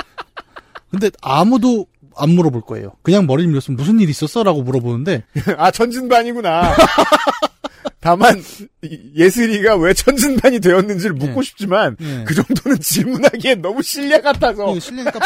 [0.90, 1.86] 근데 아무도
[2.16, 2.92] 안 물어볼 거예요.
[3.02, 4.42] 그냥 머리 밀었으면 무슨 일 있었어?
[4.44, 5.24] 라고 물어보는데,
[5.58, 6.76] 아 천진반이구나.
[8.00, 8.40] 다만
[8.82, 12.24] 이- 예슬이가 왜 천진반이 되었는지를 묻고 싶지만 네.
[12.26, 15.18] 그 정도는 질문하기엔 너무 실례 같아서 실례니까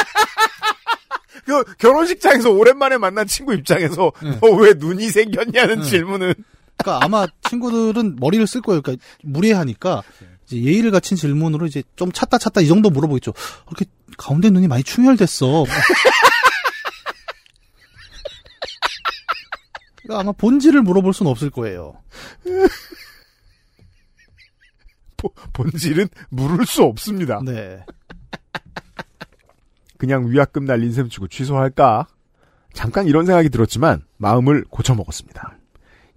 [1.44, 4.38] 그 결혼식장에서 오랜만에 만난 친구 입장에서 네.
[4.40, 5.84] 너왜 눈이 생겼냐는 네.
[5.84, 6.34] 질문은
[6.76, 8.80] 그러니까 아마 친구들은 머리를 쓸 거예요.
[8.80, 13.32] 그러니까 무례하니까 이제 예의를 갖춘 질문으로 이제 좀 찾다 찾다 이 정도 물어보겠죠.
[13.68, 13.84] 이렇게
[14.16, 15.64] 가운데 눈이 많이 충혈됐어.
[20.02, 21.94] 그러니까 아마 본질을 물어볼 수는 없을 거예요.
[25.16, 27.40] 보- 본질은 물을 수 없습니다.
[27.44, 27.84] 네.
[29.98, 32.06] 그냥 위약금 날린 셈 치고 취소할까?
[32.72, 35.57] 잠깐 이런 생각이 들었지만 마음을 고쳐먹었습니다.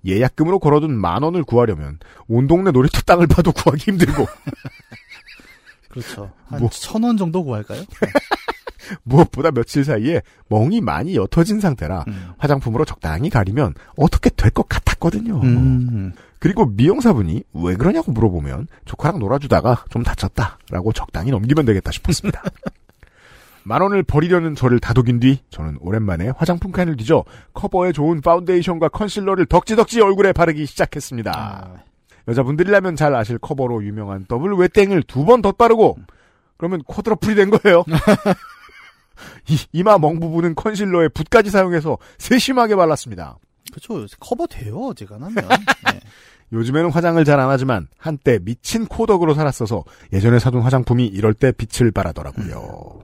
[0.05, 4.25] 예약금으로 걸어둔 만 원을 구하려면 온 동네 놀이터 땅을 파도 구하기 힘들고
[5.89, 6.31] 그렇죠.
[6.47, 6.69] 한 뭐.
[6.69, 7.83] 천원 정도 구할까요?
[9.03, 12.03] 무엇보다 며칠 사이에 멍이 많이 옅어진 상태라
[12.37, 15.39] 화장품으로 적당히 가리면 어떻게 될 것 같았거든요.
[15.43, 16.11] 음.
[16.39, 22.41] 그리고 미용사분이 왜 그러냐고 물어보면 조카랑 놀아주다가 좀 다쳤다라고 적당히 넘기면 되겠다 싶었습니다.
[23.63, 27.23] 만 원을 버리려는 저를 다독인 뒤 저는 오랜만에 화장품 칸을 뒤져
[27.53, 31.83] 커버에 좋은 파운데이션과 컨실러를 덕지덕지 얼굴에 바르기 시작했습니다.
[32.27, 35.97] 여자분들이라면 잘 아실 커버로 유명한 더블 웨땡을 두 번 덧바르고
[36.57, 37.83] 그러면 quadruple이 된 거예요.
[39.49, 43.37] 이, 이마 멍 부분은 컨실러에 붓까지 사용해서 세심하게 발랐습니다.
[43.71, 44.05] 그렇죠.
[44.19, 44.77] 커버 돼요.
[44.87, 45.45] 어지간 하면.
[46.53, 51.91] 요즘에는 화장을 잘 안 하지만 한때 미친 코덕으로 살았어서 예전에 사둔 화장품이 이럴 때 빛을
[51.91, 52.99] 발하더라고요.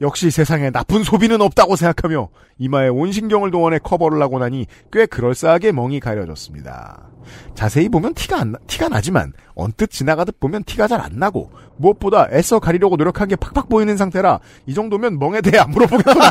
[0.00, 2.28] 역시 세상에 나쁜 소비는 없다고 생각하며
[2.58, 7.08] 이마에 온 신경을 동원해 커버를 하고 나니 꽤 그럴싸하게 멍이 가려졌습니다.
[7.54, 12.28] 자세히 보면 티가 안 나, 티가 나지만 언뜻 지나가듯 보면 티가 잘 안 나고 무엇보다
[12.32, 16.30] 애써 가리려고 노력한 게 팍팍 보이는 상태라 이 정도면 멍에 대해 안 물어보겠구나.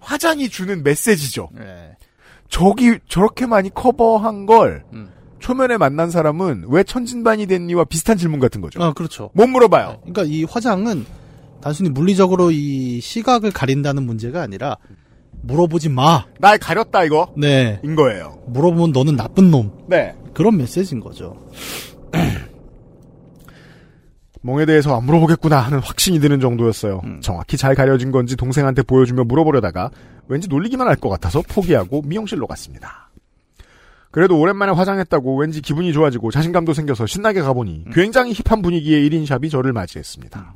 [0.00, 1.48] 화장이 주는 메시지죠.
[1.52, 1.96] 네.
[2.48, 4.84] 저기 저렇게 많이 커버한 걸
[5.40, 8.82] 초면에 만난 사람은 왜 천진반이 됐니와 비슷한 질문 같은 거죠.
[8.82, 9.30] 아, 그렇죠.
[9.34, 9.98] 못 물어봐요.
[10.02, 11.04] 그러니까 이 화장은
[11.60, 14.76] 단순히 물리적으로 이 시각을 가린다는 문제가 아니라
[15.42, 16.24] 물어보지 마.
[16.38, 17.32] 날 가렸다 이거.
[17.36, 17.80] 네.
[17.82, 18.38] 인 거예요.
[18.46, 19.72] 물어보면 너는 나쁜 놈.
[19.88, 20.14] 네.
[20.34, 21.36] 그런 메시지인 거죠.
[24.42, 27.02] 멍에 대해서 안 물어보겠구나 하는 확신이 드는 정도였어요.
[27.20, 29.90] 정확히 잘 가려진 건지 동생한테 보여주며 물어보려다가
[30.28, 33.09] 왠지 놀리기만 할 것 같아서 포기하고 미용실로 갔습니다.
[34.10, 39.72] 그래도 오랜만에 화장했다고 왠지 기분이 좋아지고 자신감도 생겨서 신나게 가보니 굉장히 힙한 분위기의 1인샵이 저를
[39.72, 40.54] 맞이했습니다.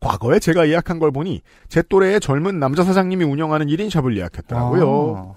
[0.00, 5.36] 과거에 제가 예약한 걸 보니 제 또래의 젊은 남자 사장님이 운영하는 1인샵을 예약했더라고요.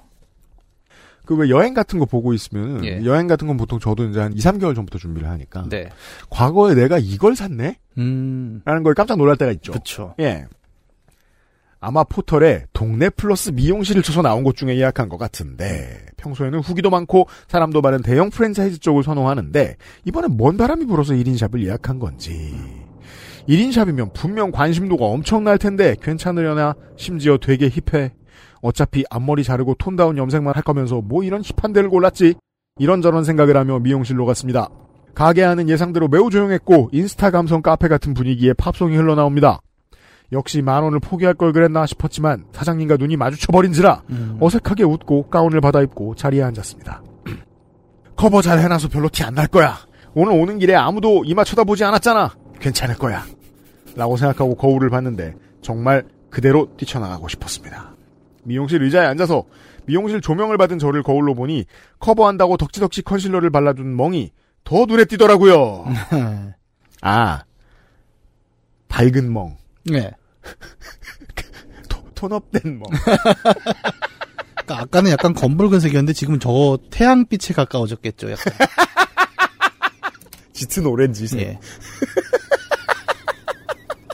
[1.26, 3.03] 그왜 여행 같은 거 보고 있으면 예.
[3.05, 5.89] 여행 같은 건 보통 저도 이제 한 2, 3개월 전부터 준비를 하니까 네.
[6.30, 7.77] 과거에 내가 이걸 샀네?
[7.97, 8.61] 음.
[8.65, 9.72] 라는 걸 깜짝 놀랄 때가 있죠.
[9.72, 10.15] 그렇죠.
[10.19, 10.45] 예.
[11.84, 17.28] 아마 포털에 동네 플러스 미용실을 쳐서 나온 곳 중에 예약한 것 같은데 평소에는 후기도 많고
[17.48, 22.56] 사람도 많은 대형 프랜차이즈 쪽을 선호하는데 이번엔 뭔 바람이 불어서 1인샵을 예약한 건지.
[23.49, 28.14] 1인샵이면 분명 관심도가 엄청날 텐데 괜찮으려나 심지어 되게 힙해.
[28.62, 32.36] 어차피 앞머리 자르고 톤다운 염색만 할 거면서 뭐 이런 힙한 데를 골랐지?
[32.78, 34.70] 이런저런 생각을 하며 미용실로 갔습니다.
[35.16, 39.62] 가게 안은 예상대로 매우 조용했고 인스타 감성 카페 같은 분위기에 팝송이 흘러나옵니다
[40.32, 44.03] 역시 만 원을 포기할 걸 그랬나 싶었지만 사장님과 눈이 마주쳐버린지라
[44.40, 47.03] 어색하게 웃고 가운을 받아 입고 자리에 앉았습니다.
[48.16, 49.78] 커버 잘 해놔서 별로 티 안 날 거야.
[50.14, 52.34] 오늘 오는 길에 아무도 이마 쳐다보지 않았잖아.
[52.60, 53.24] 괜찮을 거야.
[53.95, 57.95] 라고 생각하고 거울을 봤는데 정말 그대로 뛰쳐나가고 싶었습니다.
[58.44, 59.44] 미용실 의자에 앉아서
[59.86, 61.66] 미용실 조명을 받은 저를 거울로 보니
[61.99, 64.32] 커버한다고 덕지덕지 컨실러를 발라둔 멍이
[64.64, 65.86] 더 눈에 띄더라고요.
[67.02, 67.41] 아,
[68.88, 69.58] 밝은 멍.
[69.86, 70.12] 네.
[72.15, 72.84] 톤업된 멍.
[74.72, 78.31] 그러니까 아까는 약간 검붉은색이었는데 지금은 저 태양빛에 가까워졌겠죠.
[78.31, 78.53] 약간.
[80.53, 81.39] 짙은 오렌지색.
[81.39, 81.59] 예.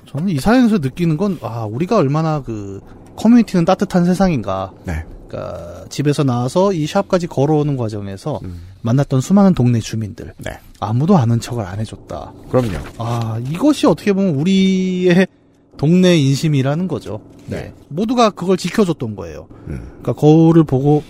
[0.06, 2.80] 저는 이 사연에서 느끼는 건, 아, 우리가 얼마나 그,
[3.18, 4.72] 커뮤니티는 따뜻한 세상인가.
[4.86, 5.04] 네.
[5.28, 8.40] 그니까, 집에서 나와서 이 샵까지 걸어오는 과정에서
[8.82, 10.34] 만났던 수많은 동네 주민들.
[10.38, 10.58] 네.
[10.80, 12.32] 아무도 아는 척을 안 해줬다.
[12.50, 12.78] 그럼요.
[12.98, 15.28] 아, 이것이 어떻게 보면 우리의
[15.78, 17.22] 동네 인심이라는 거죠.
[17.46, 17.74] 네.
[17.90, 19.48] 모두가 그걸 지켜줬던 거예요.
[19.66, 21.04] 그러니까 거울을 보고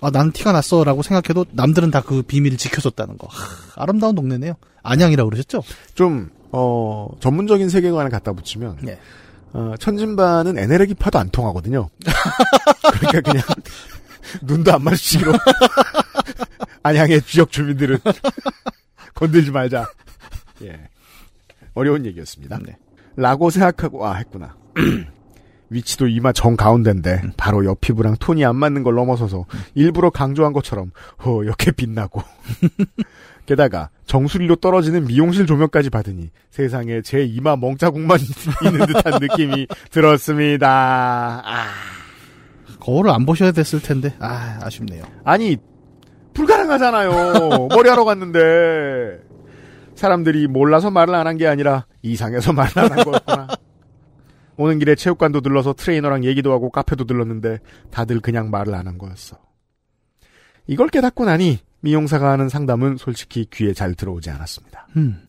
[0.00, 3.28] 아, 난 티가 났어라고 생각해도 남들은 다 그 비밀을 지켜줬다는 거.
[3.28, 4.54] 하, 아름다운 동네네요.
[4.82, 5.62] 안양이라고 그러셨죠?
[5.94, 8.78] 좀, 어, 전문적인 세계관을 갖다 붙이면,
[9.52, 11.88] 어, 천진반은 에네르기파도 안 통하거든요.
[12.98, 13.44] 그러니까 그냥,
[14.42, 15.32] 눈도 안 마주치기로.
[16.82, 17.98] 안양의 지역 주민들은
[19.14, 19.88] 건들지 말자.
[20.64, 20.80] 예.
[21.74, 22.58] 어려운 얘기였습니다.
[23.16, 24.56] 라고 생각하고, 아, 했구나.
[25.72, 30.92] 위치도 이마 정 가운데인데 바로 옆 피부랑 톤이 안 맞는 걸 넘어서서 일부러 강조한 것처럼
[31.24, 32.22] 허옇게 빛나고
[33.46, 38.18] 게다가 정수리로 떨어지는 미용실 조명까지 받으니 세상에 제 이마 멍자국만
[38.64, 41.42] 있는 듯한 느낌이 들었습니다.
[41.44, 41.66] 아.
[42.78, 45.04] 거울을 안 보셔야 됐을 텐데 아 아쉽네요.
[45.24, 45.56] 아니
[46.34, 47.68] 불가능하잖아요.
[47.70, 49.20] 머리하러 갔는데
[49.94, 53.48] 사람들이 몰라서 말을 안 한 게 아니라 이상해서 말을 안 한 거였구나.
[54.56, 57.58] 오는 길에 체육관도 들러서 트레이너랑 얘기도 하고 카페도 들렀는데
[57.90, 59.36] 다들 그냥 말을 안 한 거였어.
[60.66, 64.86] 이걸 깨닫고 나니 미용사가 하는 상담은 솔직히 귀에 잘 들어오지 않았습니다.
[64.96, 65.26] 음.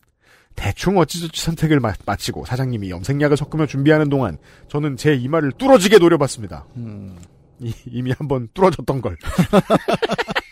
[0.56, 4.38] 대충 어찌저찌 선택을 마, 마치고 사장님이 염색약을 섞으며 준비하는 동안
[4.68, 6.66] 저는 제 이마를 뚫어지게 노려봤습니다.
[6.76, 7.16] 음.
[7.58, 9.16] 이, 이미 한번 뚫어졌던 걸.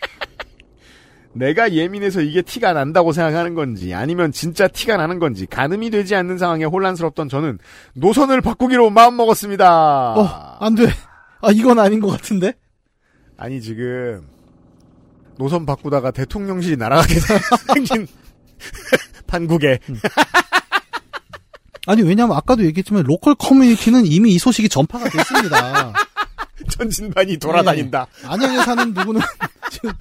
[1.33, 6.37] 내가 예민해서 이게 티가 난다고 생각하는 건지 아니면 진짜 티가 나는 건지 가늠이 되지 않는
[6.37, 7.59] 상황에 혼란스럽던 저는
[7.95, 10.13] 노선을 바꾸기로 마음먹었습니다.
[10.13, 10.87] 어, 안 돼.
[11.41, 12.53] 아, 이건 아닌 것 같은데?
[13.37, 14.27] 아니 지금
[15.37, 17.15] 노선 바꾸다가 대통령실이 날아가게
[17.73, 18.07] 생긴
[19.27, 19.79] 판국에
[21.85, 25.91] 아니, 왜냐면 아까도 얘기했지만 로컬 커뮤니티는 이미 이 소식이 전파가 됐습니다.
[26.69, 28.07] 전진반이 돌아다닌다.
[28.21, 28.27] 네.
[28.27, 29.21] 안양에 사는 누구는
[29.71, 29.91] 지금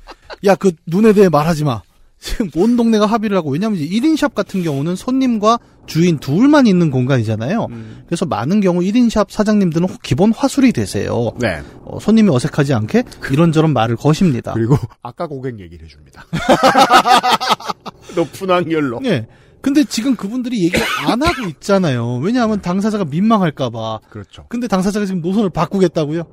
[0.45, 1.83] 야 그 눈에 대해 말하지 마.
[2.19, 7.67] 지금 온 동네가 합의를 하고 왜냐면 이제 1인샵 같은 경우는 손님과 주인 둘만 있는 공간이잖아요.
[7.71, 8.03] 음.
[8.07, 11.33] 그래서 많은 경우 1인샵 사장님들은 기본 화술이 되세요.
[11.41, 11.61] 네.
[11.85, 13.03] 어, 손님이 어색하지 않게
[13.33, 14.53] 이런저런 말을 거십니다.
[14.53, 16.25] 그리고 아까 고객 얘기를 해줍니다.
[18.15, 19.01] 높은 확률로.
[19.01, 19.27] 네.
[19.61, 20.77] 근데 지금 그분들이 얘기
[21.07, 22.17] 안 하고 있잖아요.
[22.17, 24.01] 왜냐하면 당사자가 민망할까봐.
[24.11, 24.45] 그렇죠.
[24.49, 26.25] 근데 당사자가 지금 노선을 바꾸겠다고요?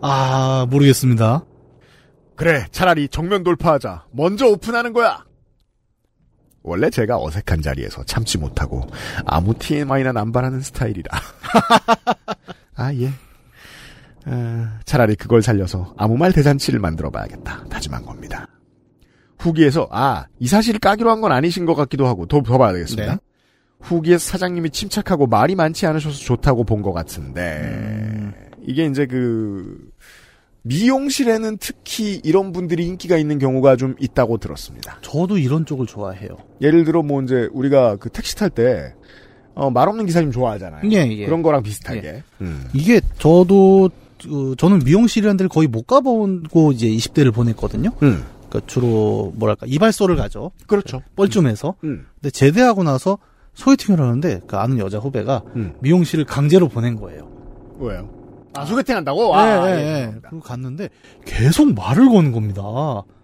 [0.00, 1.44] 아 모르겠습니다.
[2.36, 4.06] 그래, 차라리 정면 돌파하자.
[4.12, 5.24] 먼저 오픈하는 거야.
[6.62, 8.86] 원래 제가 어색한 자리에서 참지 못하고
[9.24, 11.10] 아무 TMI나 남발하는 스타일이라.
[12.76, 13.10] 아 예.
[14.26, 17.64] 어, 차라리 그걸 살려서 아무 말 대잔치를 만들어 봐야겠다.
[17.68, 18.46] 다짐한 겁니다.
[19.38, 23.14] 후기에서 아 이 사실을 까기로 한 건 아니신 것 같기도 하고 더, 더 봐야 되겠습니다.
[23.14, 23.18] 네.
[23.80, 29.87] 후기에서 사장님이 침착하고 말이 많지 않으셔서 좋다고 본 것 같은데 이게 이제 그
[30.62, 34.98] 미용실에는 특히 이런 분들이 인기가 있는 경우가 좀 있다고 들었습니다.
[35.02, 36.30] 저도 이런 쪽을 좋아해요.
[36.60, 38.94] 예를 들어 뭐 이제 우리가 그 택시 탈때
[39.54, 40.88] 어, 말 없는 기사님 좋아하잖아요.
[40.92, 41.26] 예, 예.
[41.26, 42.06] 그런 거랑 비슷하게.
[42.06, 42.22] 예.
[42.40, 42.68] 음.
[42.74, 43.90] 이게 저도
[44.28, 47.90] 어, 저는 미용실이라는 데를 거의 못 가보고 이제 20대를 보냈거든요.
[48.02, 48.24] 음.
[48.48, 50.52] 그러니까 주로 뭐랄까 이발소를 가죠.
[50.66, 51.02] 그렇죠.
[51.16, 51.74] 뻘쭘해서.
[51.84, 52.06] 음.
[52.14, 53.18] 근데 제대하고 나서
[53.54, 55.74] 소개팅을 하는데 그 아는 여자 후배가 음.
[55.80, 57.28] 미용실을 강제로 보낸 거예요.
[57.78, 58.08] 왜요?
[58.54, 59.34] 아, 소개팅 한다고?
[59.36, 59.82] 네, 아, 네, 예, 네.
[59.92, 60.28] 죄송합니다.
[60.30, 60.88] 그리고 갔는데
[61.24, 62.62] 계속 말을 거는 겁니다.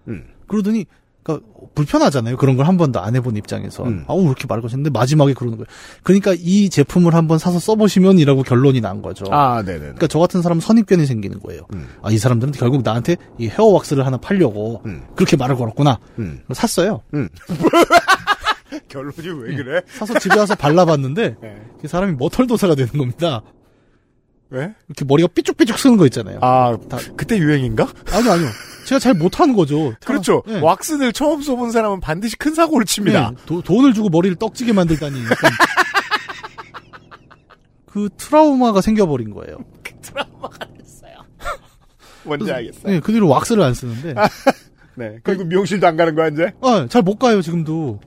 [0.09, 0.25] 음.
[0.47, 0.85] 그러더니
[1.23, 2.37] 그러니까 불편하잖아요.
[2.37, 3.85] 그런 걸 한 번도 안 해본 입장에서.
[3.85, 4.05] 음.
[4.07, 5.67] 아우 왜 이렇게 말을 거시는데 마지막에 그러는 거예요.
[6.03, 9.25] 그러니까 이 제품을 한번 사서 써보시면이라고 결론이 난 거죠.
[9.31, 9.79] 아, 네네.
[9.79, 11.63] 그러니까 저 같은 사람은 선입견이 생기는 거예요.
[11.73, 11.89] 음.
[12.03, 15.03] 아, 이 사람들은 결국 나한테 이 헤어 왁스를 하나 팔려고 음.
[15.17, 15.99] 그렇게 말을 걸었구나.
[16.19, 16.41] 음.
[16.53, 17.01] 샀어요.
[17.15, 17.29] 음.
[18.89, 19.81] 결론이 왜 그래?
[19.87, 21.63] 사서 집에 와서 발라봤는데 네.
[21.81, 23.43] 그 사람이 머털도사가 되는 겁니다.
[24.55, 24.73] 왜?
[24.89, 26.39] 이렇게 머리가 삐쭉삐쭉 쓰는 거 있잖아요.
[26.43, 27.89] 아, 다- 그때 유행인가?
[28.13, 28.49] 아니요, 아니요.
[28.87, 29.93] 제가 잘 못하는 거죠.
[30.05, 30.43] 그렇죠.
[30.47, 30.61] 네.
[30.61, 33.31] 왁스를 처음 써본 사람은 반드시 큰 사고를 칩니다.
[33.31, 35.25] 네, 도- 돈을 주고 머리를 떡지게 만들다니.
[35.25, 35.51] 약간
[37.87, 39.59] 그 트라우마가 생겨버린 거예요.
[42.25, 42.93] 뭔지 알겠어요.
[42.93, 44.15] 네, 그 뒤로 왁스를 안 쓰는데.
[44.95, 45.19] 네.
[45.23, 46.53] 그리고 미용실도 안 가는 거야, 이제?
[46.63, 48.01] 아, 잘못 가요, 지금도.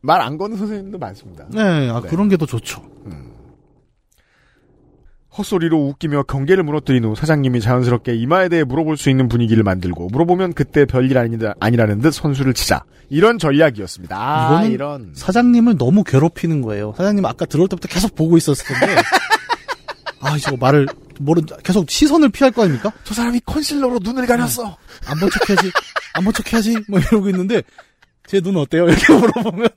[0.00, 1.44] 말 안 거는 선생님도 많습니다.
[1.50, 2.08] 네, 아, 네.
[2.08, 2.82] 그런 게 더 좋죠.
[5.36, 10.52] 헛소리로 웃기며 경계를 무너뜨린 후 사장님이 자연스럽게 이마에 대해 물어볼 수 있는 분위기를 만들고 물어보면
[10.54, 12.84] 그때 별일 아니다, 아니라는 듯 선수를 치자.
[13.10, 14.16] 이런 전략이었습니다.
[14.16, 15.12] 아, 이거는 이런.
[15.14, 16.94] 사장님을 너무 괴롭히는 거예요.
[16.96, 18.96] 사장님 아까 들어올 때부터 계속 보고 있었을 텐데.
[20.20, 20.86] 아, 이거 말을,
[21.20, 22.90] 모르, 계속 시선을 피할 거 아닙니까?
[23.04, 24.76] 저 사람이 컨실러로 눈을 가렸어.
[25.06, 25.70] 안본 척 해야지,
[26.14, 27.62] 안 본 척 해야지, 뭐 이러고 있는데,
[28.26, 28.88] 제 눈 어때요?
[28.88, 29.68] 이렇게 물어보면.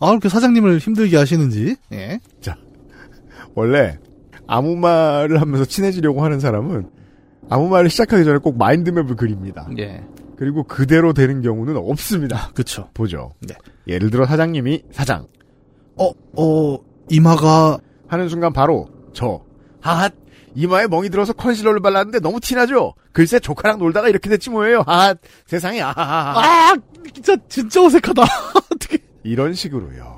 [0.00, 2.20] 아, 이렇게 사장님을 힘들게 하시는지, 예.
[3.58, 3.98] 원래
[4.46, 6.88] 아무 말을 하면서 친해지려고 하는 사람은
[7.50, 9.68] 아무 말을 시작하기 전에 꼭 마인드맵을 그립니다.
[9.78, 10.04] 예.
[10.36, 12.52] 그리고 그대로 되는 경우는 없습니다.
[12.54, 12.88] 그쵸.
[12.94, 13.34] 보죠.
[13.40, 13.56] 네.
[13.88, 15.26] 예를 들어 사장님이 사장
[15.96, 16.78] 어, 어,
[17.10, 19.42] 이마가, 하는 순간 바로 저
[19.80, 20.14] 하핫
[20.54, 22.94] 이마에 멍이 들어서 컨실러를 발랐는데 너무 티나죠?
[23.12, 24.84] 글쎄 조카랑 놀다가 이렇게 됐지 뭐예요.
[24.86, 26.76] 하핫 세상에 아하하 아,
[27.12, 28.22] 진짜, 진짜 어색하다.
[28.72, 28.98] 어떻게.
[29.24, 30.17] 이런 식으로요.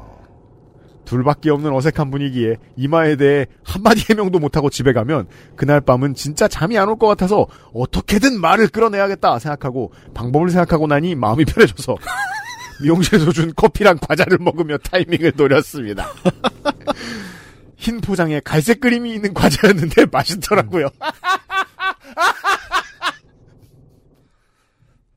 [1.10, 5.26] 둘밖에 없는 어색한 분위기에 이마에 대해 한마디 해명도 못하고 집에 가면
[5.56, 11.16] 그날 밤은 진짜 잠이 안 올 것 같아서 어떻게든 말을 끌어내야겠다 생각하고 방법을 생각하고 나니
[11.16, 11.96] 마음이 편해져서
[12.82, 16.08] 미용실에서 준 커피랑 과자를 먹으며 타이밍을 노렸습니다.
[17.76, 20.88] 흰 포장에 갈색 그림이 있는 과자였는데 맛있더라고요.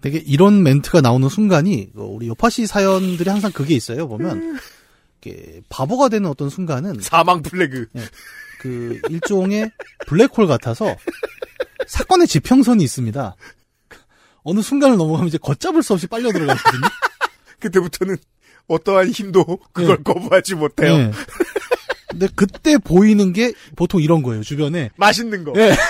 [0.02, 4.07] 되게 이런 멘트가 나오는 순간이 어, 우리 요파시 사연들이 항상 그게 있어요.
[4.07, 4.60] 보면 이렇게
[5.69, 7.87] 바보가 되는 어떤 순간은 사망 플래그.
[7.95, 8.01] 예,
[8.59, 9.71] 그 일종의
[10.07, 10.95] 블랙홀 같아서
[11.87, 13.35] 사건의 지평선이 있습니다.
[14.43, 16.81] 어느 순간을 넘어가면 이제 걷잡을 수 없이 빨려 들어가거든요.
[17.59, 18.17] 그때부터는
[18.67, 20.93] 어떠한 힘도 그걸 거부하지 못해요.
[20.93, 21.11] 예.
[22.07, 24.43] 근데 그때 보이는 게 보통 이런 거예요.
[24.43, 25.53] 주변에 맛있는 거.
[25.57, 25.75] 예.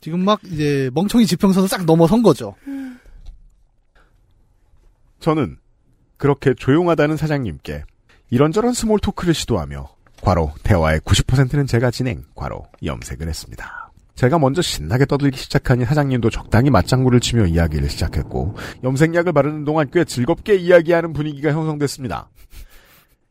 [0.00, 2.54] 지금 막 이제 멍청이 지평선을 싹 넘어선 거죠.
[5.20, 5.58] 저는
[6.16, 7.84] 그렇게 조용하다는 사장님께
[8.30, 9.88] 이런저런 스몰 토크를 시도하며
[10.22, 13.92] 괄호 대화의 90%는 제가 진행 괄호 염색을 했습니다.
[14.14, 20.04] 제가 먼저 신나게 떠들기 시작하니 사장님도 적당히 맞장구를 치며 이야기를 시작했고 염색약을 바르는 동안 꽤
[20.04, 22.30] 즐겁게 이야기하는 분위기가 형성됐습니다.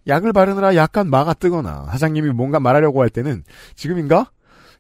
[0.08, 3.44] 약을 바르느라 약간 마가 뜨거나 사장님이 뭔가 말하려고 할 때는
[3.76, 4.30] 지금인가?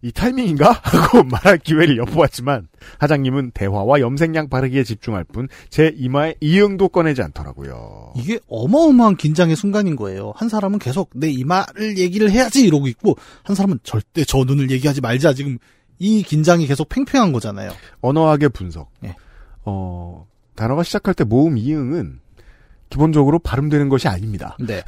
[0.06, 0.69] 이 타이밍인가?
[0.84, 2.68] 하고 말할 기회를 엿보았지만
[2.99, 8.14] 사장님은 대화와 염색약 바르기에 집중할 뿐 제 이마에 이응도 꺼내지 않더라고요.
[8.15, 10.32] 이게 어마어마한 긴장의 순간인 거예요.
[10.36, 15.02] 한 사람은 계속 내 이마를 얘기를 해야지 이러고 있고 한 사람은 절대 저 눈을 얘기하지
[15.02, 15.57] 말자 지금
[15.98, 17.72] 이 긴장이 계속 팽팽한 거잖아요.
[18.02, 18.91] 언어학의 분석.
[19.03, 19.15] 예.
[19.64, 22.19] 어, 단어가 시작할 때 모음 이응은
[22.90, 24.56] 기본적으로 발음되는 것이 아닙니다.
[24.60, 24.84] 네.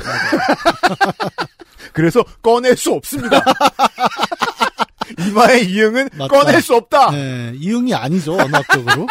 [1.91, 3.43] 그래서 꺼낼 수 없습니다.
[5.27, 6.27] 이마의 이응은 맞다.
[6.27, 7.11] 꺼낼 수 없다.
[7.11, 9.07] 네, 이응이 아니죠 언어학적으로.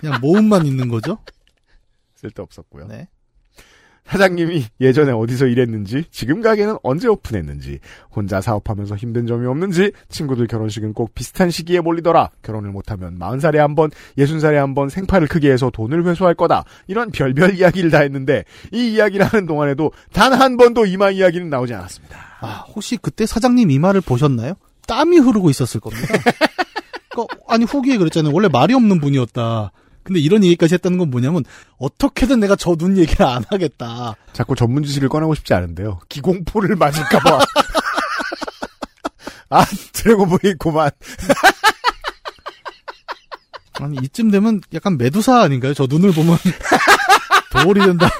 [0.00, 1.18] 그냥 모음만 있는 거죠.
[2.16, 2.86] 쓸데없었고요.
[2.88, 3.08] 네.
[4.04, 7.78] 사장님이 예전에 어디서 일했는지, 지금 가게는 언제 오픈했는지,
[8.14, 12.30] 혼자 사업하면서 힘든 점이 없는지, 친구들 결혼식은 꼭 비슷한 시기에 몰리더라.
[12.42, 16.64] 결혼을 못하면 40살에 한 번, 60살에 한 번 생파를 크게 해서 돈을 회수할 거다.
[16.88, 21.72] 이런 별별 이야기를 다 했는데, 이 이야기를 하는 동안에도 단 한 번도 이마 이야기는 나오지
[21.72, 22.18] 않았습니다.
[22.40, 24.54] 아 혹시 그때 사장님 이마를 보셨나요?
[24.92, 26.06] 땀이 흐르고 있었을 겁니다.
[27.08, 28.32] 그러니까 아니 후기에 그랬잖아요.
[28.34, 29.72] 원래 말이 없는 분이었다.
[30.02, 31.44] 근데 이런 얘기까지 했다는 건 뭐냐면
[31.78, 34.16] 어떻게든 내가 저 눈 얘기를 안 하겠다.
[34.34, 36.00] 자꾸 전문 지식을 꺼내고 싶지 않은데요.
[36.08, 37.38] 기공포를 맞을까 봐.
[39.50, 40.90] 아, 드래곤볼이 있구만.
[43.80, 45.74] 아니 이쯤 되면 약간 메두사 아닌가요?
[45.74, 46.36] 저 눈을 보면
[47.52, 48.10] 도월이 된다.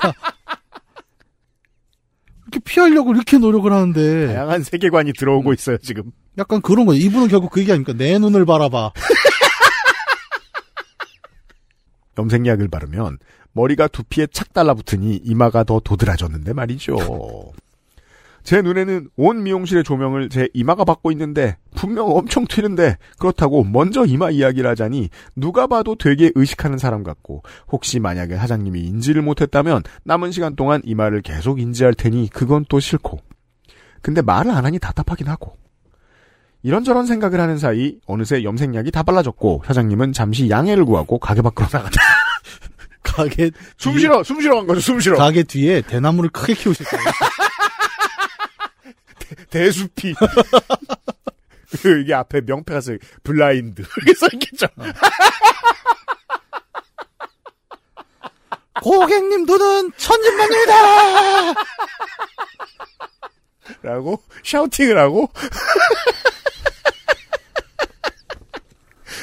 [2.52, 6.12] 이렇게 피하려고 이렇게 노력을 하는데 다양한 세계관이 들어오고 있어요, 지금.
[6.36, 7.02] 약간 그런 거예요.
[7.02, 7.94] 이분은 결국 그 얘기 아닙니까?
[7.94, 8.92] 내 눈을 바라봐.
[12.18, 13.18] 염색약을 바르면
[13.52, 16.96] 머리가 두피에 착 달라붙으니 이마가 더 도드라졌는데 말이죠.
[18.42, 24.30] 제 눈에는 온 미용실의 조명을 제 이마가 받고 있는데 분명 엄청 튀는데 그렇다고 먼저 이마
[24.30, 30.56] 이야기를 하자니 누가 봐도 되게 의식하는 사람 같고 혹시 만약에 사장님이 인지를 못했다면 남은 시간
[30.56, 33.20] 동안 이마를 계속 인지할 테니 그건 또 싫고
[34.00, 35.56] 근데 말을 안 하니 답답하긴 하고
[36.64, 42.00] 이런저런 생각을 하는 사이 어느새 염색약이 다 발라졌고 사장님은 잠시 양해를 구하고 가게 밖으로 나갔다.
[43.02, 44.80] 가게 숨 쉬러 숨 쉬러 간 거죠.
[44.80, 45.16] 숨 쉬러.
[45.18, 47.04] 가게 뒤에 대나무를 크게 키우실 거예요.
[49.50, 50.14] 대숲이.
[51.82, 54.66] 그 이게 앞에 명패가 써 블라인드 이렇게 써있겠죠.
[58.82, 61.54] 고객님 눈은 천진만입니다.
[63.82, 65.30] 라고 샤우팅을 하고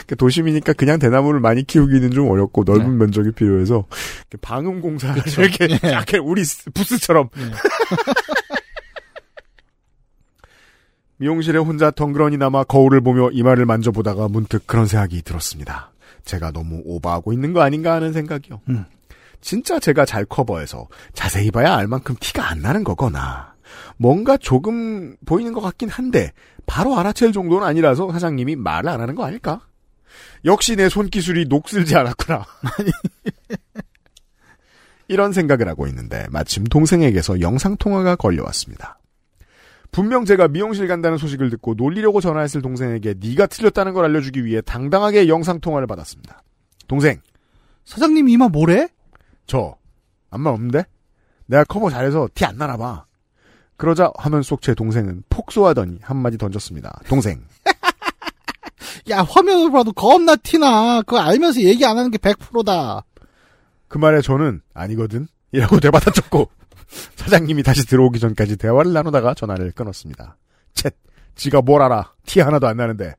[0.08, 3.86] 그 도심이니까 그냥 대나무를 많이 키우기는 좀 어렵고 넓은 면적이 필요해서
[4.42, 5.44] 방음 공사 그렇죠.
[5.44, 5.92] 이렇게 예.
[5.92, 6.42] 약간 우리
[6.74, 7.30] 부스처럼
[11.20, 15.92] 미용실에 혼자 덩그러니 남아 거울을 보며 이마를 만져보다가 문득 그런 생각이 들었습니다.
[16.24, 18.62] 제가 너무 오버하고 있는 거 아닌가 하는 생각이요.
[18.70, 18.86] 음.
[19.42, 23.54] 진짜 제가 잘 커버해서 자세히 봐야 알 만큼 티가 안 나는 거거나
[23.98, 26.32] 뭔가 조금 보이는 것 같긴 한데
[26.66, 29.62] 바로 알아챌 정도는 아니라서 사장님이 말을 안 하는 거 아닐까?
[30.46, 32.46] 역시 내 손기술이 녹슬지 않았구나.
[35.08, 38.99] 이런 생각을 하고 있는데 마침 동생에게서 영상통화가 걸려왔습니다.
[39.92, 45.28] 분명 제가 미용실 간다는 소식을 듣고 놀리려고 전화했을 동생에게 네가 틀렸다는 걸 알려주기 위해 당당하게
[45.28, 46.44] 영상 통화를 받았습니다.
[46.88, 47.22] 동생,
[47.86, 48.88] 사장님 이마 뭐래?
[49.48, 49.76] 저
[50.30, 50.84] 아무 말 없는데?
[51.48, 53.06] 내가 커버 잘해서 티 안 나나 봐.
[53.78, 57.02] 그러자 화면 속 제 동생은 폭소하더니 한마디 던졌습니다.
[57.08, 57.42] 동생,
[59.10, 61.02] 야 화면을 봐도 겁나 티나.
[61.02, 63.04] 그거 알면서 얘기 안 하는 게 100%다.
[63.88, 66.50] 그 말에 저는 아니거든 이라고 되받아쳤고
[67.16, 70.38] 사장님이 다시 들어오기 전까지 대화를 나누다가 전화를 끊었습니다.
[70.74, 70.94] 쳇
[71.36, 73.16] 지가 뭘 알아 티 하나도 안 나는데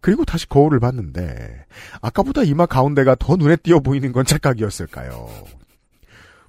[0.00, 1.66] 그리고 다시 거울을 봤는데
[2.00, 5.28] 아까보다 이마 가운데가 더 눈에 띄어 보이는 건 착각이었을까요?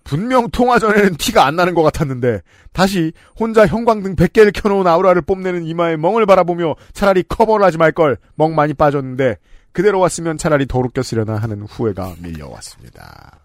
[0.03, 5.65] 분명 통화 전에는 티가 안 나는 것 같았는데 다시 혼자 형광등 100개를 켜놓은 아우라를 뽐내는
[5.65, 9.37] 이마에 멍을 바라보며 차라리 커버를 하지 말걸 멍 많이 빠졌는데
[9.71, 13.38] 그대로 왔으면 차라리 더 웃겼으려나 하는 후회가 밀려왔습니다.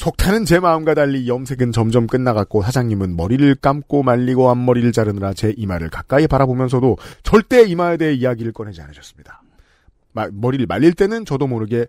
[0.00, 5.90] 속타는 제 마음과 달리 염색은 점점 끝나갔고 사장님은 머리를 감고 말리고 앞머리를 자르느라 제 이마를
[5.90, 9.42] 가까이 바라보면서도 절대 이마에 대해 이야기를 꺼내지 않으셨습니다.
[10.12, 11.84] 마- 머리를 말릴 때는 저도 모르게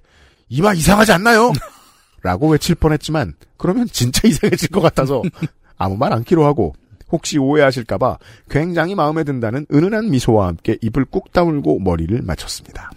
[0.50, 1.54] 이마 이상하지 않나요?
[2.22, 5.22] 라고 외칠 뻔했지만 그러면 진짜 이상해질 것 같아서
[5.78, 6.76] 아무 말 않기로 하고
[7.14, 8.18] 혹시 오해하실까봐
[8.50, 12.92] 굉장히 마음에 든다는 은은한 미소와 함께 입을 꾹 다물고 머리를 맞췄습니다.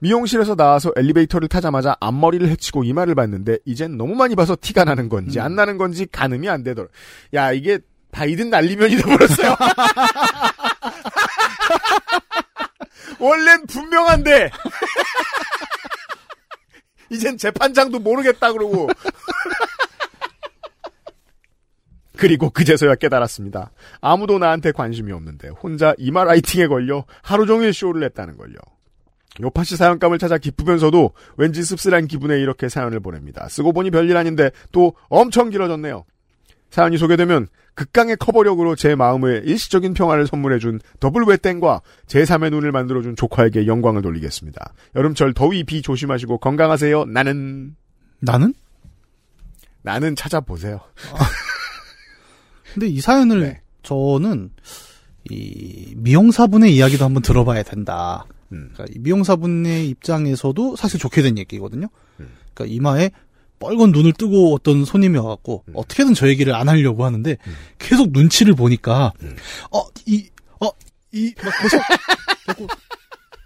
[0.00, 5.40] 미용실에서 나와서 엘리베이터를 타자마자 앞머리를 헤치고 이마를 봤는데 이젠 너무 많이 봐서 티가 나는 건지
[5.40, 6.88] 안 나는 건지 가늠이 안 되더라.
[7.34, 7.78] 야 이게
[8.10, 9.56] 바이든 날리면이 돼버렸어요.
[13.20, 14.50] 원래는 분명한데
[17.10, 18.88] 이젠 재판장도 모르겠다 그러고
[22.16, 23.70] 그리고 그제서야 깨달았습니다.
[24.00, 28.56] 아무도 나한테 관심이 없는데 혼자 이마 라이팅에 걸려 하루 종일 쇼를 했다는 걸요.
[29.40, 33.48] 요파시 사연감을 찾아 기쁘면서도 왠지 씁쓸한 기분에 이렇게 사연을 보냅니다.
[33.48, 36.04] 쓰고 보니 별일 아닌데 또 엄청 길어졌네요.
[36.70, 43.66] 사연이 소개되면 극강의 커버력으로 제 마음에 일시적인 평화를 선물해준 더블 웨땡과 제3의 눈을 만들어준 조카에게
[43.66, 44.74] 영광을 돌리겠습니다.
[44.96, 47.06] 여름철 더위 비 조심하시고 건강하세요.
[47.06, 47.76] 나는
[48.20, 48.54] 나는?
[49.82, 50.80] 나는 찾아보세요.
[52.74, 54.50] 근데 이 사연을 저는
[55.30, 58.26] 이 미용사분의 이야기도 한번 들어봐야 된다.
[58.50, 61.88] 그러니까 이 미용사분의 입장에서도 사실 좋게 된 얘기거든요.
[62.52, 63.10] 그러니까 이마에
[63.58, 67.36] 빨간 눈을 뜨고 어떤 손님이 와갖고 어떻게든 저 얘기를 안 하려고 하는데
[67.78, 69.12] 계속 눈치를 보니까
[69.70, 70.74] 어이어이막
[71.62, 71.80] 계속
[72.46, 72.66] 자꾸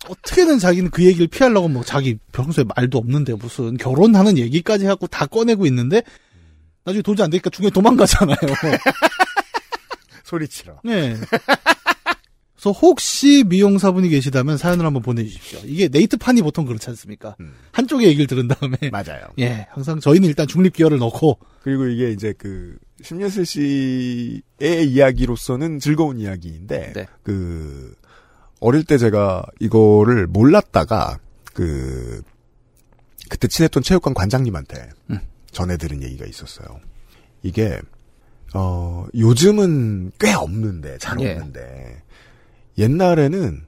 [0.09, 5.27] 어떻게든 자기는 그 얘기를 피하려고 뭐 자기 평소에 말도 없는데 무슨 결혼하는 얘기까지 하고 다
[5.27, 6.03] 꺼내고 있는데
[6.85, 8.37] 나중에 도저히 안 되니까 중간에 도망가잖아요.
[10.25, 10.81] 소리치러.
[10.85, 11.17] 네.
[12.65, 15.61] 그래서 혹시 미용사분이 계시다면 사연을 한번 보내주십시오.
[15.65, 17.37] 이게 네이트판이 보통 그렇지 않습니까?
[17.73, 18.79] 한쪽의 얘기를 들은 다음에.
[18.91, 19.27] 맞아요.
[19.39, 21.39] 예, 항상 저희는 일단 중립 기어를 넣고.
[21.63, 24.43] 그리고 이게 이제 그 심예슬 씨의
[24.89, 27.95] 이야기로서는 즐거운 이야기인데 그
[28.61, 31.19] 어릴 때 제가 이거를 몰랐다가
[31.53, 32.23] 그
[33.29, 34.89] 그때 친했던 체육관 관장님한테
[35.51, 36.81] 전해 들은 얘기가 있었어요.
[37.43, 37.79] 이게
[38.55, 41.33] 어 요즘은 꽤 없는데 잘 예.
[41.33, 42.04] 없는데
[42.79, 43.63] 옛날에는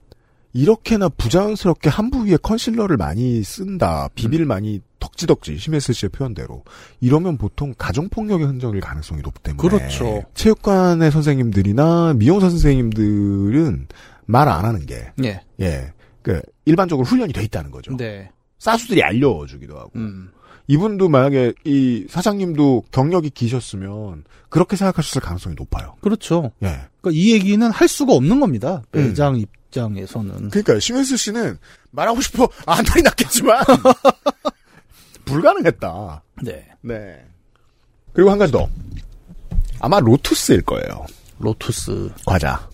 [0.52, 6.65] 이렇게나 부자연스럽게 한 부 위에 컨실러를 많이 쓴다, 비비를 많이 덕지덕지 심했을 씨의 표현대로
[7.01, 10.23] 이러면 보통 가정 폭력의 흔적일 가능성이 높기 때문에 그렇죠.
[10.35, 13.89] 체육관의 선생님들이나 미용사 선생님들은
[14.26, 15.41] 말 안 하는 게 예.
[15.60, 17.94] 예, 그 일반적으로 훈련이 돼 있다는 거죠.
[17.97, 18.31] 네.
[18.59, 19.91] 사수들이 알려주기도 하고.
[19.97, 20.31] 음.
[20.68, 25.96] 이분도 만약에 이 사장님도 경력이 기셨으면 그렇게 생각하셨을 가능성이 높아요.
[26.00, 26.50] 그렇죠.
[26.62, 26.80] 예.
[27.00, 28.82] 그러니까 이 얘기는 할 수가 없는 겁니다.
[28.90, 30.50] 매장 입장에서는.
[30.50, 31.58] 그러니까 심혜수 씨는
[31.90, 33.64] 말하고 싶어 안달이 났겠지만
[35.24, 36.22] 불가능했다.
[36.42, 36.66] 네.
[36.82, 37.24] 네.
[38.12, 38.68] 그리고 한 가지 더.
[39.80, 41.06] 아마 로투스일 거예요.
[41.38, 42.10] 로투스.
[42.24, 42.68] 과자.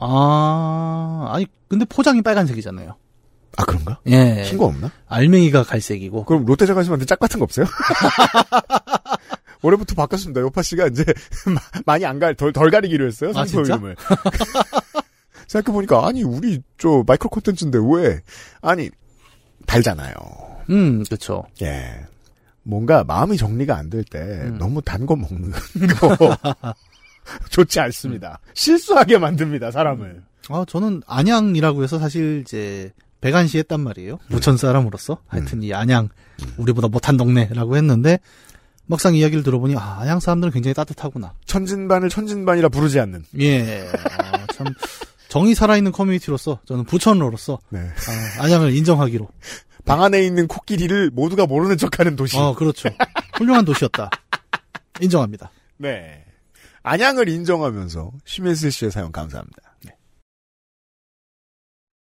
[0.00, 2.96] 아, 아니, 근데 포장이 빨간색이잖아요.
[3.56, 3.98] 아, 그런가?
[4.06, 4.42] 예.
[4.44, 4.90] 흰 거 없나?
[5.08, 6.24] 알맹이가 갈색이고.
[6.24, 7.66] 그럼 롯데 자가시한테 짝 같은 거 없어요?
[9.62, 10.40] 올해부터 바꿨습니다.
[10.42, 11.04] 요파 씨가 이제
[11.86, 13.30] 많이 안 갈, 덜, 덜 가리기로 했어요.
[13.30, 13.74] 아, 상표 진짜?
[13.74, 13.96] 이름을.
[15.48, 18.20] 생각해보니까, 아니, 우리, 저, 마이크로 콘텐츠인데 왜?
[18.60, 18.90] 아니,
[19.66, 20.14] 달잖아요.
[20.70, 21.44] 음, 그렇죠.
[21.62, 22.00] 예.
[22.62, 24.56] 뭔가 마음이 정리가 안 될때 음.
[24.58, 26.36] 너무 단 거 먹는 거
[27.50, 28.38] 좋지 않습니다.
[28.54, 30.22] 실수하게 만듭니다, 사람을.
[30.48, 32.90] 아, 저는 안양이라고 해서 사실 이제
[33.24, 34.18] 배관시 했단 말이에요.
[34.28, 35.16] 부천 사람으로서.
[35.26, 36.10] 하여튼 이 안양
[36.58, 38.18] 우리보다 못한 동네라고 했는데
[38.84, 41.32] 막상 이야기를 들어보니 아, 안양 사람들은 굉장히 따뜻하구나.
[41.46, 43.24] 천진반을 천진반이라 부르지 않는.
[43.40, 43.88] 예.
[44.20, 44.66] 아, 참
[45.28, 47.78] 정이 살아있는 커뮤니티로서 저는 부천으로서 네.
[47.78, 49.26] 아, 안양을 인정하기로.
[49.86, 52.36] 방 안에 있는 코끼리를 모두가 모르는 척하는 도시.
[52.36, 52.90] 어, 그렇죠.
[53.38, 54.10] 훌륭한 도시였다.
[55.00, 55.50] 인정합니다.
[55.78, 56.26] 네.
[56.82, 59.63] 안양을 인정하면서 심혜슬 씨의 사연 감사합니다.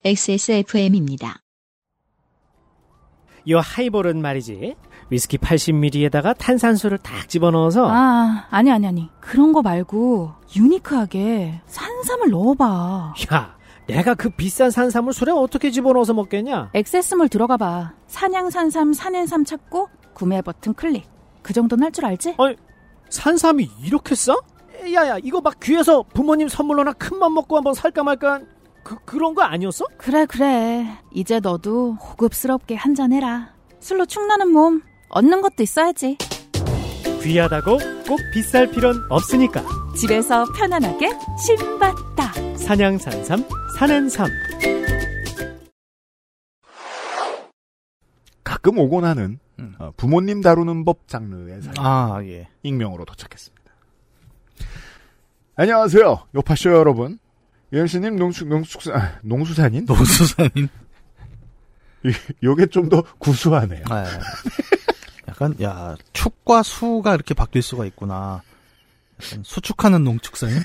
[0.03, 0.11] 네.
[0.11, 1.37] XSFM입니다.
[3.45, 4.77] 이 하이볼은 말이지
[5.11, 9.11] 위스키 80ml에다가 탄산수를 딱 집어넣어서 아, 아니, 아니, 아니.
[9.20, 13.15] 그런 거 말고, 유니크하게 산삼을 넣어봐.
[13.33, 13.57] 야
[13.87, 17.93] 내가 그 비싼 산삼을 술에 어떻게 집어넣어서 먹겠냐 엑세스몰 들어가 봐.
[18.07, 21.07] 산양산삼, 산엔삼 찾고, 구매 버튼 클릭.
[21.43, 22.37] 그 정도는 할 줄 알지?
[22.39, 22.57] 아니,
[23.09, 24.37] 산삼이 이렇게 싸?
[24.95, 28.41] 야야 이거 막 귀에서 부모님 선물로나 큰맘 먹고 한번 살까 말까
[28.91, 29.85] 그, 그런 거 아니었어?
[29.97, 30.85] 그래, 그래.
[31.12, 33.55] 이제 너도 호급스럽게 한잔해라.
[33.78, 36.19] 술로 축나는 몸, 얻는 것도 있어야지.
[37.23, 37.78] 귀하다고
[38.09, 39.62] 꼭 비쌀 필요는 없으니까
[39.97, 42.57] 집에서 편안하게 신봤다.
[42.57, 43.44] 산양산삼
[43.78, 44.27] 산엔삼
[48.43, 49.39] 가끔 오곤 하는
[49.78, 51.75] 어, 부모님 다루는 법 장르의 사연.
[51.78, 52.49] 아, 예.
[52.65, 53.73] 익명으로 도착했습니다.
[55.55, 56.27] 안녕하세요.
[56.35, 57.20] 요파쇼 여러분.
[57.73, 59.85] 유엠씨님 농축, 농축사, 아, 농수산인?
[59.87, 60.69] 농수산인.
[62.43, 63.85] 요게 좀 더 구수하네요.
[63.85, 64.05] 네.
[65.29, 68.43] 약간 야 축과 수가 이렇게 바뀔 수가 있구나.
[69.23, 70.55] 약간 수축하는 농축사인.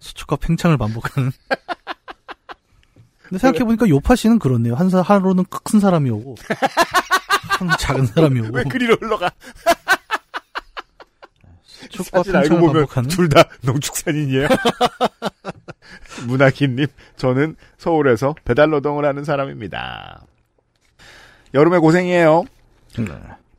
[0.00, 1.30] 수축과 팽창을 반복하는.
[3.22, 4.74] 근데 생각해보니까 요파 씨는 그렇네요.
[4.74, 6.34] 한 사, 하루는 큰 사람이 오고,
[7.50, 8.56] 하루는 작은 사람이 오고.
[8.56, 9.30] 왜 그리로 흘러가?
[11.90, 12.86] 사실 알고 보면.
[13.08, 14.48] 둘 다 농축산인이에요.
[16.26, 16.86] 문학인님,
[17.16, 20.22] 저는 서울에서 배달 노동을 하는 사람입니다.
[21.54, 22.44] 여름에 고생이에요.
[22.98, 23.06] 네.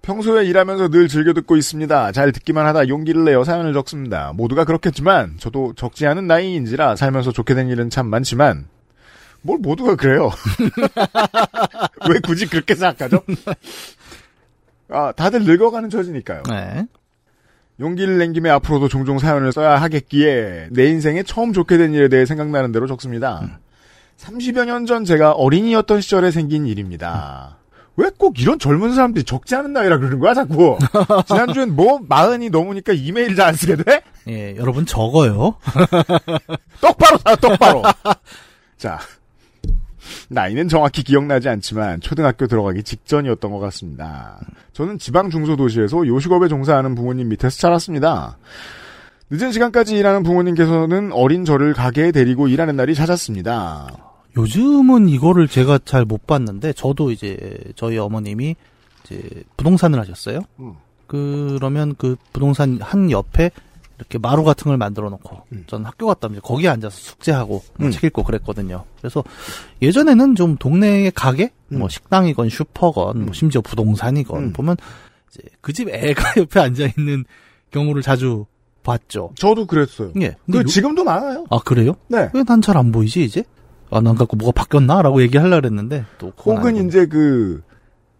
[0.01, 2.11] 평소에 일하면서 늘 즐겨 듣고 있습니다.
[2.11, 4.31] 잘 듣기만 하다 용기를 내어 사연을 적습니다.
[4.33, 8.65] 모두가 그렇겠지만 저도 적지 않은 나이인지라 살면서 좋게 된 일은 참 많지만
[9.43, 10.31] 뭘 모두가 그래요.
[12.09, 13.23] 왜 굳이 그렇게 생각하죠?
[14.89, 16.43] 아, 다들 늙어가는 처지니까요.
[16.49, 16.85] 네.
[17.79, 22.25] 용기를 낸 김에 앞으로도 종종 사연을 써야 하겠기에 내 인생에 처음 좋게 된 일에 대해
[22.25, 23.59] 생각나는 대로 적습니다.
[24.17, 27.57] 30여 년 전 제가 어린이였던 시절에 생긴 일입니다.
[27.97, 30.77] 왜꼭 이런 젊은 사람들이 적지 않은 나이라 그러는 거야, 자꾸?
[31.27, 34.01] 지난주엔 뭐, 마흔이 넘으니까 이메일 잘 안 쓰게 돼?
[34.27, 35.55] 예, 여러분 적어요.
[36.81, 37.83] 똑바로 사, 똑바로!
[38.77, 38.99] 자.
[40.31, 44.39] 나이는 정확히 기억나지 않지만 초등학교 들어가기 직전이었던 것 같습니다.
[44.71, 48.37] 저는 지방 중소도시에서 요식업에 종사하는 부모님 밑에서 자랐습니다.
[49.29, 53.89] 늦은 시간까지 일하는 부모님께서는 어린 저를 가게에 데리고 일하는 날이 잦았습니다.
[54.37, 57.37] 요즘은 이거를 제가 잘 못 봤는데 저도 이제
[57.75, 58.55] 저희 어머님이
[59.03, 59.21] 이제
[59.57, 60.39] 부동산을 하셨어요.
[60.61, 60.75] 음.
[61.07, 63.51] 그러면 그 부동산 한 옆에
[64.01, 67.91] 이렇게 마루 같은 걸 만들어 놓고 전 학교 갔다 오면 거기에 앉아서 숙제하고 뭐 음.
[67.91, 68.83] 책 읽고 그랬거든요.
[68.99, 69.23] 그래서
[69.81, 74.53] 예전에는 좀 동네의 가게, 뭐 식당이건 슈퍼건, 뭐 심지어 부동산이건 음.
[74.53, 74.75] 보면
[75.29, 77.25] 이제 그 집 애가 옆에 앉아 있는
[77.69, 78.45] 경우를 자주
[78.83, 79.31] 봤죠.
[79.35, 80.11] 저도 그랬어요.
[80.19, 80.29] 예.
[80.31, 81.45] 그 근데 요- 지금도 많아요.
[81.51, 81.93] 아 그래요?
[82.07, 82.29] 네.
[82.33, 83.43] 왜 난 잘 안 보이지 이제?
[83.91, 86.87] 아난 갖고 뭐가 바뀌었나라고 얘기하려 그랬는데 또 혹은 아니고.
[86.87, 87.61] 이제 그,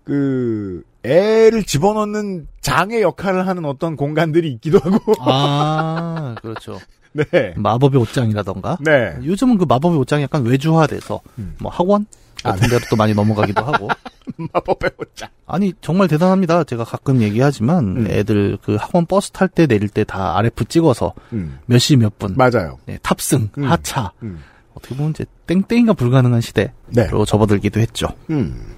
[0.03, 5.13] 그, 애를 집어넣는 장의 역할을 하는 어떤 공간들이 있기도 하고.
[5.21, 6.79] 아 그렇죠.
[7.13, 7.25] 네.
[7.57, 8.77] 마법의 옷장이라던가.
[8.81, 9.15] 네.
[9.23, 11.19] 요즘은 그 마법의 옷장이 약간 외주화돼서
[11.59, 12.05] 뭐 학원
[12.43, 13.89] 같은 데로 또 많이 넘어가기도 하고.
[14.53, 15.29] 마법의 옷장.
[15.45, 16.63] 아니 정말 대단합니다.
[16.63, 21.59] 제가 가끔 얘기하지만 애들 그 학원 버스 탈 때 내릴 때 다 RF 찍어서 음.
[21.65, 22.35] 몇 시 몇 분.
[22.37, 22.77] 맞아요.
[22.85, 23.63] 네, 탑승, 음.
[23.65, 24.13] 하차.
[24.23, 24.41] 음.
[24.73, 27.07] 어떻게 보면 이제 땡땡이가 불가능한 시대로 네.
[27.27, 28.07] 접어들기도 했죠.
[28.29, 28.77] 음.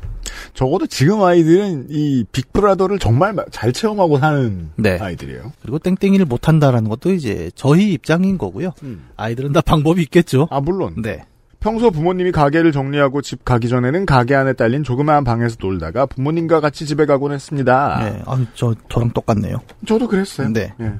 [0.53, 4.97] 적어도 지금 아이들은 이 빅브라더를 정말 마- 잘 체험하고 사는 네.
[4.99, 5.51] 아이들이에요.
[5.61, 8.71] 그리고 땡땡이를 못 한다라는 것도 이제 저희 입장인 거고요.
[9.17, 10.47] 아이들은 다 방법이 있겠죠.
[10.51, 11.01] 아 물론.
[11.01, 11.25] 네.
[11.59, 16.85] 평소 부모님이 가게를 정리하고 집 가기 전에는 가게 안에 딸린 조그마한 방에서 놀다가 부모님과 같이
[16.85, 17.99] 집에 가곤 했습니다.
[18.03, 18.21] 네.
[18.25, 19.61] 아, 저 저랑 똑같네요.
[19.87, 20.49] 저도 그랬어요.
[20.51, 20.73] 네.
[20.81, 20.93] 예.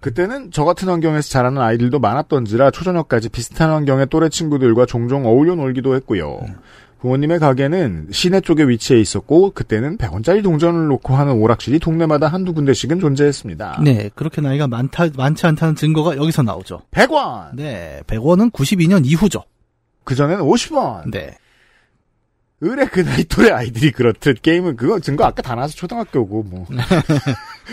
[0.00, 5.94] 그때는 저 같은 환경에서 자라는 아이들도 많았던지라 초저녁까지 비슷한 환경의 또래 친구들과 종종 어울려 놀기도
[5.96, 6.38] 했고요.
[7.00, 12.98] 부모님의 가게는 시내 쪽에 위치해 있었고 그때는 100원짜리 동전을 놓고 하는 오락실이 동네마다 한두 군데씩은
[13.00, 13.80] 존재했습니다.
[13.84, 16.82] 네, 그렇게 나이가 많다 많지 않다는 증거가 여기서 나오죠.
[16.90, 17.54] 100원.
[17.54, 19.44] 네, 100원은 92년 이후죠.
[20.04, 21.10] 그 전에는 50원.
[21.10, 21.36] 네.
[22.60, 26.66] 의뢰 그 나이 또래 아이들이 그렇듯 게임은 그거 증거 아까 다 나와서 초등학교고 뭐.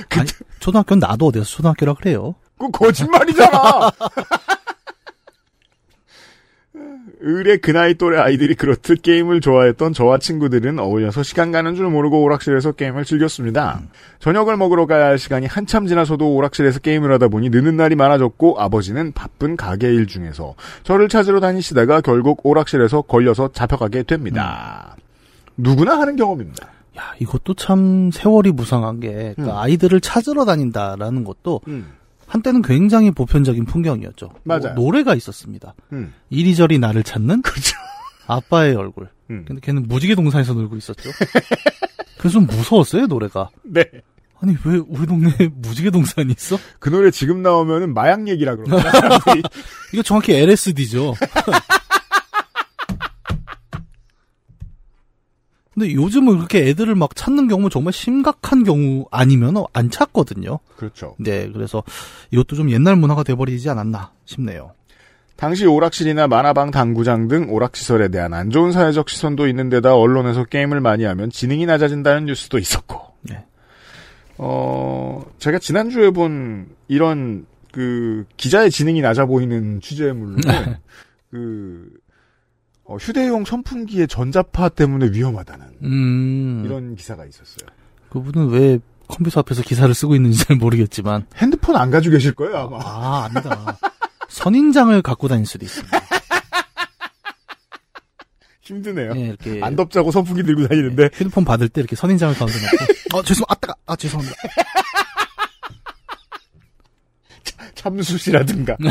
[0.09, 0.29] 아니,
[0.59, 2.35] 초등학교는 나도 어디서 초등학교라 그래요.
[2.59, 3.91] 그 거짓말이잖아.
[7.19, 12.23] 의뢰 그 나이 또래 아이들이 그렇듯 게임을 좋아했던 저와 친구들은 어울려서 시간 가는 줄 모르고
[12.23, 13.81] 오락실에서 게임을 즐겼습니다.
[14.19, 19.11] 저녁을 먹으러 가야 할 시간이 한참 지나서도 오락실에서 게임을 하다 보니 느는 날이 많아졌고 아버지는
[19.11, 24.95] 바쁜 가게 일 중에서 저를 찾으러 다니시다가 결국 오락실에서 걸려서 잡혀가게 됩니다.
[25.57, 26.67] 누구나 하는 경험입니다.
[26.97, 31.61] 야, 이것도 참 세월이 무상한 게 그러니까 아이들을 찾으러 다닌다라는 것도
[32.27, 34.31] 한때는 굉장히 보편적인 풍경이었죠.
[34.43, 34.73] 맞아요.
[34.75, 35.75] 뭐 노래가 있었습니다.
[35.93, 36.13] 음.
[36.29, 37.75] 이리저리 나를 찾는 그렇죠.
[38.27, 39.09] 아빠의 얼굴.
[39.29, 39.45] 음.
[39.47, 41.09] 근데 걔는 무지개 동산에서 놀고 있었죠.
[42.17, 43.49] 그래서 좀 무서웠어요 노래가.
[43.63, 43.83] 네.
[44.41, 46.57] 아니 왜 우리 동네에 무지개 동산이 있어?
[46.79, 48.83] 그 노래 지금 나오면은 마약 얘기라 그러나.
[49.93, 51.13] 이거 정확히 LSD죠.
[55.75, 60.59] 근데 요즘은 그렇게 애들을 막 찾는 경우 정말 심각한 경우 아니면 안 찾거든요.
[60.77, 61.15] 그렇죠.
[61.19, 61.83] 네, 그래서
[62.31, 64.71] 이것도 좀 옛날 문화가 돼버리지 않았나 싶네요.
[65.35, 70.79] 당시 오락실이나 만화방 당구장 등 오락시설에 대한 안 좋은 사회적 시선도 있는 데다 언론에서 게임을
[70.79, 73.43] 많이 하면 지능이 낮아진다는 뉴스도 있었고 네.
[74.37, 80.37] 어, 제가 지난주에 본 이런 그 기자의 지능이 낮아 보이는 취재물로
[81.31, 81.89] 그
[82.85, 86.63] 어, 휴대용 선풍기의 전자파 때문에 위험하다는 음.
[86.65, 87.67] 이런 기사가 있었어요.
[88.09, 92.77] 그분은 왜 컴퓨터 앞에서 기사를 쓰고 있는지 잘 모르겠지만 핸드폰 안 가지고 계실 거예요 아마.
[92.81, 93.77] 아 아니다.
[94.29, 95.99] 선인장을 갖고 다닐 수도 있습니다.
[98.61, 99.11] 힘드네요.
[99.15, 103.23] 예, 이렇게 안 덥자고 선풍기 들고 다니는데 휴대폰 받을 때 이렇게 선인장을 가운데 놓고 어
[103.23, 104.35] 죄송 아 따가 아 죄송합니다.
[107.75, 108.75] 참수시라든가.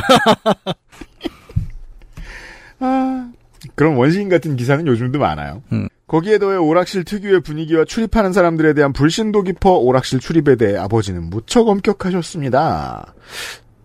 [2.80, 3.32] 아,
[3.74, 5.62] 그런 원시인 같은 기사는 요즘도 많아요.
[5.72, 5.88] 음.
[6.06, 11.68] 거기에 더해 오락실 특유의 분위기와 출입하는 사람들에 대한 불신도 깊어 오락실 출입에 대해 아버지는 무척
[11.68, 13.14] 엄격하셨습니다.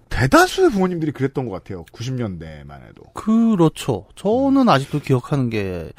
[0.09, 1.85] 대다수의 부모님들이 그랬던 것 같아요.
[1.93, 3.03] 90년대만 해도.
[3.13, 4.05] 그렇죠.
[4.15, 5.91] 저는 아직도 기억하는 게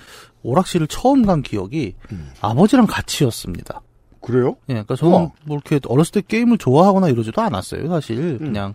[0.42, 1.94] 오락실을 처음 간 기억이
[2.40, 3.80] 아버지랑 같이였습니다.
[4.20, 4.56] 그래요?
[4.68, 5.30] 예, 그러니까 저는 우와.
[5.44, 7.88] 뭐 이렇게 어렸을 때 게임을 좋아하거나 이러지도 않았어요.
[7.88, 8.74] 사실 그냥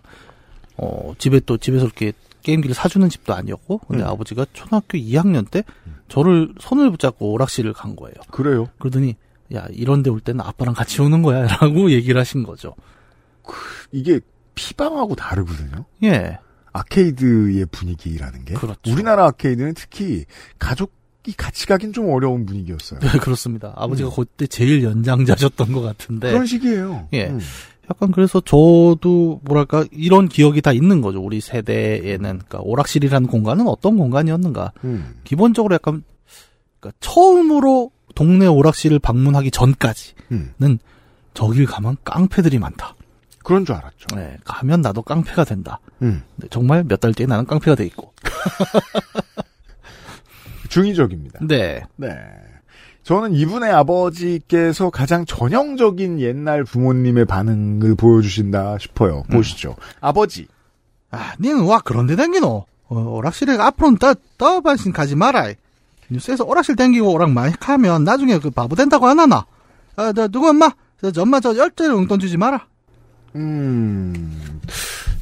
[0.76, 2.12] 어 집에 또 집에서 이렇게
[2.46, 4.08] 게임기를 사주는 집도 아니었고 근데 음.
[4.08, 5.64] 아버지가 초등학교 2학년 때
[6.08, 8.14] 저를 손을 붙잡고 오락실을 간 거예요.
[8.30, 8.68] 그래요?
[8.78, 9.16] 그러더니
[9.52, 12.74] 야 이런데 올 때는 아빠랑 같이 오는 거야라고 얘기를 하신 거죠.
[13.90, 14.20] 이게
[14.54, 15.84] 피방하고 다르거든요.
[16.04, 16.38] 예.
[16.72, 18.54] 아케이드의 분위기라는 게.
[18.54, 18.92] 그렇죠.
[18.92, 20.24] 우리나라 아케이드는 특히
[20.60, 23.00] 가족이 같이 가긴 좀 어려운 분위기였어요.
[23.02, 23.72] 네, 그렇습니다.
[23.76, 26.28] 아버지가 그때 제일 연장자셨던 것 같은데.
[26.28, 26.32] 음.
[26.32, 27.08] 그런 시기예요.
[27.12, 27.26] 예.
[27.28, 27.40] 음.
[27.90, 31.20] 약간 그래서 저도 뭐랄까 이런 기억이 다 있는 거죠.
[31.20, 34.72] 우리 세대에는 그러니까 오락실이라는 공간은 어떤 공간이었는가.
[34.84, 35.16] 음.
[35.24, 36.02] 기본적으로 약간
[36.80, 40.78] 그러니까 처음으로 동네 오락실을 방문하기 전까지는 음.
[41.34, 42.94] 저길 가면 깡패들이 많다.
[43.44, 44.16] 그런 줄 알았죠.
[44.16, 45.78] 네, 가면 나도 깡패가 된다.
[46.02, 46.22] 음.
[46.50, 48.12] 정말 몇 달 뒤에 나는 깡패가 돼 있고.
[50.68, 51.40] 중의적입니다.
[51.42, 51.82] 네.
[51.96, 52.08] 네.
[53.06, 59.22] 저는 이분의 아버지께서 가장 전형적인 옛날 부모님의 반응을 보여주신다 싶어요.
[59.30, 59.76] 보시죠.
[60.00, 60.48] 아버지.
[61.12, 62.66] 아, 니는 와 그런데 댕기노?
[62.88, 65.52] 어, 오락실에 앞으로는 떠, 떠반신 가지 마라.
[66.10, 69.46] 뉴스에서 오락실 댕기고 오락 많이 하면 나중에 그 바보 된다고 안 하나?
[69.94, 70.68] 아, 너 누구 엄마?
[71.00, 72.66] 저, 저 엄마 저 열대를 용돈 주지 마라.
[73.36, 74.60] 음.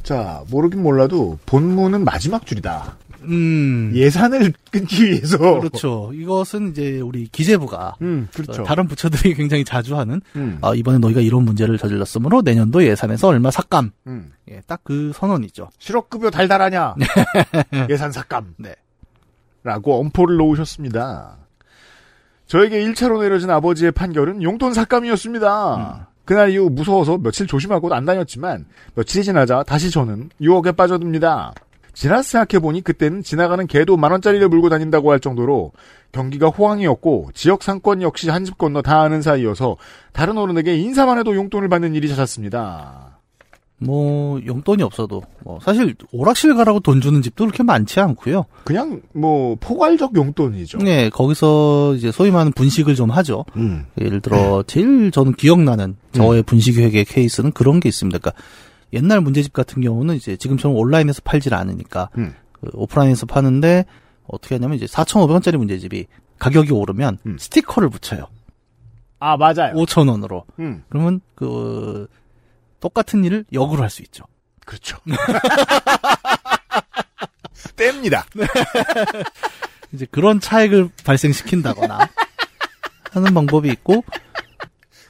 [0.01, 2.97] 자, 모르긴 몰라도 본문은 마지막 줄이다.
[3.27, 3.91] 음.
[3.93, 5.37] 예산을 끊기 위해서.
[5.37, 6.11] 그렇죠.
[6.13, 8.61] 이것은 이제 우리 기재부가 음, 그렇죠.
[8.61, 10.57] 어, 다른 부처들이 굉장히 자주 하는 음.
[10.61, 13.91] 아, 이번에 너희가 이런 문제를 저질렀으므로 내년도 예산에서 얼마 삭감.
[14.07, 14.31] 음.
[14.49, 15.69] 예, 딱 그 선언이죠.
[15.79, 16.95] 실업급여 달달하냐?
[17.89, 18.53] 예산 삭감.
[18.57, 18.75] 네.
[19.63, 21.37] 라고 엄포를 놓으셨습니다.
[22.45, 26.09] 저에게 1차로 내려진 아버지의 판결은 용돈 삭감이었습니다.
[26.25, 31.53] 그날 이후 무서워서 며칠 조심하고 안 다녔지만 며칠이 지나자 다시 저는 유혹에 빠져듭니다.
[31.95, 35.71] 지나 생각해보니 그때는 지나가는 개도 만원짜리를 물고 다닌다고 할 정도로
[36.11, 39.77] 경기가 호황이었고 지역 상권 역시 한 집 건너 다 아는 사이여서
[40.13, 43.19] 다른 어른에게 인사만 해도 용돈을 받는 일이 잦았습니다.
[43.77, 48.45] 뭐 용돈이 없어도 뭐 사실 오락실 가라고 돈 주는 집도 그렇게 많지 않고요.
[48.63, 50.77] 그냥 뭐 포괄적 용돈이죠.
[50.77, 53.43] 네, 거기서 이제 소위 말하는 분식을 좀 하죠.
[53.57, 53.85] 음.
[53.99, 58.17] 예를 들어 제일 저는 기억나는 저의 분식 회계 케이스는 그런 게 있습니다.
[58.19, 58.41] 그러니까
[58.93, 62.33] 옛날 문제집 같은 경우는 이제 지금처럼 온라인에서 팔질 않으니까 음.
[62.53, 63.85] 그 오프라인에서 파는데
[64.27, 66.07] 어떻게 하냐면 이제 4,500원짜리 문제집이
[66.39, 68.27] 가격이 오르면 스티커를 붙여요.
[69.19, 69.73] 아, 맞아요.
[69.73, 70.43] 5,000원으로.
[70.59, 70.83] 음.
[70.89, 72.07] 그러면 그
[72.79, 74.25] 똑같은 일을 역으로 할 수 있죠.
[74.65, 74.97] 그렇죠.
[77.75, 78.23] 뗍니다.
[79.93, 82.09] 이제 그런 차액을 발생시킨다거나
[83.11, 84.03] 하는 방법이 있고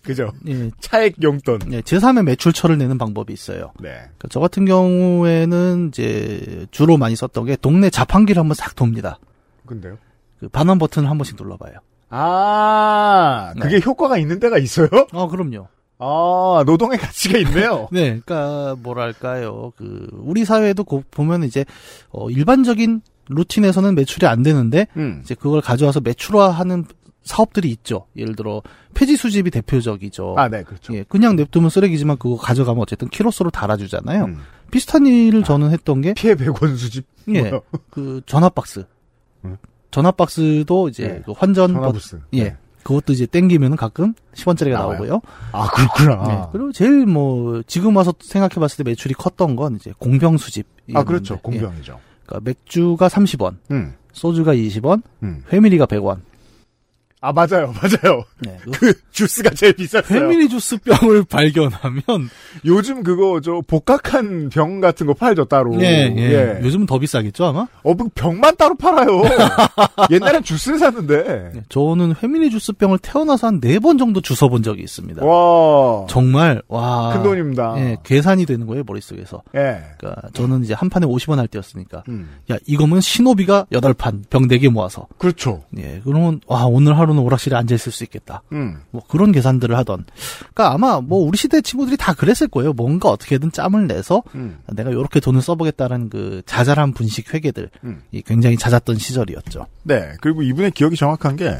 [0.06, 0.32] 그죠.
[0.48, 1.59] 예, 차액 용돈.
[1.72, 3.72] 예, 제3의 매출처를 내는 방법이 있어요.
[3.80, 3.90] 네.
[3.90, 9.19] 그러니까 저 같은 경우에는 이제 주로 많이 썼던 게 동네 자판기를 한번 싹 돕니다.
[9.66, 9.98] 근데요?
[10.40, 11.74] 그 반환 버튼을 한 번씩 눌러봐요.
[12.09, 14.88] 아, 그게 효과가 있는 데가 있어요?
[15.11, 15.67] 어, 그럼요.
[15.98, 17.88] 아, 노동의 가치가 있네요.
[17.93, 21.66] 네, 그러니까 뭐랄까요, 그 우리 사회도 고- 보면 이제
[22.09, 25.22] 어, 일반적인 루틴에서는 매출이 안 되는데 음.
[25.24, 26.85] 이제 그걸 가져와서 매출화하는
[27.25, 28.05] 사업들이 있죠.
[28.15, 28.61] 예를 들어
[28.93, 30.35] 폐지 수집이 대표적이죠.
[30.37, 30.93] 아, 네, 그렇죠.
[30.93, 34.25] 예, 그냥 냅두면 쓰레기지만 그거 가져가면 어쨌든 키로수로 달아주잖아요.
[34.25, 34.39] 음.
[34.71, 37.05] 비슷한 일을 저는 했던 게 피해 100원 수집.
[37.33, 37.51] 예?
[37.89, 38.85] 그 전화 박스.
[39.43, 39.57] 음.
[39.91, 41.21] 전화 박스도 이제 네.
[41.25, 42.19] 그 환전 전화 버- 부스.
[42.33, 42.43] 예.
[42.45, 42.57] 네.
[42.83, 44.89] 그것도 이제 땡기면은 가끔 10원짜리가 나와요?
[44.99, 45.21] 나오고요.
[45.53, 46.27] 아, 그렇구나.
[46.27, 46.41] 네.
[46.51, 50.67] 그리고 제일 뭐 지금 와서 생각해 봤을 때 매출이 컸던 건 이제 공병 수집.
[50.93, 51.39] 아, 그렇죠.
[51.39, 51.99] 공병이죠.
[52.27, 53.93] 그러니까 맥주가 30원, 음.
[54.13, 55.41] 소주가 20원, 음.
[55.51, 56.19] 회밀이가 100원.
[57.25, 58.23] 아 맞아요, 맞아요.
[58.73, 60.03] 그 주스가 제일 비쌌어요.
[60.07, 62.03] 페미니 주스 병을 발견하면
[62.65, 65.73] 요즘 그거 저 복각한 병 같은 거 팔죠 따로.
[65.81, 66.59] 예, 예.
[66.63, 67.67] 요즘은 더 비싸겠죠 아마?
[67.83, 69.23] 어, 그 병만 따로 팔아요.
[70.11, 71.51] 옛날엔 주스를 샀는데.
[71.53, 75.25] 네, 저는 페미니 주스 병을 태어나서 한 네 번 정도 주워 본 적이 있습니다.
[75.25, 76.05] 와.
[76.07, 77.13] 정말 와.
[77.13, 77.73] 큰 돈입니다.
[77.77, 79.41] 예, 계산이 되는 거예요 머릿속에서.
[79.55, 79.81] 예.
[79.97, 82.03] 그러니까 저는 이제 한 판에 50원 할 때였으니까.
[82.09, 82.29] 음.
[82.51, 85.07] 야 이거면 신호비가 8판 병 4개 모아서.
[85.17, 85.63] 그렇죠.
[85.77, 88.44] 예, 그러면 와 오늘 하루 는 오락실에 앉아 있을 수 있겠다.
[88.52, 88.82] 음.
[88.92, 90.06] 뭐 그런 계산들을 하던.
[90.53, 92.74] 그러니까 아마 뭐 우리 시대 친구들이 다 그랬을 거예요.
[92.74, 94.60] 뭔가 어떻게든 짬을 내서 음.
[94.74, 98.02] 내가 이렇게 돈을 써보겠다는 그 자잘한 분식 회계들 음.
[98.11, 99.66] 이 굉장히 잦았던 시절이었죠.
[99.84, 100.14] 네.
[100.22, 101.58] 그리고 이분의 기억이 정확한 게,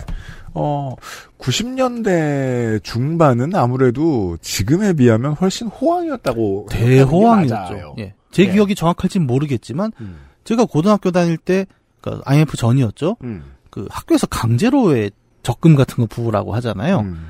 [0.54, 0.96] 어,
[1.40, 6.68] 90년대 중반은 아무래도 지금에 비하면 훨씬 호황이었다고.
[6.70, 7.96] 대호황이었죠.
[8.00, 8.14] 예.
[8.32, 8.52] 제 네.
[8.54, 10.18] 기억이 정확할진 모르겠지만 음.
[10.44, 13.18] 제가 고등학교 다닐 때그 IMF 전이었죠.
[13.24, 13.44] 음.
[13.70, 15.12] 그 학교에서 강제로의
[15.46, 17.02] 적금 같은 거 부으라고 하잖아요.
[17.02, 17.28] 음.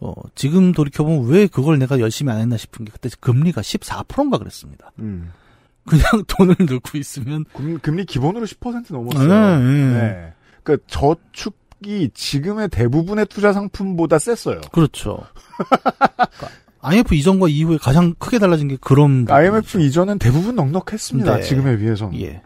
[0.00, 4.90] 어, 지금 돌이켜보면 왜 그걸 내가 열심히 안 했나 싶은 게 그때 금리가 14%인가 그랬습니다.
[4.98, 5.30] 음.
[5.86, 9.28] 그냥 돈을 넣고 있으면 금, 금리 기본으로 10% 넘었어요.
[9.28, 9.92] 네, 네.
[9.92, 10.32] 네.
[10.64, 14.60] 그 저축이 지금의 대부분의 투자 상품보다 셌어요.
[14.72, 15.24] 그렇죠.
[15.56, 16.48] 그러니까
[16.80, 21.36] IMF 이전과 이후에 가장 크게 달라진 게 그런 IMF 이전은 대부분 넉넉했습니다.
[21.36, 21.42] 네.
[21.42, 22.20] 지금에 비해서는.
[22.20, 22.42] 예.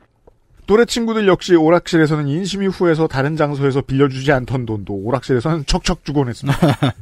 [0.67, 6.29] 또래 친구들 역시 오락실에서는 인심 이 후에서 다른 장소에서 빌려주지 않던 돈도 오락실에서는 척척 주곤
[6.29, 6.59] 했습니다.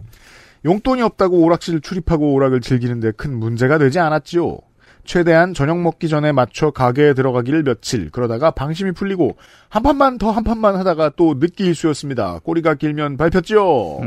[0.65, 4.59] 용돈이 없다고 오락실 출입하고 오락을 즐기는데 큰 문제가 되지 않았지요.
[5.05, 9.37] 최대한 저녁 먹기 전에 맞춰 가게에 들어가기를 며칠 그러다가 방심이 풀리고
[9.69, 12.41] 한 판만 더 한 판만 하다가 또 늦기 일수였습니다.
[12.43, 14.01] 꼬리가 길면 밟혔지요.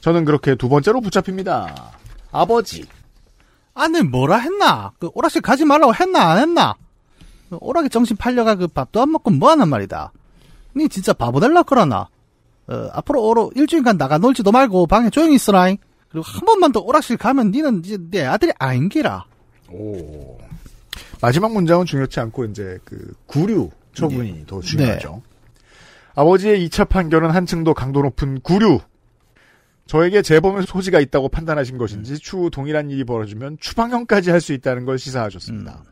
[0.00, 1.92] 저는 그렇게 두 번째로 붙잡힙니다.
[2.32, 2.84] 아버지.
[3.74, 4.92] 아니 뭐라 했나?
[4.98, 6.74] 그 오락실 가지 말라고 했나 안 했나?
[7.48, 10.12] 그 오락에 정신 팔려가 그 밥도 안 먹고 뭐 하는 말이다.
[10.76, 12.08] 니 진짜 바보 될라 그러나?
[12.68, 15.76] 어, 앞으로 오로 일주일간 나가 놀지도 말고 방에 조용히 있으라잉.
[16.08, 19.24] 그리고 한 번만 더 오락실 가면 니는 이제 내 아들이 아닌기라.
[19.70, 20.38] 오.
[21.20, 25.22] 마지막 문장은 중요치 않고 이제 그 구류 처분이 더 중요하죠.
[26.14, 28.80] 아버지의 2차 판결은 한층 더 강도 높은 구류.
[29.86, 34.98] 저에게 재범의 소지가 있다고 판단하신 것인지 추후 동일한 일이 벌어지면 추방형까지 할 수 있다는 걸
[34.98, 35.84] 시사하셨습니다.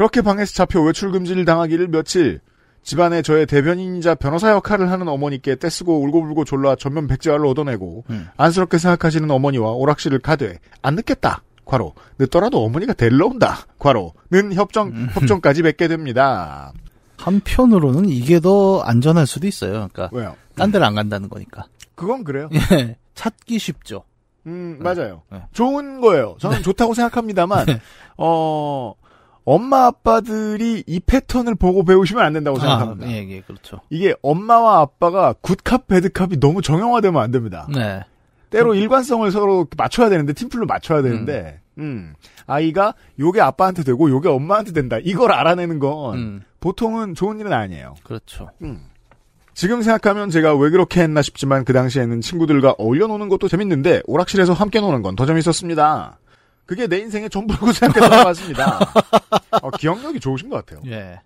[0.00, 2.40] 그렇게 방에서 잡혀 외출 금지를 당하기를 며칠
[2.82, 8.04] 집안에 저의 대변인이자 변호사 역할을 하는 어머니께 떼쓰고 울고불고 졸라 전면 백지화를 얻어내고
[8.38, 11.42] 안쓰럽게 생각하시는 어머니와 오락실을 가되 안 늦겠다.
[11.66, 13.58] 과로 늦더라도 어머니가 데리러 온다.
[13.78, 16.72] 과로는 협정 협정까지 맺게 됩니다.
[17.18, 19.88] 한편으로는 이게 더 안전할 수도 있어요.
[19.92, 20.34] 그러니까 왜요?
[20.56, 21.66] 딴 데를 안 간다는 거니까.
[21.94, 22.48] 그건 그래요.
[22.54, 24.04] 예, 찾기 쉽죠.
[24.46, 25.20] 음, 맞아요.
[25.30, 25.42] 네.
[25.52, 26.36] 좋은 거예요.
[26.38, 27.66] 저는 좋다고 생각합니다만,
[28.16, 28.94] 어,
[29.44, 33.06] 엄마 아빠들이 이 패턴을 보고 배우시면 안 된다고 생각합니다.
[33.06, 33.80] 아, 예, 예, 그렇죠.
[33.90, 37.66] 이게 엄마와 아빠가 굿캅, 배드캅이 너무 정형화되면 안 됩니다.
[37.74, 38.02] 네.
[38.50, 42.14] 때로 일관성을 서로 맞춰야 되는데, 팀플로 맞춰야 되는데, 음,
[42.46, 44.98] 아이가 요게 아빠한테 되고 요게 엄마한테 된다.
[45.02, 47.94] 이걸 알아내는 건 음, 보통은 좋은 일은 아니에요.
[48.02, 48.50] 그렇죠.
[48.62, 48.82] 음.
[49.54, 54.52] 지금 생각하면 제가 왜 그렇게 했나 싶지만 그 당시에는 친구들과 어울려 노는 것도 재밌는데 오락실에서
[54.52, 56.18] 함께 노는 건 더 재밌었습니다.
[56.70, 58.78] 그게 내 인생의 전부라고 생각했던 것 같습니다.
[59.60, 60.80] 어, 기억력이 좋으신 것 같아요.
[60.86, 61.20] 예.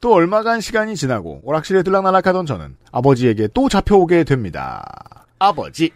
[0.00, 5.24] 또 얼마간 시간이 지나고 오락실에 들락날락하던 저는 아버지에게 또 잡혀오게 됩니다.
[5.38, 5.92] 아버지.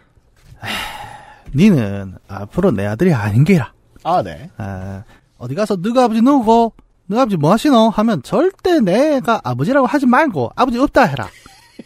[1.52, 3.72] 니는 앞으로 내 아들이 아닌 게라.
[4.04, 4.50] 아, 네.
[4.56, 5.02] 아,
[5.36, 6.72] 어디 가서 너가 아버지 누구고,
[7.06, 7.88] 너 아버지 뭐 하시노?
[7.88, 11.28] 하면 절대 내가 아버지라고 하지 말고 아버지 없다 해라.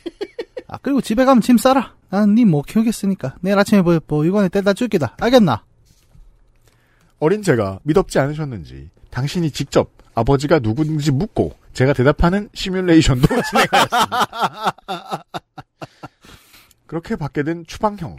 [0.68, 1.94] 아, 그리고 집에 가면 짐 싸라.
[2.10, 3.36] 나는 니못 키우겠으니까.
[3.40, 5.16] 내일 아침에 뭐, 뭐 이번에 떼다 줄기다.
[5.18, 5.64] 알겠나?
[7.20, 15.24] 어린 제가 믿었지 않으셨는지 당신이 직접 아버지가 누구인지 묻고 제가 대답하는 시뮬레이션도 진행하였습니다.
[16.86, 18.16] 그렇게 받게 된 추방형.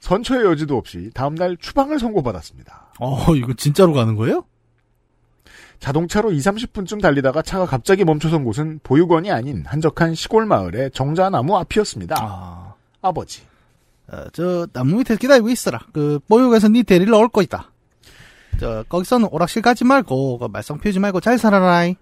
[0.00, 2.94] 선처의 여지도 없이 다음날 추방을 선고받았습니다.
[2.98, 4.44] 어, 이거 진짜로 가는 거예요?
[5.78, 12.16] 자동차로 2, 30분쯤 달리다가 차가 갑자기 멈춰선 곳은 보육원이 아닌 한적한 시골 마을의 정자나무 앞이었습니다.
[12.18, 13.42] 아, 아버지.
[14.08, 15.80] 어, 저 나무 밑에 기다리고 있어라.
[15.92, 17.71] 그 보육에서 니 데리러 올 거이다.
[18.58, 21.96] 저 거기서는 오락실 가지 말고 그 말썽 피우지 말고 잘 살아라이.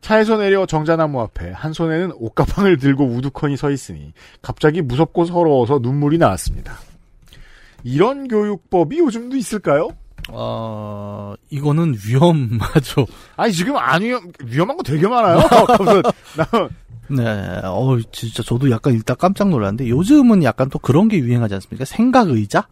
[0.00, 4.12] 차에서 내려 정자나무 앞에 한 손에는 옷가방을 들고 우두커니 서 있으니
[4.42, 6.74] 갑자기 무섭고 서러워서 눈물이 나왔습니다.
[7.84, 9.90] 이런 교육법이 요즘도 있을까요?
[10.28, 13.06] 어, 이거는 위험하죠.
[13.36, 15.38] 아니 지금 안 위험 위험한 거 되게 많아요.
[17.08, 21.84] 네, 어, 진짜 저도 약간 일단 깜짝 놀랐는데 요즘은 약간 또 그런 게 유행하지 않습니까?
[21.84, 22.66] 생각 의자?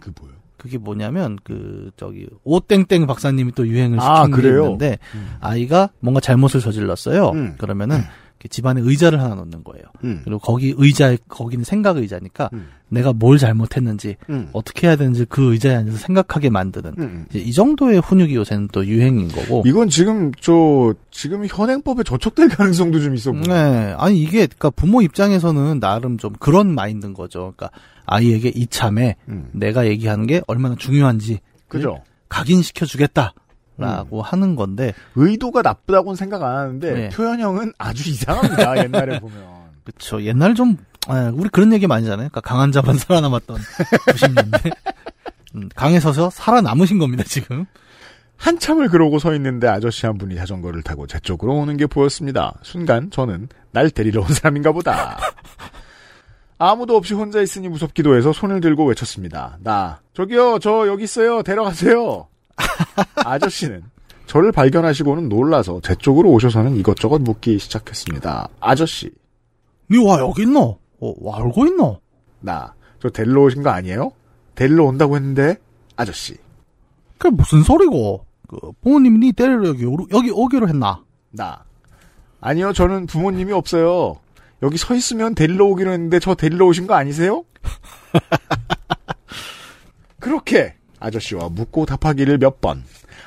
[0.00, 0.34] 그 뭐요?
[0.58, 4.64] 그게 뭐냐면 그 저기 오땡땡 박사님이 또 유행을 아, 시킨 게 그래요?
[4.64, 5.36] 있는데 음.
[5.40, 7.30] 아이가 뭔가 잘못을 저질렀어요.
[7.30, 7.54] 음.
[7.58, 7.98] 그러면은
[8.38, 9.84] 이렇게 집안에 의자를 하나 놓는 거예요.
[10.04, 10.20] 음.
[10.24, 12.68] 그리고 거기 의자 거기는 생각 의자니까 음.
[12.90, 14.48] 내가 뭘 잘못했는지 음.
[14.52, 17.26] 어떻게 해야 되는지 그 의자에 앉아서 생각하게 만드는 음.
[17.28, 19.62] 이제 이 정도의 훈육이 요새는 또 유행인 거고.
[19.66, 23.32] 이건 지금 저 지금 현행법에 저촉될 가능성도 좀 있어.
[23.32, 23.44] 보여요.
[23.46, 27.52] 네, 아니 이게 그러니까 부모 입장에서는 나름 좀 그런 마인드인 거죠.
[27.56, 27.70] 그러니까
[28.06, 29.48] 아이에게 이참에 음.
[29.52, 32.02] 내가 얘기하는 게 얼마나 중요한지 그죠.
[32.30, 33.32] 각인시켜 주겠다
[33.76, 37.08] 라고 하는 건데 의도가 나쁘다고는 생각 안 하는데 네.
[37.10, 38.82] 표현형은 아주 이상합니다.
[38.82, 39.36] 옛날에 보면.
[39.84, 40.22] 그렇죠.
[40.22, 40.76] 옛날 좀
[41.08, 42.28] 아, 우리 그런 얘기 많이 하잖아요.
[42.28, 44.72] 그러니까 강한 자만 살아남았던 90년대.
[45.54, 47.64] 음, 강에 서서 살아남으신 겁니다, 지금.
[48.36, 52.54] 한참을 그러고 서 있는데 아저씨 한 분이 자전거를 타고 제 쪽으로 오는 게 보였습니다.
[52.62, 55.18] 순간 저는 날 데리러 온 사람인가 보다.
[56.58, 59.58] 아무도 없이 혼자 있으니 무섭기도 해서 손을 들고 외쳤습니다.
[59.62, 62.28] 나 저기요 저 여기 있어요 데려가세요.
[63.16, 63.82] 아저씨는
[64.26, 68.48] 저를 발견하시고는 놀라서 제 쪽으로 오셔서는 이것저것 묻기 시작했습니다.
[68.60, 69.10] 아저씨
[69.90, 70.78] 니와 여기 있노?
[71.00, 72.00] 어, 와 알고 있노?
[72.40, 74.12] 나 저 데리러 오신 거 아니에요?
[74.54, 75.56] 데리러 온다고 했는데
[75.96, 76.36] 아저씨
[77.16, 78.24] 그게 무슨 소리고?
[78.48, 81.02] 그 부모님이 니 데리러 여기 여기 오기로 했나?
[81.30, 81.64] 나
[82.40, 84.16] 아니요 저는 부모님이 없어요.
[84.62, 87.44] 여기 서 있으면 데리러 오기로 했는데 저 데리러 오신 거 아니세요?
[90.18, 92.82] 그렇게 아저씨와 묻고 답하기를 몇 번.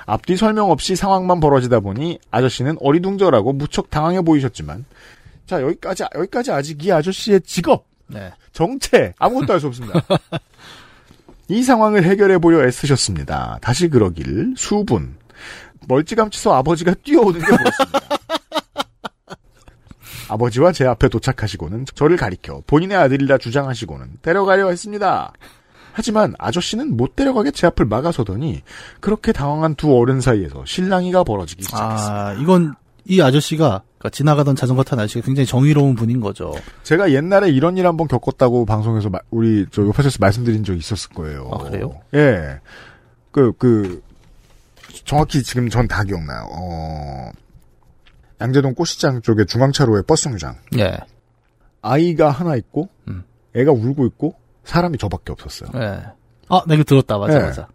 [0.05, 4.85] 앞뒤 설명 없이 상황만 벌어지다 보니 아저씨는 어리둥절하고 무척 당황해 보이셨지만
[5.45, 8.31] 자 여기까지 여기까지 아직 이 아저씨의 직업 네.
[8.53, 10.01] 정체 아무것도 알 수 없습니다.
[11.47, 13.59] 이 상황을 해결해 보려 애쓰셨습니다.
[13.61, 15.17] 다시 그러길 수분
[15.87, 17.99] 멀찌감치서 아버지가 뛰어오는 게 보였습니다.
[20.29, 25.33] 아버지와 제 앞에 도착하시고는 저를 가리켜 본인의 아들이라 주장하시고는 데려가려 했습니다.
[25.93, 28.61] 하지만 아저씨는 못 데려가게 제 앞을 막아서더니
[29.01, 32.27] 그렇게 당황한 두 어른 사이에서 실랑이가 벌어지기 시작했습니다.
[32.27, 36.51] 아, 이건 이 아저씨가 그러니까 지나가던 자전거 탄 아저씨가 굉장히 정의로운 분인 거죠.
[36.81, 41.47] 제가 옛날에 이런 일 한번 겪었다고 방송에서 마- 우리 저 요파에서 말씀드린 적이 있었을 거예요.
[41.53, 42.01] 아, 그래요?
[42.15, 42.59] 예.
[43.31, 44.01] 그, 그,
[45.05, 46.47] 정확히 지금 전 다 기억나요.
[46.51, 47.31] 어,
[48.41, 50.55] 양재동 꽃시장 쪽에 중앙차로에 버스 정류장.
[50.79, 50.97] 예.
[51.83, 53.23] 아이가 하나 있고, 음.
[53.55, 55.69] 애가 울고 있고, 사람이 저밖에 없었어요.
[55.75, 56.01] 예.
[56.49, 57.19] 아, 내가 들었다.
[57.19, 57.43] 맞아, 예.
[57.43, 57.67] 맞아.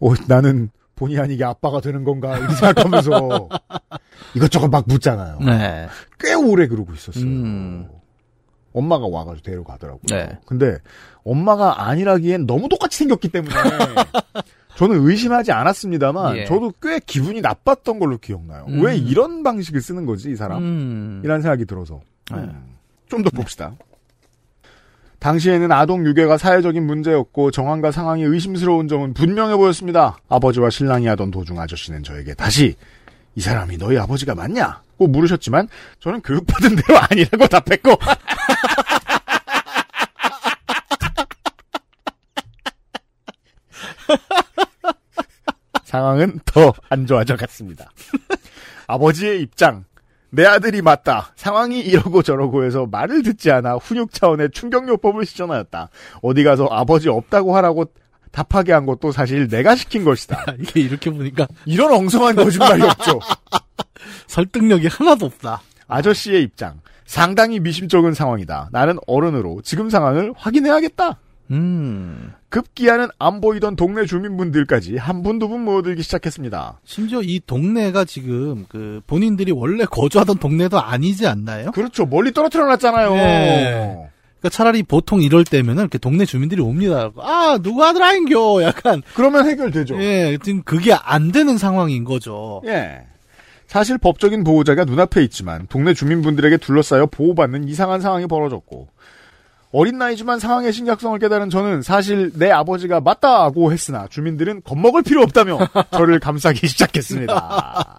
[0.00, 3.48] 어, 나는 본의 아니게 아빠가 되는 건가, 이렇게 생각하면서
[4.34, 5.38] 이것저것 막 묻잖아요.
[5.40, 5.88] 네.
[6.18, 7.24] 꽤 오래 그러고 있었어요.
[7.24, 7.88] 음.
[8.72, 10.02] 엄마가 와가지고 데려가더라고요.
[10.10, 10.38] 네.
[10.46, 10.78] 근데
[11.24, 13.54] 엄마가 아니라기엔 너무 똑같이 생겼기 때문에
[14.76, 16.44] 저는 의심하지 않았습니다만 예.
[16.44, 18.66] 저도 꽤 기분이 나빴던 걸로 기억나요.
[18.68, 18.84] 음.
[18.84, 20.62] 왜 이런 방식을 쓰는 거지 이 사람?
[20.62, 21.22] 음.
[21.24, 22.48] 이란 생각이 들어서 네.
[23.08, 23.74] 좀더 봅시다.
[25.20, 30.18] 당시에는 아동 유괴가 사회적인 문제였고 정황과 상황이 의심스러운 점은 분명해 보였습니다.
[30.28, 32.76] 아버지와 신랑이 하던 도중 아저씨는 저에게 다시
[33.34, 34.82] 이 사람이 너희 아버지가 맞냐?
[34.96, 35.68] 고 물으셨지만
[36.00, 37.96] 저는 교육받은 대로 아니라고 답했고
[45.84, 47.90] 상황은 더 안 좋아져 갔습니다.
[48.86, 49.84] 아버지의 입장.
[50.30, 51.32] 내 아들이 맞다.
[51.36, 55.88] 상황이 이러고 저러고 해서 말을 듣지 않아 훈육 차원의 충격요법을 시전하였다.
[56.22, 57.86] 어디 가서 아버지 없다고 하라고
[58.30, 60.44] 답하게 한 것도 사실 내가 시킨 것이다.
[60.60, 63.20] 이게 이렇게 보니까 이런 엉성한 거짓말이 없죠.
[64.28, 65.62] 설득력이 하나도 없다.
[65.86, 66.80] 아저씨의 입장.
[67.06, 68.68] 상당히 미심쩍은 상황이다.
[68.70, 71.18] 나는 어른으로 지금 상황을 확인해야겠다.
[71.50, 72.32] 음.
[72.48, 76.80] 급기야는 안 보이던 동네 주민분들까지 한 분 두 분 모여들기 시작했습니다.
[76.84, 81.70] 심지어 이 동네가 지금 그 본인들이 원래 거주하던 동네도 아니지 않나요?
[81.72, 82.06] 그렇죠.
[82.06, 83.14] 멀리 떨어뜨려 놨잖아요.
[83.14, 84.08] 네.
[84.40, 87.10] 그러니까 차라리 보통 이럴 때면은 이렇게 동네 주민들이 옵니다.
[87.18, 88.62] 아, 누구 아들 아인겨?
[88.62, 89.02] 약간.
[89.14, 90.00] 그러면 해결되죠.
[90.00, 92.62] 예, 지금 그게 안 되는 상황인 거죠.
[92.66, 93.00] 예.
[93.66, 98.88] 사실 법적인 보호자가 눈앞에 있지만 동네 주민분들에게 둘러싸여 보호받는 이상한 상황이 벌어졌고
[99.70, 105.58] 어린 나이지만 상황의 심각성을 깨달은 저는 사실 내 아버지가 맞다고 했으나 주민들은 겁먹을 필요 없다며
[105.92, 107.98] 저를 감싸기 시작했습니다.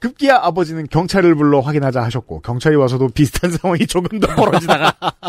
[0.00, 4.94] 급기야 아버지는 경찰을 불러 확인하자 하셨고 경찰이 와서도 비슷한 상황이 조금 더 벌어지다가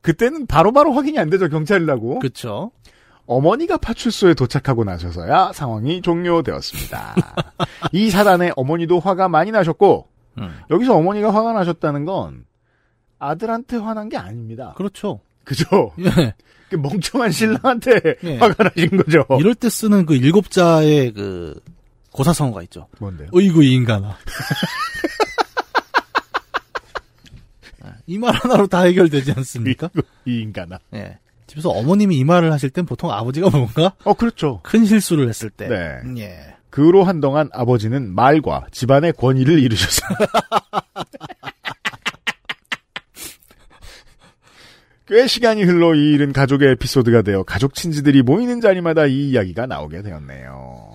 [0.00, 2.20] 그때는 바로바로 확인이 안 되죠 경찰이라고.
[2.20, 2.70] 그렇죠.
[3.26, 7.14] 어머니가 파출소에 도착하고 나셔서야 상황이 종료되었습니다.
[7.92, 10.08] 이 사단에 어머니도 화가 많이 나셨고
[10.38, 10.60] 음.
[10.70, 12.44] 여기서 어머니가 화가 나셨다는 건
[13.18, 14.74] 아들한테 화난 게 아닙니다.
[14.76, 15.20] 그렇죠.
[15.44, 15.92] 그죠?
[15.98, 16.34] 예.
[16.70, 18.38] 그 멍청한 신랑한테 예.
[18.42, 19.24] 화가 나신 거죠.
[19.38, 21.58] 이럴 때 쓰는 그 일곱 자의 그
[22.12, 22.88] 고사성어가 있죠.
[22.98, 23.28] 뭔데요?
[23.32, 24.16] 어이구 이 인간아.
[28.06, 29.88] 이 말 하나로 다 해결되지 않습니까?
[30.26, 30.78] 이 인간아.
[30.94, 31.18] 예.
[31.46, 34.60] 집에서 어머님이 이 말을 하실 땐 보통 아버지가 뭔가 어 그렇죠.
[34.62, 35.68] 큰 실수를 했을 때.
[35.68, 36.00] 네.
[36.22, 36.54] 예.
[36.70, 40.26] 그로 한동안 아버지는 말과 집안의 권위를 이루셨습니다.
[45.06, 50.02] 꽤 시간이 흘러 이 일은 가족의 에피소드가 되어 가족 친지들이 모이는 자리마다 이 이야기가 나오게
[50.02, 50.94] 되었네요.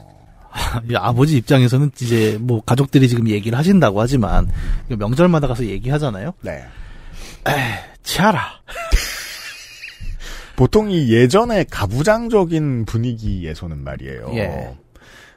[0.89, 4.47] 이 아버지 입장에서는 이제 뭐 가족들이 지금 얘기를 하신다고 하지만
[4.87, 6.33] 명절마다 가서 얘기하잖아요.
[6.41, 6.63] 네.
[7.47, 7.51] 에,
[8.01, 8.59] 치아라.
[10.55, 14.31] 보통 이 예전의 가부장적인 분위기에서는 말이에요.
[14.33, 14.77] 예.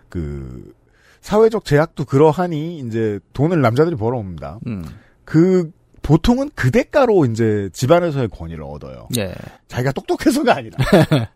[0.09, 0.75] 그
[1.21, 4.59] 사회적 제약도 그러하니 이제 돈을 남자들이 벌어옵니다.
[4.67, 4.85] 음.
[5.25, 5.71] 그
[6.03, 9.09] 보통은 그 대가로 이제 집안에서의 권위를 얻어요.
[9.17, 9.35] 예.
[9.69, 10.77] 자기가 똑똑해서가 아니라.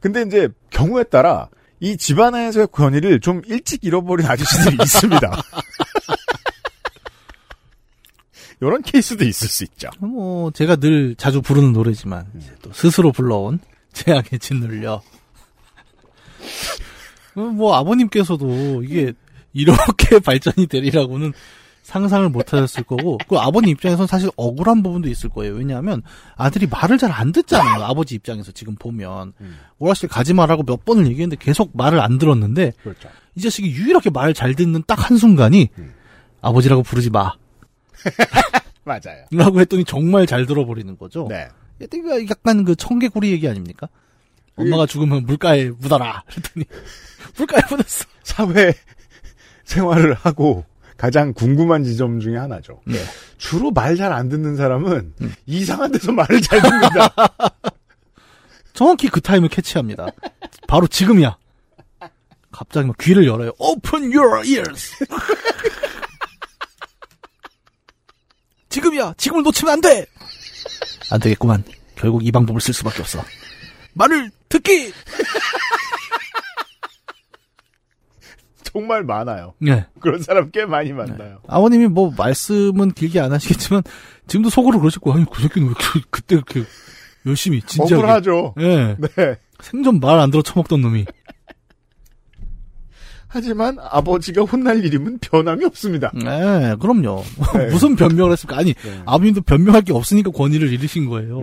[0.00, 1.48] 근데 이제 경우에 따라
[1.80, 5.42] 이 집안에서의 권위를 좀 일찍 잃어버린 아저씨들이 있습니다.
[8.60, 9.88] 이런 케이스도 있을 수 있죠.
[9.98, 13.58] 뭐 제가 늘 자주 부르는 노래지만 이제 또 스스로 불러온
[13.92, 15.02] 재앙의 짓눌려.
[17.36, 19.12] 어, 뭐 아버님께서도 이게
[19.52, 21.32] 이렇게 발전이 되리라고는
[21.84, 25.54] 상상을 못 하셨을 거고, 그 아버님 입장에서는 사실 억울한 부분도 있을 거예요.
[25.54, 26.02] 왜냐하면
[26.34, 27.84] 아들이 말을 잘 안 듣잖아요.
[27.84, 29.34] 아버지 입장에서 지금 보면.
[29.78, 33.08] 오락실 가지 말라고 몇 번을 얘기했는데 계속 말을 안 들었는데, 그렇죠.
[33.36, 35.68] 이 자식이 유일하게 말을 잘 듣는 딱 한순간이,
[36.40, 37.32] 아버지라고 부르지 마.
[38.84, 39.24] 맞아요.
[39.30, 41.26] 라고 했더니 정말 잘 들어버리는 거죠.
[41.28, 41.48] 네.
[42.30, 43.88] 약간 그 청개구리 얘기 아닙니까?
[44.56, 46.22] 엄마가 죽으면 물가에 묻어라.
[46.28, 46.64] 그랬더니
[47.36, 48.04] 물가에 묻었어.
[48.22, 48.72] 사회
[49.64, 50.64] 생활을 하고
[50.96, 52.80] 가장 궁금한 지점 중에 하나죠.
[52.86, 52.98] 네.
[53.38, 55.14] 주로 말 잘 안 듣는 사람은
[55.46, 57.14] 이상한 데서 말을 잘 듣는다.
[58.74, 60.06] 정확히 그 타임을 캐치합니다.
[60.68, 61.36] 바로 지금이야.
[62.52, 63.52] 갑자기 막 귀를 열어요.
[63.58, 64.92] Open your ears.
[68.68, 69.14] 지금이야.
[69.16, 70.06] 지금을 놓치면 안 돼.
[71.10, 71.62] 안 되겠구만.
[71.96, 73.22] 결국 이 방법을 쓸 수밖에 없어.
[73.94, 74.92] 말을 듣기.
[78.74, 79.54] 정말 많아요.
[79.60, 79.86] 네.
[80.00, 81.38] 그런 사람 꽤 많이 만나요.
[81.46, 83.82] 아버님이 뭐 말씀은 길게 안 하시겠지만
[84.26, 85.16] 지금도 속으로 거예요.
[85.18, 86.64] 아니 그 새끼는 왜 이렇게 그때 그렇게
[87.24, 87.94] 열심히 진지하게.
[87.94, 88.54] 억울하죠.
[88.58, 88.96] 예.
[88.98, 89.36] 네.
[89.60, 91.06] 생전 말 안 들어 처먹던 놈이.
[93.34, 96.12] 하지만 아버지가 혼날 일이면 변함이 없습니다.
[96.14, 97.24] 네, 그럼요.
[97.54, 97.66] 네.
[97.74, 98.58] 무슨 변명을 했을까?
[98.58, 101.42] 아니, 아버님도 변명할 게 없으니까 권위를 잃으신 거예요.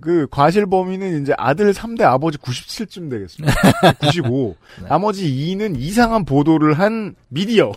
[0.00, 3.54] 그 과실 범위는 이제 아들 3대 아버지 97쯤 되겠습니다.
[4.00, 4.54] 95.
[4.88, 7.72] 나머지 2는 이상한 보도를 한 미디어.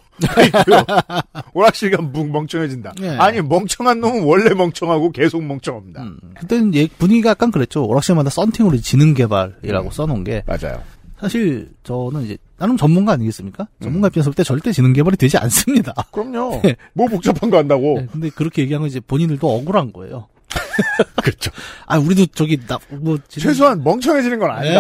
[1.54, 2.94] 오락실가 뭉- 멍청해진다.
[3.00, 3.18] 네.
[3.18, 6.04] 아니 멍청한 놈은 원래 멍청하고 계속 멍청합니다.
[6.04, 6.18] 음.
[6.40, 7.86] 그때는 얘- 분위기가 약간 그랬죠.
[7.86, 10.44] 오락실마다 썬팅으로 지능 개발이라고 써놓은 게.
[10.46, 10.82] 맞아요.
[11.26, 13.68] 사실 저는 이제 나름 전문가 아니겠습니까?
[13.82, 15.92] 전문가 입장에서 볼 때 절대 지능 개발이 되지 않습니다.
[16.14, 16.62] 그럼요.
[16.64, 16.76] 네.
[16.94, 18.00] 뭐 복잡한 거 한다고.
[18.00, 20.28] 네, 근데 그렇게 얘기한 건 이제 본인들도 억울한 거예요.
[21.24, 21.50] 그렇죠.
[21.88, 24.74] 아, 우리도 저기 나뭐 최소한 멍청해지는 건 아니다.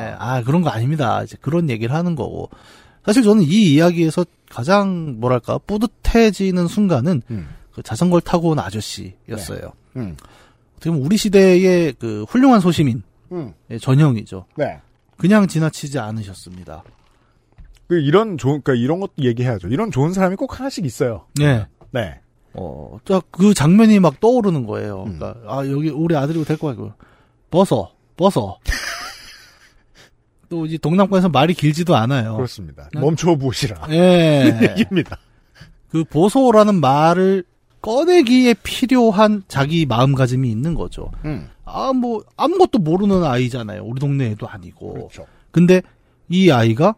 [0.00, 0.14] 네.
[0.18, 1.22] 아, 그런 거 아닙니다.
[1.22, 2.48] 이제 그런 얘기를 하는 거고.
[3.04, 7.22] 사실 저는 이 이야기에서 가장 뭐랄까 뿌듯해지는 순간은
[7.74, 9.72] 그 자전거를 타고 온 아저씨였어요.
[9.96, 10.16] 음.
[10.76, 13.52] 어떻게 보면 우리 시대의 그 훌륭한 소시민의 음.
[13.80, 14.46] 전형이죠.
[14.56, 14.80] 네.
[15.20, 16.82] 그냥 지나치지 않으셨습니다.
[17.86, 19.68] 그 이런 좋은 그러니까 이런 것도 얘기해야죠.
[19.68, 21.26] 이런 좋은 사람이 꼭 하나씩 있어요.
[21.34, 21.66] 네.
[21.90, 22.20] 네.
[22.54, 25.04] 어, 딱그 장면이 막 떠오르는 거예요.
[25.04, 26.92] 그러니까 아 여기 우리 아들이고 데리고 가고
[27.50, 28.58] 벗어, 벗어.
[30.48, 32.36] 또 이제 동남권에서 말이 길지도 않아요.
[32.36, 32.88] 그렇습니다.
[32.94, 33.00] 네.
[33.00, 33.88] 멈춰 보시라.
[33.90, 34.58] 예.
[34.72, 35.18] 얘기입니다.
[35.90, 37.44] 그 보소라는 말을
[37.82, 41.10] 꺼내기에 필요한 자기 마음가짐이 있는 거죠.
[41.26, 41.50] 음.
[41.72, 43.82] 아, 뭐, 아무것도 모르는 아이잖아요.
[43.84, 44.92] 우리 동네 애도 아니고.
[44.94, 45.26] 그렇죠.
[45.50, 45.82] 근데
[46.28, 46.94] 이 아이가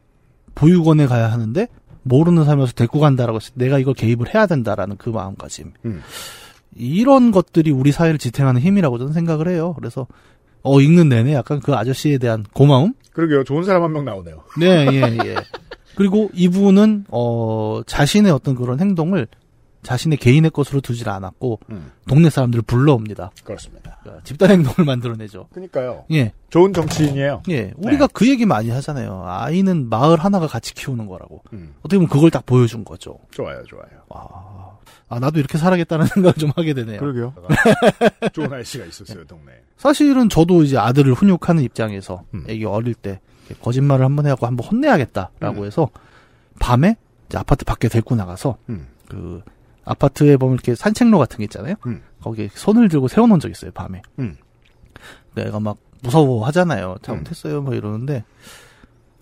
[0.54, 1.66] 보육원에 가야 하는데
[2.02, 5.72] 모르는 사람이어서 데리고 간다라고 했을 때 내가 이걸 개입을 해야 된다라는 그 마음가짐.
[5.84, 6.02] 음.
[6.76, 9.74] 이런 것들이 우리 사회를 지탱하는 힘이라고 저는 생각을 해요.
[9.78, 10.06] 그래서
[10.62, 12.94] 어 읽는 내내 약간 그 아저씨에 대한 고마움?
[13.12, 13.44] 그러게요.
[13.44, 14.42] 좋은 사람 한 명 나오네요.
[14.58, 15.36] 네, 예, 예.
[15.96, 19.26] 그리고 이분은 어 자신의 어떤 그런 행동을
[19.82, 21.90] 자신의 개인의 것으로 두질 않았고 음.
[22.08, 23.32] 동네 사람들을 불러옵니다.
[23.44, 23.91] 그렇습니다.
[24.02, 25.48] 그러니까 집단 행동을 만들어내죠.
[25.52, 26.04] 그러니까요.
[26.12, 26.32] 예.
[26.50, 27.42] 좋은 정치인이에요.
[27.48, 29.24] 예, 우리가 그 얘기 많이 하잖아요.
[29.26, 31.42] 아이는 마을 하나가 같이 키우는 거라고.
[31.52, 31.74] 음.
[31.80, 33.18] 어떻게 보면 그걸 딱 보여준 거죠.
[33.30, 33.86] 좋아요, 좋아요.
[35.08, 36.98] 아, 나도 이렇게 살아야겠다는 생각을 좀 하게 되네요.
[36.98, 37.34] 그러게요.
[38.32, 39.56] 좋은 아저씨가 있었어요, 동네에.
[39.76, 42.44] 사실은 저도 이제 아들을 훈육하는 입장에서 음.
[42.48, 43.20] 애기 어릴 때
[43.62, 45.88] 거짓말을 한번 해갖고 한번 혼내야겠다라고 해서
[46.58, 46.96] 밤에
[47.28, 48.86] 이제 아파트 밖에 데리고 나가서 음.
[49.08, 49.42] 그
[49.84, 51.74] 아파트에 보면 이렇게 산책로 같은 게 있잖아요.
[51.86, 52.02] 음.
[52.22, 54.02] 거기에 손을 들고 세워놓은 적 있어요 밤에.
[54.18, 54.36] 음.
[55.34, 56.96] 내가 막 무서워 하잖아요.
[57.02, 58.24] 잘못했어요, 뭐 이러는데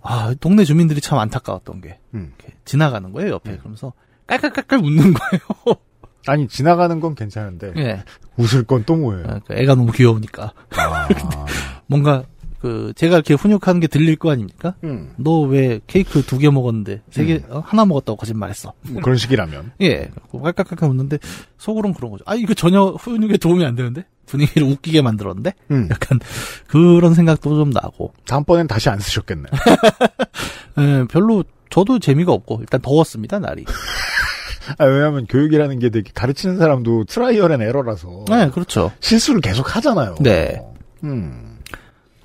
[0.02, 2.32] 아 동네 주민들이 참 안타까웠던 게 음.
[2.64, 3.92] 지나가는 거예요 옆에 그러면서
[4.26, 5.76] 깔깔깔깔 웃는 거예요.
[6.26, 8.04] 아니 지나가는 건 괜찮은데 예.
[8.36, 9.24] 웃을 건 또 뭐예요?
[9.26, 10.52] 아, 그 애가 너무 귀여우니까.
[10.76, 11.08] 아.
[11.86, 12.24] 뭔가
[12.60, 14.74] 그 제가 이렇게 훈육하는 게 들릴 거 아닙니까?
[14.84, 15.12] 음.
[15.16, 18.72] 너왜 케이크 두 개 먹었는데 세개 어, 하나 먹었다고 거짓말했어.
[18.82, 19.72] 뭐 그런 식이라면.
[19.80, 21.18] 예, 깔깍깔깍 웃는데
[21.58, 22.24] 속으로는 그런 거죠.
[22.26, 25.88] 아 이거 전혀 훈육에 도움이 안 되는데 분위기를 웃기게 만들었는데 음.
[25.90, 26.20] 약간
[26.66, 28.12] 그런 생각도 좀 나고.
[28.26, 29.48] 다음번엔 다시 안 쓰셨겠네.
[30.78, 33.64] 예, 별로 저도 재미가 없고 일단 더웠습니다 날이.
[34.78, 38.92] 아, 왜냐하면 교육이라는 게 되게 가르치는 사람도 trial and error라서 네, 그렇죠.
[39.00, 40.16] 실수를 계속 하잖아요.
[40.20, 40.60] 네.
[41.04, 41.49] 음.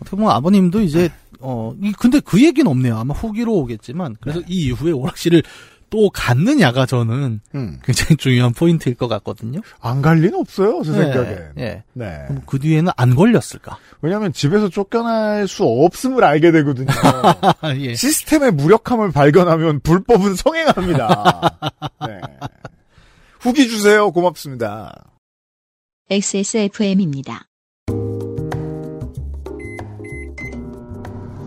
[0.05, 1.09] 어떻게 보면 아버님도 이제
[1.39, 2.97] 어 이- 근데 그 얘기는 없네요.
[2.97, 5.43] 아마 후기로 오겠지만 그래서 이 이후에 오락실을
[5.91, 7.79] 또 갔느냐가 저는 음.
[7.83, 9.61] 굉장히 중요한 포인트일 것 같거든요.
[9.79, 11.51] 안 갈 리는 없어요, 제 네, 생각엔.
[11.59, 11.83] 예.
[11.93, 12.23] 네.
[12.27, 13.77] 그럼 그 뒤에는 안 걸렸을까?
[14.01, 16.87] 왜냐하면 집에서 쫓겨날 수 없음을 알게 되거든요.
[17.79, 17.93] 예.
[17.95, 21.59] 시스템의 무력함을 발견하면 불법은 성행합니다.
[22.07, 22.19] 네.
[23.39, 24.11] 후기 주세요.
[24.11, 24.91] 고맙습니다.
[26.09, 27.45] XSFM입니다.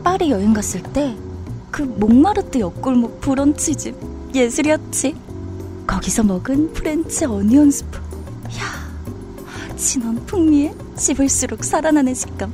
[0.08, 1.14] 파리 여행 갔을 때
[1.70, 3.94] 그 몽마르트 옆골목 브런치집
[4.34, 5.14] 예술이었지.
[5.86, 7.98] 거기서 먹은 프렌치 어니언 스프.
[7.98, 12.50] 야, 진한 풍미에 씹을수록 살아나는 식감.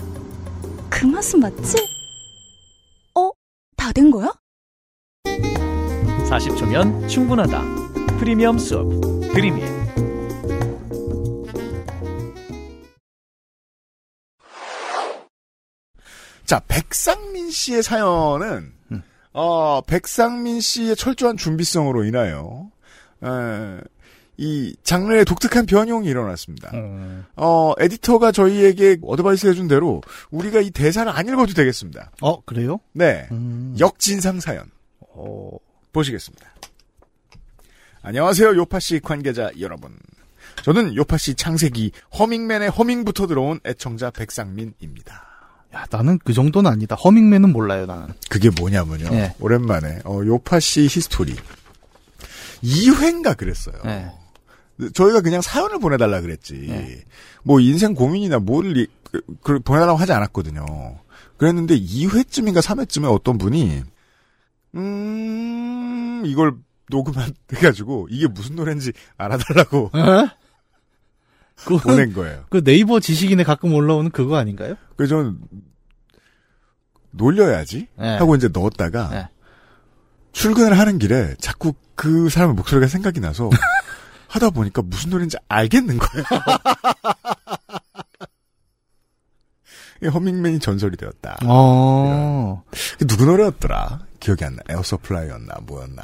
[0.91, 1.77] 그 맛은 맞지?
[3.15, 3.31] 어?
[3.77, 4.33] 다 된 거야?
[6.29, 7.63] 40초면 충분하다.
[8.19, 8.89] 프리미엄 수업
[9.33, 9.65] 드림인
[16.45, 18.73] 자, 백상민 씨의 사연은,
[19.33, 22.71] 어, 백상민 씨의 철저한 준비성으로 인하여,
[23.23, 23.81] 에,
[24.37, 26.73] 이 장르의 독특한 변형이 일어났습니다.
[27.37, 32.11] 어, 에디터가 저희에게 advice 해준 대로 우리가 이 대사를 안 읽어도 되겠습니다.
[32.21, 32.81] 어 그래요?
[32.93, 33.29] 네.
[33.31, 33.77] 음.
[33.79, 34.71] 역진상 사연.
[35.93, 36.53] 보시겠습니다.
[38.03, 39.97] 안녕하세요, 요파씨 관계자 여러분.
[40.65, 45.34] 저는 요파씨 창세기 허밍맨의 허밍부터 들어온 애청자 백상민입니다.
[45.75, 46.95] 야 나는 그 정도는 아니다.
[46.97, 48.09] 허밍맨은 몰라요 나는.
[48.31, 49.11] 그게 뭐냐면요.
[49.11, 49.35] 네.
[49.41, 51.35] 오랜만에 어, 요파 씨 히스토리
[52.63, 53.75] 2회인가 그랬어요.
[53.85, 54.11] 네.
[54.95, 57.03] 저희가 그냥 사연을 보내달라 그랬지.
[57.43, 60.65] 뭐 인생 고민이나 뭘 이- 그, 그 보내달라고 하지 않았거든요.
[61.37, 63.83] 그랬는데 2회쯤인가 3회쯤에 어떤 분이
[64.77, 66.55] 음 이걸
[66.91, 69.91] 녹음해가지고 이게 무슨 노래인지 알아달라고
[71.65, 72.45] 그 보낸 거예요.
[72.51, 74.75] 그 네이버 지식인에 가끔 올라오는 그거 아닌가요?
[74.97, 75.39] 그래서 저는
[77.13, 78.17] 놀려야지 네.
[78.17, 79.29] 하고 이제 넣었다가 네.
[80.33, 83.51] 출근을 하는 길에 자꾸 그 사람의 목소리가 생각이 나서
[84.29, 86.25] 하다 보니까 무슨 노래인지 알겠는 거예요.
[90.03, 91.39] 이 허밍맨이 전설이 되었다.
[91.47, 92.65] 어.
[93.07, 94.01] 누구 노래였더라?
[94.19, 94.63] 기억이 안 나.
[94.69, 96.03] 에어서플라이였나 뭐였나.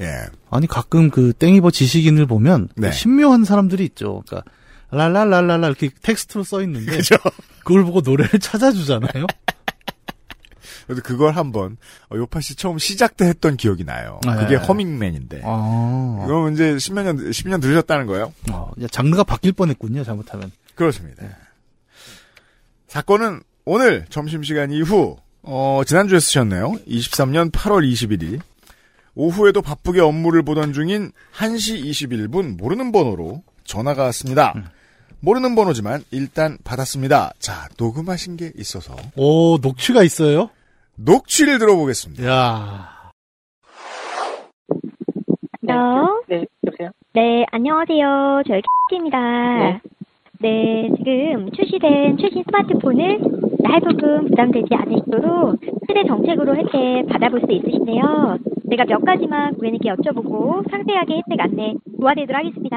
[0.00, 0.26] 예.
[0.50, 2.92] 아니 가끔 그 땡이버 지식인을 보면 그 네.
[2.92, 4.22] 신묘한 사람들이 있죠.
[4.26, 4.50] 그러니까
[4.92, 7.16] 랄랄랄랄라 이렇게 텍스트로 써 있는데 그죠?
[7.64, 9.26] 그걸 보고 노래를 찾아주잖아요.
[10.86, 11.76] 그래서 그걸 한번
[12.10, 14.20] 어, 요파 씨 처음 시작 때 했던 기억이 나요.
[14.26, 14.34] 네.
[14.36, 15.42] 그게 허밍맨인데.
[15.44, 16.24] 아.
[16.26, 18.32] 그럼 이제 10몇 년 10년 들으셨다는 거예요?
[18.50, 20.04] 어, 야, 장르가 바뀔 뻔했군요.
[20.04, 20.50] 잘못하면.
[20.74, 21.24] 그렇습니다.
[22.88, 26.72] 사건은 오늘 점심시간 이후, 어, 지난주에 쓰셨네요.
[26.86, 28.40] 23년 8월 21일.
[29.14, 34.54] 오후에도 바쁘게 업무를 보던 중인 1시 21분 모르는 번호로 전화가 왔습니다.
[35.22, 37.32] 모르는 번호지만 일단 받았습니다.
[37.38, 40.50] 자, 녹음하신 게 있어서 오 녹취가 있어요?
[40.96, 42.26] 녹취를 들어보겠습니다.
[42.26, 42.88] 야.
[45.70, 46.90] 요 네, 여보세요?
[47.14, 48.42] 네, 안녕하세요.
[48.48, 48.60] 저희
[48.90, 49.18] K입니다.
[49.18, 49.80] 네.
[50.40, 53.20] 네, 지금 출시된 최신 스마트폰을
[53.64, 58.38] 할부금 부담되지 않으시도록 최대 정책으로 혜택 받아볼 수 있으신데요.
[58.68, 62.76] 제가 몇 가지만 고객님께 여쭤보고 상세하게 혜택 안내 도와드리도록 하겠습니다.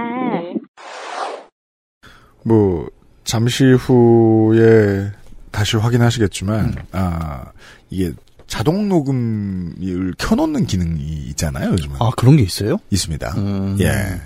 [2.48, 2.88] 뭐,
[3.24, 5.12] 잠시 후에
[5.52, 7.46] 다시 확인하시겠지만, 아,
[7.90, 8.14] 이게
[8.48, 11.98] 자동 녹음을 켜놓는 기능이 있잖아요, 요즘은.
[12.00, 12.78] 아 그런 게 있어요?
[12.92, 13.34] 있습니다.
[13.38, 13.78] 음.
[13.80, 14.22] 예.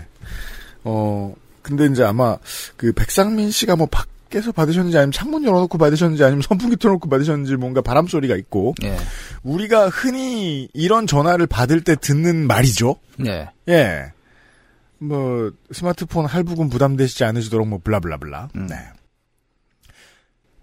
[0.83, 2.37] 어, 근데 이제 아마
[2.75, 7.81] 그 백상민 씨가 뭐 밖에서 받으셨는지 아니면 창문 열어놓고 받으셨는지 아니면 선풍기 틀어놓고 받으셨는지 뭔가
[7.81, 8.97] 바람 소리가 있고 예.
[9.43, 12.97] 우리가 흔히 이런 전화를 받을 때 듣는 말이죠.
[13.17, 13.47] 네.
[13.69, 14.11] 예.
[14.99, 18.49] 뭐 스마트폰 할부금 부담되시지 않으시도록 뭐 블라블라블라.
[18.53, 18.75] 네.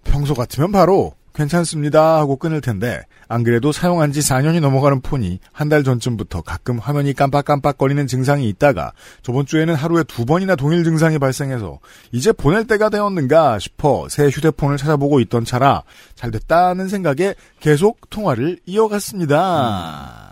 [0.03, 5.69] 평소 같으면 바로 괜찮습니다 하고 끊을 텐데 안 그래도 사용한 지 4년이 넘어가는 폰이 한
[5.69, 11.79] 달 전쯤부터 가끔 화면이 깜빡깜빡거리는 증상이 있다가 저번 주에는 하루에 두 번이나 동일 증상이 발생해서
[12.11, 15.83] 이제 보낼 때가 되었는가 싶어 새 휴대폰을 찾아보고 있던 차라
[16.15, 20.26] 잘 됐다는 생각에 계속 통화를 이어갔습니다.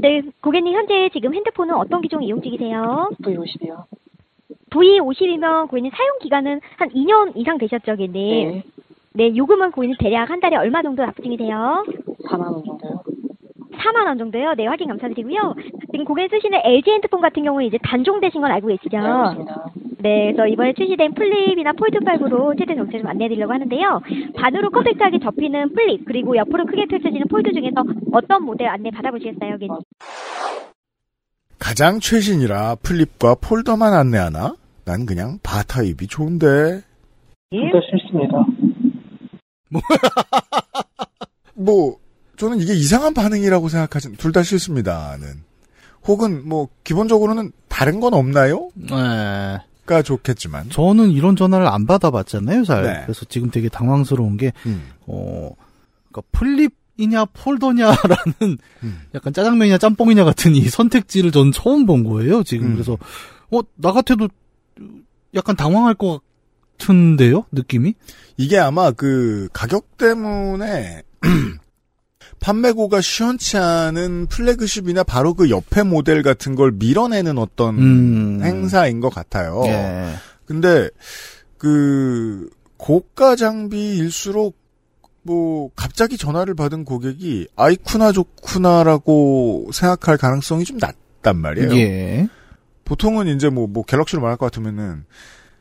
[0.00, 3.10] 네, 고객님 현재 지금 핸드폰은 어떤 기종 이용 중이세요?
[3.22, 3.84] V50이요.
[4.70, 8.50] V50이면 고객님 사용 기간은 한 2년 이상 되셨죠, 고객님?
[8.50, 8.64] 네.
[9.12, 11.84] 네, 요금은 고객님 대략 한 달에 얼마 정도 납부 중이세요?
[12.28, 13.02] 4만 원 정도요.
[13.80, 14.54] 4만 원 정도요?
[14.54, 15.54] 네, 확인 감사드리고요.
[15.90, 18.98] 지금 고객님 쓰시는 LG 핸드폰 같은 경우에 이제 단종되신 건 알고 계시죠?
[18.98, 19.44] 네.
[20.02, 24.00] 네, 그래서 이번에 출시된 플립이나 폴드5로 최대 정체 좀 안내해드리려고 하는데요.
[24.36, 29.76] 반으로 compact하게 접히는 플립, 그리고 옆으로 크게 펼쳐지는 폴드 중에서 어떤 모델 안내 받아보시겠어요, 고객님?
[31.58, 34.54] 가장 최신이라 플립과 폴더만 안내하나?
[34.86, 36.80] 난 그냥 바 타입이 좋은데.
[37.50, 38.46] 둘다 싫습니다.
[41.54, 41.96] 뭐
[42.40, 45.42] 저는 이게 이상한 반응이라고 생각하진 둘 다 싫습니다는.
[46.06, 48.70] 혹은 뭐 기본적으로는 다른 건 없나요?
[48.74, 49.58] 네.
[49.84, 50.70] 가 좋겠지만.
[50.70, 52.82] 저는 이런 전화를 안 받아봤잖아요, 잘.
[52.84, 53.00] 네.
[53.02, 54.88] 그래서 지금 되게 당황스러운 게, 음.
[55.06, 55.50] 어,
[56.10, 59.00] 그러니까 플립이냐 폴더냐라는 음.
[59.14, 62.68] 약간 짜장면이냐 짬뽕이냐 같은 이 선택지를 전 처음 본 거예요, 지금.
[62.68, 62.72] 음.
[62.74, 62.96] 그래서,
[63.50, 64.28] 어, 나 같아도
[65.34, 66.20] 약간 당황할 것
[66.78, 67.92] 같은데요, 느낌이?
[68.38, 71.02] 이게 아마 그 가격 때문에
[72.40, 78.40] 판매고가 시원치 않은 플래그십이나 바로 그 옆에 모델 같은 걸 밀어내는 어떤 음.
[78.42, 79.62] 행사인 것 같아요.
[79.66, 80.14] 예.
[80.46, 80.88] 근데
[81.58, 84.58] 그 고가 장비일수록
[85.22, 91.76] 뭐 갑자기 전화를 받은 고객이 아이쿠나 좋구나라고 생각할 가능성이 좀 낮단 말이에요.
[91.76, 92.28] 예.
[92.84, 95.04] 보통은 이제 뭐, 뭐 갤럭시로 말할 것 같으면은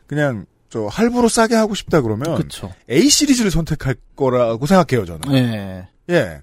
[0.07, 2.71] 그냥 저 할부로 싸게 하고 싶다 그러면 그쵸.
[2.89, 5.35] A 시리즈를 선택할 거라고 생각해요 저는.
[5.35, 5.87] 예.
[6.09, 6.41] 예.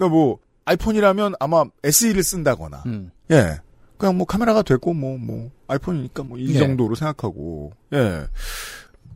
[0.00, 3.10] 그러니까 뭐 아이폰이라면 아마 SE를 쓴다거나 음.
[3.30, 3.58] 예.
[3.98, 6.58] 그냥 뭐 카메라가 되고 뭐뭐 아이폰이니까 뭐이 예.
[6.58, 8.26] 정도로 생각하고 예.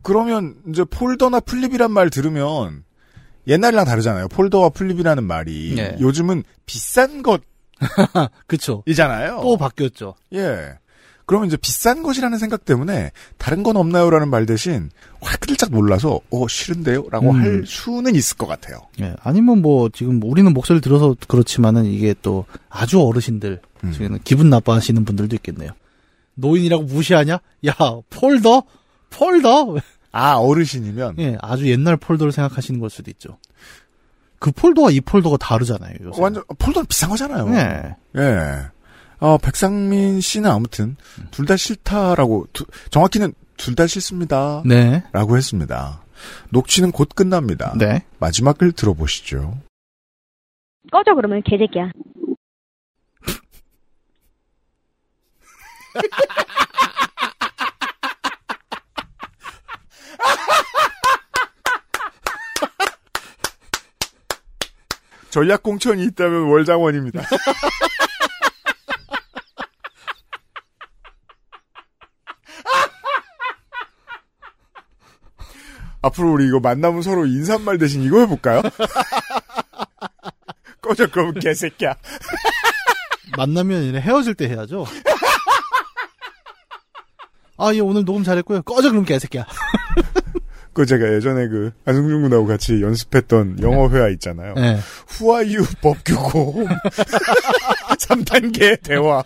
[0.03, 2.83] 그러면 이제 폴더나 플립이란 말 들으면
[3.47, 4.27] 옛날이랑 다르잖아요.
[4.27, 5.97] 폴더와 플립이라는 말이 예.
[5.99, 7.23] 요즘은 비싼
[8.45, 8.83] 그쵸.
[8.83, 9.39] 것이잖아요.
[9.41, 10.13] 또 바뀌었죠.
[10.33, 10.77] 예.
[11.25, 14.89] 그러면 이제 비싼 것이라는 생각 때문에 다른 건 없나요라는 말 대신
[15.21, 17.41] 화들짝 놀라서 어 싫은데요라고 음.
[17.41, 18.77] 할 수는 있을 것 같아요.
[19.01, 19.15] 예.
[19.21, 23.91] 아니면 뭐, 지금 우리는 목소리를 들어서 그렇지만은 이게 또 아주 어르신들, 음.
[23.91, 25.71] 중에는 기분 나빠하시는 분들도 있겠네요.
[26.35, 27.39] 노인이라고 무시하냐?
[27.67, 27.73] 야,
[28.09, 28.63] 폴더?
[29.09, 29.77] 폴더?
[30.11, 31.15] 아, 어르신이면?
[31.19, 33.37] 예, 아주 옛날 폴더를 생각하시는 걸 수도 있죠.
[34.39, 36.21] 그 폴더와 이 폴더가 다르잖아요, 요새.
[36.21, 37.49] 완전 폴더는 비싼 거잖아요.
[37.55, 37.95] 예.
[38.21, 38.74] 예.
[39.19, 40.95] 어, 백상민 씨는 아무튼
[41.31, 44.61] 둘 다 싫다라고 두- 정확히는 둘 다 싫습니다.
[44.65, 45.03] 네.
[45.13, 46.03] 라고 했습니다.
[46.49, 47.73] 녹취는 곧 끝납니다.
[47.77, 48.05] 네.
[48.19, 49.57] 마지막을 들어보시죠.
[50.91, 51.91] 꺼져 그러면 개새끼야.
[65.29, 67.21] 전략 공천이 있다면 월장원입니다.
[76.05, 78.61] 앞으로 우리 이거 만나면 서로 인사말 대신 이거 해볼까요?
[80.81, 81.95] 꺼져 그러면 개새끼야.
[83.37, 84.85] 만나면 아니라 헤어질 때 해야죠.
[87.57, 88.61] 아, 예, 오늘 녹음 잘했고요.
[88.63, 89.45] 꺼져, 그럼 개새끼야.
[90.73, 94.55] 그 제가 예전에 그 안승준 군하고 같이 연습했던 영어 회화 있잖아요.
[94.55, 94.77] 네.
[95.07, 96.67] 후아유 법규고
[97.97, 99.23] 3단계 대화.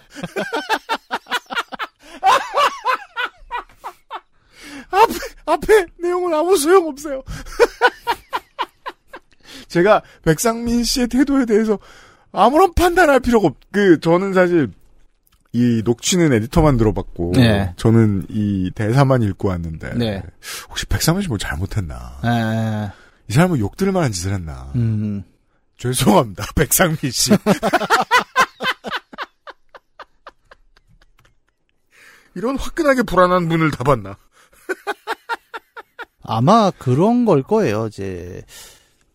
[4.91, 7.23] 앞에 앞에 내용은 아무 소용 없어요.
[9.67, 11.77] 제가 백상민 씨의 태도에 대해서
[12.31, 13.57] 아무런 판단할 필요가 없.
[13.71, 14.71] 그 저는 사실
[15.51, 17.73] 이 녹취는 에디터만 들어봤고 네.
[17.75, 20.21] 저는 이 대사만 읽고 왔는데 네.
[20.69, 22.19] 혹시 백상민 씨 뭐 잘못했나?
[22.23, 22.91] 에,
[23.27, 24.71] 이 사람은 욕 들을 만한 짓을 했나?
[24.75, 25.23] 음.
[25.77, 27.31] 죄송합니다, 백상민 씨.
[32.35, 34.15] 이런 화끈하게 불안한 분을 다 봤나?
[36.29, 37.87] 아마 그런 걸 거예요.
[37.87, 38.43] 이제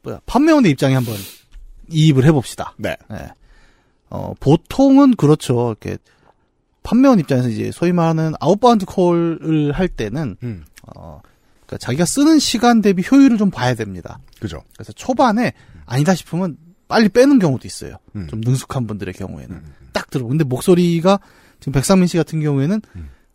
[0.02, 1.15] 뭐야 판매원의 입장에 한번
[1.89, 2.75] 이입을 해봅시다.
[2.76, 2.97] 네.
[4.10, 5.76] 어 보통은 그렇죠.
[5.81, 5.97] 이렇게
[6.83, 10.65] 판매원 입장에서 이제 소위 말하는 outbound call을 할 때는 음.
[10.97, 11.20] 어
[11.67, 14.18] 그러니까 자기가 쓰는 시간 대비 효율을 좀 봐야 됩니다.
[14.41, 14.62] 그죠.
[14.75, 15.52] 그래서 초반에
[15.86, 16.57] 아니다 싶으면
[16.89, 17.97] 빨리 빼는 경우도 있어요.
[18.17, 18.26] 음.
[18.26, 19.62] 좀 능숙한 분들의 경우에는
[19.93, 20.26] 딱 들어.
[20.26, 21.20] 근데 목소리가
[21.60, 22.83] 지금 백상민 씨 같은 경우에는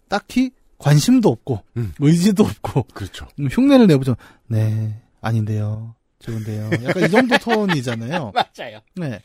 [0.10, 1.94] 딱히 관심도 없고 음.
[2.00, 3.28] 의지도 없고 그렇죠.
[3.40, 4.16] 음, 흉내를 내보죠.
[4.48, 5.94] 네, 아닌데요.
[6.20, 6.70] 좋은데요.
[6.84, 8.32] 약간 이 정도 톤이잖아요.
[8.58, 8.80] 맞아요.
[8.96, 9.22] 네.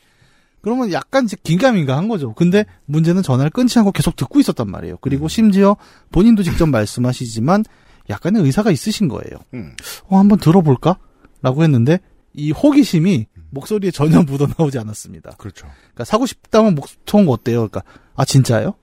[0.60, 2.32] 그러면 약간 긴가민가 한 거죠.
[2.34, 4.94] 근데 문제는 전화를 끊지 않고 계속 듣고 있었단 말이에요.
[4.94, 4.98] 음.
[5.00, 5.76] 그리고 심지어
[6.10, 7.64] 본인도 직접 말씀하시지만
[8.10, 9.38] 약간의 의사가 있으신 거예요.
[9.54, 9.74] 음.
[10.08, 10.98] 어, 한번 들어볼까?
[11.42, 12.00] 라고 했는데
[12.32, 15.32] 이 호기심이 목소리에 전혀 묻어나오지 않았습니다.
[15.38, 15.66] 그렇죠.
[15.66, 17.68] 그러니까 사고 싶다면 목통 어때요?
[17.68, 17.82] 그러니까
[18.14, 18.74] 아 진짜요?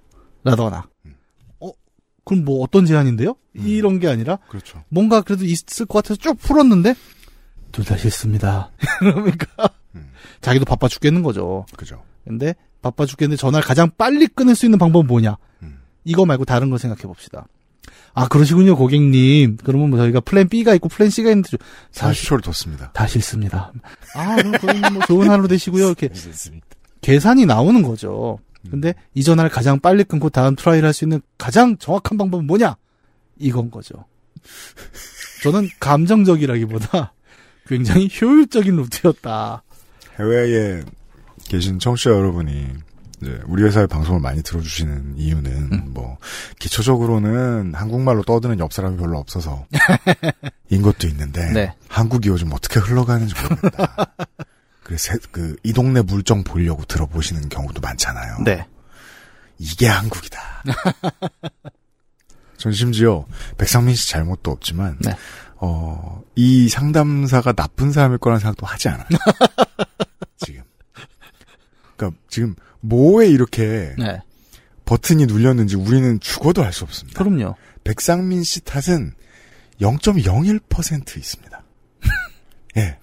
[0.44, 1.01] 라거나 어
[2.24, 3.36] 그럼 뭐 어떤 제안인데요?
[3.54, 4.84] 이런 게 아니라 그렇죠.
[4.90, 6.96] 뭔가 그래도 있을 것 같아서 쭉 풀었는데
[7.72, 8.72] 둘 다 싫습니다.
[9.00, 9.70] 그러니까
[10.42, 11.66] 자기도 바빠 죽겠는 거죠.
[11.78, 12.04] 그죠.
[12.26, 15.38] 근데 바빠 죽겠는데 전화를 가장 빨리 끊을 수 있는 방법은 뭐냐?
[15.64, 15.80] 음.
[16.04, 17.46] 이거 말고 다른 거 생각해 봅시다.
[18.14, 19.58] 아 그러시군요 고객님.
[19.64, 21.60] 그러면 뭐 저희가 plan B가 있고 plan C가 있는데 좀-
[21.94, 22.92] 30초를 뒀습니다.
[22.92, 23.72] 다 싫습니다.
[24.16, 25.86] 아 그럼 고객님 뭐 좋은 하루 되시고요.
[25.88, 26.10] 이렇게
[27.02, 28.38] 계산이 나오는 거죠.
[28.70, 32.76] 근데 이 전화를 가장 빨리 끊고 다음 try를 할 수 있는 가장 정확한 방법은 뭐냐?
[33.40, 34.06] 이건 거죠.
[35.44, 37.14] 저는 감정적이라기보다
[37.68, 39.64] 굉장히 효율적인 루트였다.
[40.20, 40.84] 해외에
[41.46, 42.68] 계신 청취자 여러분이
[43.22, 45.92] 이제 우리 회사의 방송을 많이 들어주시는 이유는 음.
[45.94, 46.18] 뭐
[46.60, 49.66] 기초적으로는 한국말로 떠드는 옆 사람이 별로 없어서
[50.70, 51.74] 인 것도 있는데 네.
[51.88, 53.96] 한국이 요즘 어떻게 흘러가는지 모르겠다.
[54.84, 58.40] 그래서 그이 동네 물정 보려고 들어보시는 경우도 많잖아요.
[58.44, 58.68] 네.
[59.58, 60.40] 이게 한국이다.
[62.58, 63.26] 전 심지어
[63.58, 65.16] 백상민 씨 잘못도 없지만 네.
[65.58, 69.08] 어, 이 상담사가 나쁜 사람일 거라는 생각도 하지 않아요.
[70.38, 70.64] 지금.
[71.96, 74.20] 그러니까 지금 뭐에 이렇게 네.
[74.86, 77.24] 버튼이 눌렸는지 우리는 죽어도 알 수 없습니다.
[77.24, 77.56] 그럼요.
[77.84, 79.14] 백상민 씨 탓은
[79.80, 81.64] 0.01% 있습니다.
[82.78, 82.98] 예.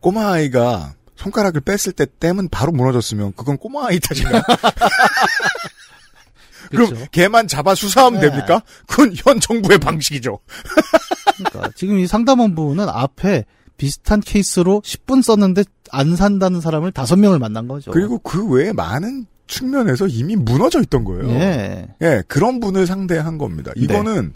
[0.00, 4.42] 꼬마 아이가 손가락을 뺐을 때 땜은 바로 무너졌으면 그건 꼬마 아이 탓인가?
[6.70, 8.28] 그럼 걔만 잡아 수사하면 네.
[8.28, 8.62] 됩니까?
[8.86, 10.38] 그건 현 정부의 방식이죠.
[11.36, 13.44] 그러니까 지금 이 상담원부는 앞에
[13.76, 17.90] 비슷한 케이스로 10분 썼는데 안 산다는 사람을 5명을 만난 거죠.
[17.90, 21.28] 그리고 그 외에 많은 측면에서 이미 무너져 있던 거예요.
[21.30, 21.88] 예.
[22.02, 23.72] 예, 그런 분을 상대한 겁니다.
[23.74, 24.34] 이거는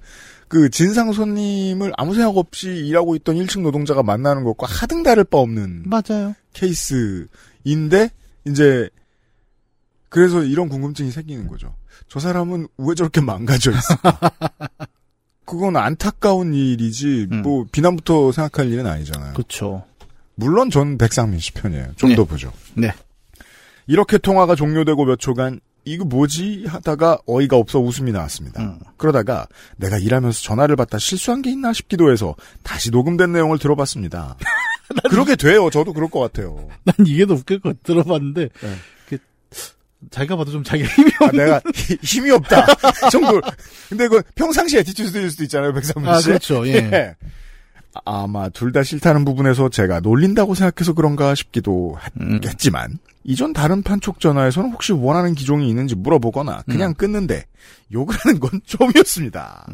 [0.48, 5.38] 그 진상 손님을 아무 생각 없이 일하고 있던 1층 노동자가 만나는 것과 하등 다를 바
[5.38, 6.34] 없는 맞아요.
[6.54, 8.10] 케이스인데
[8.46, 8.88] 이제
[10.08, 11.74] 그래서 이런 궁금증이 생기는 거죠.
[12.08, 14.18] 저 사람은 왜 저렇게 망가져 있을까?
[15.44, 19.34] 그건 안타까운 일이지 뭐 비난부터 생각할 일은 아니잖아요.
[19.34, 19.84] 그렇죠.
[20.36, 21.92] 물론 전 백상민 씨 편이에요.
[21.96, 22.52] 좀더 보죠.
[22.74, 22.92] 네.
[23.86, 28.78] 이렇게 통화가 종료되고 몇 초간 이거 뭐지 하다가 어이가 없어 웃음이 나왔습니다.
[28.96, 34.36] 그러다가 내가 일하면서 전화를 받다 실수한 게 있나 싶기도 해서 다시 녹음된 내용을 들어봤습니다.
[35.10, 35.70] 그렇게 돼요.
[35.70, 36.68] 저도 그럴 것 같아요.
[36.84, 38.74] 난 이게 더 웃길 것 들어봤는데 네.
[39.08, 39.18] 그,
[40.10, 42.66] 자기가 봐도 좀 자기가 힘이 아, 없는 내가 히- 힘이 없다
[43.10, 43.40] 정도.
[43.88, 46.26] 근데 그 평상시 attitude일 수도 있잖아요, 백상민 아, 씨.
[46.28, 46.66] 그렇죠.
[46.68, 47.14] 예.
[48.04, 52.40] 아마 둘 다 싫다는 부분에서 제가 놀린다고 생각해서 그런가 싶기도 음.
[52.44, 56.94] 했지만 이전 다른 판촉 전화에서는 혹시 원하는 기종이 있는지 물어보거나 그냥 음.
[56.94, 57.44] 끊는데
[57.92, 59.66] 욕을 하는 건 처음이었습니다.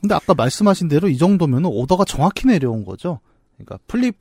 [0.00, 3.20] 근데 아까 말씀하신 대로 이 정도면 오더가 정확히 내려온 거죠.
[3.56, 4.14] 그러니까 플립은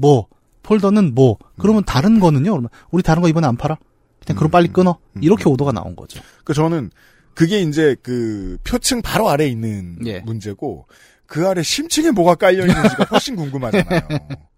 [0.00, 0.28] 뭐,
[0.62, 2.50] 폴더는 뭐, 그러면 다른 거는요?
[2.50, 3.78] 그러면 우리 다른 거 이번에 안 팔아?
[4.24, 4.98] 그냥 그럼 빨리 끊어.
[5.20, 6.20] 이렇게 오더가 나온 거죠.
[6.44, 6.90] 그 저는
[7.34, 10.20] 그게 이제 그 표층 바로 아래 에 있는 예.
[10.20, 10.86] 문제고
[11.26, 14.00] 그 아래 심층에 뭐가 깔려 있는지가 훨씬 궁금하잖아요.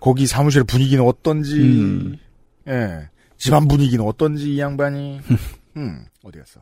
[0.00, 2.18] 거기 사무실 분위기는 어떤지, 음.
[2.66, 5.20] 예, 집안 분위기는 어떤지 이 양반이,
[5.76, 6.60] 음, 어디 갔어?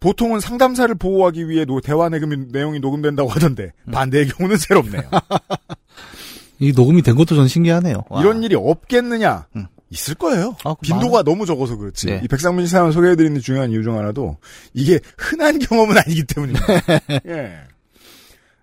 [0.00, 3.92] 보통은 상담사를 보호하기 위해 노- 대화 내금 내용이 녹음된다고 하던데 음.
[3.92, 5.02] 반대의 경우는 새롭네요.
[6.60, 8.04] 이 녹음이 된 것도 전 신기하네요.
[8.08, 8.20] 와.
[8.20, 9.46] 이런 일이 없겠느냐?
[9.90, 10.54] 있을 거예요.
[10.82, 12.06] 빈도가 너무 적어서 그렇지.
[12.06, 12.20] 네.
[12.22, 14.36] 이 백상민 씨 사연 소개해드리는 중요한 이유 중 하나도
[14.74, 16.66] 이게 흔한 경험은 아니기 때문입니다.
[17.28, 17.52] 예.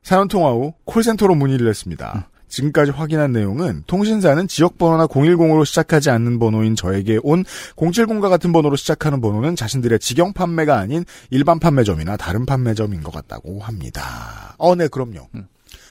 [0.04, 2.30] 사연 통화 후 콜센터로 문의를 했습니다.
[2.56, 7.44] 지금까지 확인한 내용은 통신사는 지역 번호나 010으로 시작하지 않는 번호인 저에게 온
[7.76, 13.60] 070과 같은 번호로 시작하는 번호는 자신들의 직영 판매가 아닌 일반 판매점이나 다른 판매점인 것 같다고
[13.60, 14.56] 합니다.
[14.58, 15.28] 어, 네, 그럼요.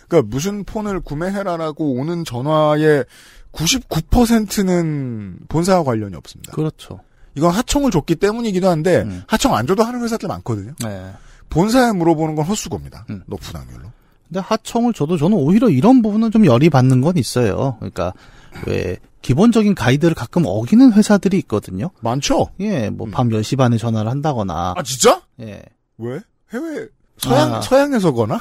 [0.08, 3.04] 그러니까 무슨 폰을 구매해라라고 오는 전화의
[3.52, 6.52] 99%는 본사와 관련이 없습니다.
[6.52, 7.00] 그렇죠.
[7.34, 10.72] 이건 하청을 줬기 때문이기도 한데 하청 안 줘도 하는 회사들 많거든요.
[10.82, 11.12] 네.
[11.50, 13.04] 본사에 물어보는 건 헛수고입니다.
[13.26, 13.93] 높은 확률로.
[14.28, 17.76] 근데 하청을 줘도 저는 오히려 이런 부분은 좀 열이 받는 건 있어요.
[17.78, 18.12] 그러니까
[18.66, 21.90] 왜 기본적인 가이드를 가끔 어기는 회사들이 있거든요.
[22.00, 22.48] 많죠.
[22.60, 24.74] 예, 뭐 밤 10시 반에 전화를 한다거나.
[24.76, 25.22] 아 진짜?
[25.40, 25.62] 예.
[25.98, 26.20] 왜?
[26.52, 26.86] 해외
[27.18, 27.60] 서양 아.
[27.60, 28.38] 서양에서거나?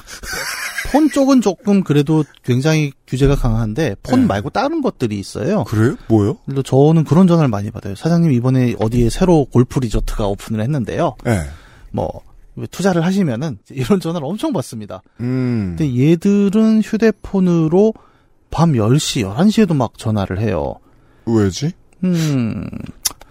[0.91, 5.63] 폰 쪽은 조금 그래도 굉장히 규제가 강한데 폰 말고 다른 것들이 있어요.
[5.63, 5.95] 그래요?
[6.07, 6.37] 뭐요?
[6.45, 7.95] 그래서 저는 그런 전화를 많이 받아요.
[7.95, 11.15] 사장님 이번에 어디에 새로 골프 리조트가 오픈을 했는데요.
[11.23, 11.39] 네.
[11.91, 12.21] 뭐
[12.69, 15.01] 투자를 하시면은 이런 전화를 엄청 받습니다.
[15.19, 15.75] 음.
[15.77, 17.93] 근데 얘들은 휴대폰으로
[18.51, 20.75] 밤 10시, 11시에도 막 전화를 해요.
[21.25, 21.71] 왜지?
[22.03, 22.67] 음.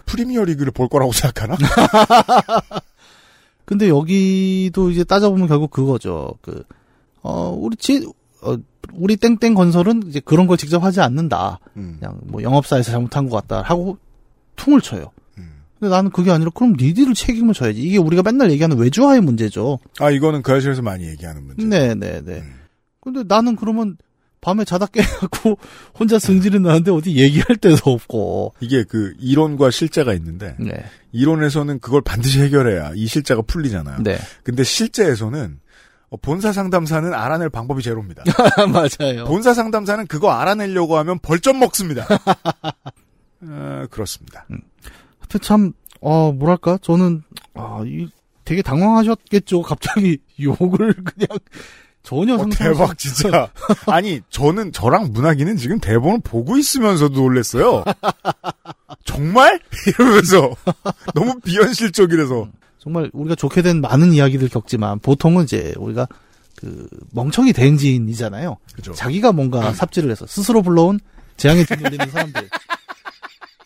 [0.06, 1.56] 프리미어 리그를 볼 거라고 생각하나?
[3.64, 6.34] 근데 여기도 이제 따져보면 결국 그거죠.
[6.42, 6.64] 그,
[7.22, 8.06] 어, 우리 지,
[8.42, 8.56] 어,
[8.92, 11.60] 우리 땡땡 건설은 이제 그런 걸 직접 하지 않는다.
[11.76, 11.96] 음.
[12.00, 13.62] 그냥 뭐 영업사에서 잘못한 것 같다.
[13.62, 13.98] 하고
[14.56, 15.12] 퉁을 쳐요.
[15.82, 15.88] 음.
[15.88, 17.80] 근데 나는 그게 아니라 그럼 니들을 책임을 져야지.
[17.80, 19.80] 이게 우리가 맨날 얘기하는 외주화의 문제죠.
[19.98, 21.66] 아 이거는 그 아실에서 많이 얘기하는 문제.
[21.66, 22.42] 네네네.
[23.00, 23.96] 근데 나는 그러면
[24.40, 25.58] 밤에 자다 깨갖고
[25.98, 28.54] 혼자 승질은 나는데 어디 얘기할 데도 없고.
[28.60, 30.72] 이게 그 이론과 실제가 있는데 네.
[31.10, 34.02] 이론에서는 그걸 반드시 해결해야 이 실제가 풀리잖아요.
[34.04, 34.18] 네.
[34.44, 35.58] 근데 실제에서는
[36.10, 38.22] 어, 본사 상담사는 알아낼 방법이 제로입니다.
[38.72, 39.24] 맞아요.
[39.24, 42.06] 본사 상담사는 그거 알아내려고 하면 벌점 먹습니다.
[43.40, 44.46] 어, 그렇습니다.
[44.48, 44.71] 하여튼
[45.38, 47.22] 참, 어, 뭐랄까, 저는,
[47.54, 48.08] 아, 이,
[48.44, 49.62] 되게 당황하셨겠죠.
[49.62, 51.38] 갑자기 욕을 그냥
[52.02, 53.48] 전혀 어, 대박 진짜.
[53.86, 57.84] 아니 저는 저랑 문학이는 지금 대본을 보고 있으면서도 놀랬어요.
[59.04, 60.54] 정말 이러면서
[61.14, 62.48] 너무 비현실적이라서.
[62.78, 66.08] 정말 우리가 좋게 된 많은 이야기들 겪지만 보통은 이제 우리가
[66.56, 68.56] 그 멍청이 대행진이잖아요.
[68.74, 68.92] 그죠.
[68.92, 70.98] 자기가 뭔가 삽질을 해서 스스로 불러온
[71.36, 72.48] 재앙에 짓눌리는 사람들.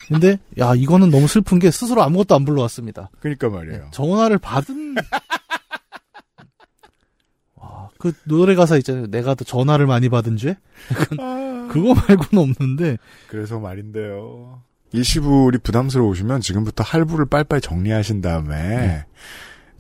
[0.08, 3.10] 근데 야 이거는 너무 슬픈 게 스스로 아무것도 안 불러왔습니다.
[3.20, 3.88] 그러니까 말이에요.
[3.90, 4.94] 전화를 받은
[7.56, 9.06] 와, 그 노래 가사 있잖아요.
[9.08, 10.56] 내가 더 전화를 많이 받은 죄?
[10.92, 14.62] 약간 그거 말고는 없는데 그래서 말인데요.
[14.92, 19.04] 일시불이 부담스러우시면 지금부터 할부를 빨빨 정리하신 다음에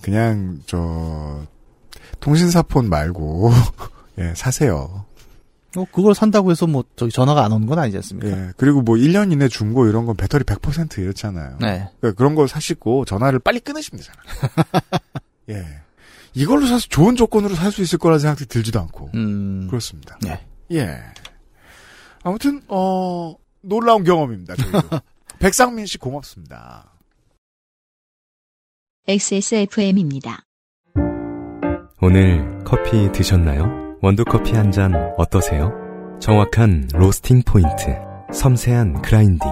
[0.02, 1.44] 그냥 저
[2.20, 3.52] 통신사폰 말고
[4.18, 5.04] 예, 사세요.
[5.76, 8.28] 어, 그걸 산다고 해서 뭐 저기 전화가 안 오는 건 아니지 않습니까?
[8.30, 11.58] 예, 그리고 뭐 1년 이내 중고 이런 건 배터리 100% 이렇잖아요.
[11.60, 11.88] 네.
[12.00, 14.22] 그러니까 그런 걸 사시고 전화를 빨리 끊으시면 되잖아요.
[15.50, 15.64] 예.
[16.34, 19.10] 이걸로 사서 좋은 조건으로 살 수 있을 거라 생각이 들지도 않고.
[19.14, 19.66] 음.
[19.68, 20.18] 그렇습니다.
[20.22, 20.40] 네.
[20.72, 20.98] 예.
[22.22, 24.54] 아무튼 어 놀라운 경험입니다.
[25.38, 26.92] 백상민 씨 고맙습니다.
[29.08, 30.42] XSFM입니다.
[32.00, 33.85] 오늘 커피 드셨나요?
[34.02, 35.72] 원두커피 한 잔 어떠세요?
[36.20, 37.96] 정확한 roasting point,
[38.32, 39.50] 섬세한 grinding,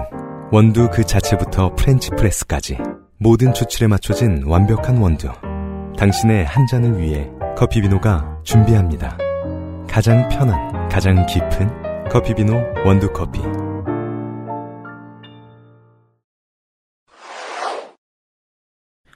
[0.51, 2.77] 원두 그 자체부터 French press까지
[3.17, 5.29] 모든 추출에 맞춰진 완벽한 원두.
[5.97, 9.17] 당신의 한 잔을 위해 커피비노가 준비합니다.
[9.89, 12.53] 가장 편한, 가장 깊은 커피비노
[12.85, 13.41] 원두커피.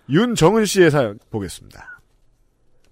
[0.09, 2.01] 윤정은 씨의 사연 보겠습니다.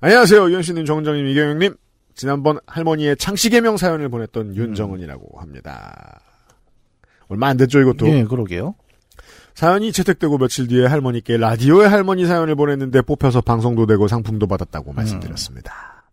[0.02, 0.50] 안녕하세요.
[0.52, 1.76] 유현씨님, 정정님, 이경영님.
[2.18, 6.20] 지난번 할머니의 창씨개명 사연을 보냈던 윤정은이라고 합니다.
[7.30, 8.08] 얼마 안 됐죠, 이것도?
[8.10, 8.76] 예, 그러게요.
[9.54, 16.04] 사연이 채택되고 며칠 뒤에 할머니께 라디오에 할머니 사연을 보냈는데 뽑혀서 방송도 되고 상품도 받았다고 말씀드렸습니다.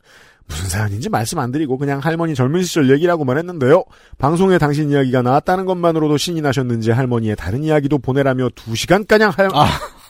[0.46, 3.84] 무슨 사연인지 말씀 안 드리고 그냥 할머니 젊은 시절 얘기라고만 했는데요.
[4.18, 9.48] 방송에 당신 이야기가 나왔다는 것만으로도 신이 나셨는지 할머니의 다른 이야기도 보내라며 두 시간가량 할,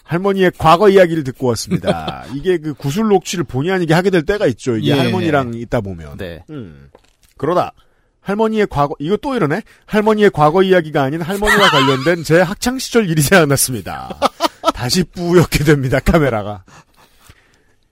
[0.04, 2.24] 할머니의 과거 이야기를 듣고 왔습니다.
[2.36, 4.76] 이게 그 구술 녹취를 본의 아니게 하게 될 때가 있죠.
[4.76, 4.98] 이게 예.
[4.98, 6.18] 할머니랑 있다 보면.
[6.18, 6.44] 네.
[6.50, 6.90] 음.
[7.36, 7.72] 그러다
[8.20, 9.62] 할머니의 과거 이거 또 이러네.
[9.86, 14.18] 할머니의 과거 이야기가 아닌 할머니와 관련된 제 학창 시절 일이 생각났습니다.
[14.74, 15.98] 다시 뿌옇게 됩니다.
[16.00, 16.64] 카메라가.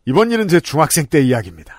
[0.05, 1.75] 이번 일은 제 중학생 때 이야기입니다.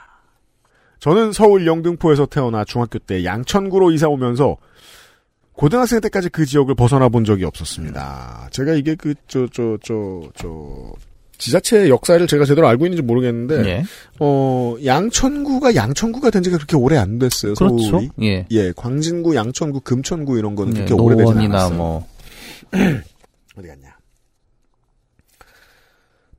[1.00, 4.58] 저는 서울 영등포에서 태어나 중학교 때 양천구로 이사 오면서
[5.56, 8.50] 고등학생 때까지 그 지역을 벗어나 본 적이 없었습니다.
[8.52, 10.94] 제가 이게 그 저 저 저 저
[11.38, 13.84] 지자체 역사를 제가 제대로 알고 있는지 모르겠는데 예.
[14.20, 17.54] 어 양천구가 양천구가 된 지가 그렇게 오래 안 됐어요.
[17.56, 17.78] 그렇죠.
[17.84, 18.10] 서울이.
[18.52, 18.74] 예.
[18.76, 21.76] 광진구, 양천구, 금천구 이런 거는 예, 그렇게 오래되지 않았어요.
[21.78, 22.08] 뭐
[23.58, 23.93] 어디 갔냐?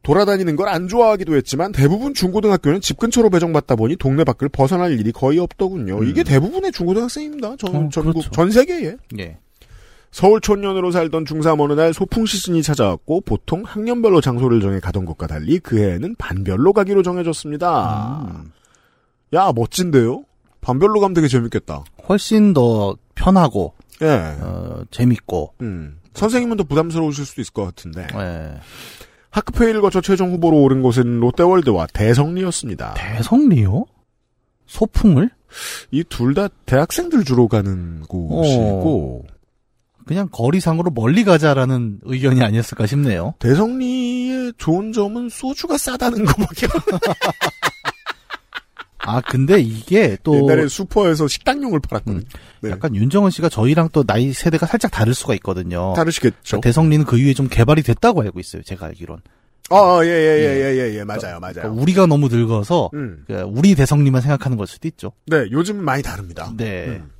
[0.05, 5.11] 돌아다니는 걸 안 좋아하기도 했지만 대부분 중고등학교는 집 근처로 배정받다 보니 동네 밖을 벗어날 일이
[5.13, 6.05] 거의 없더군요.
[6.05, 7.57] 이게 대부분의 중고등학생입니다.
[7.57, 8.31] 전, 어, 전국, 그렇죠.
[8.31, 8.97] 전 세계에.
[9.19, 9.39] 예.
[10.11, 15.27] 서울 촌년으로 살던 중3 어느 날 소풍 시즌이 찾아왔고 보통 학년별로 장소를 정해 가던 것과
[15.27, 18.45] 달리 그 해에는 반별로 가기로 정해졌습니다.
[19.35, 20.25] 야 멋진데요?
[20.61, 21.83] 반별로 가면 되게 재밌겠다.
[22.09, 24.07] 훨씬 더 편하고 예.
[24.41, 25.99] 어, 재밌고 음.
[26.15, 28.07] 선생님은 더 부담스러우실 수도 있을 것 같은데.
[28.15, 28.55] 예.
[29.35, 32.95] 학급회의를 거쳐 최종 후보로 오른 곳은 롯데월드와 대성리였습니다.
[32.95, 33.85] 대성리요?
[34.67, 35.29] 소풍을?
[35.91, 39.25] 이 둘 다 대학생들 주로 가는 곳이고
[40.07, 43.35] 그냥 거리상으로 멀리 가자라는 의견이 아니었을까 싶네요.
[43.41, 46.67] 대성리의 좋은 점은 소주가 싸다는 거밖에.
[49.07, 52.25] 아 근데 이게 또 옛날에 슈퍼에서 식당용을 팔았거든요.
[52.63, 52.71] 네.
[52.71, 55.93] 약간 윤정은 씨가 저희랑 또 나이 세대가 살짝 다를 수가 있거든요.
[55.95, 56.61] 다르시겠죠.
[56.61, 58.63] 대성리는 그 이후에 좀 개발이 됐다고 알고 있어요.
[58.63, 59.21] 제가 알기론.
[59.71, 61.55] 어, 예, 예, 예, 예, 예, 예, 맞아요, 맞아요.
[61.55, 63.25] 그러니까 우리가 너무 늙어서 음.
[63.27, 65.13] 그 우리 대성리만 생각하는 걸 수도 있죠.
[65.27, 66.53] 네, 요즘은 많이 다릅니다.
[66.57, 66.87] 네.
[66.87, 67.11] 음.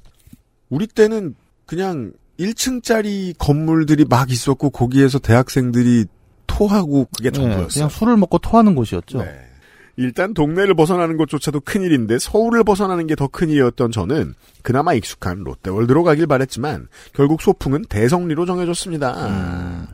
[0.69, 6.05] 우리 때는 그냥 1층짜리 건물들이 막 있었고 거기에서 대학생들이
[6.47, 7.69] 토하고 그게 네, 전부였어요.
[7.69, 9.19] 그냥 술을 먹고 토하는 곳이었죠.
[9.23, 9.54] 네.
[9.97, 16.27] 일단 동네를 벗어나는 것조차도 큰일인데 서울을 벗어나는 게 더 큰일이었던 저는 그나마 익숙한 롯데월드로 가길
[16.27, 19.89] 바랬지만 결국 소풍은 대성리로 정해졌습니다.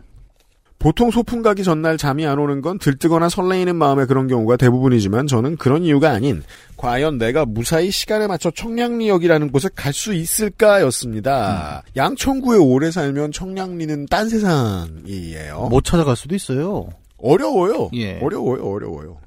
[0.79, 5.57] 보통 소풍 가기 전날 잠이 안 오는 건 들뜨거나 설레이는 마음에 그런 경우가 대부분이지만 저는
[5.59, 6.43] 그런 이유가 아닌
[6.79, 11.83] 과연 내가 무사히 시간에 맞춰 청량리역이라는 곳에 갈 수 있을까였습니다.
[11.97, 15.69] 양천구에 오래 살면 청량리는 딴 세상이에요.
[15.70, 16.89] 못 찾아갈 수도 있어요.
[17.19, 17.91] 어려워요.
[17.95, 18.19] 예.
[18.23, 19.19] 어려워요, 어려워요.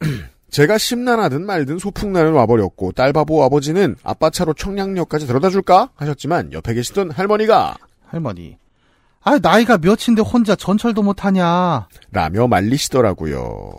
[0.50, 7.10] 제가 심란하든 말든 소풍날은 와버렸고 딸바보 아버지는 아빠 차로 청량리역까지 데려다 줄까 하셨지만 옆에 계시던
[7.10, 8.56] 할머니가 할머니.
[9.22, 11.88] 아, 나이가 몇인데 혼자 전철도 못 하냐.
[12.12, 13.72] 라며 말리시더라고요.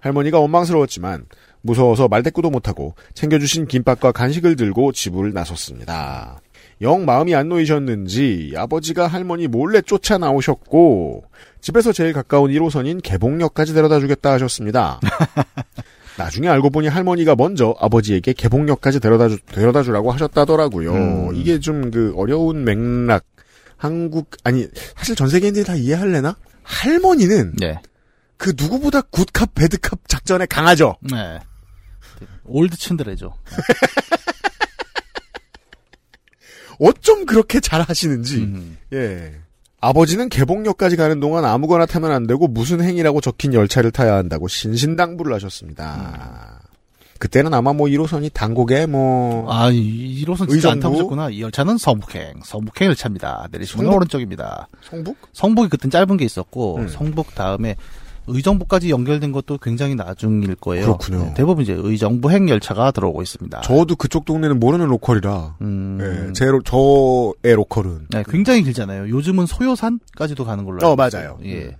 [0.00, 1.26] 할머니가 원망스러웠지만
[1.60, 6.40] 무서워서 말대꾸도 못하고 챙겨주신 김밥과 간식을 들고 집을 나섰습니다.
[6.80, 11.24] 영 마음이 안 놓이셨는지 아버지가 할머니 몰래 쫓아 나오셨고
[11.60, 15.00] 집에서 제일 가까운 1호선인 개봉역까지 데려다 주겠다 하셨습니다.
[16.18, 20.92] 나중에 알고 보니 할머니가 먼저 아버지에게 개봉역까지 데려다, 주, 데려다 주라고 하셨다더라고요.
[20.92, 21.34] 음.
[21.36, 23.24] 이게 좀 그 어려운 맥락.
[23.76, 24.66] 한국, 아니,
[24.96, 26.36] 사실 전 세계인들이 다 이해할래나?
[26.64, 27.80] 할머니는 네.
[28.36, 30.96] 그 누구보다 good cop, bad cop 작전에 강하죠.
[31.00, 31.38] 네.
[32.44, 33.34] old 츤데레죠.
[36.78, 38.76] 어쩜 그렇게 잘 하시는지.
[38.92, 39.34] 예.
[39.80, 45.32] 아버지는 개봉역까지 가는 동안 아무거나 타면 안 되고 무슨 행이라고 적힌 열차를 타야 한다고 신신당부를
[45.34, 46.62] 하셨습니다.
[47.18, 50.80] 그때는 아마 뭐 1호선이 단곡에 뭐 아, 이 1호선 진짜 안?
[50.80, 51.30] 타보셨구나.
[51.30, 53.48] 이 열차는 성북행, 성북행 열차입니다.
[53.50, 53.96] 내리시면 성북?
[53.96, 54.68] 오른쪽입니다.
[54.82, 55.16] 성북?
[55.32, 56.88] 성북이 그땐 짧은 게 있었고, 음.
[56.88, 57.74] 성북 다음에
[58.28, 60.84] 의정부까지 연결된 것도 굉장히 나중일 거예요.
[60.84, 61.18] 그렇군요.
[61.24, 63.60] 네, 대부분 이제 의정부 행 열차가 들어오고 있습니다.
[63.62, 65.56] 저도 그쪽 동네는 모르는 로컬이라.
[65.62, 65.98] 음.
[66.28, 69.08] 예, 제 로, 저의 로컬은 네, 굉장히 길잖아요.
[69.08, 71.38] 요즘은 소요산까지도 가는 걸로 어, 알고 맞아요.
[71.40, 71.40] 있어요.
[71.44, 71.76] 예.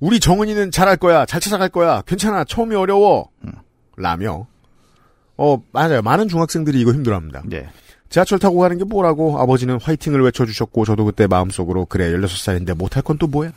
[0.00, 1.24] 우리 정은이는 잘할 거야.
[1.26, 2.02] 잘 찾아갈 거야.
[2.02, 2.44] 괜찮아.
[2.44, 3.30] 처음이 어려워.
[3.96, 4.46] 라며.
[5.36, 6.02] 어, 맞아요.
[6.02, 7.42] 많은 중학생들이 이거 힘들어합니다.
[7.46, 7.66] 네.
[8.10, 13.18] 지하철 타고 가는 게 뭐라고 아버지는 화이팅을 외쳐주셨고 저도 그때 마음속으로 그래 16살인데 못할 건
[13.18, 13.50] 또 뭐야?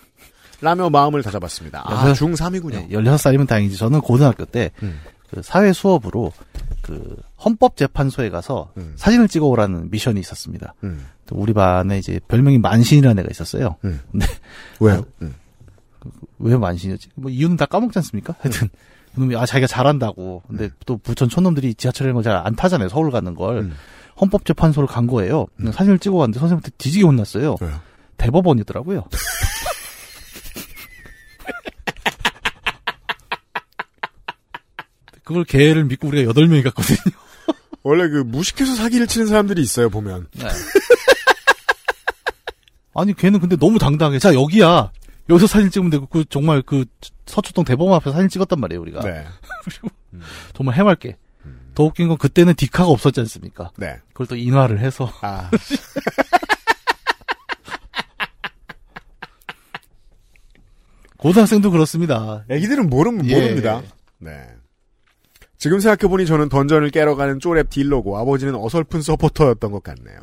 [0.61, 1.83] 라며 마음을 다잡았습니다.
[1.85, 2.71] 아, 중3이군요.
[2.71, 3.77] 네, 16살이면 다행이지.
[3.77, 4.99] 저는 고등학교 때, 음.
[5.29, 6.31] 그 사회 수업으로,
[6.81, 8.93] 그, 헌법재판소에 가서 음.
[8.95, 10.73] 사진을 찍어 오라는 미션이 있었습니다.
[10.83, 11.05] 음.
[11.27, 13.75] 또 우리 반에 이제 별명이 만신이라는 애가 있었어요.
[13.85, 13.99] 음.
[14.11, 14.25] 근데.
[14.79, 15.03] 왜요?
[15.21, 15.27] 아,
[15.99, 17.09] 그, 왜 만신이었지?
[17.15, 18.33] 뭐 이유는 다 까먹지 않습니까?
[18.33, 18.37] 음.
[18.39, 18.69] 하여튼.
[19.13, 20.43] 그놈이, 아, 자기가 잘한다고.
[20.47, 22.89] 근데 또 부천 촌놈들이 지하철이라는 걸잘 안 타잖아요.
[22.89, 23.57] 서울 가는 걸.
[23.59, 23.73] 음.
[24.19, 25.45] 헌법재판소를 간 거예요.
[25.71, 27.57] 사진을 찍어 갔는데 선생님한테 뒤지게 혼났어요.
[27.61, 27.79] 왜요?
[28.17, 29.03] 대법원이더라고요.
[35.27, 36.97] 그걸 개를 믿고 우리가 여덟 명이 갔거든요.
[37.83, 40.27] 원래 그 무식해서 사기를 치는 사람들이 있어요, 보면.
[40.31, 40.47] 네.
[42.95, 44.19] 아니 걔는 근데 너무 당당해.
[44.19, 44.89] 자 여기야.
[45.29, 46.85] 여기서 사진 찍으면 되고 그 정말 그
[47.25, 49.01] 서초동 대법원 앞에 사진 찍었단 말이에요 우리가.
[49.01, 49.27] 네.
[49.65, 49.89] 그리고
[50.53, 51.17] 정말 해맑게.
[51.75, 53.71] 더 웃긴 건 그때는 디카가 없었지 않습니까?
[53.75, 53.97] 네.
[54.13, 55.11] 그걸 또 인화를 해서.
[55.19, 55.51] 아.
[61.17, 62.45] 고등학생도 그렇습니다.
[62.49, 63.35] 애기들은 모르면 예.
[63.35, 63.81] 모릅니다.
[64.19, 64.47] 네.
[65.57, 70.19] 지금 생각해보니 저는 dungeon을 깨러 가는 쪼렙 딜러고 아버지는 어설픈 서포터였던 것 같네요.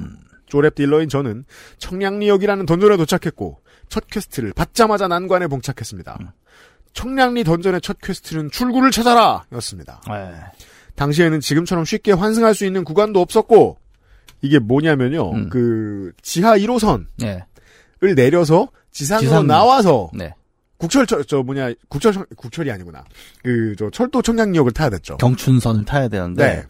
[0.48, 1.44] 쪼렙 딜러인 저는
[1.78, 6.18] 청량리역이라는 dungeon에 도착했고 첫 quest를 받자마자 난관에 봉착했습니다.
[6.92, 10.00] 청량리 dungeon의 첫 quest는 출구를 찾아라 였습니다.
[10.94, 13.78] 당시에는 지금처럼 쉽게 환승할 수 있는 구간도 없었고
[14.42, 15.48] 이게 뭐냐면요.
[15.50, 17.44] 그 지하 1호선을 네.
[18.14, 20.34] 내려서 지상으로 지상- 나와서 네.
[20.84, 23.04] 국철 저, 저 뭐냐 국철 청- 국철이 아니구나.
[23.42, 25.16] 그 저 철도 청량역을 타야 됐죠.
[25.16, 26.62] 경춘선을 타야 되는데 네.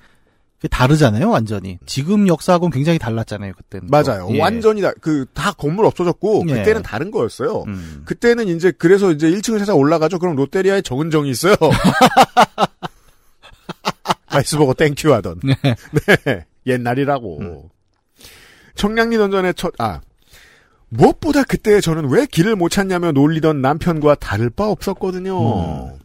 [0.58, 1.78] 그게 다르잖아요 완전히.
[1.84, 3.88] 지금 역사하고는 굉장히 달랐잖아요 그때는.
[3.90, 4.28] 맞아요.
[4.30, 4.40] 예.
[4.40, 6.54] 완전히 다, 그, 다 건물 없어졌고, 예.
[6.54, 7.64] 그때는 다른 거였어요.
[7.66, 8.02] 음.
[8.06, 10.18] 그때는 이제, 그래서 이제 1층을 찾아 올라가죠.
[10.20, 11.56] 그럼 롯데리아에 정은정이 있어요.
[14.32, 15.40] rice burger thank you 하던.
[16.24, 16.44] 네.
[16.66, 17.40] 옛날이라고.
[17.40, 17.62] 음.
[18.74, 20.00] 청량리 dungeon의 첫, 아.
[20.88, 25.90] 무엇보다 그때 저는 왜 길을 못 찾냐며 놀리던 남편과 다를 바 없었거든요.
[25.92, 25.98] 음.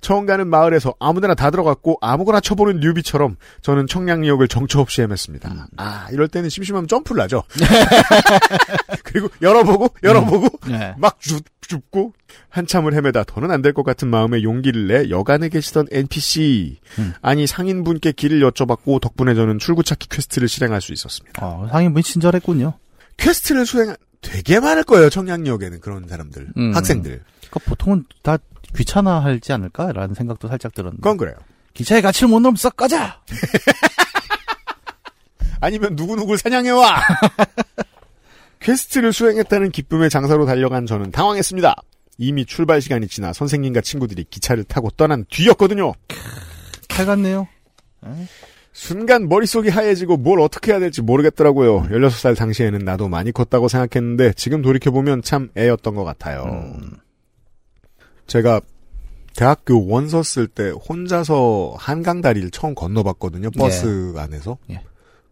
[0.00, 5.50] 처음 가는 마을에서 아무데나 다 들어갔고 아무거나 쳐보는 newbie처럼 저는 청량리역을 정처 없이 헤맸습니다.
[5.50, 5.64] 음.
[5.76, 7.42] 아 이럴 때는 심심하면 점프를 하죠.
[9.02, 10.94] 그리고 열어보고 열어보고 네.
[10.98, 12.12] 막 줍, 줍고
[12.48, 17.12] 한참을 헤매다 더는 안 될 것 같은 마음에 용기를 내 역 안에 계시던 NPC 음.
[17.20, 21.44] 아니 상인분께 길을 여쭤봤고 덕분에 저는 출구찾기 quest를 실행할 수 있었습니다.
[21.44, 22.74] 어, 상인분이 친절했군요.
[23.16, 26.74] quest를 수행 되게 많을 거예요 청량리역에는 그런 사람들 음.
[26.74, 28.38] 학생들 그러니까 보통은 다
[28.76, 31.02] 귀찮아하지 않을까라는 생각도 살짝 들었는데.
[31.02, 31.36] 그건 그래요.
[31.74, 33.20] 기차에 가치를 못 넣으면 썩 꺼져.
[35.60, 37.00] 아니면 누구누구를 사냥해와!
[38.60, 41.74] quest를 수행했다는 기쁨에 장소로 달려간 저는 당황했습니다.
[42.18, 45.94] 이미 출발 시간이 지나 선생님과 친구들이 기차를 타고 떠난 뒤였거든요.
[46.88, 47.46] 칼 같네요.
[48.72, 51.84] 순간 머릿속이 하얘지고 뭘 어떻게 해야 될지 모르겠더라고요.
[51.84, 56.76] 16살 당시에는 나도 많이 컸다고 생각했는데 지금 돌이켜보면 참 애였던 것 같아요.
[58.26, 58.60] 제가
[59.34, 63.50] 대학교 원서 쓸 때 혼자서 한강 다리를 처음 건너봤거든요.
[63.52, 64.58] 버스 안에서.
[64.70, 64.82] 예.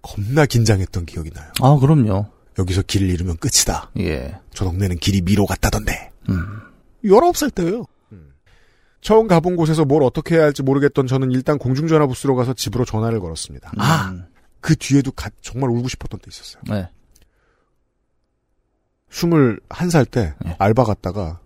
[0.03, 1.51] 겁나 긴장했던 기억이 나요.
[1.61, 2.27] 아, 그럼요.
[2.59, 3.91] 여기서 길을 잃으면 끝이다.
[3.99, 4.37] 예.
[4.55, 6.13] 저 동네는 길이 미로 같다던데.
[6.29, 6.61] 음.
[7.05, 7.85] 19살 때예요.
[9.01, 13.21] 처음 가본 곳에서 뭘 어떻게 해야 할지 모르겠던 저는 일단 공중전화 부스로 가서 집으로 전화를
[13.21, 13.73] 걸었습니다.
[13.79, 14.15] 아,
[14.61, 16.63] 그 뒤에도 가- 정말 울고 싶었던 때 있었어요.
[16.69, 16.89] 네.
[19.11, 21.39] 21살 때 알바 갔다가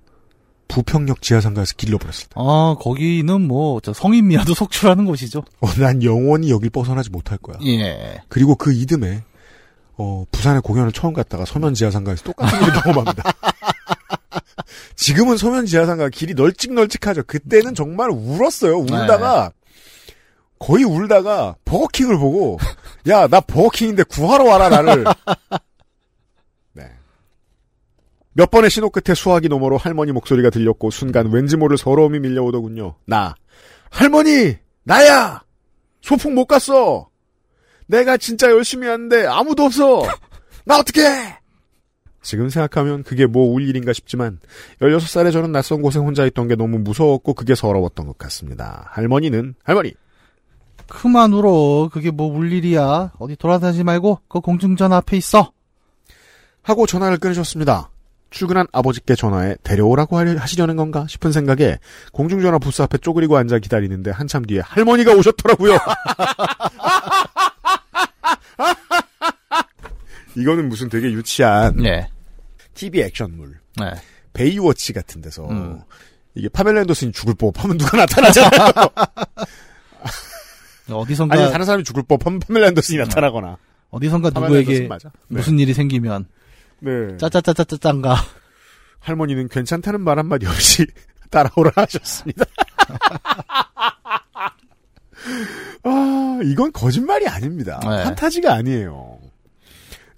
[0.69, 2.35] 부평역 지하상가에서 길러버렸을 때.
[2.37, 5.43] 아, 거기는 뭐, 저 성인 미아도 속출하는 곳이죠.
[5.61, 7.59] 어, 난 영원히 여길 벗어나지 못할 거야.
[7.65, 8.23] 예.
[8.29, 9.23] 그리고 그 이듬해
[9.97, 13.23] 어, 부산에 공연을 처음 갔다가 서면 지하상가에서 똑같은 일을 경험합니다.
[14.97, 17.25] 지금은 서면 지하상가 길이 널찍널찍하죠.
[17.25, 18.77] 그때는 정말 울었어요.
[18.79, 19.53] 울다가
[20.59, 22.59] 거의 울다가 버거킹을 보고
[23.09, 25.05] 야 나 버거킹인데 구하러 와라 나를.
[26.75, 26.85] 네.
[28.35, 32.97] 몇 번의 신호 끝에 수화기 너머로 할머니 목소리가 들렸고 순간 왠지 모를 서러움이 밀려오더군요.
[33.07, 33.35] 나
[33.91, 35.43] 할머니 나야
[36.03, 37.09] 소풍 못 갔어.
[37.87, 40.03] 내가 진짜 열심히 하는데 아무도 없어.
[40.65, 41.40] 나 어떡해?
[42.23, 44.39] 지금 생각하면 그게 뭐 울 일인가 싶지만
[44.81, 48.87] 16살에 저는 낯선 곳에 혼자 있던 게 너무 무서웠고 그게 서러웠던 것 같습니다.
[48.91, 49.93] 할머니는 할머니
[50.89, 51.89] 그만 울어.
[51.93, 53.13] 그게 뭐 울 일이야.
[53.21, 55.53] 어디 돌아다니지 말고, 그 공중전 앞에 있어.
[56.63, 57.91] 하고 전화를 끊으셨습니다.
[58.31, 61.79] 출근한 아버지께 전화해 데려오라고 하시려는 건가 싶은 생각에
[62.13, 65.79] 공중전화 부스 앞에 쪼그리고 앉아 기다리는데 한참 뒤에 할머니가 오셨더라고요.
[70.37, 72.09] 이거는 무슨 되게 유치한 네.
[72.75, 73.59] TV 액션물.
[73.79, 73.91] 네.
[74.33, 75.81] 베이워치 같은 데서 음.
[76.35, 78.73] 이게 파멜라 앤더슨이 죽을 법하면 누가 나타나잖아요.
[80.93, 83.59] 어디선가 아니 다른 사람이 죽을 법하면 파멜라 앤더슨이 나타나거나.
[83.91, 84.89] 어디선가 파멜라 누구에게.
[84.89, 84.99] 네.
[85.29, 86.27] 무슨 일이 생기면
[86.81, 87.17] 네.
[87.19, 88.17] 짜짜짜짜짠가
[89.01, 90.87] 할머니는 괜찮다는 말 한마디 없이
[91.31, 92.45] 따라오라 하셨습니다.
[95.85, 97.79] 아, 이건 거짓말이 아닙니다.
[97.83, 98.05] 네.
[98.05, 99.20] 판타지가 아니에요.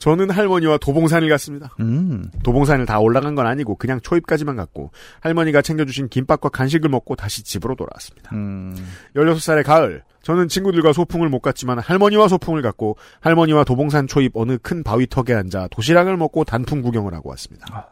[0.02, 1.70] 저는 할머니와 도봉산을 갔습니다.
[1.78, 2.28] 음.
[2.42, 4.90] 도봉산을 다 올라간 건 아니고 그냥 초입까지만 갔고
[5.20, 8.34] 할머니가 챙겨주신 김밥과 간식을 먹고 다시 집으로 돌아왔습니다.
[8.34, 8.74] 음.
[9.14, 14.82] 16살의 가을 저는 친구들과 소풍을 못 갔지만 할머니와 소풍을 갔고 할머니와 도봉산 초입 어느 큰
[14.82, 17.88] 바위 턱에 앉아 도시락을 먹고 단풍 구경을 하고 왔습니다.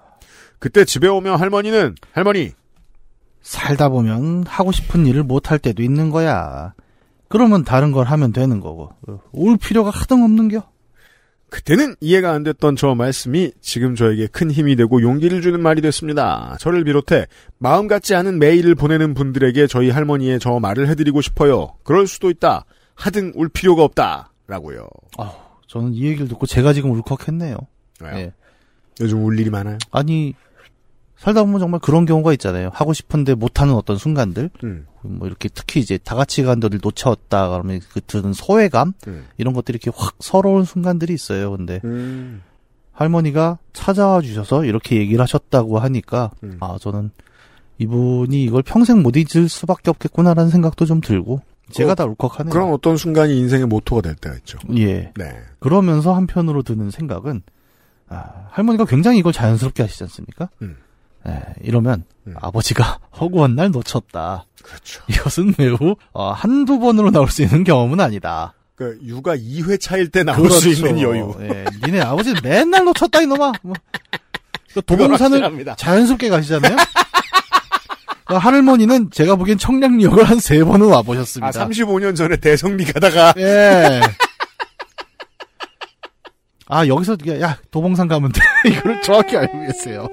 [0.58, 2.50] 그때 집에 오며 할머니는 할머니
[3.40, 6.74] 살다 보면 하고 싶은 일을 못 할 때도 있는 거야.
[7.28, 8.90] 그러면 다른 걸 하면 되는 거고.
[9.30, 10.64] 올 필요가 하등 없는겨.
[11.51, 16.57] 그때는 이해가 안 됐던 저 말씀이 지금 저에게 큰 힘이 되고 용기를 주는 말이 됐습니다.
[16.61, 17.27] 저를 비롯해
[17.59, 21.75] 마음 같지 않은 메일을 보내는 분들에게 저희 할머니의 저 말을 해드리고 싶어요.
[21.83, 22.65] 그럴 수도 있다.
[22.95, 24.33] 하등 울 필요가 없다.
[24.47, 24.89] 라고요.
[25.67, 27.57] 저는 이 얘기를 듣고 제가 지금 울컥했네요.
[28.01, 28.17] 왜요?
[28.17, 28.33] 예.
[29.01, 29.79] 요즘 울 일이 많아요.
[29.91, 30.35] 아니
[31.20, 32.70] 살다 보면 정말 그런 경우가 있잖아요.
[32.73, 34.86] 하고 싶은데 못하는 어떤 순간들, 음.
[35.02, 39.26] 뭐 이렇게 특히 이제 다 같이 간 데를 놓쳤다 그러면 그 드는 소외감 음.
[39.36, 41.50] 이런 것들이 이렇게 확 서러운 순간들이 있어요.
[41.50, 42.40] 근데 음.
[42.92, 46.57] 할머니가 찾아와 주셔서 이렇게 얘기를 하셨다고 하니까 음.
[46.60, 47.10] 아 저는
[47.76, 52.50] 이분이 이걸 평생 못 잊을 수밖에 없겠구나라는 생각도 좀 들고 제가 어, 다 울컥하네요.
[52.50, 54.58] 그런 어떤 순간이 인생의 모토가 될 때가 있죠.
[54.78, 55.12] 예.
[55.16, 55.36] 네.
[55.58, 57.42] 그러면서 한편으로 드는 생각은
[58.08, 60.49] 아, 할머니가 굉장히 이걸 자연스럽게 하시지 않습니까?
[60.62, 60.76] 음.
[61.28, 62.05] 예, 이러면
[62.36, 64.47] 아버지가 허구한 날 놓쳤다.
[64.62, 65.02] 그렇죠.
[65.08, 68.55] 이것은 매우 어, 한두 번으로 나올 수 있는 경험은 아니다.
[68.74, 70.86] 그 육아 2회 차일 때 나올 수 그렇죠.
[70.89, 71.34] 있는 여유.
[71.40, 73.52] 예, 니네 아버지는 맨날 놓쳤다 이놈아.
[73.62, 73.74] 뭐.
[74.86, 75.66] 도봉산을.
[75.76, 76.76] 자연스럽게 가시잖아요.
[78.26, 81.49] 그 할머니는 제가 보기엔 청량리역을 한 세 번은 와보셨습니다.
[81.60, 83.34] 아, 35년 전에 대성리 가다가.
[83.36, 84.00] 예.
[86.68, 88.40] 아, 여기서, 야, 야, 도봉산 가면 돼.
[88.70, 90.08] 이거를 정확히 알고 계세요.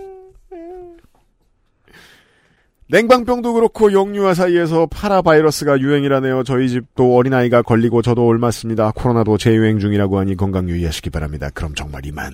[2.90, 6.44] 냉방병도 그렇고 영유아 사이에서 파라바이러스가 유행이라네요.
[6.44, 8.92] 저희 집도 어린아이가 걸리고 저도 옮았습니다.
[8.92, 11.50] 코로나도 재유행 중이라고 하니 건강 유의하시기 바랍니다.
[11.54, 12.34] 그럼 정말 이만.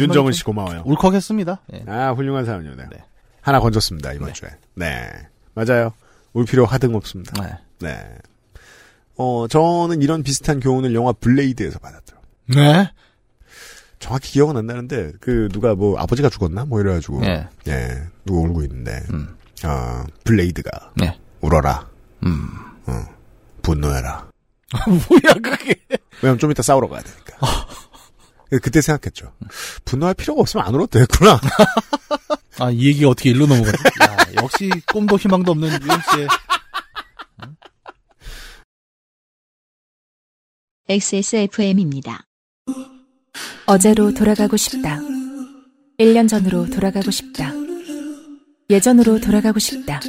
[0.00, 0.82] 윤정은 좀씨 고마워요.
[0.84, 1.62] 울컥했습니다.
[1.72, 1.84] 예.
[1.88, 2.76] 아, 훌륭한 사연이네요.
[2.76, 2.98] 네.
[3.40, 4.48] 하나 건졌습니다, 이번 주에.
[4.74, 5.10] 네.
[5.54, 5.92] 맞아요.
[6.34, 7.62] 울 필요 하등 없습니다.
[7.80, 7.96] 네.
[9.16, 12.28] 어, 저는 이런 비슷한 교훈을 영화 블레이드에서 받았더라고요.
[12.54, 12.90] 네.
[13.98, 16.64] 정확히 기억은 안 나는데, 그, 누가 뭐, 아버지가 죽었나?
[16.64, 17.24] 뭐 이래가지고.
[17.24, 17.48] 예.
[17.68, 19.36] 예, 누가 울고 있는데, 음.
[19.62, 20.92] 아, 블레이드가.
[20.96, 21.18] 네.
[21.40, 21.88] 울어라.
[22.24, 22.48] 음.
[22.86, 23.04] 어,
[23.62, 24.28] 분노해라.
[24.86, 25.74] 뭐야, 그게.
[26.22, 27.36] 왜냐면 좀 이따 싸우러 가야 되니까.
[28.62, 29.32] 그때 생각했죠.
[29.84, 31.38] 분노할 필요가 없으면 안 울어도 되겠구나.
[32.60, 33.76] 아, 이 얘기가 어떻게 일로 넘어가지?
[34.02, 36.28] 야, 역시 꿈도 희망도 없는 유현 씨의
[40.88, 42.27] XSFM입니다.
[43.70, 44.98] 어제로 돌아가고 싶다.
[45.98, 47.52] 1년 전으로 돌아가고 싶다.
[48.70, 50.00] 예전으로 돌아가고 싶다.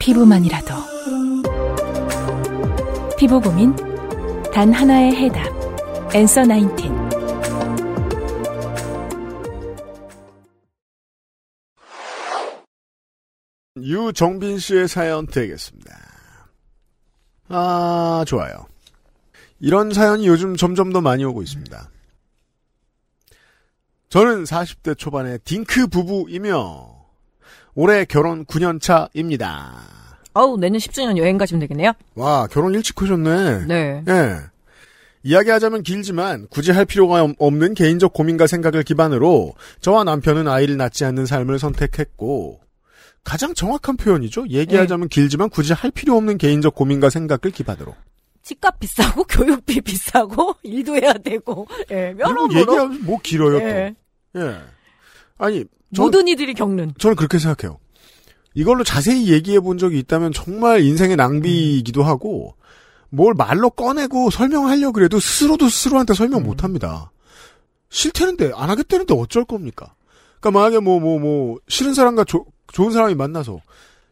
[0.00, 0.74] 피부만이라도.
[3.16, 3.76] 피부 고민
[4.52, 5.46] 단 하나의 해답.
[6.12, 6.92] 엔서 나인틴.
[13.76, 15.96] 유정빈 씨의 사연 되겠습니다.
[17.50, 18.66] 아, 좋아요.
[19.60, 21.90] 이런 사연이 요즘 점점 더 많이 오고 있습니다.
[24.08, 26.96] 저는 40대 초반의 딩크 부부이며
[27.74, 29.82] 올해 결혼 9년 차입니다.
[30.32, 31.92] 어우, 내년 10주년 여행 가시면 되겠네요.
[32.14, 33.66] 와, 결혼 일찍 하셨네.
[33.66, 34.04] 네.
[34.08, 34.36] 예.
[35.24, 41.04] 이야기하자면 길지만 굳이 할 필요가 없- 없는 개인적 고민과 생각을 기반으로 저와 남편은 아이를 낳지
[41.04, 42.60] 않는 삶을 선택했고
[43.24, 44.48] 가장 정확한 표현이죠.
[44.48, 47.94] 얘기하자면 길지만 굳이 할 필요 없는 개인적 고민과 생각을 기반으로.
[48.42, 53.94] 집값 비싸고 교육비 비싸고 일도 해야 되고 예, 여러모로 얘기하면 뭐 길어요 예.
[54.32, 54.40] 또.
[54.40, 54.56] 예.
[55.38, 57.78] 아니 전- 모든 이들이 겪는 저는 그렇게 생각해요.
[58.54, 62.54] 이걸로 자세히 얘기해 본 적이 있다면 정말 인생의 낭비이기도 하고
[63.10, 67.10] 뭘 말로 꺼내고 설명하려 그래도 스스로도 스스로한테 설명 못 합니다.
[67.90, 69.94] 싫다는데 안 하겠다는데 어쩔 겁니까?
[70.40, 73.60] 그러니까 만약에 뭐뭐 뭐 싫은 사람과 조- 좋은 사람이 만나서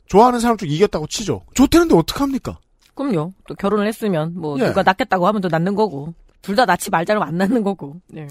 [0.06, 1.42] 좋아하는 사람 쪽 이겼다고 치죠.
[1.54, 2.58] 좋다는데 어떡합니까?
[2.96, 3.32] 그럼요.
[3.46, 4.66] 또 결혼을 했으면 뭐 예.
[4.66, 8.00] 누가 낳겠다고 하면 또 낳는 거고 둘 다 낳지 말자고 안 낳는 거고.
[8.16, 8.26] 예.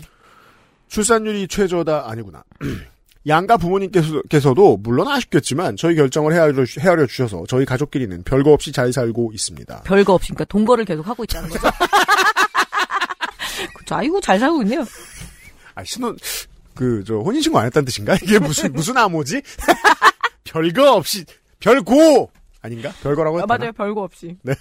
[0.89, 2.43] 출산율이 최저다 아니구나.
[3.27, 9.31] 양가 부모님께서도 물론 아쉽겠지만 저희 결정을 헤아려, 헤아려 주셔서 저희 가족끼리는 별거 없이 잘 살고
[9.33, 9.81] 있습니다.
[9.83, 11.67] 별거 없이 그러니까 동거를 계속 하고 있다는 거죠.
[13.77, 13.95] 그쵸.
[13.95, 14.85] 아이고 잘 살고 있네요.
[15.73, 16.15] 아, 신혼,
[16.75, 18.15] 그, 저, 혼인신고 안 했다는 뜻인가?
[18.21, 19.41] 이게 무슨, 무슨 암호지?
[20.45, 21.25] 별거 없이,
[21.59, 22.29] 별고!
[22.65, 22.91] 아닌가?
[23.01, 23.57] 별거라고 아, 했나?
[23.57, 23.71] 맞아요.
[23.71, 24.37] 별거 없이.
[24.43, 24.53] 네.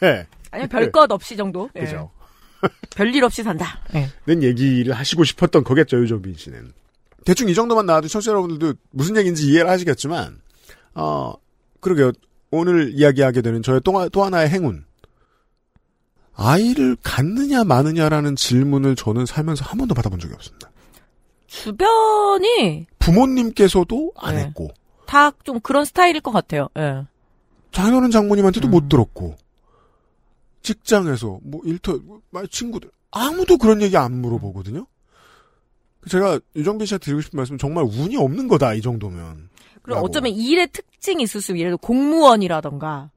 [0.51, 1.69] 아니면 별것 없이 정도.
[1.77, 1.81] 예.
[1.81, 2.11] 그죠.
[2.97, 3.81] 별일 없이 산다.
[3.95, 4.09] 예.
[4.27, 6.73] 는 얘기를 하시고 싶었던 거겠죠, 유정빈 씨는.
[7.25, 10.41] 대충 이 정도만 나와도 청취자 여러분들도 무슨 얘기인지 이해를 하시겠지만,
[10.95, 11.35] 어,
[11.81, 12.13] 그러게요.
[12.51, 14.85] 오늘 이야기하게 되는 저의 또, 하- 또 하나의 행운.
[16.37, 20.71] 아이를 갖느냐 마느냐라는 질문을 저는 살면서 한 번도 받아본 적이 없습니다.
[21.47, 24.43] 주변이 부모님께서도 안 네.
[24.45, 24.71] 했고,
[25.07, 26.69] 다 좀 그런 스타일일 것 같아요.
[26.79, 27.05] 예.
[27.75, 28.71] 장현은 장모님한테도 음.
[28.71, 29.37] 못 들었고
[30.63, 32.21] 직장에서 뭐 일터 뭐,
[32.51, 34.87] 친구들 아무도 그런 얘기 안 물어보거든요.
[36.09, 39.49] 제가 유정빈 씨한테 드리고 싶은 말씀 은 정말 운이 없는 거다 이 정도면
[39.87, 40.07] 라고.
[40.07, 41.53] 어쩌면 일의 특징이 있을 수.
[41.59, 43.11] 예를 들어 공무원이라던가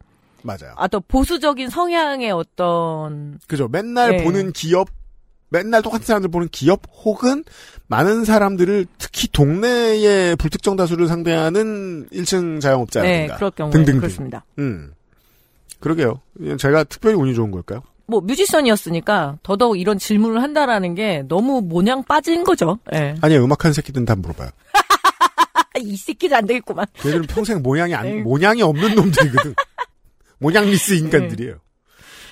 [0.44, 0.74] 맞아요.
[0.76, 3.68] 아 또 보수적인 성향의 어떤 그죠.
[3.68, 4.24] 맨날 네.
[4.24, 4.90] 보는 기업
[5.50, 7.44] 맨날 똑같은 사람들 보는 기업 혹은
[7.88, 14.00] 많은 사람들을 특히 동네의 불특정 다수를 상대하는 1층 자영업자라든가 네, 그럴 경우에 등등등.
[14.02, 14.44] 그렇습니다.
[14.60, 14.92] 음.
[15.80, 16.20] 그러게요.
[16.60, 17.82] 제가 특별히 운이 좋은 걸까요?
[18.08, 22.80] 뭐 뮤지션이었으니까 더더욱 이런 질문을 한다라는 게 너무 모냥 빠진 거죠.
[22.94, 23.16] 예.
[23.22, 24.50] 아니요, 음악하는 새끼들은 다 물어봐요.
[25.80, 26.86] 이 새끼들 안 되겠구만.
[26.94, 28.22] 걔들은 평생 모양이 안, 네.
[28.22, 29.54] 모양이 없는 놈들이거든.
[30.40, 31.56] 모양리스 인간들이에요.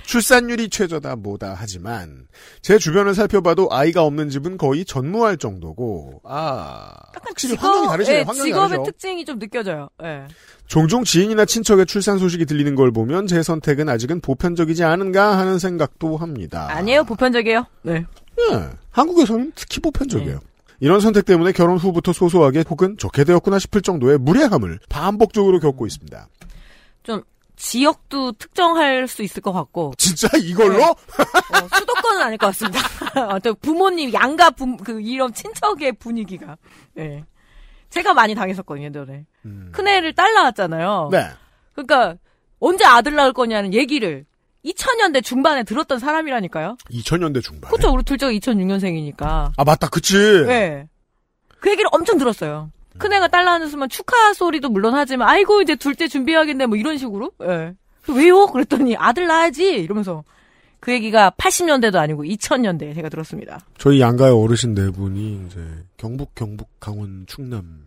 [0.06, 2.28] 출산율이 최저다 뭐다 하지만
[2.62, 8.20] 제 주변을 살펴봐도 아이가 없는 집은 거의 전무할 정도고 아 확실히 환경이 다르시네요.
[8.20, 8.84] 예, 환경이 직업의 다르죠.
[8.84, 9.90] 특징이 좀 느껴져요.
[10.04, 10.26] 예.
[10.68, 16.18] 종종 지인이나 친척의 출산 소식이 들리는 걸 보면 제 선택은 아직은 보편적이지 않은가 하는 생각도
[16.18, 16.68] 합니다.
[16.70, 17.66] 아니에요, 보편적이에요.
[17.84, 18.06] 네.
[18.38, 20.40] 네, 한국에서는 특히 보편적이에요.
[20.80, 26.28] 이런 선택 때문에 결혼 후부터 소소하게 혹은 좋게 되었구나 싶을 정도의 무례함을 반복적으로 겪고 있습니다.
[27.04, 27.24] 좀
[27.56, 29.94] 지역도 특정할 수 있을 것 같고.
[29.98, 30.84] 진짜 이걸로?
[30.84, 30.96] 어,
[31.76, 32.80] 수도권은 아닐 것 같습니다.
[33.62, 36.58] 부모님 양가 부, 그 이런 친척의 분위기가.
[36.98, 37.24] 예.
[37.90, 39.26] 제가 많이 당했었거든요, 예전에.
[39.72, 41.10] 큰애를 딸 낳았잖아요.
[41.12, 41.30] 네.
[41.74, 42.18] 그러니까
[42.60, 44.26] 언제 아들 낳을 거냐는 얘기를
[44.66, 46.78] 2000년대 중반에 들었던 사람이라니까요.
[46.90, 47.70] 2000년대 중반.
[47.70, 47.92] 그렇죠.
[47.94, 49.52] 우리 둘째가 2006년생이니까.
[49.56, 50.18] 아 맞다, 그치.
[50.18, 50.88] 네.
[51.60, 52.72] 그 얘기를 엄청 들었어요.
[52.98, 57.32] 큰애가 딸 낳았으면 축하 소리도 물론 하지만 아이고 이제 둘째 준비해야겠네 뭐 이런 식으로.
[57.44, 57.76] 예.
[58.08, 58.48] 왜요?
[58.48, 60.24] 그랬더니 아들 낳아야지 이러면서
[60.80, 63.66] 그 얘기가 80년대도 아니고 2000년대에 제가 들었습니다.
[63.78, 67.86] 저희 양가의 어르신 네 분이 이제 경북, 경북, 강원, 충남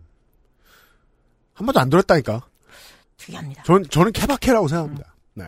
[1.53, 2.45] 한 번도 안 들었다니까.
[3.17, 3.63] 특이합니다.
[3.63, 5.13] 전 저는 케바케라고 생각합니다.
[5.33, 5.45] 네.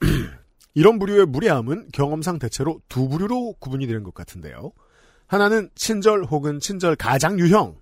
[0.74, 4.72] 이런 부류의 무례함은 경험상 대체로 두 부류로 구분이 되는 것 같은데요.
[5.30, 7.76] 하나는 친절 혹은 친절 가장 유형.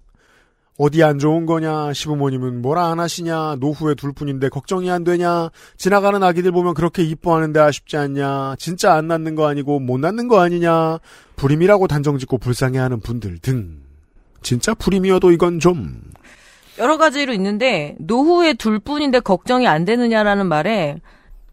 [0.76, 6.22] 어디 안 좋은 거냐, 시부모님은 뭐라 안 하시냐, 노후에 둘 뿐인데 걱정이 안 되냐, 지나가는
[6.22, 10.98] 아기들 보면 그렇게 이뻐하는데 아쉽지 않냐, 진짜 안 낳는 거 아니고 못 낳는 거 아니냐,
[11.36, 13.80] 불임이라고 단정 짓고 불쌍해 하는 분들 등.
[14.42, 16.02] 진짜 불임이어도 이건 좀,
[16.78, 21.00] 여러 가지로 있는데 노후에 둘 뿐인데 걱정이 안 되느냐라는 말에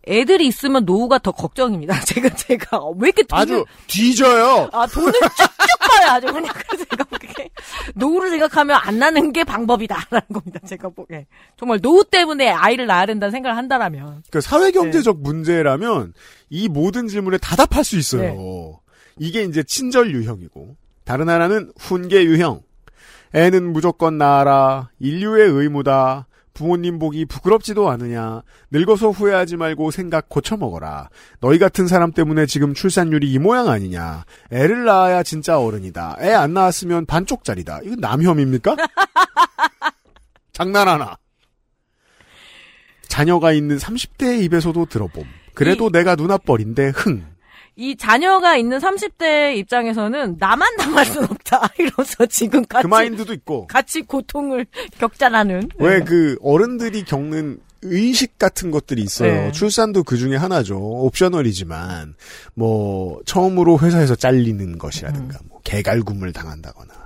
[0.07, 1.99] 애들이 있으면 노후가 더 걱정입니다.
[2.05, 4.69] 제가 제가 왜 이렇게 돈을 아주 뒤져요.
[4.71, 7.49] 아 돈을 쭉쭉 봐요 아주 그냥 그래서 제가 보기에
[7.95, 10.59] 노후를 생각하면 안 나는 게 방법이다라는 겁니다.
[10.67, 11.25] 제가 보기에
[11.57, 16.13] 정말 노후 때문에 아이를 낳아야 된다는 생각을 한다라면 그 사회 경제적 문제라면
[16.49, 18.21] 이 모든 질문에 다 답할 수 있어요.
[18.21, 18.35] 네.
[19.17, 22.61] 이게 이제 친절 유형이고 다른 하나는 훈계 유형.
[23.33, 24.89] 애는 무조건 낳아라.
[24.99, 26.27] 인류의 의무다.
[26.55, 28.41] 부모님 보기 부끄럽지도 않으냐.
[28.71, 31.09] 늙어서 후회하지 말고 생각 고쳐 먹어라.
[31.41, 34.25] 너희 같은 사람 때문에 지금 출산율이 이 모양 아니냐.
[34.51, 36.17] 애를 낳아야 진짜 어른이다.
[36.21, 37.81] 애 안 낳았으면 반쪽짜리다.
[37.83, 38.75] 이건 남혐입니까?
[40.53, 41.17] 장난하나.
[43.07, 45.25] 자녀가 있는 30대의 입에서도 들어봄.
[45.53, 47.25] 그래도 내가 누나뻘인데 흥.
[47.77, 53.67] 이 자녀가 있는 30대 입장에서는 나만 당할 순 없다 이러면서 지금 같이 그 마인드도 있고.
[53.67, 54.65] 같이 고통을
[54.99, 59.31] 겪자라는 왜그 어른들이 겪는 의식 같은 것들이 있어요.
[59.31, 59.51] 네.
[59.51, 60.77] 출산도 그 중에 하나죠.
[60.77, 62.15] 옵셔널이지만
[62.53, 67.05] 뭐 처음으로 회사에서 잘리는 것이라든가 뭐 개갈굼을 당한다거나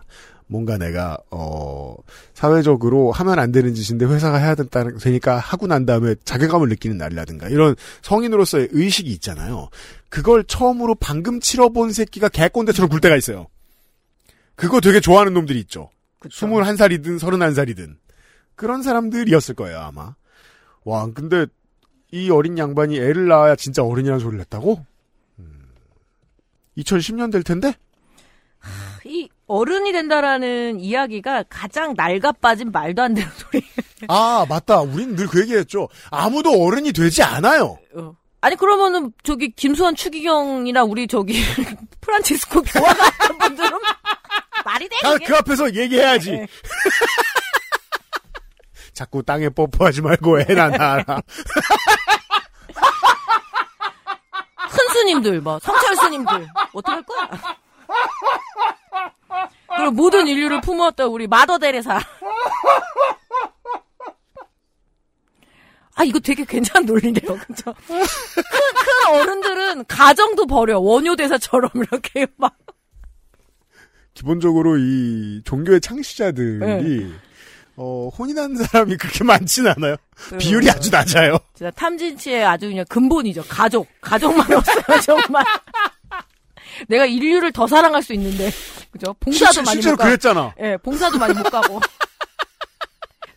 [0.50, 1.96] 뭔가 내가 어
[2.34, 7.50] 사회적으로 하면 안 되는 짓인데 회사가 해야 된다는 되니까 하고 난 다음에 자괴감을 느끼는 날이라든가
[7.50, 9.70] 이런 성인으로서의 의식이 있잖아요.
[10.10, 13.48] 그걸 처음으로 방금 치러본 새끼가 개꼰대처럼 굴 때가 있어요.
[14.56, 15.90] 그거 되게 좋아하는 놈들이 있죠.
[16.22, 17.96] 21살이든 31살이든.
[18.56, 20.16] 그런 사람들이었을 거예요, 아마.
[20.84, 21.46] 와, 근데
[22.12, 24.86] 이 어린 양반이 애를 낳아야 진짜 어른이라는 소리를 했다고?
[25.40, 25.70] 음,
[26.78, 27.74] 2010년 될 텐데?
[29.06, 33.64] 이 어른이 된다라는 이야기가 가장 낡아 빠진 말도 안 되는 소리.
[34.10, 34.82] 아, 맞다.
[34.82, 35.88] 우린 늘 그 얘기했죠.
[36.12, 37.78] 아무도 어른이 되지 않아요.
[37.96, 38.16] 어.
[38.42, 41.44] 아니 그러면은 저기 김수환 추기경이나 우리 저기
[42.02, 43.72] 프란치스코 교화 같은 분들은
[44.64, 45.18] 말이 돼 아?
[45.26, 46.32] 그 앞에서 얘기해야지.
[46.32, 46.48] 네.
[48.94, 51.22] 자꾸 땅에 뽀뽀하지 말고 애나 낳아라.
[54.70, 57.30] 큰스님들 뭐 성철스님들 어떡할 거야?
[59.78, 62.00] 그리고 모든 인류를 품었던 우리 마더 데레사.
[66.00, 67.74] 아 이거 되게 괜찮은 논리네요, 그죠?
[67.86, 72.56] 큰, 큰 어른들은 가정도 버려 원효 대사처럼 이렇게 막
[74.14, 76.60] 기본적으로 이 종교의 창시자들이
[77.06, 77.12] 네.
[77.76, 79.96] 어, 혼인한 사람이 그렇게 많지는 않아요.
[80.32, 80.38] 네.
[80.38, 81.38] 비율이 아주 낮아요.
[81.54, 83.44] 진짜 탐진치의 아주 그냥 근본이죠.
[83.50, 83.88] 가족.
[84.02, 85.44] 가족만 없어요, 정말.
[86.88, 88.52] 내가 인류를 더 사랑할 수 있는데.
[88.92, 89.14] 그죠?
[89.20, 90.08] 봉사도 실- 많이 실제로 못 가고.
[90.10, 90.54] 그랬잖아.
[90.62, 91.80] 예, 봉사도 많이 못 가고.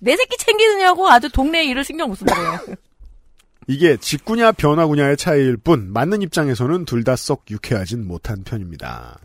[0.03, 2.77] 내 새끼 챙기느냐고 아주 동네 일을 신경 못 쓴다고요.
[3.69, 9.19] 이게 직구냐 변화구냐의 차이일 뿐 맞는 입장에서는 둘 다 썩 유쾌하진 못한 편입니다.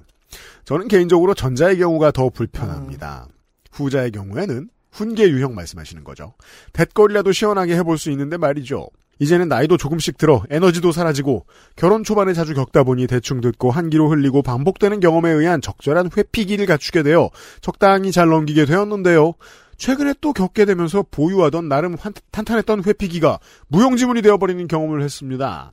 [0.66, 3.28] 저는 개인적으로 전자의 경우가 더 불편합니다.
[3.72, 6.34] 후자의 경우에는 훈계 유형 말씀하시는 거죠.
[6.74, 8.88] 대거리라도 시원하게 해볼 수 있는데 말이죠.
[9.20, 14.44] 이제는 나이도 조금씩 들어 에너지도 사라지고 결혼 초반에 자주 겪다 보니 대충 듣고 한기로 흘리고
[14.44, 17.32] 반복되는 경험에 의한 적절한 회피기를 갖추게 되어
[17.62, 19.34] 적당히 잘 넘기게 되었는데요.
[19.78, 25.72] 최근에 또 겪게 되면서 보유하던 나름 환- 탄탄했던 회피기가 무용지물이 되어버리는 경험을 했습니다.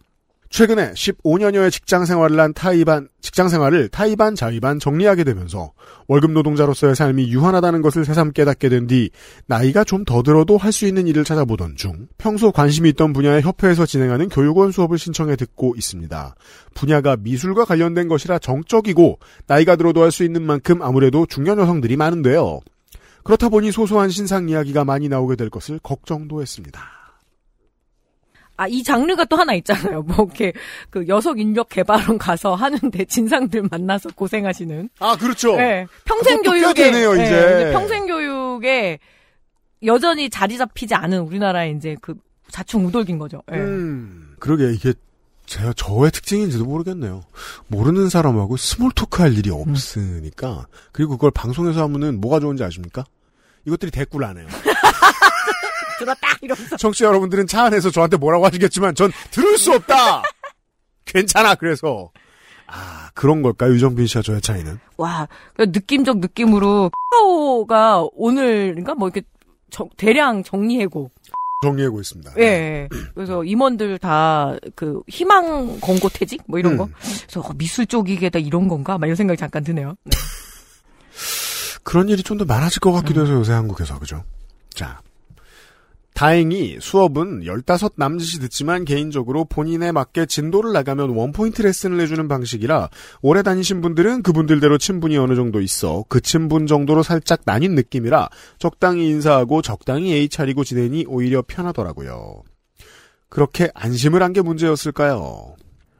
[0.50, 5.72] 최근에 15년여의 직장 생활을 한 타이반, 직장 생활을 타이반, 자의반 정리하게 되면서
[6.06, 9.10] 월급 노동자로서의 삶이 유한하다는 것을 새삼 깨닫게 된 뒤
[9.46, 13.84] 나이가 좀 더 들어도 할 수 있는 일을 찾아보던 중 평소 관심이 있던 분야의 협회에서
[13.84, 16.36] 진행하는 교육원 수업을 신청해 듣고 있습니다.
[16.74, 19.18] 분야가 미술과 관련된 것이라 정적이고
[19.48, 22.60] 나이가 들어도 할 수 있는 만큼 아무래도 중년 여성들이 많은데요.
[23.24, 26.80] 그렇다 보니 소소한 신상 이야기가 많이 나오게 될 것을 걱정도 했습니다.
[28.56, 30.02] 아, 이 장르가 또 하나 있잖아요.
[30.02, 30.52] 뭐, 이렇게,
[30.88, 34.90] 그, 여성 인력 개발원 가서 하는데, 진상들 만나서 고생하시는.
[35.00, 35.56] 아, 그렇죠.
[35.56, 35.86] 네.
[36.04, 36.84] 평생 그것도 꽤 교육에.
[36.84, 37.72] 되네요, 네, 이제.
[37.72, 39.00] 평생 교육에
[39.82, 42.14] 여전히 자리 잡히지 않은 우리나라의 이제 그
[42.48, 43.42] 자충 우돌긴 거죠.
[43.52, 43.56] 예.
[43.56, 44.94] 음, 그러게 이게
[45.46, 47.22] 제가 저의 특징인지도 모르겠네요.
[47.66, 53.04] 모르는 사람하고 small talk 할 일이 없으니까 그리고 그걸 방송에서 하면은 뭐가 좋은지 아십니까?
[53.66, 54.46] 이것들이 대꾸를 안 해요.
[55.98, 56.28] 들었다!
[56.42, 56.76] 이러면서.
[56.76, 60.22] 청취자 여러분들은 차 안에서 저한테 뭐라고 하시겠지만 전 들을 수 없다.
[61.06, 61.54] 괜찮아.
[61.54, 62.10] 그래서
[62.66, 64.78] 아 그런 걸까요, 유정빈 씨와 저의 차이는?
[64.96, 68.94] 와, 그 느낌적 느낌으로, 카오가 오늘인가?
[68.94, 69.22] 뭐 이렇게
[69.70, 71.10] 정- 대량 정리해고.
[71.62, 72.32] 정리하고 있습니다.
[72.38, 72.88] 예.
[73.14, 76.88] 그래서 임원들 다 그 희망 권고 퇴직 뭐 이런 거.
[77.22, 78.98] 그래서 어, 미술 쪽이게다 이런 건가?
[78.98, 79.94] 막 이런 생각이 잠깐 드네요.
[80.04, 80.10] 네.
[81.84, 84.24] 그런 일이 좀 더 많아질 것 같기도 해서 요새 한국에서 그죠?
[84.74, 85.00] 자.
[86.14, 92.88] 다행히 수업은 15 남짓이 듣지만 개인적으로 본인에 맞게 진도를 나가면 원포인트 레슨을 해주는 방식이라
[93.20, 99.08] 오래 다니신 분들은 그분들대로 친분이 어느 정도 있어 그 친분 정도로 살짝 나뉜 느낌이라 적당히
[99.08, 102.42] 인사하고 적당히 예의 차리고 지내니 오히려 편하더라고요.
[103.28, 105.56] 그렇게 안심을 한 게 문제였을까요?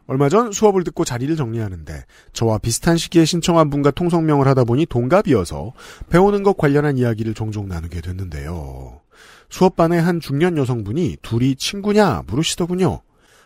[0.06, 5.72] 얼마 전 수업을 듣고 자리를 정리하는데 저와 비슷한 시기에 신청한 분과 통성명을 하다 보니 동갑이어서
[6.10, 9.00] 배우는 것 관련한 이야기를 종종 나누게 됐는데요.
[9.48, 13.00] 수업반의 한 중년 여성분이 둘이 친구냐 물으시더군요.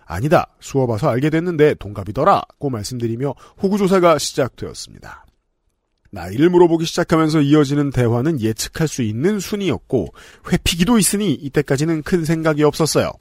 [0.04, 0.46] 아니다.
[0.58, 5.26] 수업 와서 알게 됐는데 동갑이더라고 말씀드리며 호구조사가 시작되었습니다.
[6.10, 10.08] 나이를 물어보기 시작하면서 이어지는 대화는 예측할 수 있는 순이었고
[10.50, 13.12] 회피기도 있으니 이때까지는 큰 생각이 없었어요.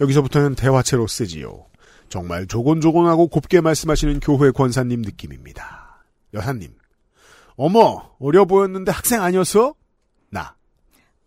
[0.00, 1.67] 여기서부터는 대화체로 쓰지요.
[2.08, 6.02] 정말 조곤조곤하고 곱게 말씀하시는 교회 권사님 느낌입니다.
[6.34, 6.74] 여사님.
[7.56, 9.74] 어머, 어려 보였는데 학생 아니었어?
[10.30, 10.54] 나.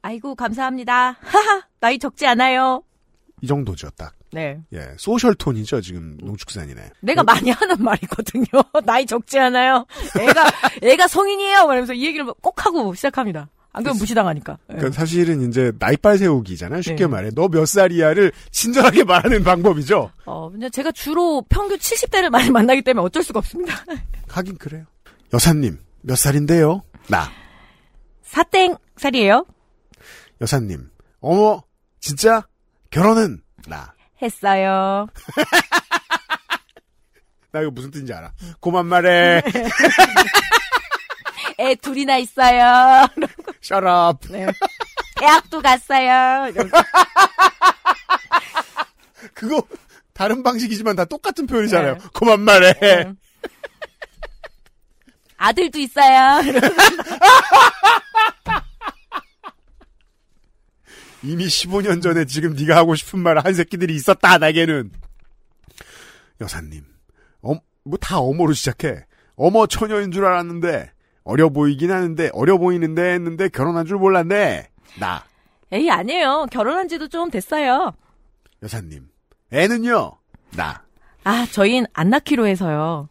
[0.01, 1.17] 아이고 감사합니다.
[1.19, 2.83] 하하 나이 적지 않아요.
[3.41, 4.13] 이 정도죠, 딱.
[4.31, 4.61] 네.
[4.71, 6.91] 예, 소셜 톤이죠, 지금 농축산이네.
[7.01, 8.45] 내가 많이 하는 말이거든요.
[8.85, 9.85] 나이 적지 않아요.
[10.19, 10.51] 애가
[10.83, 11.67] 애가 성인이에요.
[11.67, 13.49] 말하면서 이 얘기를 꼭 하고 시작합니다.
[13.73, 14.57] 안 그러면 무시당하니까.
[14.69, 14.73] 예.
[14.75, 16.81] 그러니까 사실은 이제 나이빨 세우기잖아요.
[16.81, 17.07] 쉽게 네.
[17.07, 17.29] 말해.
[17.33, 20.11] 너 몇 살이야를 친절하게 말하는 방법이죠.
[20.25, 23.83] 어, 근데 제가 주로 평균 70대를 많이 만나기 때문에 어쩔 수가 없습니다.
[24.29, 24.85] 하긴 그래요.
[25.33, 26.81] 여사님, 몇 살인데요?
[27.07, 27.29] 나.
[28.23, 29.45] 사땡 살이에요.
[30.41, 30.89] 여사님.
[31.21, 31.61] 어머,
[31.99, 32.45] 진짜?
[32.89, 33.41] 결혼은?
[33.67, 33.93] 나.
[34.21, 35.07] 했어요.
[37.51, 38.31] 나 이거 무슨 뜻인지 알아.
[38.59, 39.41] 고만 말해.
[41.59, 43.05] 애 둘이나 있어요.
[43.63, 44.27] Shut up.
[44.31, 44.47] 네.
[45.17, 46.51] 대학도 갔어요.
[49.33, 49.61] 그거
[50.13, 51.93] 다른 방식이지만 다 똑같은 표현이잖아요.
[51.93, 51.99] 네.
[52.13, 52.73] 고만 말해.
[52.79, 53.13] 네.
[55.37, 56.41] 아들도 있어요.
[61.23, 64.91] 이미 15년 전에 지금 네가 하고 싶은 말을 한 새끼들이 있었다 나에게는.
[66.41, 66.83] 여사님.
[67.43, 69.05] 어, 뭐다 어머로 시작해.
[69.35, 70.91] 어머 처녀인 줄 알았는데
[71.23, 74.69] 어려 보이긴 하는데 어려 보이는데 했는데 결혼한 줄 몰랐네.
[74.99, 75.23] 나.
[75.71, 76.47] 에이 아니에요.
[76.51, 77.93] 결혼한 지도 좀 됐어요.
[78.63, 79.07] 여사님.
[79.53, 80.13] 애는요.
[80.55, 80.83] 나.
[81.23, 83.07] 아 저희는 안 낳기로 해서요.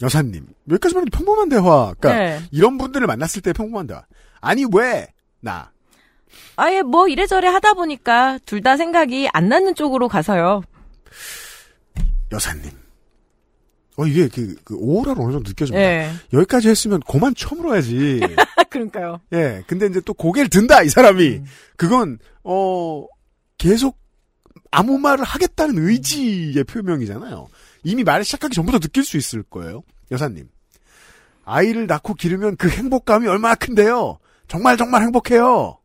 [0.00, 0.46] 여사님.
[0.70, 1.92] 여기까지만 해도 평범한 대화.
[1.98, 2.40] 그러니까 네.
[2.52, 4.04] 이런 분들을 만났을 때 평범한 대화.
[4.40, 5.08] 아니 왜?
[5.40, 5.72] 나.
[6.56, 10.62] 아예 뭐 이래저래 하다 보니까 둘 다 생각이 안 낳는 쪽으로 가서요.
[12.32, 12.70] 여사님.
[13.98, 15.84] 어 이게 그, 그 오라로 어느 정도 느껴집니다.
[15.84, 16.10] 예.
[16.32, 18.20] 여기까지 했으면 그만 처물어야지.
[18.70, 19.20] 그러니까요.
[19.32, 19.64] 예.
[19.66, 21.28] 근데 이제 또 고개를 든다, 이 사람이.
[21.28, 21.44] 음.
[21.76, 23.04] 그건, 어,
[23.58, 23.98] 계속
[24.70, 27.48] 아무 말을 하겠다는 의지의 표명이잖아요.
[27.82, 29.82] 이미 말을 시작하기 전부터 느낄 수 있을 거예요.
[30.12, 30.48] 여사님.
[31.44, 34.18] 아이를 낳고 기르면 그 행복감이 얼마나 큰데요.
[34.46, 35.76] 정말 정말 행복해요.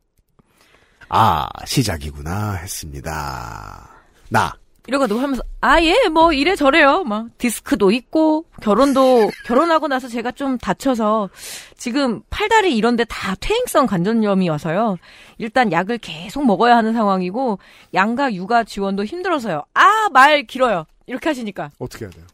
[1.09, 3.89] 아, 시작이구나 했습니다.
[4.29, 4.53] 나.
[4.87, 7.03] 이러고 하면서 아 예 뭐 이래 저래요.
[7.05, 11.29] 막 디스크도 있고 결혼도 결혼하고 나서 제가 좀 다쳐서
[11.77, 14.97] 지금 팔다리 이런데 다 퇴행성 관절염이 와서요.
[15.37, 17.59] 일단 약을 계속 먹어야 하는 상황이고
[17.93, 19.63] 양가 육아 지원도 힘들어서요.
[19.73, 20.85] 아 말 길어요.
[21.07, 22.25] 이렇게 하시니까 어떻게 해야 돼요?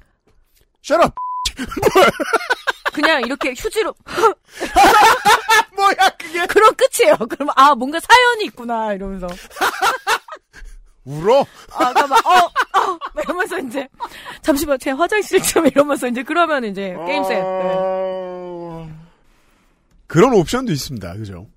[0.84, 1.14] Shut up!
[2.94, 3.94] 그냥 이렇게 휴지로
[5.76, 6.45] 뭐야 그게?
[6.48, 7.16] 그럼 끝이에요.
[7.30, 9.28] 그러면 아 뭔가 사연이 있구나 이러면서
[11.06, 11.42] 울어?
[11.74, 13.88] 아, 그러니까 막, 어, 어, 막 이러면서 이제,
[14.42, 17.42] 잠시만, 제 화장실 좀 이러면서 이제, 그러면 이제, 게임 셋.
[17.42, 18.90] 네.
[20.08, 21.14] 그런 옵션도 있습니다.
[21.14, 21.48] 그죠?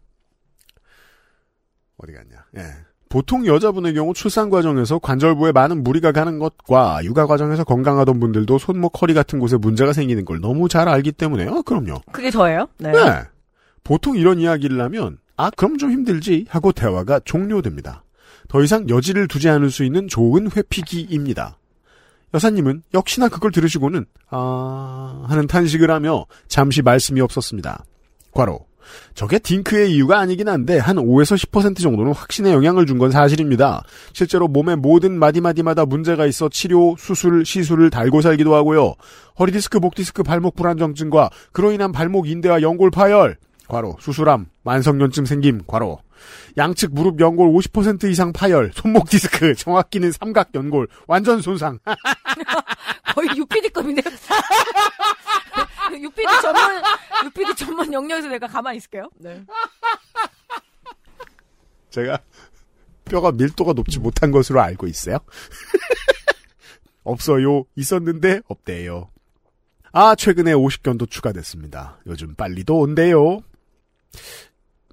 [1.99, 2.45] 어디 갔냐?
[2.57, 2.63] 예.
[3.09, 9.03] 보통 여자분의 경우 출산 과정에서 관절부에 많은 무리가 가는 것과 육아 과정에서 건강하던 분들도 손목,
[9.03, 12.01] 허리 같은 곳에 문제가 생기는 걸 너무 잘 알기 때문에, 어, 그럼요.
[12.11, 12.69] 그게 저예요?
[12.79, 12.91] 네.
[12.93, 13.23] 네.
[13.85, 16.47] 보통 이런 이야기를 하면, 아, 그럼 좀 힘들지?
[16.49, 18.03] 하고 대화가 종료됩니다.
[18.53, 21.57] 더 이상 여지를 두지 않을 수 있는 좋은 회피기입니다.
[22.35, 27.85] 여사님은 역시나 그걸 들으시고는, 아, 하는 탄식을 하며 잠시 말씀이 없었습니다.
[28.31, 28.67] 과로.
[29.15, 33.85] 저게 딩크의 이유가 아니긴 한데 한 5에서 10% 정도는 확신에 영향을 준 건 사실입니다.
[34.13, 38.97] 실제로 몸의 모든 마디마디마다 문제가 있어 치료, 수술, 시술을 달고 살기도 하고요.
[39.39, 46.01] 허리디스크, 목디스크, 발목 불안정증과 그로 인한 발목 인대와 연골 파열, 과로, 수술암, 만성연증 생김, 과로.
[46.57, 51.79] 양측 무릎 연골 50% 이상 파열, 손목 디스크, 정확히는 삼각 연골, 완전 손상.
[53.15, 54.05] 거의 UPD급인데요?
[55.93, 56.83] UPD 전문,
[57.27, 59.09] UPD 전문 영역에서 내가 가만히 있을게요.
[59.19, 59.43] 네.
[61.91, 62.19] 제가
[63.05, 65.19] 뼈가 밀도가 높지 못한 것으로 알고 있어요.
[67.05, 67.65] 없어요.
[67.77, 69.11] 있었는데 없대요.
[69.93, 71.99] 아, 최근에 50견도 추가됐습니다.
[72.07, 73.41] 요즘 빨리도 온대요.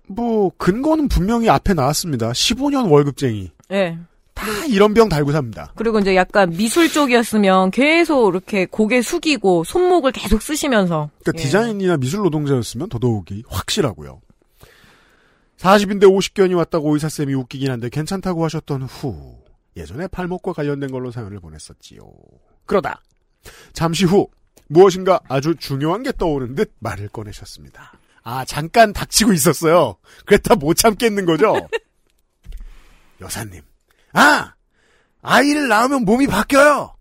[0.08, 2.32] 뭐 근거는 분명히 앞에 나왔습니다.
[2.32, 3.52] 15년 월급쟁이.
[3.70, 3.98] 네.
[4.34, 5.74] 다 이런 병 달고 삽니다.
[5.76, 11.10] 그리고 이제 약간 미술 쪽이었으면 계속 이렇게 고개 숙이고 손목을 계속 쓰시면서.
[11.22, 11.44] 그러니까 예.
[11.44, 14.22] 디자인이나 미술 노동자였으면 더더욱이 확실하고요.
[15.58, 19.36] 40인데 50견이 왔다고 의사쌤이 웃기긴 한데 괜찮다고 하셨던 후
[19.76, 22.02] 예전에 팔목과 관련된 걸로 사연을 보냈었지요.
[22.66, 23.02] 그러다
[23.74, 24.30] 잠시 후
[24.68, 27.99] 무엇인가 아주 중요한 게 떠오른 듯 말을 꺼내셨습니다.
[28.24, 29.96] 아 잠깐 닥치고 있었어요.
[30.26, 31.68] 그랬다 못 참겠는 거죠.
[33.22, 33.62] 여사님,
[34.14, 34.54] 아
[35.22, 36.94] 아이를 낳으면 몸이 바뀌어요.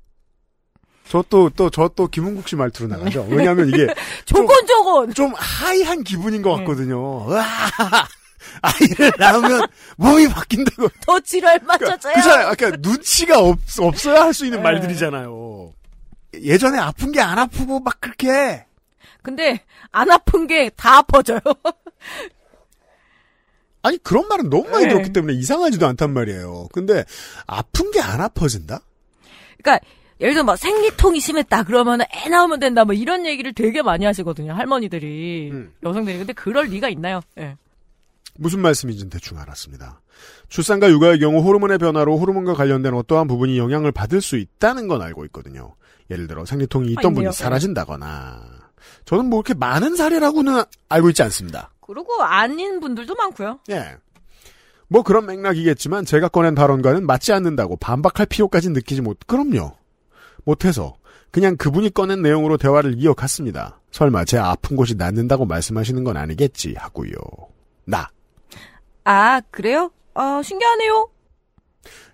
[1.08, 3.26] 저 또 또 저 또 김은국 씨 말투로 나가죠.
[3.30, 3.86] 왜냐하면 이게
[4.26, 7.30] 조곤조곤 좀 하이한 기분인 것 같거든요.
[7.30, 7.44] 으아,
[8.60, 9.66] 아이를 낳으면
[9.96, 10.88] 몸이 바뀐다고.
[11.06, 12.12] 더 지랄 맞춰줘요.
[12.14, 12.46] 그잖아요.
[12.48, 14.64] 아까 눈치가 없, 없어야 할 수 있는 네.
[14.64, 15.72] 말들이잖아요.
[16.42, 18.66] 예전에 아픈 게 안 아프고 막 그렇게.
[19.22, 21.40] 근데 안 아픈 게 다 아파져요.
[23.82, 24.90] 아니 그런 말은 너무 많이 네.
[24.90, 26.68] 들었기 때문에 이상하지도 않단 말이에요.
[26.72, 27.04] 근데
[27.46, 28.80] 아픈 게 안 아파진다?
[29.62, 29.84] 그러니까
[30.20, 34.52] 예를 들어 막 생리통이 심했다 그러면 애 나오면 된다 뭐 이런 얘기를 되게 많이 하시거든요
[34.52, 35.72] 할머니들이 음.
[35.84, 37.20] 여성들이 근데 그럴 리가 있나요?
[37.38, 37.56] 예.
[38.36, 40.00] 무슨 말씀인지는 대충 알았습니다.
[40.48, 45.24] 출산과 육아의 경우 호르몬의 변화로 호르몬과 관련된 어떠한 부분이 영향을 받을 수 있다는 건 알고
[45.26, 45.74] 있거든요.
[46.10, 47.10] 예를 들어 생리통이 있던 아.
[47.14, 48.57] 분이 사라진다거나.
[49.04, 51.70] 저는 뭐 이렇게 많은 사례라고는 알고 있지 않습니다.
[51.80, 53.60] 그리고 아닌 분들도 많고요.
[53.70, 53.96] 예.
[54.88, 59.72] 뭐 그런 맥락이겠지만 제가 꺼낸 발언과는 맞지 않는다고 반박할 필요까지 느끼지 못, 그럼요.
[60.44, 60.96] 못해서
[61.30, 63.80] 그냥 그분이 꺼낸 내용으로 대화를 이어갔습니다.
[63.90, 67.12] 설마 제 아픈 곳이 낫는다고 말씀하시는 건 아니겠지 하고요.
[67.84, 68.08] 나.
[69.04, 69.90] 아 그래요?
[70.14, 71.08] 아 신기하네요.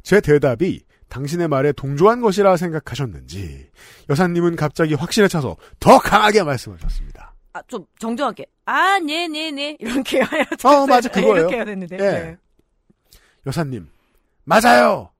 [0.02, 0.82] 제 대답이
[1.14, 3.70] 당신의 말에 동조한 것이라 생각하셨는지
[4.10, 7.34] 여사님은 갑자기 확신에 차서 더 강하게 말씀하셨습니다.
[7.52, 11.36] 아 좀 정정하게 아 네 네 네 이렇게 해야 어, 맞아, 그거예요.
[11.36, 11.96] 이렇게 해야 됐는데.
[11.96, 12.00] 예.
[12.00, 12.36] 네.
[13.46, 13.88] 여사님
[14.44, 15.10] 맞아요.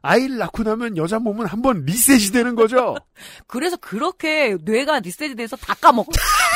[0.00, 2.94] 아이를 낳고 나면 여자 몸은 한번 리셋이 되는 거죠.
[3.48, 6.12] 그래서 그렇게 뇌가 리셋돼서 다 까먹고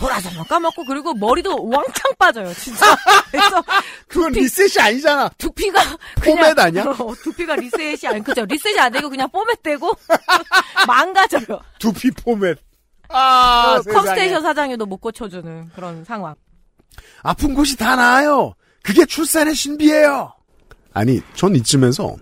[0.00, 2.96] 돌아서면 까먹고 그리고 머리도 왕창 빠져요 진짜
[3.30, 3.62] 그래서
[4.08, 5.80] 그건 리셋이 아니잖아 두피가
[6.24, 6.84] 포맷 아니야?
[6.84, 9.92] 어, 두피가 리셋이 아니 그죠 리셋이 안 되고 그냥 포맷 되고
[10.86, 12.58] 망가져요 두피 포맷.
[13.12, 14.40] 아, 그 컴스테이션.
[14.40, 16.34] 사장님도 못 고쳐주는 그런 상황
[17.22, 18.54] 아픈 곳이 다 나아요.
[18.82, 20.32] 그게 출산의 신비예요.
[20.94, 22.16] 아니, 전 이쯤에서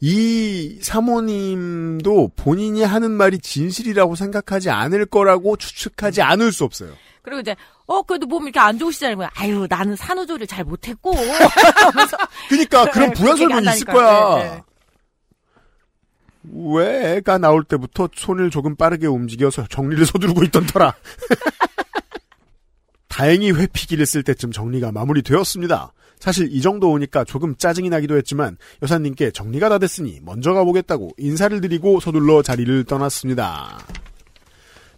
[0.00, 6.92] 이 사모님도 본인이 하는 말이 진실이라고 생각하지 않을 거라고 추측하지 않을 수 없어요.
[7.22, 11.12] 그리고 이제 어 그래도 몸 이렇게 안 좋으시잖아요 아유 나는 산후조리를 잘 못했고
[12.48, 13.86] 그러니까 그런 네, 부연 그렇게 설명이 있을.
[13.86, 14.36] 거야.
[14.36, 14.62] 네, 네.
[16.52, 20.94] 왜 애가 나올 때부터 손을 조금 빠르게 움직여서 정리를 서두르고 있던 터라.
[23.08, 25.92] 다행히 회피기를 쓸 때쯤 정리가 마무리되었습니다.
[26.18, 31.60] 사실 이 정도 오니까 조금 짜증이 나기도 했지만 여사님께 정리가 다 됐으니 먼저 가보겠다고 인사를
[31.60, 33.78] 드리고 서둘러 자리를 떠났습니다.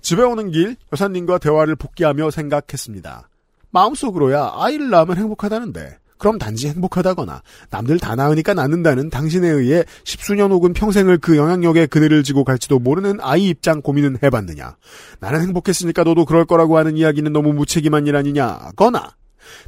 [0.00, 3.28] 집에 오는 길 여사님과 대화를 복귀하며 생각했습니다.
[3.70, 10.72] 마음속으로야 아이를 낳으면 행복하다는데 그럼 단지 행복하다거나 남들 다 낳으니까 낳는다는 당신에 의해 십수년 혹은
[10.72, 14.76] 평생을 그 영향력에 그늘을 지고 갈지도 모르는 아이 입장 고민은 해봤느냐.
[15.20, 18.72] 나는 행복했으니까 너도 그럴 거라고 하는 이야기는 너무 무책임한 일 아니냐.
[18.76, 19.14] 거나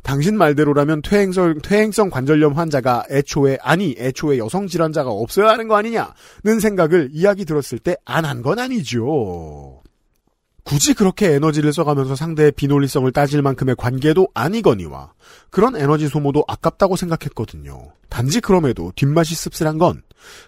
[0.02, 6.60] 당신 말대로라면 퇴행성, 퇴행성 관절염 환자가 애초에 아니 애초에 여성 질환자가 없어야 하는 거 아니냐는
[6.60, 9.79] 생각을 이야기 들었을 때 안 한 건 아니죠.
[10.62, 15.12] 굳이 그렇게 에너지를 써가면서 상대의 비논리성을 따질 만큼의 관계도 아니거니와
[15.50, 17.92] 그런 에너지 소모도 아깝다고 생각했거든요.
[18.08, 20.02] 단지 그럼에도 뒷맛이 씁쓸한 건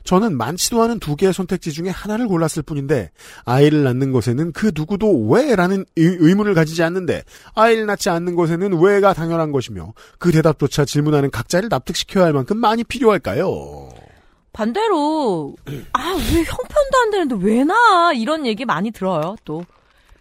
[0.05, 3.11] 저는 많지도 않은 두 개의 선택지 중에 하나를 골랐을 뿐인데
[3.45, 7.23] 아이를 낳는 것에는 그 누구도 왜라는 의- 의문을 가지지 않는데
[7.55, 12.85] 아이를 낳지 않는 것에는 왜가 당연한 것이며 그 대답조차 질문하는 각자를 납득시켜야 할 만큼 많이
[12.85, 13.89] 필요할까요?
[14.53, 15.57] 반대로
[15.95, 19.65] 아 왜 형편도 안 되는데 왜 나 이런 얘기 많이 들어요 또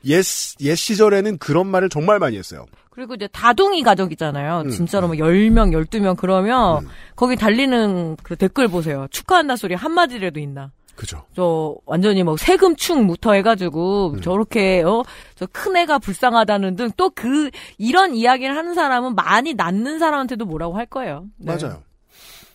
[0.06, 0.24] 옛,
[0.62, 2.66] 옛 시절에는 그런 말을 정말 많이 했어요.
[2.90, 4.62] 그리고 이제 다둥이 가족이잖아요.
[4.66, 9.08] 음, 진짜로 뭐 10명, 12명 그러면 거기 달리는 그 댓글 보세요.
[9.12, 10.72] 축하한다 소리 한마디라도 있나.
[10.96, 11.24] 그죠.
[11.36, 14.22] 저 완전히 뭐 세금충부터 해가지고 음.
[14.22, 20.46] 저렇게 어저 큰 애가 불쌍하다는 등 또 그 이런 이야기를 하는 사람은 많이 낳는 사람한테도
[20.46, 21.26] 뭐라고 할 거예요.
[21.38, 21.56] 네.
[21.56, 21.82] 맞아요.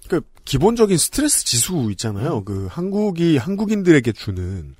[0.08, 2.44] 그 기본적인 스트레스 지수 있잖아요.
[2.44, 4.76] 그 한국이 한국인들에게 주는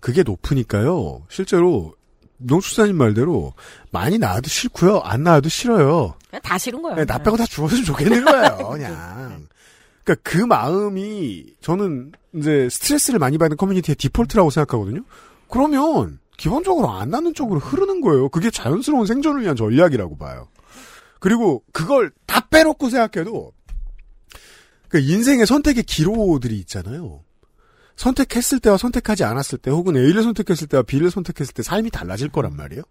[0.00, 1.22] 그게 높으니까요.
[1.28, 1.94] 실제로
[2.38, 3.52] 농축사님 말대로
[3.90, 5.00] 많이 낳아도 싫고요.
[5.00, 6.14] 안 낳아도 싫어요.
[6.30, 6.96] 그냥 다 싫은 거예요.
[6.96, 8.56] 네, 나 빼고 다 죽었으면 좋겠는 거예요.
[8.72, 9.46] 그냥.
[10.04, 15.02] 그러니까 그 마음이 저는 이제 스트레스를 많이 받는 커뮤니티의 디폴트라고 생각하거든요.
[15.48, 18.28] 그러면 기본적으로 안 낳는 쪽으로 흐르는 거예요.
[18.28, 20.48] 그게 자연스러운 생존을 위한 전략이라고 봐요.
[21.20, 23.52] 그리고 그걸 다 빼놓고 생각해도
[24.88, 27.22] 그 인생의 선택의 기로들이 있잖아요.
[27.98, 32.56] 선택했을 때와 선택하지 않았을 때 혹은 A를 선택했을 때와 B를 선택했을 때 삶이 달라질 거란
[32.56, 32.82] 말이에요.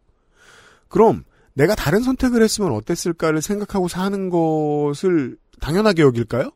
[0.89, 6.51] 그럼 내가 다른 선택을 했으면 어땠을까를 생각하고 사는 것을 당연하게 여길까요?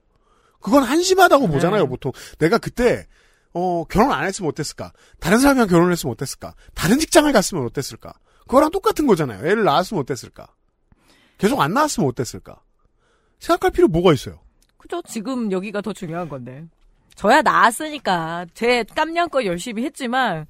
[0.59, 1.53] 그건 한심하다고 네.
[1.53, 2.11] 보잖아요, 보통.
[2.37, 3.07] 내가 그때,
[3.53, 4.91] 어, 결혼 안 했으면 어땠을까?
[5.19, 6.53] 다른 사람이랑 결혼했으면 어땠을까?
[6.75, 8.13] 다른 직장을 갔으면 어땠을까?
[8.41, 9.47] 그거랑 똑같은 거잖아요.
[9.47, 10.47] 애를 낳았으면 어땠을까?
[11.37, 12.61] 계속 안 낳았으면 어땠을까?
[13.39, 14.39] 생각할 필요 뭐가 있어요?
[14.77, 15.01] 그죠?
[15.07, 16.67] 지금 여기가 더 중요한 건데.
[17.15, 20.47] 저야 나았으니까 제 깜냥껏 열심히 했지만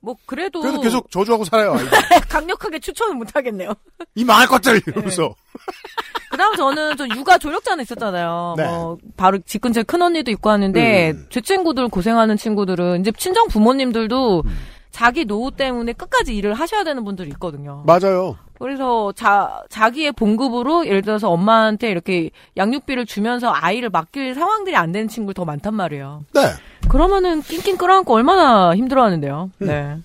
[0.00, 1.74] 뭐 그래도 그래도 계속 저주하고 살아요.
[2.28, 3.72] 강력하게 추천은 못 하겠네요.
[4.14, 4.80] 이 망할 것들!
[4.86, 5.34] 이러면서.
[6.30, 8.54] 그다음 저는 저 육아 조력자는 있었잖아요.
[8.56, 8.66] 네.
[8.66, 11.26] 뭐 바로 집 근처에 큰 언니도 있고 하는데 음.
[11.30, 14.58] 제 친구들 고생하는 친구들은 이제 친정 부모님들도 음.
[14.94, 17.82] 자기 노후 때문에 끝까지 일을 하셔야 되는 분들이 있거든요.
[17.84, 18.38] 맞아요.
[18.60, 25.08] 그래서 자 자기의 봉급으로 예를 들어서 엄마한테 이렇게 양육비를 주면서 아이를 맡길 상황들이 안 되는
[25.08, 26.24] 친구들 더 많단 말이에요.
[26.32, 26.42] 네.
[26.88, 29.50] 그러면은 낑낑 끌어안고 얼마나 힘들어 하는데요.
[29.62, 29.66] 음.
[29.66, 29.98] 네.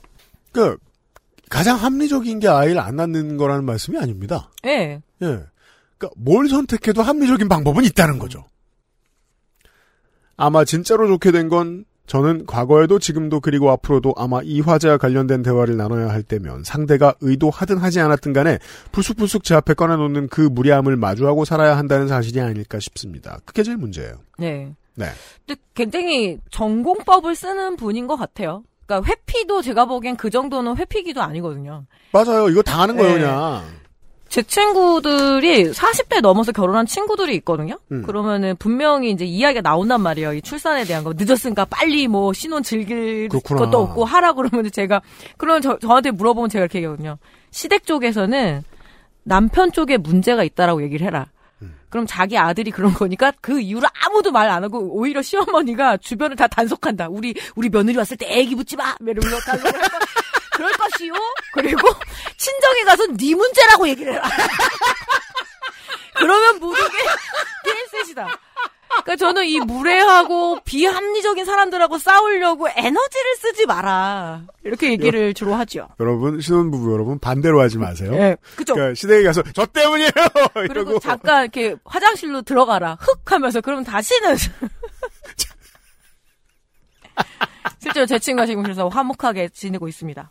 [0.51, 0.75] 그,
[1.51, 4.49] 가장 합리적인 게 아이를 안 낳는 거라는 말씀이 아닙니다.
[4.65, 5.03] 예.
[5.21, 5.39] 예.
[5.99, 8.43] 그니까, 뭘 선택해도 합리적인 방법은 있다는 거죠.
[10.35, 15.77] 아마 진짜로 좋게 된 건, 저는 과거에도 지금도 그리고 앞으로도 아마 이 화제와 관련된 대화를
[15.77, 18.57] 나눠야 할 때면 상대가 의도하든 하지 않았든 간에
[18.91, 23.37] 불쑥불쑥 제 앞에 꺼내놓는 그 무례함을 마주하고 살아야 한다는 사실이 아닐까 싶습니다.
[23.45, 24.13] 그게 제일 문제예요.
[24.39, 24.73] 네.
[24.95, 25.05] 네.
[25.45, 28.63] 근데 굉장히 전공법을 쓰는 분인 것 같아요.
[28.87, 31.85] 그러니까 회피도 제가 보기엔 그 정도는 회피기도 아니거든요.
[32.11, 32.49] 맞아요.
[32.49, 33.19] 이거 당하는 거예요, 네.
[33.19, 33.63] 그냥.
[34.29, 37.77] 제 친구들이 40대 넘어서 결혼한 친구들이 있거든요.
[37.91, 38.03] 음.
[38.03, 40.33] 그러면은 분명히 이제 이야기가 나온단 말이에요.
[40.33, 43.61] 이 출산에 대한 거 늦었으니까 빨리 뭐 신혼 즐길 그렇구나.
[43.61, 45.01] 것도 없고 하라 그러면 제가
[45.37, 47.17] 그러면 저, 저한테 물어보면 제가 이렇게 얘기하거든요.
[47.51, 48.63] 시댁 쪽에서는
[49.23, 51.27] 남편 쪽에 문제가 있다라고 얘기를 해라.
[51.63, 51.75] 음.
[51.89, 56.47] 그럼 자기 아들이 그런 거니까 그 이후로 아무도 말 안 하고 오히려 시어머니가 주변을 다
[56.47, 57.07] 단속한다.
[57.09, 58.95] 우리 우리 며느리 왔을 때 애기 붙지 마.
[59.01, 59.37] 이러면서
[60.55, 61.13] 그럴 것이요.
[61.53, 61.87] 그리고
[62.49, 64.23] 친정에 가서 네 문제라고 얘기를 해라.
[66.15, 66.97] 그러면 모든 게
[67.63, 68.27] 게임셋이다.
[69.03, 74.41] 그러니까 저는 이 무례하고 비합리적인 사람들하고 싸우려고 에너지를 쓰지 마라.
[74.63, 75.87] 이렇게 얘기를 주로 하죠.
[75.99, 78.11] 여러분, 신혼부부 여러분, 반대로 하지 마세요.
[78.15, 78.73] 예, 그죠.
[78.73, 80.09] 그러니까 시댁에 가서, 저 때문이에요!
[80.53, 80.99] 그리고 이러고.
[80.99, 82.97] 잠깐 이렇게 화장실로 들어가라.
[82.99, 84.35] 흑 하면서 그럼 다시는
[87.79, 90.29] 실제로 제 친구가 지금 그래서 화목하게 지내고 있습니다.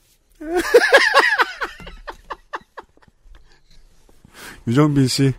[4.69, 5.33] 유정빈 씨,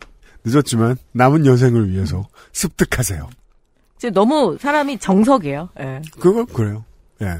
[0.43, 3.29] 늦었지만 남은 여생을 위해서 습득하세요.
[3.97, 5.69] 지금 너무 사람이 정석이에요.
[5.79, 6.01] 예.
[6.19, 6.85] 그거 그래요.
[7.21, 7.37] 예.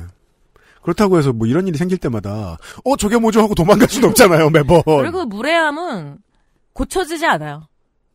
[0.82, 4.82] 그렇다고 해서 뭐 이런 일이 생길 때마다 어 저게 뭐죠 하고 도망갈 수는 없잖아요 매번.
[4.86, 6.20] 그리고 무례함은
[6.74, 7.68] 고쳐지지 않아요.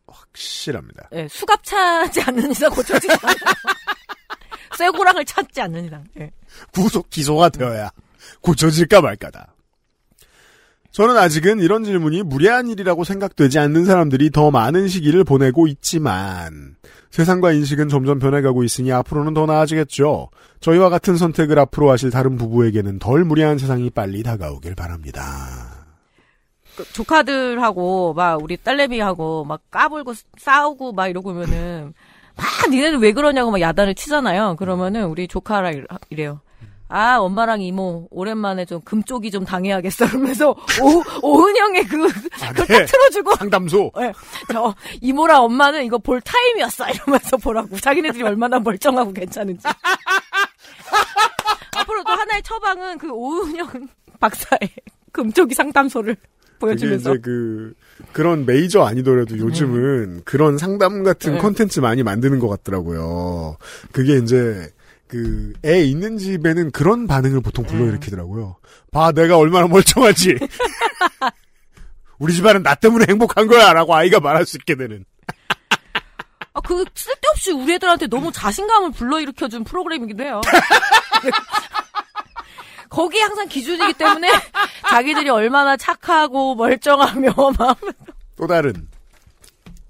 [0.07, 1.09] 확실합니다.
[1.13, 3.35] 예, 수갑 차지 않는 이상 고쳐지지 않아요.
[4.77, 6.03] 쇠고랑을 찾지 않는 이상.
[6.19, 6.31] 예.
[6.71, 7.89] 구속 기소가 되어야
[8.41, 9.54] 고쳐질까 말까다.
[10.95, 16.77] 저는 아직은 이런 질문이 무례한 일이라고 생각되지 않는 사람들이 더 많은 시기를 보내고 있지만
[17.11, 20.29] 세상과 인식은 점점 변해가고 있으니 앞으로는 더 나아지겠죠.
[20.61, 25.85] 저희와 같은 선택을 앞으로 하실 다른 부부에게는 덜 무례한 세상이 빨리 다가오길 바랍니다.
[26.77, 31.93] 그 조카들하고 막 우리 딸내미하고 막 까불고 싸우고 막 이러고 그러면은
[32.37, 34.55] 막 니네는 왜 그러냐고 막 야단을 치잖아요.
[34.57, 36.39] 그러면은 우리 조카라 이래- 이래요.
[36.87, 40.05] 아 엄마랑 이모 오랜만에 좀 금쪽이 좀 당해야겠어.
[40.07, 43.31] 그러면서 오 오은영의 그 그걸 딱 틀어주고.
[43.31, 43.91] 아, 상담소.
[44.01, 44.13] 예,
[44.51, 46.89] 저 이모랑 엄마는 이거 볼 타임이었어.
[46.89, 47.79] 이러면서 보라고.
[47.79, 49.67] 자기네들이 얼마나 멀쩡하고 괜찮은지.
[51.75, 53.87] 앞으로 또 하나의 처방은 그 오은영
[54.19, 54.59] 박사의
[55.11, 56.15] 금쪽이 상담소를
[56.59, 57.11] 보여주면서.
[57.11, 57.73] 이제 그
[58.13, 61.39] 그런 메이저 아니더라도 요즘은 그런 상담 같은 네.
[61.39, 63.57] 콘텐츠 많이 만드는 것 같더라고요.
[63.91, 64.69] 그게 이제
[65.07, 68.57] 그 애 있는 집에는 그런 반응을 보통 불러일으키더라고요.
[68.91, 70.37] 봐 내가 얼마나 멀쩡하지.
[72.19, 75.05] 우리 집안은 나 때문에 행복한 거야 라고 아이가 말할 수 있게 되는.
[76.53, 80.41] 아, 그 쓸데없이 우리 애들한테 너무 자신감을 불러일으켜준 프로그램이기도 해요.
[82.89, 84.29] 거기에 항상 기준이기 때문에
[84.89, 87.77] 자기들이 얼마나 착하고 멀쩡하며 막
[88.37, 88.87] 또 다른.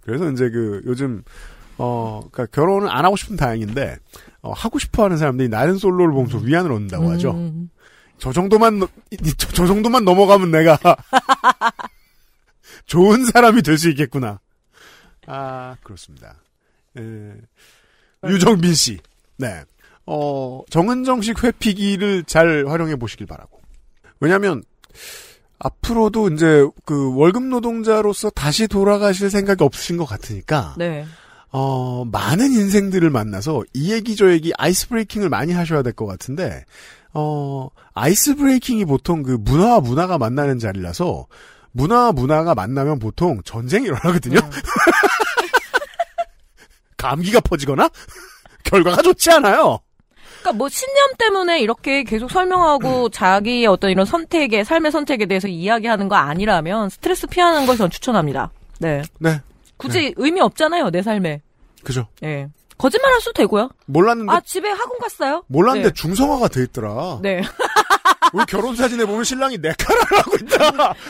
[0.01, 1.23] 그래서 이제 그 요즘
[1.77, 3.97] 어 그러니까 결혼을 안 하고 싶으면 다행인데
[4.45, 7.31] 어, 하고 싶어하는 사람들이 나는 솔로를 보면서 위안을 얻는다고 하죠.
[7.31, 7.69] 음.
[8.19, 8.79] 저 정도만
[9.37, 10.77] 저, 저 정도만 넘어가면 내가
[12.85, 14.39] 좋은 사람이 될 수 있겠구나.
[15.27, 16.35] 아 그렇습니다.
[16.97, 17.01] 에,
[18.27, 18.99] 유정빈 씨,
[19.37, 19.63] 네,
[20.05, 23.59] 어 정은정식 회피기를 잘 활용해 보시길 바라고.
[24.19, 24.63] 왜냐하면
[25.59, 31.05] 앞으로도 이제 그 월급 노동자로서 다시 돌아가실 생각이 없으신 것 같으니까 네.
[31.57, 36.65] 어, 많은 인생들을 만나서 이 얘기 저 얘기 ice breaking을 많이 하셔야 될 것 같은데,
[37.13, 41.27] 어, ice breaking이 보통 그 문화와 문화가 만나는 자리라서,
[41.71, 44.39] 문화와 문화가 만나면 보통 전쟁이 일어나거든요?
[46.97, 47.89] 감기가 퍼지거나
[48.65, 49.79] 결과가 좋지 않아요.
[50.41, 56.09] 그러니까 뭐 신념 때문에 이렇게 계속 설명하고 자기의 어떤 이런 선택에 삶의 선택에 대해서 이야기하는
[56.09, 58.51] 거 아니라면 스트레스 피하는 걸 전 추천합니다.
[58.79, 59.03] 네.
[59.19, 59.39] 네.
[59.77, 61.41] 굳이 의미 없잖아요 내 삶에.
[61.85, 62.07] 그죠.
[62.23, 62.49] 예.
[62.77, 63.69] 거짓말 할 수도 되고요.
[63.85, 65.43] 몰랐는데 아 집에 학원 갔어요?
[65.47, 65.93] 몰랐는데 네.
[65.93, 67.19] 중성화가 돼 있더라.
[67.21, 67.41] 네.
[68.33, 70.93] 우리 결혼 사진에 보면 신랑이 네 칼을 하고 있다.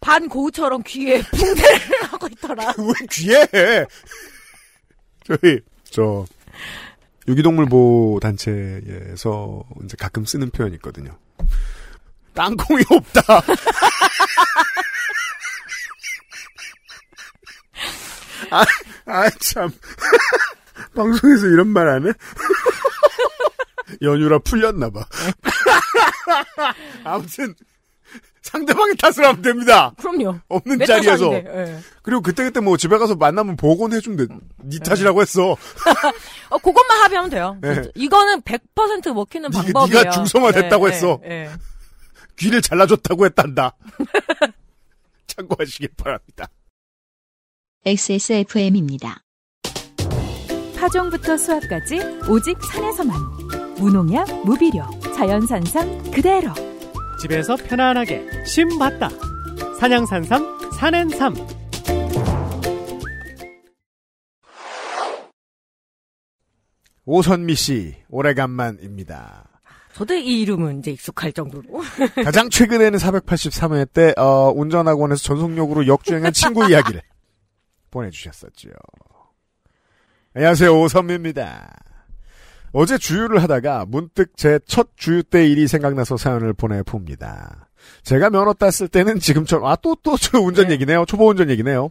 [0.00, 2.72] 반 고우처럼 귀에 붕대를 하고 있더라.
[2.78, 3.84] 왜 귀에 해?
[5.24, 5.58] 저희
[5.90, 6.24] 저
[7.26, 11.16] 유기동물 보호 단체에서 이제 가끔 쓰는 표현이 있거든요.
[12.34, 13.22] 땅콩이 없다.
[18.50, 18.64] 아,
[19.06, 19.70] 아, 참.
[20.94, 22.12] 방송에서 이런 말 안 해?
[24.02, 25.04] 연유라 풀렸나봐.
[27.04, 27.54] 아무튼,
[28.42, 29.92] 상대방의 탓을 하면 됩니다.
[29.98, 30.38] 그럼요.
[30.48, 31.32] 없는 자리에서.
[31.32, 31.78] 예.
[32.02, 34.34] 그리고 그때그때 뭐 집에 가서 만나면 복원해주면 돼.
[34.64, 35.52] 네 탓이라고 했어.
[36.50, 37.56] 어, 그것만 합의하면 돼요.
[37.60, 37.82] 네.
[37.94, 40.02] 이거는 100% 먹히는 방법이에요.
[40.02, 41.20] 네가 중성화됐다고 네, 했어.
[42.36, 43.76] 귀를 잘라줬다고 했단다.
[45.26, 46.48] 참고하시길 바랍니다.
[47.84, 49.22] XSFM입니다.
[50.76, 51.98] 파종부터 수확까지
[52.28, 53.16] 오직 산에서만
[53.78, 56.52] 무농약 무비료 자연산삼 그대로
[57.20, 59.08] 집에서 편안하게 심 봤다.
[59.80, 61.34] 산양산삼 산엔삼.
[67.06, 69.53] 오선미 씨, 오래간만입니다.
[69.94, 71.62] 저도 이 이름은 이제 익숙할 정도로.
[72.24, 77.00] 가장 최근에는 483회 때, 어, 운전학원에서 전속력으로 역주행한 친구 이야기를
[77.92, 78.70] 보내주셨었죠.
[80.34, 81.76] 안녕하세요, 오선미입니다.
[82.72, 87.68] 어제 주유를 하다가 문득 제 첫 주유 때 일이 생각나서 사연을 보내봅니다.
[88.02, 91.04] 제가 면허 땄을 때는 지금처럼, 아, 또, 또, 저 운전 얘기네요.
[91.06, 91.90] 초보 운전 얘기네요.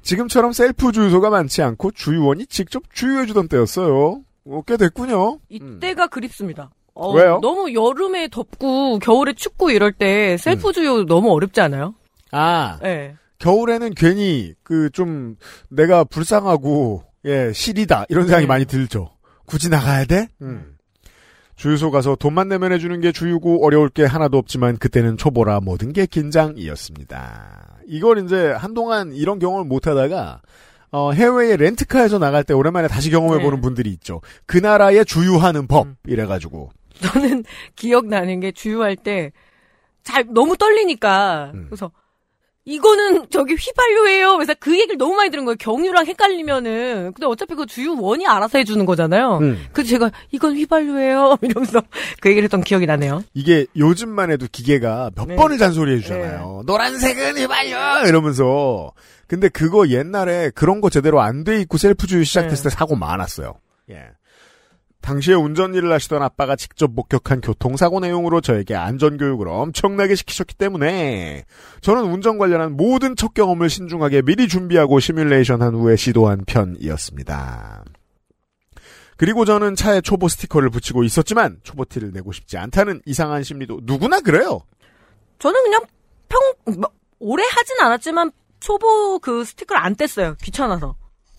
[0.00, 4.22] 지금처럼 셀프 주유소가 많지 않고 주유원이 직접 주유해주던 때였어요.
[4.46, 5.40] 어, 꽤 됐군요.
[5.50, 6.70] 이때가 그립습니다.
[6.96, 7.38] 어, 왜요?
[7.42, 10.36] 너무 여름에 덥고 겨울에 춥고 이럴 때 음.
[10.38, 11.94] 셀프 주유 너무 어렵지 않아요?
[12.32, 12.78] 아.
[12.82, 13.14] 네.
[13.38, 15.36] 겨울에는 괜히 그 좀
[15.68, 19.10] 내가 불쌍하고 예 실이다 이런 생각이 많이 들죠.
[19.44, 20.28] 굳이 나가야 돼?
[20.40, 20.72] 음.
[21.56, 26.06] 주유소 가서 돈만 내면 해주는 게 주유고 어려울 게 하나도 없지만 그때는 초보라 모든 게
[26.06, 27.78] 긴장이었습니다.
[27.88, 30.40] 이걸 이제 한동안 이런 경험을 못 하다가
[30.92, 34.20] 어, 해외에 렌트카에서 나갈 때 오랜만에 다시 경험해 보는 분들이 있죠.
[34.46, 37.44] 그 나라의 주유하는 법 이래가지고 저는
[37.76, 39.32] 기억나는 게 주유할 때
[40.06, 41.66] 잘 너무 떨리니까 음.
[41.68, 41.90] 그래서
[42.64, 44.34] 이거는 저기 휘발유예요.
[44.36, 45.56] 그래서 그 얘기를 너무 많이 들은 거예요.
[45.58, 49.38] 경유랑 헷갈리면은 근데 어차피 그 주유원이 알아서 해주는 거잖아요.
[49.38, 49.66] 음.
[49.72, 51.38] 그래서 제가 이건 휘발유예요.
[51.42, 51.82] 이러면서
[52.20, 53.24] 그 얘기를 했던 기억이 나네요.
[53.34, 55.36] 이게 요즘만 해도 기계가 몇 네.
[55.36, 56.62] 번을 잔소리 해 주잖아요.
[56.66, 58.92] 노란색은 휘발유 이러면서.
[59.28, 63.54] 근데 그거 옛날에 그런 거 제대로 안 돼 있고 셀프 주유 시작했을 때 사고 많았어요.
[63.90, 64.04] 예.
[65.06, 71.44] 당시에 운전 일을 하시던 아빠가 직접 목격한 교통사고 내용으로 저에게 안전교육을 엄청나게 시키셨기 때문에
[71.80, 77.84] 저는 운전 관련한 모든 첫 경험을 신중하게 미리 준비하고 시뮬레이션 한 후에 시도한 편이었습니다.
[79.16, 84.62] 그리고 저는 차에 초보 스티커를 붙이고 있었지만 초보티를 내고 싶지 않다는 이상한 심리도 누구나 그래요.
[85.38, 85.82] 저는 그냥
[86.28, 90.36] 평 뭐, 오래 하진 않았지만 초보 그 스티커를 안 뗐어요.
[90.42, 90.96] 귀찮아서.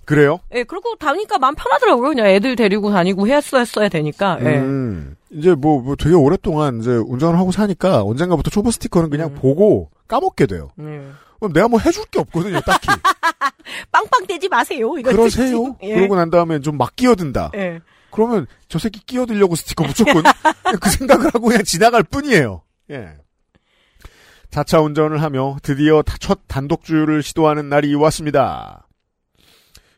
[0.07, 0.39] 그래요?
[0.55, 2.07] 예, 그리고 다니까 마음 편하더라고요.
[2.09, 4.37] 그냥 애들 데리고 다니고 했어야 했어야 되니까.
[4.41, 4.57] 예.
[4.57, 9.89] 음, 이제 뭐, 뭐 되게 오랫동안 이제 운전을 하고 사니까 언젠가부터 초보 스티커는 그냥 보고
[10.07, 10.69] 까먹게 돼요.
[10.75, 11.05] 네.
[11.39, 12.87] 그럼 내가 뭐 해줄 게 없거든요, 딱히.
[13.91, 14.97] 빵빵 떼지 마세요.
[14.97, 15.75] 이런 그러세요?
[15.83, 15.93] 예.
[15.95, 17.51] 그러고 난 다음에 좀 막 끼어든다.
[17.55, 17.81] 예.
[18.09, 20.23] 그러면 저 새끼 끼어들려고 스티커 붙였군.
[20.79, 22.61] 그 생각을 하고 그냥 지나갈 뿐이에요.
[22.91, 23.09] 예.
[24.49, 28.86] 자차 운전을 하며 드디어 다- 첫 단독 주유를 시도하는 날이 왔습니다.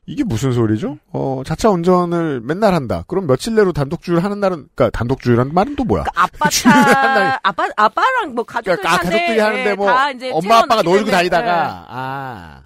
[0.09, 0.97] 이게 무슨 소리죠?
[1.13, 3.03] 어, 자차 운전을 맨날 한다.
[3.07, 6.03] 그럼 며칠 내로 단독 주유를 하는 날은, 그니까 단독 주유라는 말은 또 뭐야?
[6.15, 9.87] 아빠 한 날이- 차, 아빠, 아빠랑 뭐 가족들 그러니까 아, 가족들이 하는데 예, 뭐
[10.33, 12.61] 엄마 아빠가 놀고 다니다가 아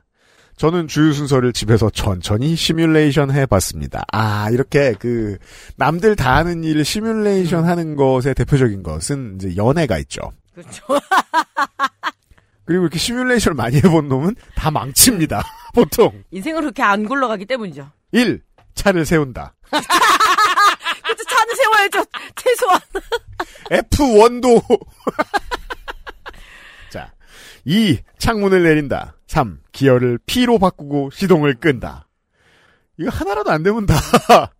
[0.56, 4.06] 저는 주유 순서를 집에서 천천히 시뮬레이션 해봤습니다.
[4.14, 5.38] 아 이렇게 그
[5.76, 10.22] 남들 다 하는 일을 시뮬레이션 하는 것의 대표적인 것은 이제 연애가 있죠.
[10.54, 10.82] 그렇죠.
[12.66, 15.44] 그리고 이렇게 시뮬레이션을 많이 해본 놈은 다 망칩니다.
[15.74, 16.24] 보통 예.
[16.32, 17.90] 인생을 그렇게 안 굴러가기 때문이죠.
[18.12, 18.42] 1.
[18.76, 19.54] 차를 세운다.
[19.70, 22.06] 그래도 차는 세워야죠.
[22.36, 22.80] 최소한.
[23.70, 24.62] F1도
[26.90, 27.12] 자
[27.66, 28.00] 2.
[28.18, 29.16] 창문을 내린다.
[29.28, 29.60] 3.
[29.72, 32.08] 기어를 P로 바꾸고 시동을 끈다.
[32.98, 33.96] 이거 하나라도 안 되면 다.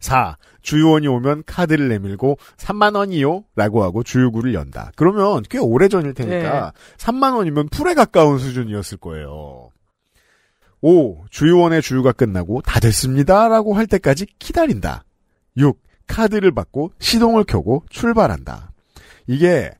[0.00, 0.36] 4.
[0.62, 3.44] 주유원이 오면 카드를 내밀고 3만 원이요?
[3.54, 4.90] 라고 하고 주유구를 연다.
[4.96, 6.96] 그러면 꽤 오래전일 테니까 네.
[6.96, 9.65] 3만 원이면 풀에 가까운 수준이었을 거예요.
[10.86, 11.24] 5.
[11.30, 15.04] 주유원의 주유가 끝나고 다 됐습니다 라고 할 때까지 기다린다.
[15.56, 15.82] 6.
[16.06, 18.70] 카드를 받고 시동을 켜고 출발한다.
[19.26, 19.72] 이게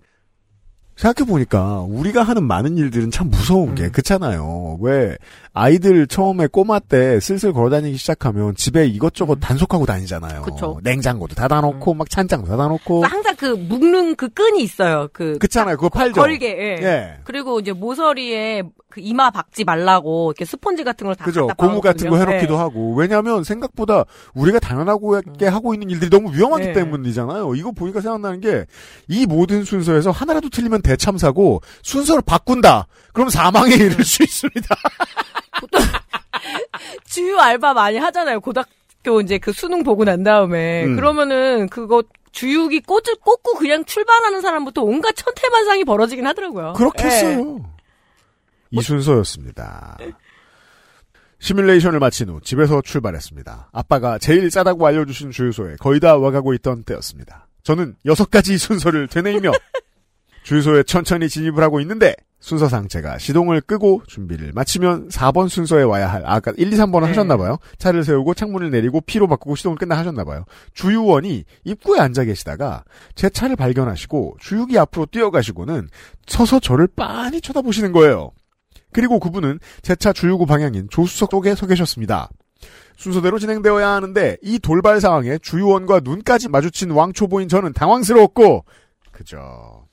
[0.96, 3.74] 생각해보니까 우리가 하는 많은 일들은 참 무서운 음.
[3.76, 4.78] 게 그렇잖아요.
[4.80, 5.16] 왜
[5.56, 10.40] 아이들 처음에 꼬마 때 슬슬 걸어다니기 시작하면 집에 이것저것 단속하고 다니잖아요.
[10.40, 10.42] 음.
[10.42, 10.78] 그쵸.
[10.82, 15.08] 냉장고도 닫아놓고 막 찬장도 닫아놓고 항상 그 묶는 그 끈이 있어요.
[15.12, 15.76] 그 그렇잖아요.
[15.76, 16.20] 그거 팔죠.
[16.20, 16.46] 걸게.
[16.58, 16.84] 예.
[16.84, 17.14] 예.
[17.24, 21.48] 그리고 이제 모서리에 그 이마 박지 말라고 이렇게 스폰지 같은 걸다 그죠.
[21.58, 22.16] 고무 같은 거.
[22.16, 22.58] 해놓기도 예.
[22.58, 22.94] 하고.
[22.94, 24.04] 왜냐하면 생각보다
[24.34, 26.72] 우리가 당연하게 하고 있는 일들이 너무 위험하기 네.
[26.72, 27.54] 때문이잖아요.
[27.54, 28.64] 이거 보니까 생각나는 게
[29.08, 32.86] 이 모든 순서에서 하나라도 틀리면 대참사고 순서를 바꾼다.
[33.12, 34.74] 그럼 사망에 이를 수 있습니다.
[37.06, 38.40] 주유 알바 많이 하잖아요.
[38.40, 40.96] 고등학교 이제 그 수능 보고 난 다음에 음.
[40.96, 42.02] 그러면은 그거
[42.32, 46.74] 주유기 꽂을 꽂고 그냥 출발하는 사람부터 온갖 천태만상이 벌어지긴 하더라고요.
[46.74, 47.64] 그렇겠어요.
[48.70, 49.96] 이 순서였습니다.
[51.38, 53.70] 시뮬레이션을 마친 후 집에서 출발했습니다.
[53.72, 57.46] 아빠가 제일 싸다고 알려주신 주유소에 거의 다 와가고 있던 때였습니다.
[57.62, 59.52] 저는 여섯 가지 순서를 되뇌이며
[60.44, 66.22] 주유소에 천천히 진입을 하고 있는데 순서상 제가 시동을 끄고 준비를 마치면 4번 순서에 와야 할
[66.26, 67.58] 아까 1, 2, 3번은 하셨나봐요.
[67.78, 70.44] 차를 세우고 창문을 내리고 피로 바꾸고 시동을 끈다 하셨나봐요.
[70.74, 72.84] 주유원이 입구에 앉아 계시다가
[73.14, 75.88] 제 차를 발견하시고 주유기 앞으로 뛰어가시고는
[76.26, 78.30] 서서 저를 빤히 쳐다보시는 거예요.
[78.92, 82.28] 그리고 그분은 제 차 주유구 방향인 조수석 쪽에 서 계셨습니다.
[82.96, 88.64] 순서대로 진행되어야 하는데 이 돌발 상황에 주유원과 눈까지 마주친 왕초보인 저는 당황스러웠고
[89.12, 89.85] 그저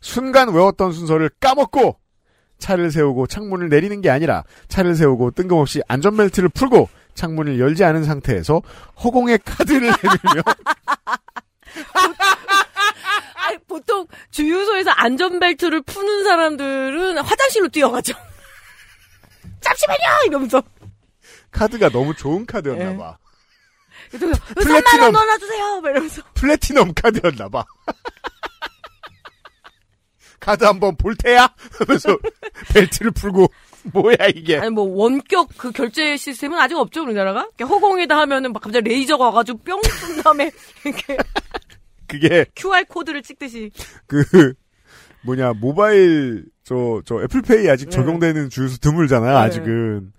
[0.00, 1.98] 순간 외웠던 순서를 까먹고
[2.58, 8.62] 차를 세우고 창문을 내리는 게 아니라 차를 세우고 뜬금없이 안전벨트를 풀고 창문을 열지 않은 상태에서
[9.02, 10.42] 허공에 카드를 내밀며
[13.34, 18.14] 아니, 보통 주유소에서 안전벨트를 푸는 사람들은 화장실로 뛰어가죠.
[19.60, 20.00] 잠시만요!
[20.26, 20.62] 이러면서.
[21.50, 23.18] 카드가 너무 좋은 카드였나 봐.
[24.10, 25.80] 그래서 3만원 넣어놔주세요!
[25.80, 26.22] 막 이러면서.
[26.34, 27.64] 플래티넘 카드였나 봐.
[30.46, 31.48] 카드 한번 볼 테야?
[31.78, 32.16] 하면서
[32.72, 33.48] 벨트를 풀고
[33.92, 34.58] 뭐야 이게.
[34.58, 37.48] 아니, 뭐, 원격 그 결제 시스템은 아직 없죠, 우리나라가?
[37.60, 40.50] 허공에다 하면은 막 갑자기 레이저가 와가지고 뿅 쏜 다음에
[40.84, 41.16] 이렇게
[42.06, 43.70] 그게 QR코드를 찍듯이.
[44.06, 44.54] 그
[45.22, 49.36] 뭐냐 모바일 저 저 애플페이 아직 적용되는 주유소 드물잖아요 네.
[49.44, 50.12] 아직은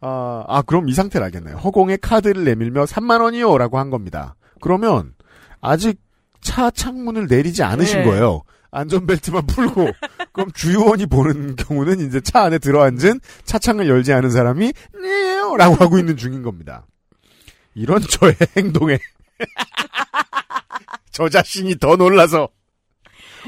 [0.00, 5.12] 아, 아 그럼 이 상태를 알겠네요 허공에 카드를 내밀며 3만 원이요라고 한 겁니다 그러면
[5.60, 5.98] 아직
[6.40, 8.04] 차 창문을 내리지 않으신 네.
[8.06, 9.90] 거예요 안전벨트만 풀고
[10.32, 16.16] 그럼 주유원이 보는 경우는 이제 차 안에 들어앉은 차창을 열지 않은 사람이 네요라고 하고 있는
[16.16, 16.86] 중인 겁니다
[17.74, 18.98] 이런 저의 행동에
[21.10, 22.48] 저 자신이 더 놀라서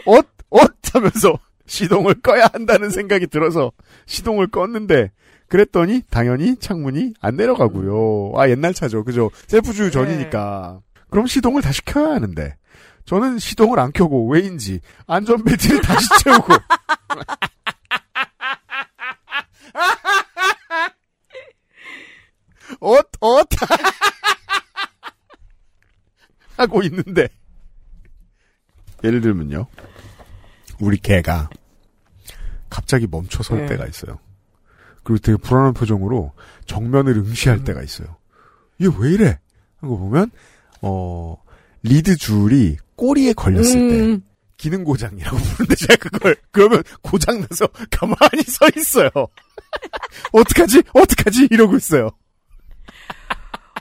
[0.06, 3.72] 엇, 엇 하면서 시동을 꺼야 한다는 생각이 들어서
[4.06, 5.10] 시동을 껐는데
[5.48, 8.32] 그랬더니 당연히 창문이 안 내려가고요.
[8.36, 9.04] 아 옛날 차죠.
[9.04, 9.30] 그죠?
[9.46, 10.80] 셀프 주유 전이니까.
[11.10, 12.54] 그럼 시동을 다시 켜야 하는데
[13.08, 16.52] 저는 시동을 안 켜고 왜인지 안전벨트를 다시 채우고
[22.80, 23.48] 엇, 엇
[26.58, 27.28] 하고 있는데
[29.02, 29.68] 예를 들면요.
[30.78, 31.48] 우리 개가
[32.68, 33.68] 갑자기 멈춰 설 네.
[33.68, 34.18] 때가 있어요.
[35.02, 36.34] 그리고 되게 불안한 표정으로
[36.66, 38.18] 정면을 응시할 때가 있어요.
[38.78, 39.40] 이게 왜 이래?
[39.80, 40.30] 하고 보면
[40.82, 41.42] 어
[41.82, 44.22] 리드 줄이 꼬리에 걸렸을 때 음.
[44.58, 49.08] 기능 고장이라고 부르는데 제가 그걸 그러면 고장 나서 가만히 서 있어요.
[50.32, 50.82] 어떡하지?
[50.92, 51.48] 어떡하지?
[51.50, 52.10] 이러고 있어요.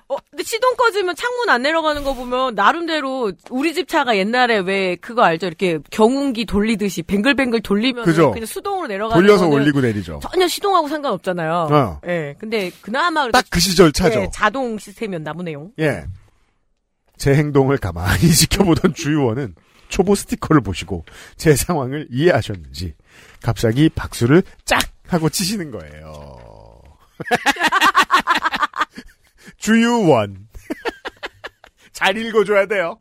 [0.09, 4.95] 어, 근데 시동 꺼지면 창문 안 내려가는 거 보면 나름대로 우리 집 차가 옛날에 왜
[4.95, 5.47] 그거 알죠?
[5.47, 8.05] 이렇게 경운기 돌리듯이 뱅글뱅글 돌리면.
[8.05, 10.19] 그냥 수동으로 내려가는 돌려서 올리고 내리죠.
[10.21, 11.51] 전혀 시동하고 상관없잖아요.
[11.71, 11.99] 어.
[12.07, 12.35] 예.
[12.39, 14.19] 근데 그나마 딱 그 시절 차죠.
[14.21, 15.71] 예, 자동 시스템이었나 보네요.
[15.79, 16.05] 예.
[17.17, 19.55] 제 행동을 가만히 지켜보던 주유원은
[19.89, 21.05] 초보 스티커를 보시고
[21.35, 22.95] 제 상황을 이해하셨는지
[23.41, 26.37] 갑자기 박수를 짝 하고 치시는 거예요.
[29.57, 30.47] 주유원.
[31.93, 32.99] 잘 읽어줘야 돼요.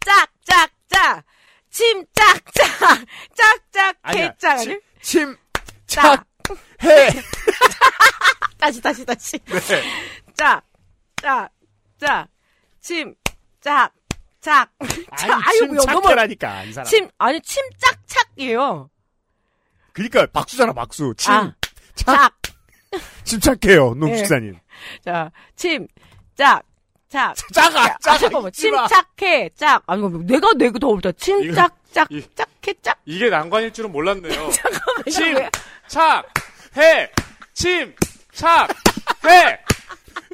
[0.00, 1.22] 짝, 짝, 짝!
[1.70, 2.66] 침, 짝, 짝!
[3.34, 3.96] 짝, 짝.
[4.14, 4.56] 해, 짝!
[4.56, 5.36] 침, 침,
[5.86, 6.26] 짝,
[6.82, 7.08] 해!
[8.58, 9.38] 다시, 다시, 다시.
[9.38, 9.82] 네.
[10.34, 10.64] 짝,
[11.16, 11.50] 짝,
[12.00, 12.28] 짝,
[12.88, 13.14] 침,
[13.60, 13.92] 짝,
[14.40, 14.70] 짝.
[15.10, 16.86] 아니, 아유, 뭐 침착해라니까, 이 사람.
[16.88, 18.88] 침, 아니, 침, 짝, 착이에요.
[19.92, 21.12] 그니까, 박수잖아, 박수.
[21.18, 21.52] 침, 아,
[21.94, 22.32] 착.
[23.24, 24.00] 침착해요, 네.
[24.00, 24.58] 농축사님.
[25.04, 25.86] 자, 침,
[26.34, 26.62] 짝,
[27.10, 27.34] 짝.
[27.52, 28.48] 짝아, 아, 짝아, 잠깐만.
[28.48, 28.86] 잊지 마.
[28.88, 29.82] 침착해, 짝.
[29.86, 31.12] 아니, 뭐, 내가, 내가 더 어렵다.
[31.12, 32.98] 침, 짝, 짝, 이- 짝해, 짝.
[33.04, 34.48] 이게 난관일 줄은 몰랐네요.
[34.52, 35.50] 잠깐만, 침, 왜-
[35.88, 36.24] 착,
[36.78, 37.10] 해,
[37.52, 37.94] 침,
[38.32, 38.70] 착!
[39.26, 39.58] 해!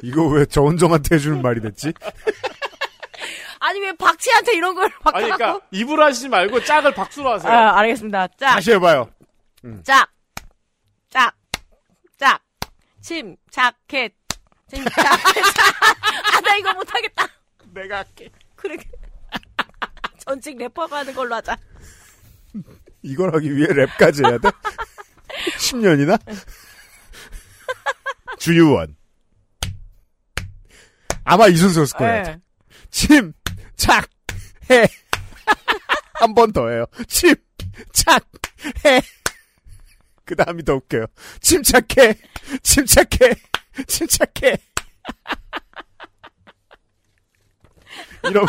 [0.03, 1.93] 이거 왜 저은정한테 해주는 말이 됐지?
[3.59, 5.15] 아니 왜 박치한테 이런 걸 막.
[5.15, 7.51] 아니, 그러니까 입으로 하시지 말고 짝을 박수로 하세요.
[7.51, 8.27] 아, 알겠습니다.
[8.37, 8.55] 짝.
[8.55, 9.09] 다시 해봐요.
[9.83, 10.09] 짝.
[11.09, 11.33] 짝.
[12.17, 12.41] 짝.
[13.01, 14.09] 침착해.
[14.69, 15.01] 침착해.
[16.35, 17.27] 아, 나 이거 못하겠다.
[17.73, 18.29] 내가 할게.
[18.55, 18.77] 그래.
[20.19, 21.57] 전직 래퍼가 하는 걸로 하자.
[23.01, 24.49] 이걸 하기 위해 랩까지 해야 돼?
[25.59, 26.19] 10년이나?
[28.37, 28.95] 주유원.
[31.25, 32.23] 아마 이 순서였을 거예요.
[32.23, 32.39] 네.
[32.91, 33.33] 침,
[33.75, 34.09] 착,
[34.69, 34.87] 해.
[36.15, 36.85] 한 번 더 해요.
[37.07, 37.35] 침,
[37.91, 38.23] 착,
[38.85, 39.01] 해.
[40.23, 41.05] 그 다음이 더 웃겨요.
[41.41, 42.15] 침착해,
[42.63, 43.35] 침착해,
[43.87, 44.57] 침착해.
[48.23, 48.45] 이러,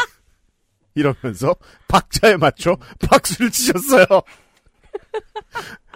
[0.94, 1.54] 이러면서
[1.88, 2.76] 박자에 맞춰
[3.08, 4.06] 박수를 치셨어요.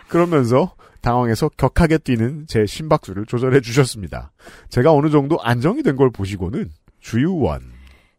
[0.08, 4.32] 그러면서 당황해서 격하게 뛰는 제 심박수를 조절해 주셨습니다.
[4.68, 6.70] 제가 어느 정도 안정이 된 걸 보시고는
[7.00, 7.72] 주유원.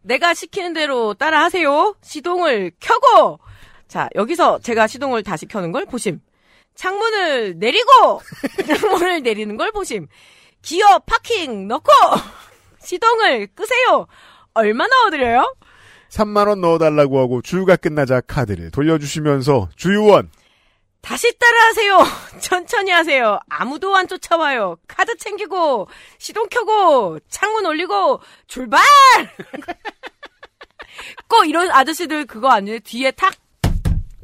[0.04, 1.96] 내가 시키는 대로 따라 하세요.
[2.02, 3.40] 시동을 켜고.
[3.88, 6.20] 자, 여기서 제가 시동을 다시 켜는 걸 보심.
[6.76, 8.22] 창문을 내리고!
[8.66, 10.08] 창문을 내리는 걸 보심.
[10.62, 11.90] 기어 파킹 넣고!
[12.80, 14.08] 시동을 끄세요!
[14.54, 15.56] 얼마 넣어드려요?
[16.10, 20.30] 3만원 넣어달라고 하고 주유가 끝나자 카드를 돌려주시면서 주유원.
[21.02, 22.06] 다시 따라하세요.
[22.42, 23.40] 천천히 하세요.
[23.50, 24.78] 아무도 안 쫓아와요.
[24.88, 28.82] 카드 챙기고 시동 켜고 창문 올리고 출발.
[31.28, 32.80] 꼭 이런 아저씨들 그거 아니에요?
[32.80, 33.34] 뒤에 탁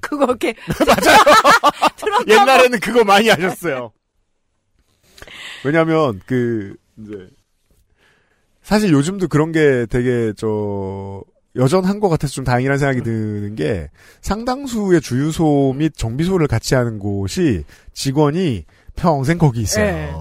[0.01, 0.53] 그거 이렇게
[0.85, 2.23] 맞아요.
[2.27, 3.91] 옛날에는 그거 많이 하셨어요.
[5.63, 7.29] 왜냐면, 그, 이제,
[8.61, 11.23] 사실 요즘도 그런 게 되게, 저,
[11.57, 13.89] 여전한 것 같아서 좀 다행이라는 생각이 드는 게,
[14.21, 17.63] 상당수의 주유소 및 정비소를 같이 하는 곳이
[17.93, 19.85] 직원이 평생 거기 있어요.
[19.85, 20.11] 네.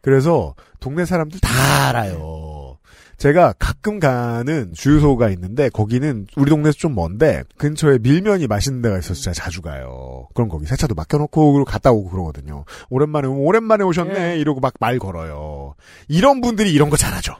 [0.00, 2.78] 그래서 동네 사람들 다 알아요.
[3.18, 9.20] 제가 가끔 가는 주유소가 있는데 거기는 우리 동네에서 좀 먼데 근처에 밀면이 맛있는 데가 있어서
[9.20, 10.26] 제가 자주 가요.
[10.32, 12.64] 그럼 거기 세차도 맡겨놓고 갔다 오고 그러거든요.
[12.88, 14.38] 오랜만에 오랜만에 오셨네 네.
[14.38, 15.74] 이러고 막 말 걸어요.
[16.08, 17.34] 이런 분들이 이런 거 잘하죠.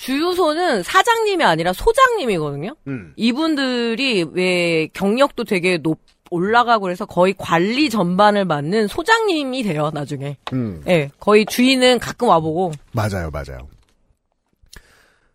[0.00, 2.74] 주유소는 사장님이 아니라 소장님이거든요.
[2.86, 3.12] 음.
[3.16, 10.38] 이분들이 왜 경력도 되게 높 올라가고 그래서 거의 관리 전반을 맡는 소장님이 돼요 나중에.
[10.52, 10.80] 음.
[10.86, 12.72] 예, 거의 주인은 가끔 와보고.
[12.92, 13.68] 맞아요, 맞아요.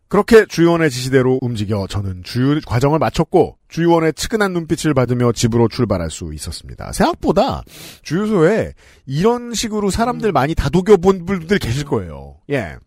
[0.07, 6.33] 그렇게 주유원의 지시대로 움직여 저는 주유 과정을 마쳤고 주유원의 측은한 눈빛을 받으며 집으로 출발할 수
[6.33, 6.91] 있었습니다.
[6.93, 7.63] 생각보다
[8.03, 8.73] 주유소에
[9.05, 12.37] 이런 식으로 사람들 많이 다독여 본 분들 계실 거예요.
[12.51, 12.77] 예.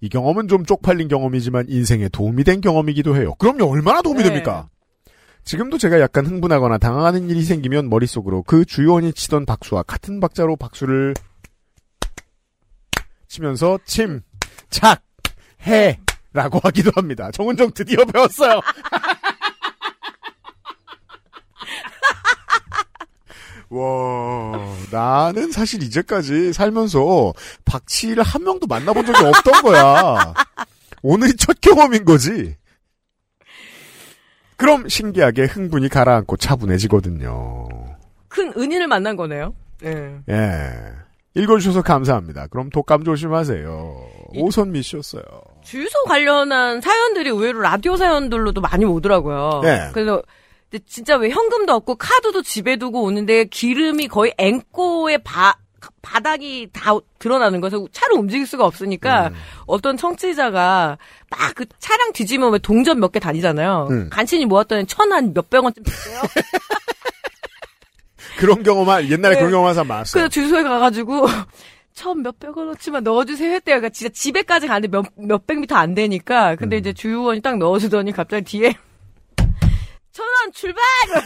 [0.00, 3.34] 이 경험은 좀 쪽팔린 경험이지만 인생에 도움이 된 경험이기도 해요.
[3.38, 4.28] 그럼요, 얼마나 도움이 네.
[4.28, 4.68] 됩니까?
[5.44, 11.14] 지금도 제가 약간 흥분하거나 당황하는 일이 생기면 머릿속으로 그 주유원이 치던 박수와 같은 박자로 박수를
[13.28, 14.20] 치면서 침,
[14.70, 15.02] 착,
[15.66, 15.98] 해
[16.32, 17.30] 라고 하기도 합니다.
[17.32, 18.60] 정은정 드디어 배웠어요.
[23.70, 27.32] 와, 나는 사실 이제까지 살면서
[27.64, 30.34] 박치를 한 명도 만나본 적이 없던 거야.
[31.02, 32.56] 오늘이 첫 경험인 거지.
[34.56, 37.68] 그럼 신기하게 흥분이 가라앉고 차분해지거든요.
[38.28, 39.54] 큰 은인을 만난 거네요.
[39.84, 40.18] 예.
[40.28, 40.70] 예.
[41.34, 42.48] 읽어주셔서 감사합니다.
[42.48, 44.08] 그럼 독감 조심하세요.
[44.34, 45.22] 오선미 씨였어요.
[45.62, 49.60] 주유소 관련한 사연들이 의외로 라디오 사연들로도 많이 오더라고요.
[49.62, 49.90] 네.
[49.92, 50.22] 그래서
[50.70, 55.56] 근데 진짜 왜 현금도 없고 카드도 집에 두고 오는데 기름이 거의 앵꼬의 바,
[56.02, 59.30] 바닥이 다 드러나는 거여서 차를 움직일 수가 없으니까
[59.66, 60.98] 어떤 청취자가
[61.30, 63.88] 막 그 차량 뒤지면 왜 동전 몇 개 다니잖아요.
[63.90, 64.10] 음.
[64.10, 66.20] 간신히 모았더니 천 한 몇백 원쯤 됐어요.
[68.38, 69.40] 그런 경험한, 옛날에 네.
[69.40, 70.12] 그런 경험한 사람 많았어요.
[70.12, 71.26] 그래서 주유소에 가가지고
[71.94, 73.76] 천 몇백 원어치만 넣어주세요 했대요.
[73.76, 76.54] 그러니까 진짜 집에까지 가는데 몇 몇백 미터 안 되니까.
[76.54, 76.78] 근데 음.
[76.78, 78.76] 이제 주유원이 딱 넣어주더니 갑자기 뒤에
[80.18, 80.82] 천원 출발.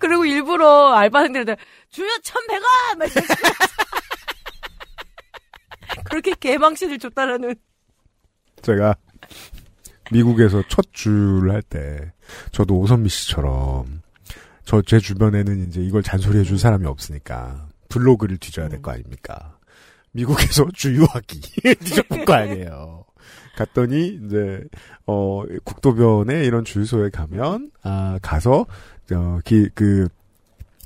[0.00, 1.56] 그리고 일부러 알바생들한테
[1.90, 3.08] 주유 천백 원.
[6.08, 7.54] 그렇게 개망신을 줬다라는.
[8.62, 8.94] 제가
[10.10, 12.12] 미국에서 첫 주를 할 때
[12.52, 14.02] 저도 오선미 씨처럼
[14.64, 19.58] 저 제 주변에는 이제 이걸 잔소리해 줄 사람이 없으니까 블로그를 뒤져야 될 거 아닙니까?
[20.12, 21.40] 미국에서 주유하기
[21.80, 22.99] 뒤져볼 거 아니에요.
[23.60, 24.64] 갔더니 이제
[25.06, 28.66] 어 국도변에 이런 주유소에 가면 아 가서
[29.12, 30.08] 어그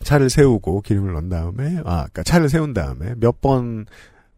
[0.02, 3.86] 차를 세우고 기름을 넣은 다음에 아 그러니까 차를 세운 다음에 몇번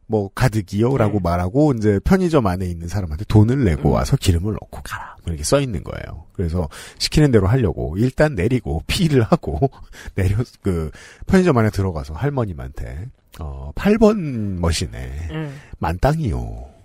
[0.06, 5.32] 뭐 가득이요라고 말하고 이제 편의점 안에 있는 사람한테 돈을 내고 와서 기름을 넣고 가라 뭐
[5.32, 6.26] 이렇게 써 있는 거예요.
[6.34, 9.70] 그래서 시키는 대로 하려고 일단 내리고 피를 하고
[10.14, 10.90] 내려 그
[11.26, 13.08] 편의점 안에 들어가서 할머님한테
[13.40, 15.58] 어, 8번 machine에 음.
[15.78, 16.76] 만땅이요.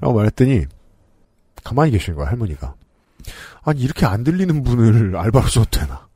[0.00, 0.66] 라고 말했더니
[1.66, 2.74] 가만히 계시는 거야 할머니가.
[3.64, 6.06] 아니 이렇게 안 들리는 분을 알바로 써도 되나?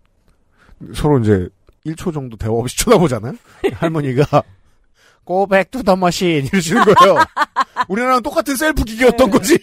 [0.94, 1.48] 서로 이제
[1.86, 3.34] 1초 정도 대화 없이 쳐다보잖아요.
[3.74, 4.42] 할머니가
[5.24, 7.16] go back to the machine 이러시는 거예요.
[7.88, 9.58] 우리나라랑 똑같은 셀프 기계였던 거지.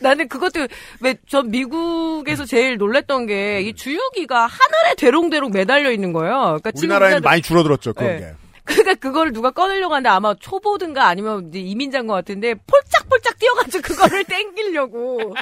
[0.00, 0.68] 나는 그것도
[1.00, 6.58] 왜 전 미국에서 제일 놀랬던 게 이 주유기가 하늘에 대롱대롱 매달려 있는 거예요.
[6.60, 8.18] 그러니까 우리나라에는 많이 줄어들었죠 그런 네.
[8.20, 8.34] 게.
[8.66, 15.34] 그러니까 그걸 누가 꺼내려고 하는데 아마 초보든가 아니면 이민자인 것 같은데 폴짝폴짝 뛰어가지고 그거를 땡기려고.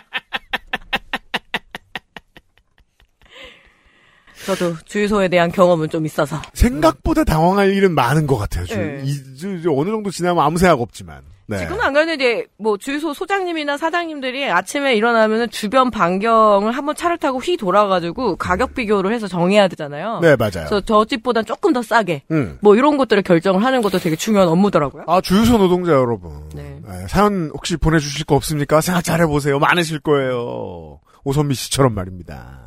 [4.47, 6.41] 저도 주유소에 대한 경험은 좀 있어서.
[6.53, 8.67] 생각보다 당황할 일은 많은 것 같아요.
[8.67, 9.01] 주- 네.
[9.05, 11.23] 이- 저- 저 어느 정도 지나면 아무 생각 없지만.
[11.47, 11.58] 네.
[11.58, 17.56] 지금은 안 그랬는데 뭐 주유소 소장님이나 사장님들이 아침에 일어나면은 주변 반경을 한번 차를 타고 휘
[17.56, 20.20] 돌아가지고 가격 비교를 해서 정해야 되잖아요.
[20.20, 20.50] 네, 맞아요.
[20.52, 22.58] 그래서 저 집보다 조금 더 싸게 음.
[22.60, 25.05] 뭐 이런 것들을 결정을 하는 것도 되게 중요한 업무더라고요.
[25.06, 26.48] 아, 주유소 노동자 여러분.
[26.55, 28.81] 네, 사연 혹시 보내주실 거 없습니까?
[28.81, 29.58] 생각 잘 해보세요.
[29.58, 31.00] 많으실 거예요.
[31.24, 32.60] 오선미 씨처럼 말입니다.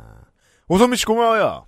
[0.68, 1.67] 오선미 씨 고마워요.